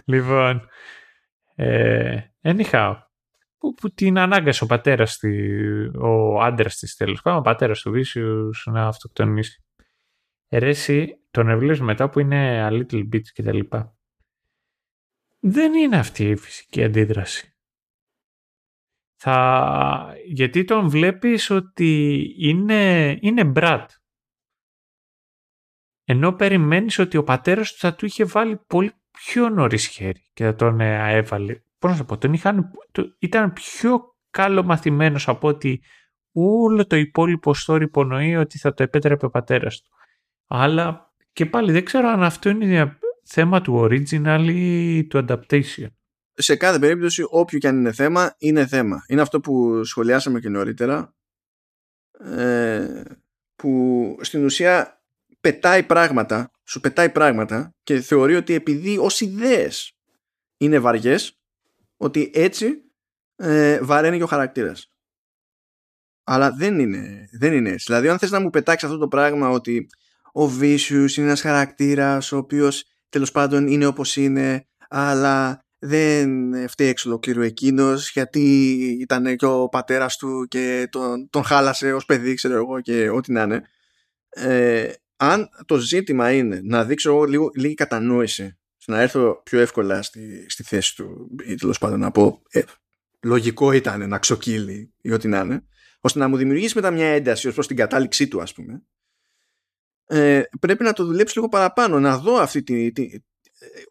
[0.06, 0.68] λοιπόν.
[1.56, 2.94] Ε, anyhow,
[3.58, 5.20] που, που την ανάγκασε ο πατέρας
[6.00, 9.64] ο άντρας της τέλος πάντων, ο πατέρας του Βίσιους να αυτοκτονήσει.
[10.48, 13.98] Ερέσει, τον έβλεπες μετά που είναι a little bit και τα λοιπά.
[15.40, 17.54] Δεν είναι αυτή η φυσική αντίδραση.
[19.16, 20.16] Θα...
[20.26, 23.92] Γιατί τον βλέπεις ότι είναι, είναι μπρατ.
[26.04, 30.44] Ενώ περιμένεις ότι ο πατέρας του θα του είχε βάλει πολύ πιο νωρίς χέρι και
[30.44, 31.62] θα τον ε, έβαλε.
[31.80, 32.72] Πώς να σου πω, τον είχαν,
[33.20, 35.84] ήταν πιο καλό μαθημένος από ότι
[36.32, 39.90] όλο το υπόλοιπο story υπονοεί ότι θα το επέτρεπε ο πατέρας του.
[40.48, 45.88] Αλλά και πάλι δεν ξέρω αν αυτό είναι θέμα του original ή του adaptation.
[46.34, 49.04] Σε κάθε περίπτωση όποιο και αν είναι θέμα είναι θέμα.
[49.08, 51.16] Είναι αυτό που σχολιάσαμε και νωρίτερα
[52.20, 53.02] ε,
[53.56, 55.04] που στην ουσία
[55.40, 59.98] πετάει πράγματα, σου πετάει πράγματα και θεωρεί ότι επειδή ως ιδέες
[60.58, 61.40] είναι βαριές
[61.98, 62.84] ότι έτσι
[63.36, 64.92] ε, βαραίνει και ο χαρακτήρας.
[66.24, 67.86] Αλλά δεν είναι, δεν είναι έτσι.
[67.88, 69.88] Δηλαδή, αν θες να μου πετάξεις αυτό το πράγμα ότι
[70.34, 76.88] ο Vicious είναι ένας χαρακτήρας ο οποίος τέλος πάντων είναι όπως είναι, αλλά δεν φταίει
[76.88, 82.34] εξ ολοκλήρου εκείνος γιατί ήταν και ο πατέρας του και τον, τον χάλασε ως παιδί,
[82.34, 83.62] ξέρω εγώ και ό,τι να είναι.
[84.30, 90.46] Ε, αν το ζήτημα είναι να δείξω λίγο, λίγη κατανόηση να έρθω πιο εύκολα στη,
[90.50, 92.62] στη θέση του ή τέλος πάντων να πω ε,
[93.22, 95.64] λογικό ήταν να ξοκύλει ή ό,τι να είναι
[96.00, 98.84] ώστε να μου δημιουργήσει μετά μια ένταση ως προς την κατάληξή του ας πούμε
[100.10, 103.10] ε, πρέπει να το δουλέψει λίγο παραπάνω να δω αυτή τη, τη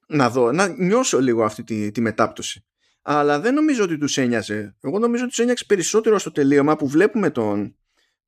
[0.06, 2.64] να δω, να νιώσω λίγο αυτή τη, τη μετάπτωση
[3.02, 6.88] αλλά δεν νομίζω ότι τους ένοιαζε εγώ νομίζω ότι τους ένοιαξε περισσότερο στο τελείωμα που
[6.88, 7.76] βλέπουμε τον,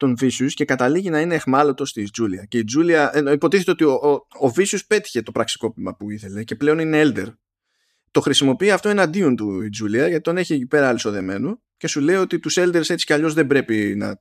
[0.00, 2.44] τον Vicious και καταλήγει να είναι εχμάλωτος τη Τζούλια.
[2.44, 4.10] Και η Τζούλια, ε, υποτίθεται ότι ο, ο,
[4.46, 7.26] ο Vicious πέτυχε το πραξικόπημα που ήθελε και πλέον είναι Elder.
[8.10, 12.00] Το χρησιμοποιεί αυτό εναντίον του η Τζούλια γιατί τον έχει εκεί πέρα αλυσοδεμένο και σου
[12.00, 14.20] λέει ότι τους Elders έτσι κι αλλιώς δεν πρέπει να,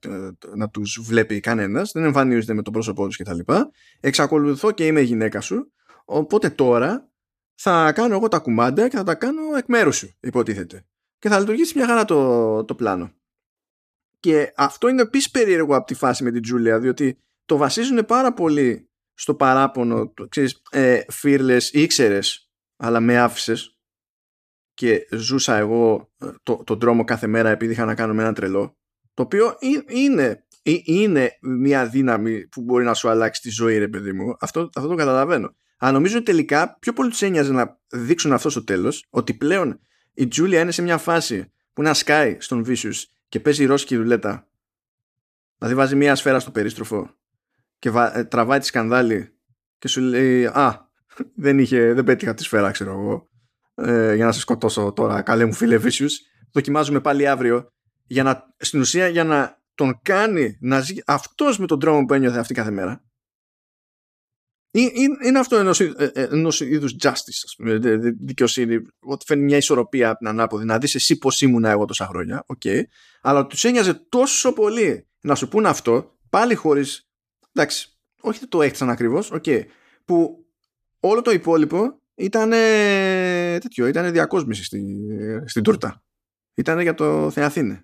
[0.56, 3.40] να τους βλέπει κανένας, δεν εμφανίζονται με το πρόσωπό τους κτλ.
[4.00, 5.72] Εξακολουθώ και είμαι γυναίκα σου,
[6.06, 7.12] οπότε τώρα
[7.56, 10.86] θα κάνω εγώ τα κουμάντα και θα τα κάνω εκ μέρους σου, υποτίθεται.
[11.20, 13.14] Και θα λειτουργήσει μια χαρά το, το πλάνο.
[14.20, 18.34] Και αυτό είναι επίσης περίεργο από τη φάση με την Τζούλια, διότι το βασίζουν πάρα
[18.34, 23.79] πολύ στο παράπονο, ξέρεις, ε, fearless, ήξερες, αλλά με άφησες
[24.80, 28.34] και ζούσα εγώ ε, το, τον τρόμο κάθε μέρα επειδή είχα να κάνω με ένα
[28.34, 28.78] τρελό,
[29.14, 29.56] το οποίο
[29.88, 30.46] είναι,
[30.84, 34.36] είναι μια δύναμη που μπορεί να σου αλλάξει τη ζωή, ρε παιδί μου.
[34.40, 35.56] Αυτό, αυτό το καταλαβαίνω.
[35.78, 39.80] Αλλά νομίζω ότι τελικά πιο πολύ τους ένοιαζε να δείξουν αυτό στο τέλος, ότι πλέον
[40.14, 44.48] η Τζούλια είναι σε μια φάση που να σκάει στον Vicious και παίζει ρόσκι ρουλέτα.
[45.58, 47.10] Δηλαδή βάζει μια σφαίρα στο περίστροφο
[47.80, 49.36] και ε, τραβάει τη σκανδάλη
[49.78, 50.92] και σου λέει «Α,
[51.36, 53.29] δεν, είχε, δεν πέτυχα τη σφαίρα, ξέρω εγώ,
[53.82, 56.12] ε, για να σε σκοτώσω τώρα, καλέ μου φίλε Vicious.
[56.52, 57.72] Δοκιμάζουμε πάλι αύριο
[58.06, 62.14] για να, στην ουσία για να τον κάνει να ζει αυτός με τον τρόμο που
[62.14, 63.04] ένιωθε αυτή κάθε μέρα.
[64.72, 67.80] Είναι αυτό ενός, ε, ε, ενός είδους justice, ας πούμε,
[68.20, 72.06] δικαιοσύνη, ότι φέρνει μια ισορροπία από την ανάποδη, να δεις εσύ πώς ήμουνα εγώ τόσα
[72.06, 72.82] χρόνια, okay,
[73.22, 77.10] αλλά τους ένοιαζε τόσο πολύ να σου πούν αυτό, πάλι χωρίς,
[77.54, 79.64] εντάξει, όχι το έχτισαν ακριβώς, okay,
[80.06, 80.46] που
[81.00, 82.50] όλο το υπόλοιπο ήταν
[83.60, 84.88] τέτοιο, ήταν διακόσμηση στην,
[85.48, 86.04] στην τούρτα.
[86.54, 87.84] Ήταν για το Θεαθήνε.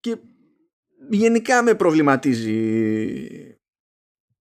[0.00, 0.18] Και
[1.10, 2.52] γενικά με προβληματίζει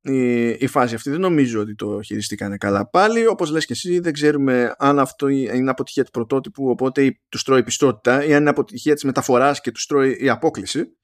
[0.01, 1.09] η, η φάση αυτή.
[1.09, 2.89] Δεν νομίζω ότι το χειριστήκανε καλά.
[2.89, 7.43] Πάλι, όπως λες και εσύ, δεν ξέρουμε αν αυτό είναι αποτυχία του πρωτότυπου, οπότε τους
[7.43, 10.97] τρώει πιστότητα, ή αν είναι αποτυχία της μεταφοράς και τους τρώει η απόκληση.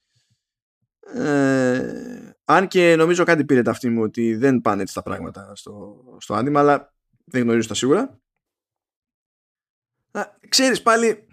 [1.13, 5.55] Ε, αν και νομίζω κάτι πήρε τα αυτή μου ότι δεν πάνε έτσι τα πράγματα
[5.55, 6.93] στο, στο άνιμα, αλλά
[7.25, 8.19] δεν γνωρίζω τα σίγουρα.
[10.11, 11.27] Α, ξέρεις πάλι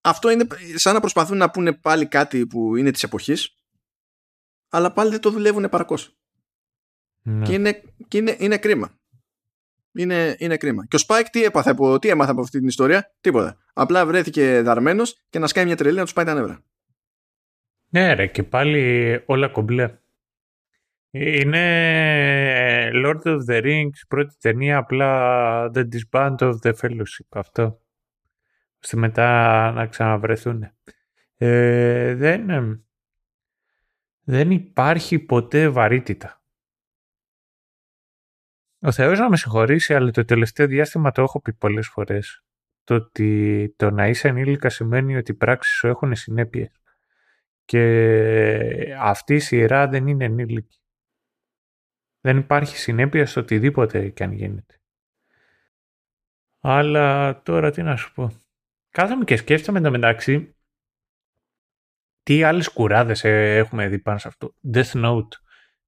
[0.00, 3.56] αυτό είναι σαν να προσπαθούν να πούνε πάλι κάτι που είναι της εποχής
[4.68, 6.16] αλλά πάλι δεν το δουλεύουν επαρκώς.
[7.22, 7.44] Ναι.
[7.44, 8.98] Και, είναι, και είναι, είναι κρίμα.
[9.92, 10.86] Είναι, είναι κρίμα.
[10.86, 13.58] Και ο Spike τι, έπαθε από, τι έμαθε από αυτή την ιστορία, τίποτα.
[13.72, 16.64] Απλά βρέθηκε δαρμένος και να σκάει μια τρελή να του πάει τα νεύρα.
[17.94, 19.98] Ναι ρε και πάλι όλα κομπλέ.
[21.10, 27.80] Είναι Lord of the Rings, πρώτη ταινία απλά The Disband of the Fellowship, αυτό.
[28.82, 30.70] Ώστε μετά να ξαναβρεθούν.
[31.36, 32.46] Ε, δεν,
[34.22, 36.42] δεν υπάρχει ποτέ βαρύτητα.
[38.80, 42.44] Ο Θεός να με συγχωρήσει, αλλά το τελευταίο διάστημα το έχω πει πολλές φορές.
[42.84, 46.81] Το ότι το να είσαι ενήλικα σημαίνει ότι οι πράξεις σου έχουν συνέπειες.
[47.64, 50.80] Και αυτή η σειρά δεν είναι ενήλικη.
[52.20, 54.80] Δεν υπάρχει συνέπεια στο οτιδήποτε και αν γίνεται.
[56.60, 58.32] Αλλά τώρα τι να σου πω.
[58.90, 60.54] Κάθομαι και σκέφτομαι μεταξύ
[62.22, 64.54] τι άλλες κουράδες ε, έχουμε δει πάνω σε αυτό.
[64.72, 65.28] Death Note.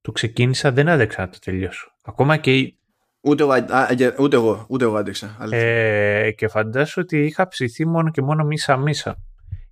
[0.00, 1.94] Το ξεκίνησα, δεν άδεξα να το τελειώσω.
[2.04, 2.74] Ακόμα και...
[3.20, 3.54] Ούτε εγώ,
[4.18, 5.38] ούτε εγώ, ούτε εγώ άντεξα.
[5.50, 9.16] Ε, και φαντάσου ότι είχα ψηθεί μόνο και μόνο μίσα-μίσα.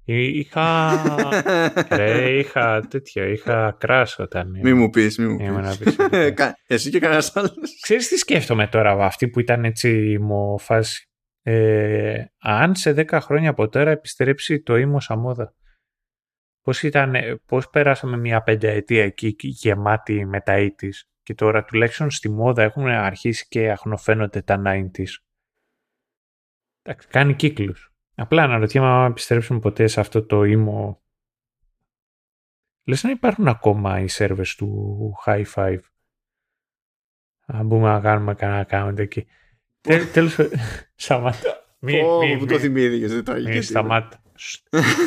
[0.04, 0.92] Είχα.
[1.96, 4.58] ρε, είχα τέτοιο, είχα κράσ όταν.
[4.62, 5.96] Μη μου πεις, μη μου πεις.
[6.66, 7.52] Εσύ και κανένας άλλος.
[7.80, 11.06] Ξέρεις τι σκέφτομαι τώρα, αυτή που ήταν έτσι μου φάση.
[11.44, 15.54] Ε, αν σε 10 χρόνια από τώρα επιστρέψει το ήμο σαν μόδα,
[16.62, 17.14] πώς, ήταν,
[17.46, 22.86] πώς πέρασαμε μια πενταετία εκεί γεμάτη με τα 80's και τώρα τουλάχιστον στη μόδα έχουν
[22.86, 25.04] αρχίσει και αχνοφαίνονται τα 90's.
[26.82, 27.91] Εντάξει, κάνει κύκλους.
[28.14, 31.02] Απλά αναρωτιέμαι αν επιστρέψουμε ποτέ σε αυτό το ήμο.
[32.84, 35.78] Λες να υπάρχουν ακόμα οι σερβες του High Five.
[37.46, 39.26] Αν μπούμε να κάνουμε κανένα account εκεί.
[40.12, 40.38] Τέλος
[40.94, 41.62] Σταμάτα.
[41.78, 42.00] Μη,
[42.48, 44.22] το θυμήθηκες, δεν το Μη σταμάτα.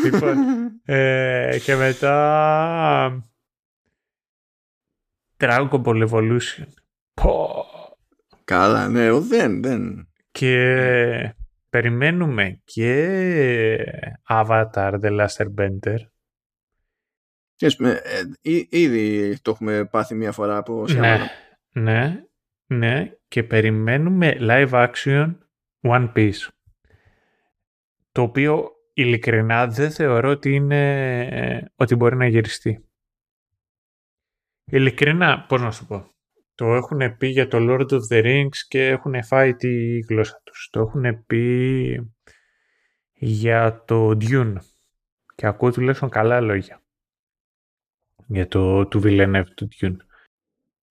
[0.03, 0.37] λοιπόν,
[0.83, 3.29] ε, και μετά
[5.37, 6.67] Dragon Ball Evolution.
[8.43, 10.09] Καλά, ναι, δεν, δεν.
[10.31, 11.35] Και
[11.75, 15.97] περιμένουμε και Avatar The Last Airbender.
[17.61, 21.17] Ε, ήδη το έχουμε πάθει μία φορά από ναι,
[21.71, 22.23] ναι,
[22.65, 25.37] ναι, και περιμένουμε live action
[25.81, 26.47] One Piece.
[28.11, 32.85] Το οποίο ειλικρινά δεν θεωρώ ότι, είναι, ότι μπορεί να γυριστεί.
[34.65, 36.14] Ειλικρινά, πώς να σου πω.
[36.55, 40.69] Το έχουν πει για το Lord of the Rings και έχουν φάει τη γλώσσα τους.
[40.71, 42.13] Το έχουν πει
[43.13, 44.53] για το Dune.
[45.35, 46.81] Και ακούω τουλάχιστον καλά λόγια.
[48.27, 49.95] Για το του Villeneuve του Dune.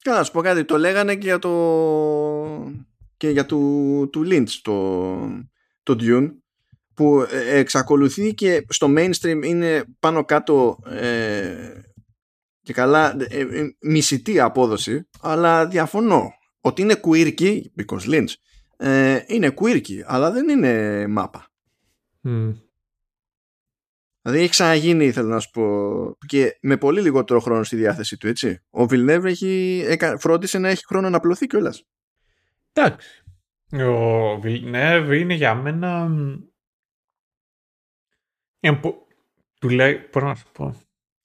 [0.02, 0.64] Καλά, να σου πω κάτι.
[0.64, 1.52] Το λέγανε και για το
[3.16, 5.16] και για του, του Lynch το,
[5.82, 6.30] το Dune
[6.94, 11.80] που ε, εξακολουθεί και στο mainstream είναι πάνω κάτω ε,
[12.64, 18.32] και καλά ε, ε, μισητή απόδοση αλλά διαφωνώ ότι είναι quirky because Lynch
[18.76, 21.46] ε, είναι quirky αλλά δεν είναι μάπα
[22.24, 22.54] mm.
[24.26, 28.28] Δηλαδή έχει ξαναγίνει, θέλω να σου πω, και με πολύ λιγότερο χρόνο στη διάθεση του,
[28.28, 28.62] έτσι.
[28.70, 29.84] Ο Villeneuve έχει,
[30.18, 31.84] φρόντισε να έχει χρόνο να απλωθεί κιόλας.
[32.72, 33.24] Εντάξει.
[33.72, 36.10] Ο Villeneuve είναι για μένα.
[39.60, 40.74] Του λέει, πώς να σου πω;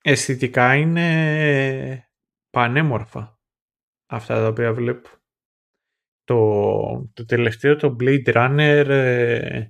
[0.01, 2.09] Αισθητικά είναι
[2.49, 3.39] πανέμορφα
[4.05, 5.09] αυτά τα οποία βλέπω.
[6.23, 9.67] Το, το τελευταίο, το Blade Runner, ε,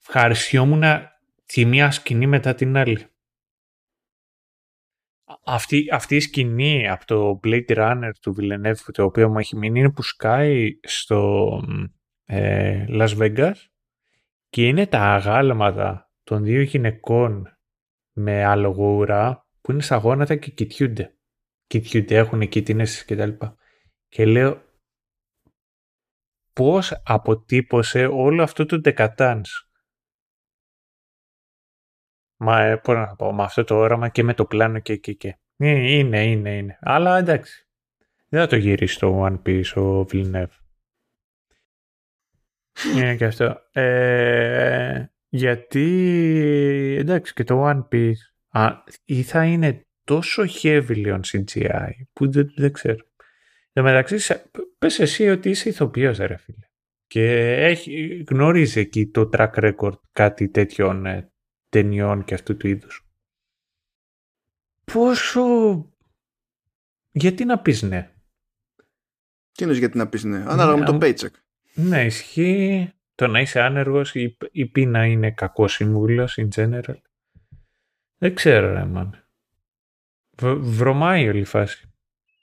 [0.00, 0.82] ευχαριστιόμουν
[1.44, 3.06] τη μία σκηνή μετά την άλλη.
[5.44, 9.78] Αυτή, αυτή η σκηνή από το Blade Runner του Villeneuve, το οποίο μου έχει μείνει,
[9.78, 11.48] είναι που σκάει στο
[12.24, 13.54] ε, Las Vegas
[14.48, 17.51] και είναι τα αγάλματα των δύο γυναικών
[18.12, 21.16] με αλογούρα που είναι στα γόνατα και κοιτιούνται.
[21.66, 23.56] Κοιτιούνται, έχουν κοιτίνες και τα λοιπά.
[24.08, 24.62] Και λέω
[26.52, 29.66] πώς αποτύπωσε όλο αυτό το δεκατάνς.
[32.36, 35.16] Μα, ε, πώς να πω, με αυτό το όραμα και με το πλάνο και εκεί
[35.16, 35.38] και.
[35.56, 35.68] Ε,
[35.98, 36.78] είναι, είναι, είναι.
[36.80, 37.66] Αλλά εντάξει.
[38.28, 40.56] Δεν θα το γυρίσει το One Piece ο Villeneuve.
[42.96, 43.60] Είναι και αυτό.
[43.72, 45.86] Ε, γιατί,
[46.98, 48.12] εντάξει, και το One Piece
[48.48, 48.70] α,
[49.04, 53.06] ή θα είναι τόσο heavy on CGI που δεν, δεν ξέρω.
[53.72, 54.34] Εν μεταξύ,
[54.78, 56.66] πες εσύ ότι είσαι ηθοποιός, ρε φίλε.
[57.06, 61.32] Και έχει, γνωρίζει εκεί το track record κάτι τέτοιων ε,
[61.68, 63.06] ταινιών και αυτού του είδους.
[64.84, 65.42] Πόσο...
[67.10, 68.12] Γιατί να πεις ναι;
[69.52, 71.34] Τι είναι γιατί να πεις ναι; Ανάλογα με το paycheck.
[71.74, 72.92] Ναι, ισχύει
[73.22, 76.96] το να είσαι άνεργος ή, ή πει να είναι κακός σύμβουλο in general.
[78.18, 79.10] Δεν ξέρω ρε man.
[80.60, 81.90] βρωμάει όλη η φάση.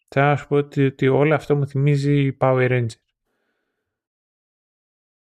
[0.08, 3.00] Θα σου πω ότι, ότι όλο αυτό μου θυμίζει Power Ranger.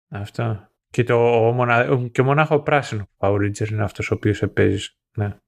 [0.08, 0.68] Αυτό.
[0.90, 1.18] Και, το,
[1.54, 4.98] μονα, και μονάχα ο πράσινο Power Ranger είναι αυτός ο οποίος επέζεις.
[5.16, 5.38] Ναι.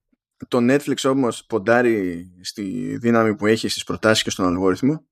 [0.49, 5.07] Το Netflix όμως ποντάρει στη δύναμη που έχει στις προτάσεις και στον αλγόριθμο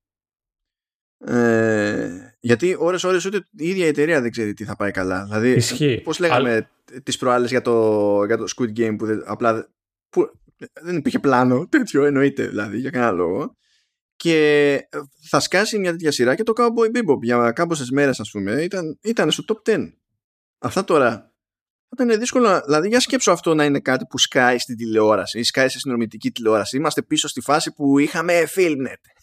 [1.18, 5.24] ε, γιατί ώρες ώρες ούτε η ίδια η εταιρεία δεν ξέρει τι θα πάει καλά.
[5.24, 6.00] Δηλαδή, Ισχύει.
[6.04, 6.70] πώς λέγαμε Αλλά...
[7.02, 9.68] τις προάλλες για το, για το Squid Game που δεν, απλά
[10.08, 10.30] που,
[10.82, 13.56] δεν υπήρχε πλάνο τέτοιο εννοείται δηλαδή για κανένα λόγο
[14.16, 14.88] και
[15.28, 18.98] θα σκάσει μια τέτοια σειρά και το Cowboy Bebop για κάμποσες μέρες ας πούμε ήταν,
[19.02, 19.92] ήταν στο top 10.
[20.58, 21.10] Αυτά τώρα
[21.88, 25.42] θα ήταν δύσκολο, δηλαδή για σκέψω αυτό να είναι κάτι που σκάει στην τηλεόραση ή
[25.42, 26.76] σκάει σε συνδρομητική τηλεόραση.
[26.76, 29.13] Είμαστε πίσω στη φάση που είχαμε Filmnet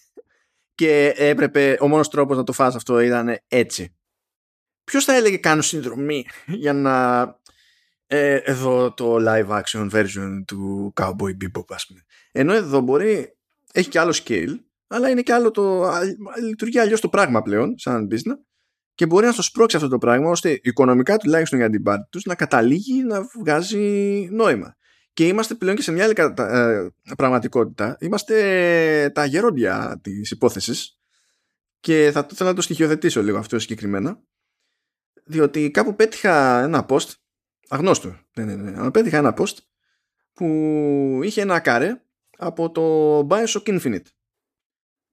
[0.82, 3.96] και έπρεπε ο μόνος τρόπος να το φας αυτό ήταν έτσι.
[4.84, 6.26] Ποιος θα έλεγε κάνω συνδρομή
[6.64, 7.22] για να
[8.08, 12.06] ε, εδώ το live action version του Cowboy Bebop ας πούμε.
[12.32, 13.38] Ενώ εδώ μπορεί,
[13.72, 14.56] έχει και άλλο scale
[14.88, 15.92] αλλά είναι και άλλο το,
[16.42, 18.40] λειτουργεί αλλιώς το πράγμα πλέον σαν business
[18.94, 22.24] και μπορεί να το σπρώξει αυτό το πράγμα ώστε οικονομικά τουλάχιστον για την πάρτι τους
[22.24, 24.76] να καταλήγει να βγάζει νόημα
[25.14, 27.98] και είμαστε πλέον και σε μια άλλη ε, πραγματικότητα.
[28.00, 31.00] Είμαστε τα γερόντια της υπόθεσης
[31.80, 34.22] και θα ήθελα να το στοιχειοθετήσω λίγο αυτό συγκεκριμένα
[35.26, 37.10] διότι κάπου πέτυχα ένα post
[37.68, 39.58] αγνώστο, ναι, ναι, ναι, αλλά πέτυχα ένα post
[40.34, 42.02] που είχε ένα κάρε
[42.38, 44.06] από το Bioshock Infinite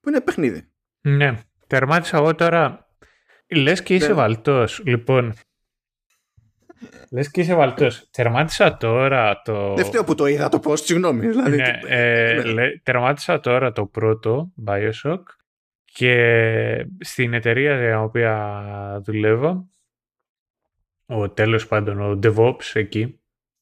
[0.01, 0.73] που είναι παιχνίδι.
[1.01, 2.89] Ναι, τερμάτισα εγώ τώρα
[3.51, 4.13] Λες και είσαι ναι.
[4.13, 4.83] βαλτός.
[4.85, 5.35] Λοιπόν,
[7.11, 8.09] Λες και είσαι βαλτός.
[8.11, 9.75] Τερμάτισα τώρα το.
[9.75, 11.27] Δεν φταίω που το είδα το πώ, συγγνώμη.
[11.29, 12.79] Δηλαδή, ναι, ε, ναι.
[12.83, 15.23] τερμάτισα τώρα το πρώτο Bioshock
[15.85, 19.71] Και στην εταιρεία για οποία δουλεύω,
[21.07, 23.21] ο τέλος πάντων, ο DevOps εκεί,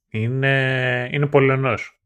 [0.09, 2.01] είναι, είναι Πολωνός.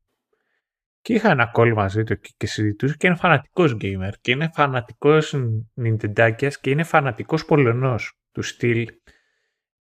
[1.03, 5.35] Και είχα ένα call μαζί του και συζητούσα και είναι φανατικός gamer και είναι φανατικός
[5.83, 8.89] Nintendάκιας και είναι φανατικός Πολωνός του στυλ.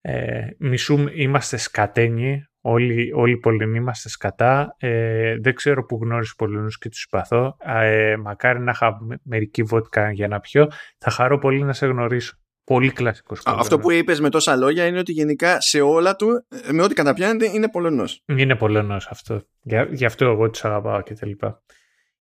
[0.01, 4.77] Ε, μισού είμαστε σκατένιοι, όλοι, όλοι οι Πολωνοί είμαστε σκατά.
[4.78, 7.57] Ε, δεν ξέρω που γνώρισε Πολωνούς και τους συμπαθώ.
[7.65, 10.68] Ε, μακάρι να είχα μερική βότκα για να πιω.
[10.99, 12.36] Θα χαρώ πολύ να σε γνωρίσω.
[12.65, 16.83] Πολύ κλασικός Αυτό που είπες με τόσα λόγια είναι ότι γενικά σε όλα του, με
[16.83, 18.23] ό,τι καταπιάνεται, είναι Πολωνός.
[18.27, 19.43] Είναι Πολωνός αυτό.
[19.91, 21.62] Γι' αυτό εγώ τους αγαπάω και τα λοιπά.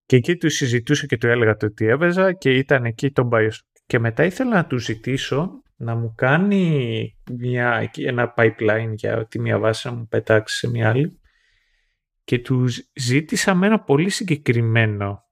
[0.05, 3.76] Και εκεί τους συζητούσα και του έλεγα το τι έπαιζα και ήταν εκεί το Bioshock.
[3.87, 9.59] Και μετά ήθελα να του ζητήσω να μου κάνει μια, ένα pipeline για τη μία
[9.59, 11.19] βάση να μου πετάξει σε μια άλλη.
[12.23, 15.23] Και τους ζήτησα με ένα πολύ συγκεκριμένο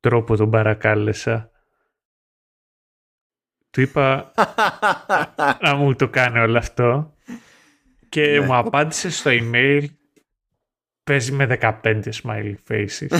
[0.00, 1.50] τρόπο τον παρακάλεσα
[3.70, 4.32] του είπα
[5.64, 7.14] να μου το κάνει όλο αυτό
[8.08, 8.46] και ναι.
[8.46, 9.84] μου απάντησε στο email
[11.04, 13.08] παίζει με 15 smiley faces.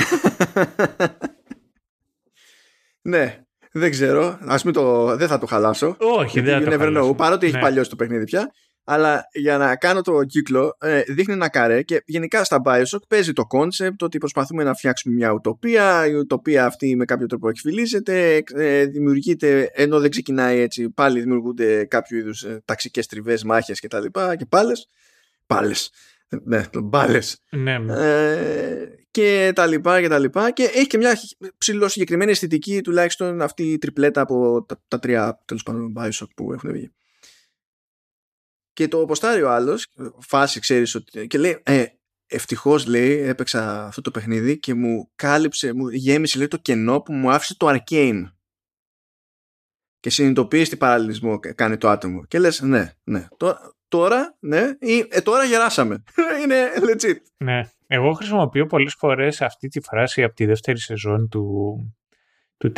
[3.12, 4.38] ναι, δεν ξέρω.
[4.46, 5.96] Ας μην το, δεν θα το χαλάσω.
[5.98, 7.14] Όχι, δεν θα το χαλάσω.
[7.14, 7.60] Παρότι έχει ναι.
[7.60, 8.50] παλιώσει το παιχνίδι πια
[8.84, 13.32] αλλά για να κάνω το κύκλο ε, δείχνει ένα καρέ και γενικά στα Bioshock παίζει
[13.32, 18.42] το concept ότι προσπαθούμε να φτιάξουμε μια ουτοπία η ουτοπία αυτή με κάποιο τρόπο εκφυλίζεται
[18.54, 23.88] ε, δημιουργείται ενώ δεν ξεκινάει έτσι πάλι δημιουργούνται κάποιο είδους ε, ταξικές τριβές, μάχες και
[23.88, 24.88] τα λοιπά και πάλες
[25.46, 25.90] πάλες
[26.44, 27.94] ναι, μπάλες ναι, ναι.
[27.94, 31.18] Ε, και τα λοιπά και τα λοιπά και έχει και μια
[31.58, 36.52] ψηλό συγκεκριμένη αισθητική τουλάχιστον αυτή η τριπλέτα από τα, τα τρία τέλος πάντων Bioshock που
[36.52, 36.92] έχουν βγει
[38.80, 39.86] και το ποστάρει ο άλλος,
[40.18, 41.26] φάση ξέρεις ότι.
[41.26, 41.84] και λέει, ε,
[42.26, 47.12] ευτυχώς λέει, έπαιξα αυτό το παιχνίδι και μου κάλυψε, μου γέμισε λέει, το κενό που
[47.12, 48.22] μου άφησε το Arcane.
[50.00, 52.24] Και συνειδητοποιείς τι παραλληλισμό κάνει το άτομο.
[52.24, 53.26] Και λες, ναι, ναι.
[53.88, 56.02] Τώρα, ναι, ή, ε, τώρα γεράσαμε.
[56.42, 57.16] Είναι legit.
[57.36, 57.70] Ναι.
[57.92, 61.76] Εγώ χρησιμοποιώ πολλές φορές αυτή τη φράση από τη δεύτερη σεζόν του,
[62.56, 62.72] του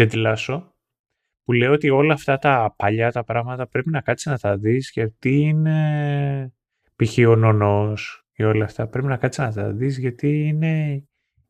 [1.44, 4.90] που λέω ότι όλα αυτά τα παλιά τα πράγματα πρέπει να κάτσεις να τα δεις
[4.94, 6.52] γιατί είναι
[6.96, 7.18] π.χ.
[7.28, 11.04] ο νονός ή όλα αυτά πρέπει να κάτσεις να τα δεις γιατί είναι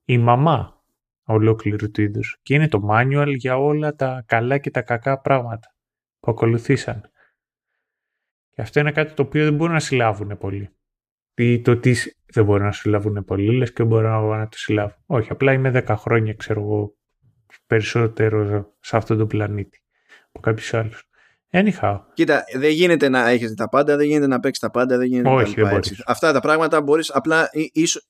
[0.04, 0.82] η μαμά
[1.24, 5.74] ολόκληρου του είδους και είναι το manual για όλα τα καλά και τα κακά πράγματα
[6.20, 7.10] που ακολουθήσαν.
[8.50, 10.70] Και αυτό είναι κάτι το οποίο δεν μπορούν να συλλάβουν πολύ.
[11.34, 11.94] Ή το τι
[12.26, 14.96] δεν μπορούν να συλλάβουν πολύ, λες και μπορούν να το συλλάβουν.
[15.06, 16.96] Όχι, απλά είμαι 10 χρόνια, ξέρω εγώ,
[17.66, 19.82] περισσότερο σε αυτόν τον πλανήτη
[20.26, 21.06] από κάποιους άλλους.
[21.54, 22.00] Anyhow.
[22.14, 25.28] Κοίτα, δεν γίνεται να έχεις τα πάντα, δεν γίνεται να παίξεις τα πάντα, δεν γίνεται
[25.28, 27.48] Όχι, να δεν Αυτά τα πράγματα μπορείς απλά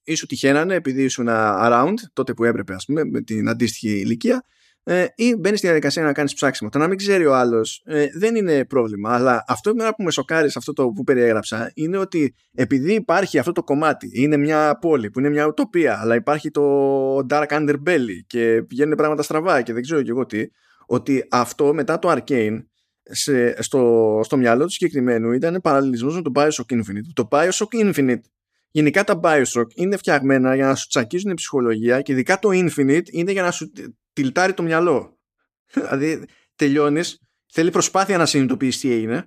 [0.04, 4.44] ή σου τυχαίνανε επειδή ήσουν around τότε που έπρεπε, ας πούμε, με την αντίστοιχη ηλικία,
[4.84, 6.70] ε, ή μπαίνει στη διαδικασία να κάνεις ψάξιμο.
[6.70, 9.14] Το να μην ξέρει ο άλλος ε, δεν είναι πρόβλημα.
[9.14, 13.52] Αλλά αυτό που με σοκάρει σε αυτό το που περιέγραψα είναι ότι επειδή υπάρχει αυτό
[13.52, 18.64] το κομμάτι, είναι μια πόλη που είναι μια ουτοπία, αλλά υπάρχει το dark underbelly και
[18.68, 20.46] πηγαίνουν πράγματα στραβά και δεν ξέρω και εγώ τι
[20.86, 22.58] ότι αυτό μετά το Arcane
[23.02, 27.10] σε, στο, στο μυαλό του συγκεκριμένου ήταν παραλληλισμός με το Bioshock Infinite.
[27.12, 28.22] Το Bioshock Infinite
[28.70, 33.08] γενικά τα Bioshock είναι φτιαγμένα για να σου τσακίζουν η ψυχολογία και ειδικά το Infinite
[33.10, 33.72] είναι για να σου
[34.12, 35.18] τυλτάρει το μυαλό.
[35.90, 36.24] δηλαδή
[36.56, 37.20] τελειώνεις,
[37.52, 39.24] θέλει προσπάθεια να συνειδητοποιήσει τι έγινε.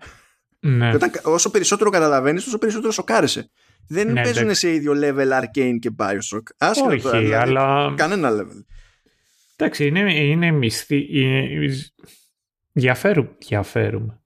[0.59, 0.93] Ναι.
[0.93, 3.49] Όταν, όσο περισσότερο καταλαβαίνεις, τόσο περισσότερο σοκάρεσαι.
[3.87, 6.43] Δεν ναι, παίζουν σε ίδιο level Arcane και Bioshock.
[6.57, 7.93] Άσχετο Όχι, δηλαδή, αλλά...
[7.97, 8.63] Κανένα level.
[9.55, 11.07] Εντάξει, είναι, είναι μισθή.
[13.37, 14.19] Διαφέρουμε.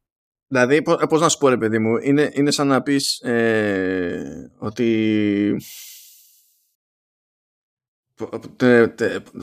[0.47, 5.55] Δηλαδή, πώς να σου πω, ρε παιδί μου, είναι, είναι σαν να πεις ε, ότι.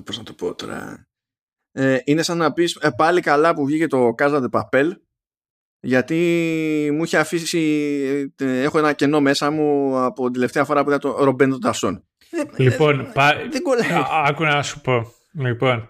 [0.05, 1.09] Πώς να το πω τώρα.
[1.73, 4.91] Ε, είναι σαν να πεις ε, πάλι καλά που βγήκε το Casa de Papel
[5.81, 10.89] γιατί μου είχε αφήσει ε, έχω ένα κενό μέσα μου από την τελευταία φορά που
[10.89, 12.05] είδα το Ρομπέντο Τασόν
[12.57, 13.33] λοιπόν, πα...
[14.27, 15.89] άκου να σου πω Λοιπόν,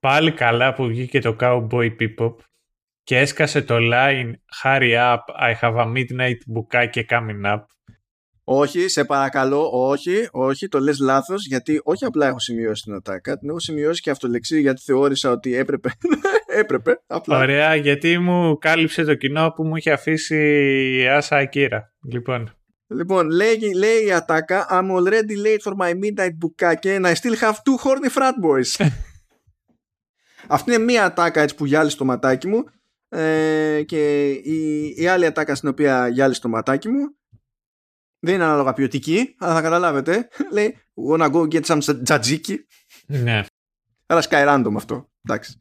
[0.00, 2.34] πάλι καλά που βγήκε το Cowboy Bebop
[3.02, 4.30] και έσκασε το line
[4.62, 7.58] Hurry up, I have a midnight μπουκάκι coming up.
[8.46, 13.38] Όχι, σε παρακαλώ, όχι, όχι, το λες λάθος γιατί όχι απλά έχω σημειώσει την ατάκα,
[13.38, 15.90] την έχω σημειώσει και αυτολεξή γιατί θεώρησα ότι έπρεπε,
[16.60, 17.38] έπρεπε απλά.
[17.38, 20.36] Ωραία, γιατί μου κάλυψε το κοινό που μου είχε αφήσει
[21.00, 21.92] η Άσα Ακύρα.
[22.12, 22.56] Λοιπόν.
[22.86, 27.36] Λοιπόν, λέει, λέει η ατάκα I'm already late for my midnight μπουκάκι and I still
[27.36, 28.86] have two horny frat boys.
[30.48, 32.64] Αυτή είναι μία ατάκα έτσι που γυάλισε το ματάκι μου
[33.08, 37.16] ε, και η, η άλλη ατάκα στην οποία γυάλισε το ματάκι μου
[38.24, 40.28] δεν είναι ανάλογα ποιοτική, αλλά θα καταλάβετε.
[40.52, 40.76] Λέει,
[41.10, 42.66] wanna go get some τζατζίκι.
[43.06, 43.42] Ναι.
[44.06, 45.08] Άρα σκάει random αυτό.
[45.22, 45.60] Εντάξει.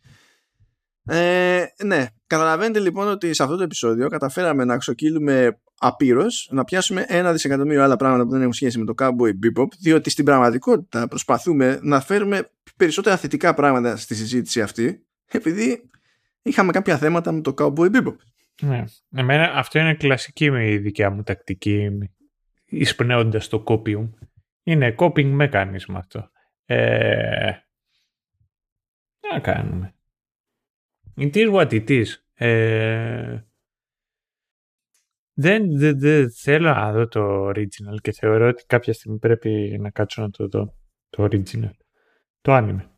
[1.05, 7.05] Ε, ναι, καταλαβαίνετε λοιπόν ότι σε αυτό το επεισόδιο καταφέραμε να ξοκύλουμε απείρως να πιάσουμε
[7.07, 11.07] ένα δισεκατομμύριο άλλα πράγματα που δεν έχουν σχέση με το Cowboy Bebop, διότι στην πραγματικότητα
[11.07, 15.89] προσπαθούμε να φέρουμε περισσότερα θετικά πράγματα στη συζήτηση αυτή, επειδή
[16.41, 18.15] είχαμε κάποια θέματα με το Cowboy Bebop.
[18.61, 18.83] Ναι.
[19.15, 21.89] Εμένα αυτό είναι κλασική με η δικιά μου τακτική,
[22.73, 24.09] εισπνέοντας το copium.
[24.63, 26.29] Είναι coping mechanism αυτό.
[26.65, 27.51] Ε,
[29.31, 29.95] να κάνουμε.
[31.15, 32.05] It is what it is.
[32.33, 33.41] Ε,
[35.33, 39.89] δεν, δεν, δεν θέλω να δω το original και θεωρώ ότι κάποια στιγμή πρέπει να
[39.89, 40.77] κάτσω να το δω
[41.09, 41.71] το original.
[42.41, 42.92] Το anime.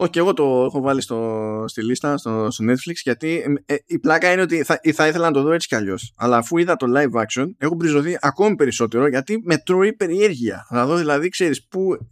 [0.00, 3.98] Όχι, και εγώ το έχω βάλει στο, στη λίστα στο, στο Netflix γιατί ε, η
[3.98, 6.12] πλάκα είναι ότι θα, θα ήθελα να το δω έτσι κι αλλιώς.
[6.16, 10.66] Αλλά αφού είδα το live action, έχω μπριζωθεί ακόμη περισσότερο γιατί με τρώει περιέργεια.
[10.70, 12.08] Να δω δηλαδή, ξέρεις, πού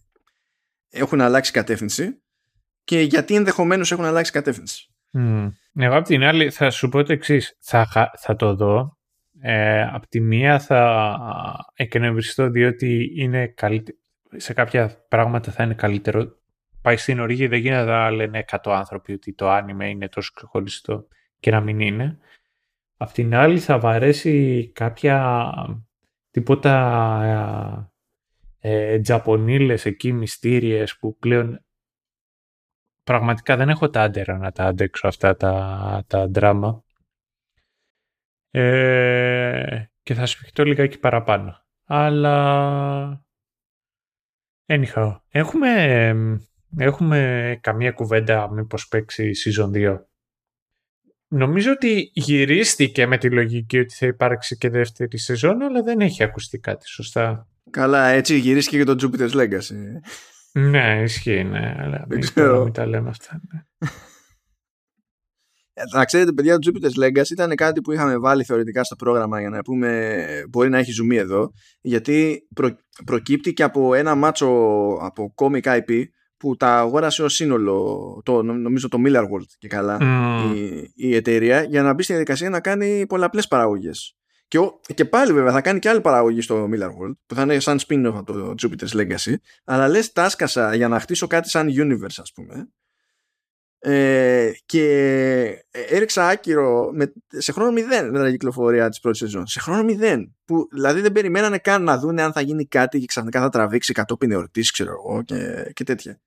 [0.90, 2.22] έχουν αλλάξει κατεύθυνση
[2.84, 4.90] και γιατί ενδεχομένως έχουν αλλάξει κατεύθυνση.
[5.18, 5.50] Mm.
[5.74, 7.56] Εγώ απ' την άλλη θα σου πω το εξής.
[7.60, 8.98] Θα, θα το δω.
[9.40, 11.08] Ε, απ' τη μία θα
[11.74, 13.98] εκνευριστώ διότι είναι καλύτερο.
[14.36, 16.44] Σε κάποια πράγματα θα είναι καλύτερο.
[16.86, 21.06] Πάει στην οργή, δεν γίνεται να λένε 100 άνθρωποι ότι το άνιμε είναι τόσο ξεχωριστό
[21.40, 22.18] και να μην είναι.
[22.96, 25.42] Απ' την άλλη θα βαρέσει κάποια
[26.30, 27.90] τίποτα
[28.60, 31.64] ε, ε, τζαπονίλες εκεί μυστήριες που πλέον
[33.04, 36.84] πραγματικά δεν έχω τα άντερα να τα αντέξω αυτά τα, τα δράμα.
[38.50, 41.64] Ε, και θα σφιχτώ λιγάκι παραπάνω.
[41.84, 43.24] Αλλά...
[44.66, 46.14] Anyhow, έχουμε,
[46.76, 49.98] έχουμε καμία κουβέντα μήπως παίξει season 2.
[51.28, 56.22] Νομίζω ότι γυρίστηκε με τη λογική ότι θα υπάρξει και δεύτερη σεζόν, αλλά δεν έχει
[56.22, 59.76] ακουστεί κάτι σωστά; Καλά, έτσι γυρίστηκε και το Jupiter's Legacy.
[60.52, 61.76] Ναι, ισχύει, ναι.
[61.78, 62.64] Αλλά δεν ξέρω.
[62.64, 63.40] Μην τα λέμε αυτά.
[63.52, 63.88] Ναι.
[65.78, 69.40] Ε, να ξέρετε, παιδιά, το Jupiter's Legacy ήταν κάτι που είχαμε βάλει θεωρητικά στο πρόγραμμα
[69.40, 70.16] για να πούμε
[70.48, 74.46] μπορεί να έχει ζουμί εδώ, γιατί προ, προκύπτει και από ένα μάτσο
[75.00, 76.04] από comic IP
[76.36, 79.98] που τα αγόρασε ως σύνολο, το, νομίζω το Miller World και καλά,
[80.54, 84.16] η, η εταιρεία, για να μπει στη διαδικασία να κάνει πολλαπλές παραγωγές.
[84.48, 84.58] Και,
[84.94, 87.78] και πάλι βέβαια θα κάνει και άλλη παραγωγή στο Miller World που θα είναι σαν
[87.86, 89.34] spin-off από το Jupiter's Legacy
[89.64, 92.68] αλλά λες τάσκασα για να χτίσω κάτι σαν universe ας πούμε
[93.78, 94.84] ε, και
[95.72, 100.34] έριξα άκυρο με, σε χρόνο μηδέν με την κυκλοφορία της πρώτης σεζόν σε χρόνο μηδέν
[100.44, 103.92] που δηλαδή δεν περιμένανε καν να δουν αν θα γίνει κάτι και ξαφνικά θα τραβήξει
[103.92, 106.20] κατόπιν εορτής ξέρω εγώ και, και τέτοια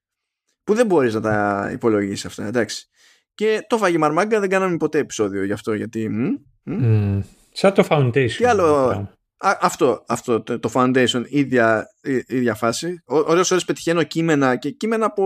[0.64, 2.90] που δεν μπορείς να τα υπολογίσεις αυτά εντάξει
[3.36, 7.24] και το φάγει μαρμάγκα δεν κάναμε ποτέ επεισόδιο γι' αυτό γιατί μ, μ, mm.
[7.52, 8.32] Σαν το Foundation.
[8.38, 9.10] Τι άλλο.
[9.38, 11.88] αυτό, αυτό το, Foundation, ίδια,
[12.28, 13.02] ίδια φάση.
[13.06, 15.26] Ωραίες ώρες πετυχαίνω κείμενα και κείμενα από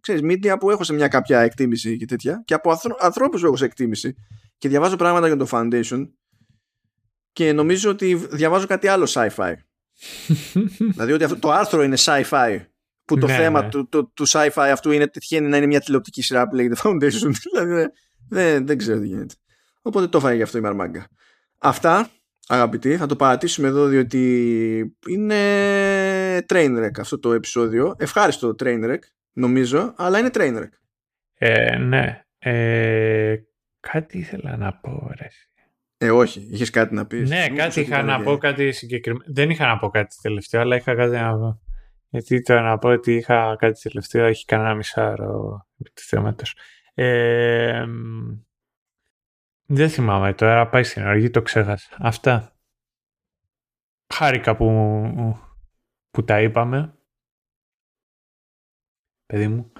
[0.00, 3.56] ξέρεις, media που έχω σε μια κάποια εκτίμηση και τέτοια και από ανθρώπους που έχω
[3.56, 4.14] σε εκτίμηση
[4.58, 6.08] και διαβάζω πράγματα για το Foundation
[7.32, 9.54] και νομίζω ότι διαβάζω κάτι άλλο sci-fi.
[10.92, 12.60] δηλαδή ότι αυτό, το άρθρο είναι sci-fi
[13.04, 13.68] που το ναι, θέμα ναι.
[13.68, 17.30] Του, του, του sci-fi αυτού είναι τυχαίνει να είναι μια τηλεοπτική σειρά που λέγεται Foundation.
[17.52, 17.90] δηλαδή
[18.28, 19.34] δεν, δεν ξέρω τι γίνεται.
[19.82, 21.08] Οπότε το έφαγε γι' αυτό η Μαρμάγκα.
[21.58, 22.10] Αυτά,
[22.50, 25.36] αγαπητοί, θα το παρατήσουμε εδώ διότι είναι
[26.48, 27.94] train αυτό το επεισόδιο.
[27.98, 28.98] Ευχάριστο train
[29.32, 30.68] νομίζω, αλλά είναι train
[31.34, 32.24] Ε, ναι.
[32.38, 33.36] Ε,
[33.80, 35.28] κάτι ήθελα να πω, ρε.
[35.98, 36.48] Ε, όχι.
[36.50, 37.28] Είχες κάτι να πεις.
[37.28, 39.24] Ναι, κάτι είχα να πω κάτι συγκεκριμένο.
[39.26, 41.60] Δεν είχα να πω κάτι τελευταίο, αλλά είχα κάτι να πω.
[42.08, 46.44] Γιατί ήταν να πω ότι είχα κάτι τελευταίο, έχει κανένα μισάρο επί τους θέματο.
[46.94, 47.84] Ε,
[49.72, 51.96] δεν θυμάμαι τώρα, πάει στην οργή, το ξέχασα.
[51.98, 52.52] Αυτά.
[54.14, 54.66] Χάρηκα που,
[56.10, 56.98] που τα είπαμε.
[59.26, 59.72] Παιδί μου.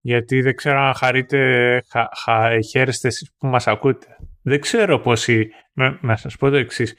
[0.00, 4.16] Γιατί δεν ξέρω αν χαρείτε, χα, χα, χαίρεστε εσείς που μας ακούτε.
[4.42, 6.94] Δεν ξέρω πόσοι, να, να σας πω το εξής.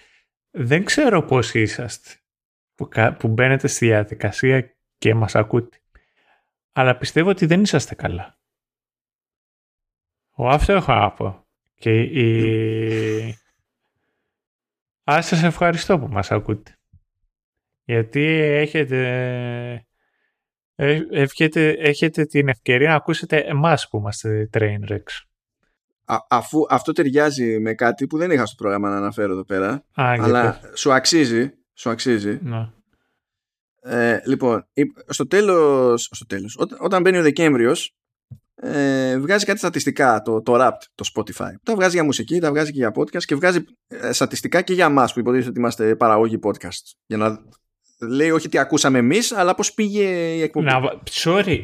[0.49, 2.09] Δεν ξέρω πόσοι είσαστε
[2.75, 5.81] που, που μπαίνετε στη διαδικασία και μας ακούτε.
[6.71, 8.39] Αλλά πιστεύω ότι δεν είσαστε καλά.
[10.31, 11.46] Ο αυτό έχω να πω.
[11.79, 13.37] Και η...
[15.11, 16.77] Α, σας ευχαριστώ που μας ακούτε.
[17.83, 18.97] Γιατί έχετε...
[20.75, 25.25] Ε, έχετε, έχετε την ευκαιρία να ακούσετε εμάς που είμαστε Trainwrecks.
[26.05, 29.85] Α, αφού αυτό ταιριάζει με κάτι που δεν είχα στο πρόγραμμα να αναφέρω εδώ πέρα,
[29.93, 32.39] αλλά σου αξίζει, σου αξίζει.
[32.41, 32.69] Ναι.
[33.81, 34.67] Ε, λοιπόν,
[35.07, 37.96] στο τέλος, στο τέλος όταν μπαίνει ο Δεκέμβριος
[38.61, 41.51] ε, βγάζει κάτι στατιστικά το, το rap, το Spotify.
[41.63, 44.89] Τα βγάζει για μουσική, τα βγάζει και για podcast και βγάζει ε, στατιστικά και για
[44.89, 46.95] μας που υποτίθεται ότι είμαστε παραγωγοί podcast.
[47.05, 47.39] Για να
[48.07, 50.03] λέει όχι τι ακούσαμε εμείς, αλλά πώς πήγε
[50.35, 50.65] η εκπομπή.
[50.65, 50.79] Να,
[51.11, 51.57] sorry,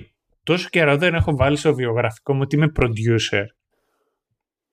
[0.43, 3.43] τόσο καιρό δεν έχω βάλει στο βιογραφικό μου ότι είμαι producer.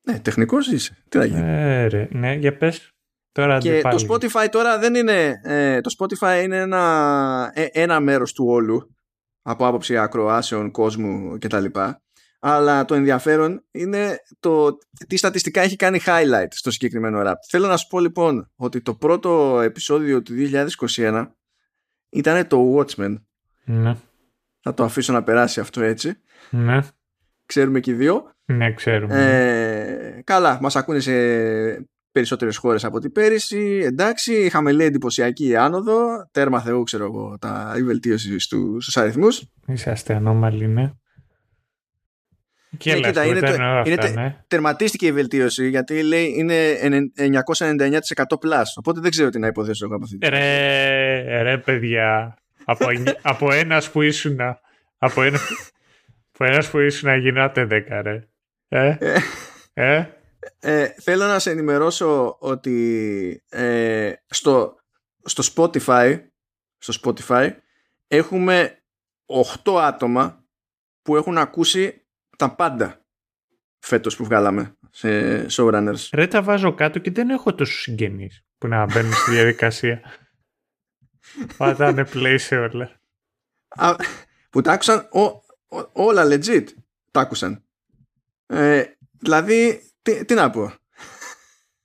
[0.02, 1.04] Ναι, τεχνικός είσαι.
[1.08, 1.40] Τι θα γίνει.
[1.44, 2.08] Ε, ρε.
[2.10, 2.92] Ναι, για πες.
[3.32, 4.06] Τώρα και πάλι.
[4.06, 5.40] το Spotify τώρα δεν είναι...
[5.44, 8.94] Ε, το Spotify είναι ένα, ε, ένα μέρος του όλου
[9.42, 11.64] από άποψη ακροάσεων, κόσμου κτλ.
[12.42, 17.34] Αλλά το ενδιαφέρον είναι το τι στατιστικά έχει κάνει highlight στο συγκεκριμένο rap.
[17.48, 20.34] Θέλω να σου πω λοιπόν ότι το πρώτο επεισόδιο του
[20.96, 21.26] 2021
[22.10, 23.14] ήταν το Watchmen.
[23.64, 23.96] Ναι.
[24.60, 26.14] Θα το αφήσω να περάσει αυτό έτσι.
[26.50, 26.78] Ναι.
[27.46, 28.32] Ξέρουμε και οι δύο.
[28.44, 29.14] Ναι, ξέρουμε.
[29.14, 31.12] Ε, καλά, μας ακούνε σε
[32.12, 33.80] περισσότερες χώρες από την πέρυσι.
[33.84, 36.28] Εντάξει, είχαμε λέει εντυπωσιακή άνοδο.
[36.30, 39.44] Τέρμα θεού, ξέρω εγώ, τα, η βελτίωση στου, στους αριθμούς.
[39.66, 40.92] Είσαστε ανώμαλοι, ναι.
[42.78, 44.44] Και ναι, κοίτα, είναι, το, είναι τε, ναι.
[44.46, 46.80] τερματίστηκε η βελτίωση γιατί λέει είναι
[47.46, 47.88] 999%
[48.42, 48.62] plus.
[48.76, 52.38] Οπότε δεν ξέρω τι να υποθέσω εγώ από αυτή τη Ρε, ρε παιδιά.
[52.64, 52.86] από,
[53.22, 54.38] από ένας που ήσουν
[54.98, 55.38] από, ένα,
[56.32, 58.28] από ένας που ήσουν γινάτε 10 ρε.
[58.68, 59.18] Ε, ε,
[59.74, 60.04] ε;
[60.60, 64.74] Ε, θέλω να σε ενημερώσω ότι ε, στο,
[65.24, 66.20] στο Spotify
[66.78, 67.50] στο Spotify
[68.08, 68.82] έχουμε
[69.64, 70.44] 8 άτομα
[71.02, 72.04] που έχουν ακούσει
[72.40, 73.04] τα πάντα
[73.78, 75.08] φέτος που βγάλαμε σε
[75.50, 76.08] showrunners.
[76.12, 80.02] Ρε τα βάζω κάτω και δεν έχω τόσους συγγενείς που να μπαίνουν στη διαδικασία.
[81.56, 83.00] Πατάνε play σε όλα.
[83.68, 83.94] Α,
[84.50, 85.08] που τα άκουσαν
[85.92, 86.64] όλα legit.
[87.10, 87.64] Τα άκουσαν.
[88.46, 88.84] Ε,
[89.18, 90.72] δηλαδή, τι, τι, να πω.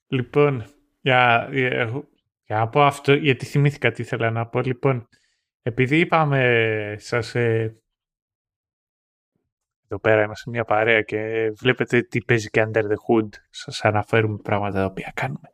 [0.08, 0.66] Λοιπόν,
[1.02, 2.04] για, για,
[2.46, 4.62] για να πω αυτό, γιατί θυμήθηκα τι ήθελα να πω.
[4.62, 5.08] Λοιπόν,
[5.62, 7.76] επειδή είπαμε σας ε,
[9.88, 13.30] εδώ πέρα είμαστε σε μια παρέα και βλέπετε τι παίζει και under the hood.
[13.50, 15.50] Σας αναφέρουμε πράγματα τα οποία κάνουμε.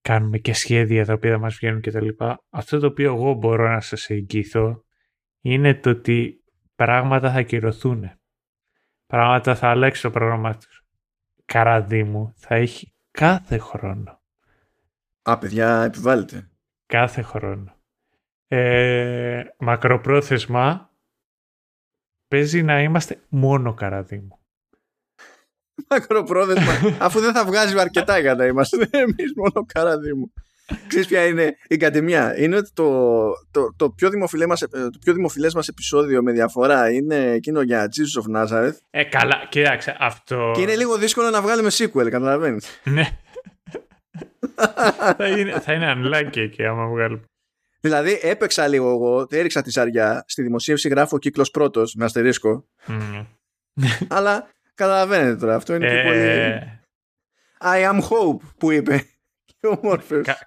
[0.00, 2.44] Κάνουμε και σχέδια τα οποία θα μας βγαίνουν και τα λοιπά.
[2.50, 4.84] Αυτό το οποίο εγώ μπορώ να σας εγγυηθώ
[5.40, 8.10] είναι το ότι πράγματα θα κυρωθούν.
[9.06, 10.84] Πράγματα θα αλλάξει το πρόγραμμά τους.
[11.44, 14.22] Καραδί θα έχει κάθε χρόνο.
[15.22, 16.50] Α, παιδιά, επιβάλλεται.
[16.86, 17.76] Κάθε χρόνο.
[18.46, 20.93] Ε, μακροπρόθεσμα
[22.34, 24.38] παίζει να είμαστε μόνο καραδίμου.
[25.88, 26.72] Μακροπρόθεσμα.
[27.06, 30.32] αφού δεν θα βγάζει αρκετά για να είμαστε εμείς μόνο καραδίμου.
[30.86, 32.38] Ξέρεις ποια είναι η κατεμιά.
[32.38, 33.10] Είναι ότι το,
[33.50, 37.88] το, το, πιο δημοφιλές μας, το πιο δημοφιλές μας επεισόδιο με διαφορά είναι εκείνο για
[37.88, 38.76] Jesus of Nazareth.
[38.90, 40.52] Ε, καλά, κοίταξε αυτό.
[40.54, 42.80] Και είναι λίγο δύσκολο να βγάλουμε sequel, καταλαβαίνεις.
[42.84, 43.08] Ναι.
[45.18, 47.24] θα, είναι, θα είναι unlucky εκεί άμα βγάλουμε.
[47.84, 52.68] Δηλαδή έπαιξα λίγο εγώ, έριξα τη σαριά, στη δημοσίευση γράφω κύκλος πρώτος με αστερίσκο.
[54.08, 56.18] Αλλά καταλαβαίνετε τώρα, αυτό είναι και πολύ...
[56.18, 56.80] Ε.
[57.60, 59.04] I am hope που είπε
[59.60, 59.98] ο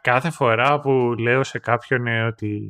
[0.02, 2.70] κάθε φορά που λέω σε κάποιον ε, ότι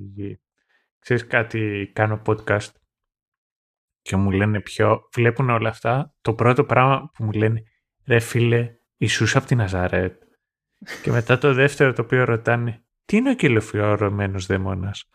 [0.99, 2.71] ξέρεις κάτι, κάνω podcast
[4.01, 7.63] και μου λένε πιο, βλέπουν όλα αυτά, το πρώτο πράγμα που μου λένε,
[8.05, 10.21] ρε φίλε, Ιησούς από την Ναζαρέτ.
[11.03, 15.09] και μετά το δεύτερο το οποίο ρωτάνε, τι είναι ο κυλοφιόρωμένος δαίμονας.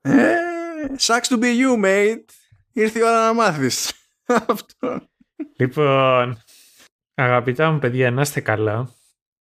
[0.00, 0.34] Ε,
[0.98, 2.24] sucks to be you, mate.
[2.72, 3.92] Ήρθε η ώρα να μάθεις.
[4.48, 5.08] Αυτό.
[5.56, 6.42] Λοιπόν,
[7.14, 8.94] αγαπητά μου παιδιά, να είστε καλά.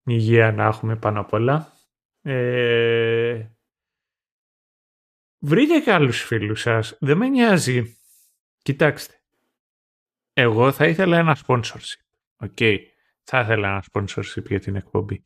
[0.03, 1.73] Υγεία να έχουμε πάνω απ' όλα.
[2.21, 3.47] Ε,
[5.39, 6.97] βρείτε και άλλους φίλους σας.
[6.99, 7.97] Δεν με νοιάζει.
[8.61, 9.21] Κοιτάξτε.
[10.33, 12.01] Εγώ θα ήθελα ένα sponsorship.
[12.37, 12.77] Okay.
[13.23, 15.25] Θα ήθελα ένα sponsorship για την εκπομπή.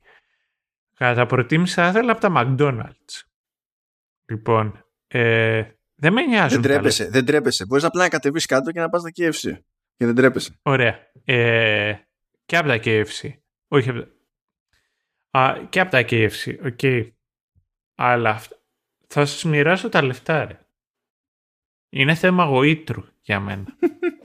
[1.02, 3.22] Κατά προτίμηση θα ήθελα από τα McDonald's.
[4.26, 5.64] Λοιπόν, ε,
[5.96, 6.62] δεν με νοιάζουν.
[6.62, 7.66] Δεν τρέπεσαι, δεν τρέπεσαι.
[7.66, 9.58] Μπορείς απλά να κατεβείς κάτω και να πας στα KFC.
[9.96, 10.60] Και δεν τρέπεσαι.
[10.62, 11.00] Ωραία.
[11.26, 11.96] Ε,
[12.46, 13.34] και από τα KFC.
[13.68, 14.08] Όχι από τα...
[15.40, 16.56] Α, και από τα KFC.
[16.66, 17.12] Okay.
[17.96, 18.42] Αλλά
[19.08, 20.60] θα σας μοιράσω τα λεφτά, ρε.
[21.90, 23.66] Είναι θέμα γοήτρου για μένα.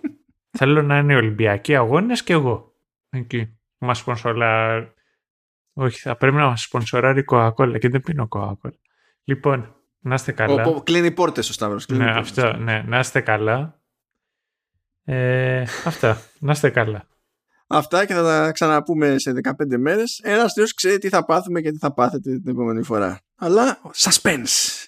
[0.58, 2.74] Θέλω να είναι Ολυμπιακοί αγώνες και εγώ.
[3.10, 3.58] Εκεί.
[3.78, 4.94] Μας σπονσολά
[5.78, 8.78] όχι, θα πρέπει να μα σπονσοράρει Coca-Cola και δεν πίνω Coca-Cola.
[9.24, 10.64] Λοιπόν, να είστε καλά.
[10.64, 11.88] Ο, κλείνει πόρτες ο Σταύρος.
[11.88, 13.80] Ναι, αυτό, ναι, να είστε καλά.
[15.04, 17.06] Ε, αυτά, να είστε καλά.
[17.66, 20.20] Αυτά και θα τα ξαναπούμε σε 15 μέρες.
[20.22, 23.20] Ένας θεός ξέρει τι θα πάθουμε και τι θα πάθετε την επόμενη φορά.
[23.36, 24.84] Αλλά suspense.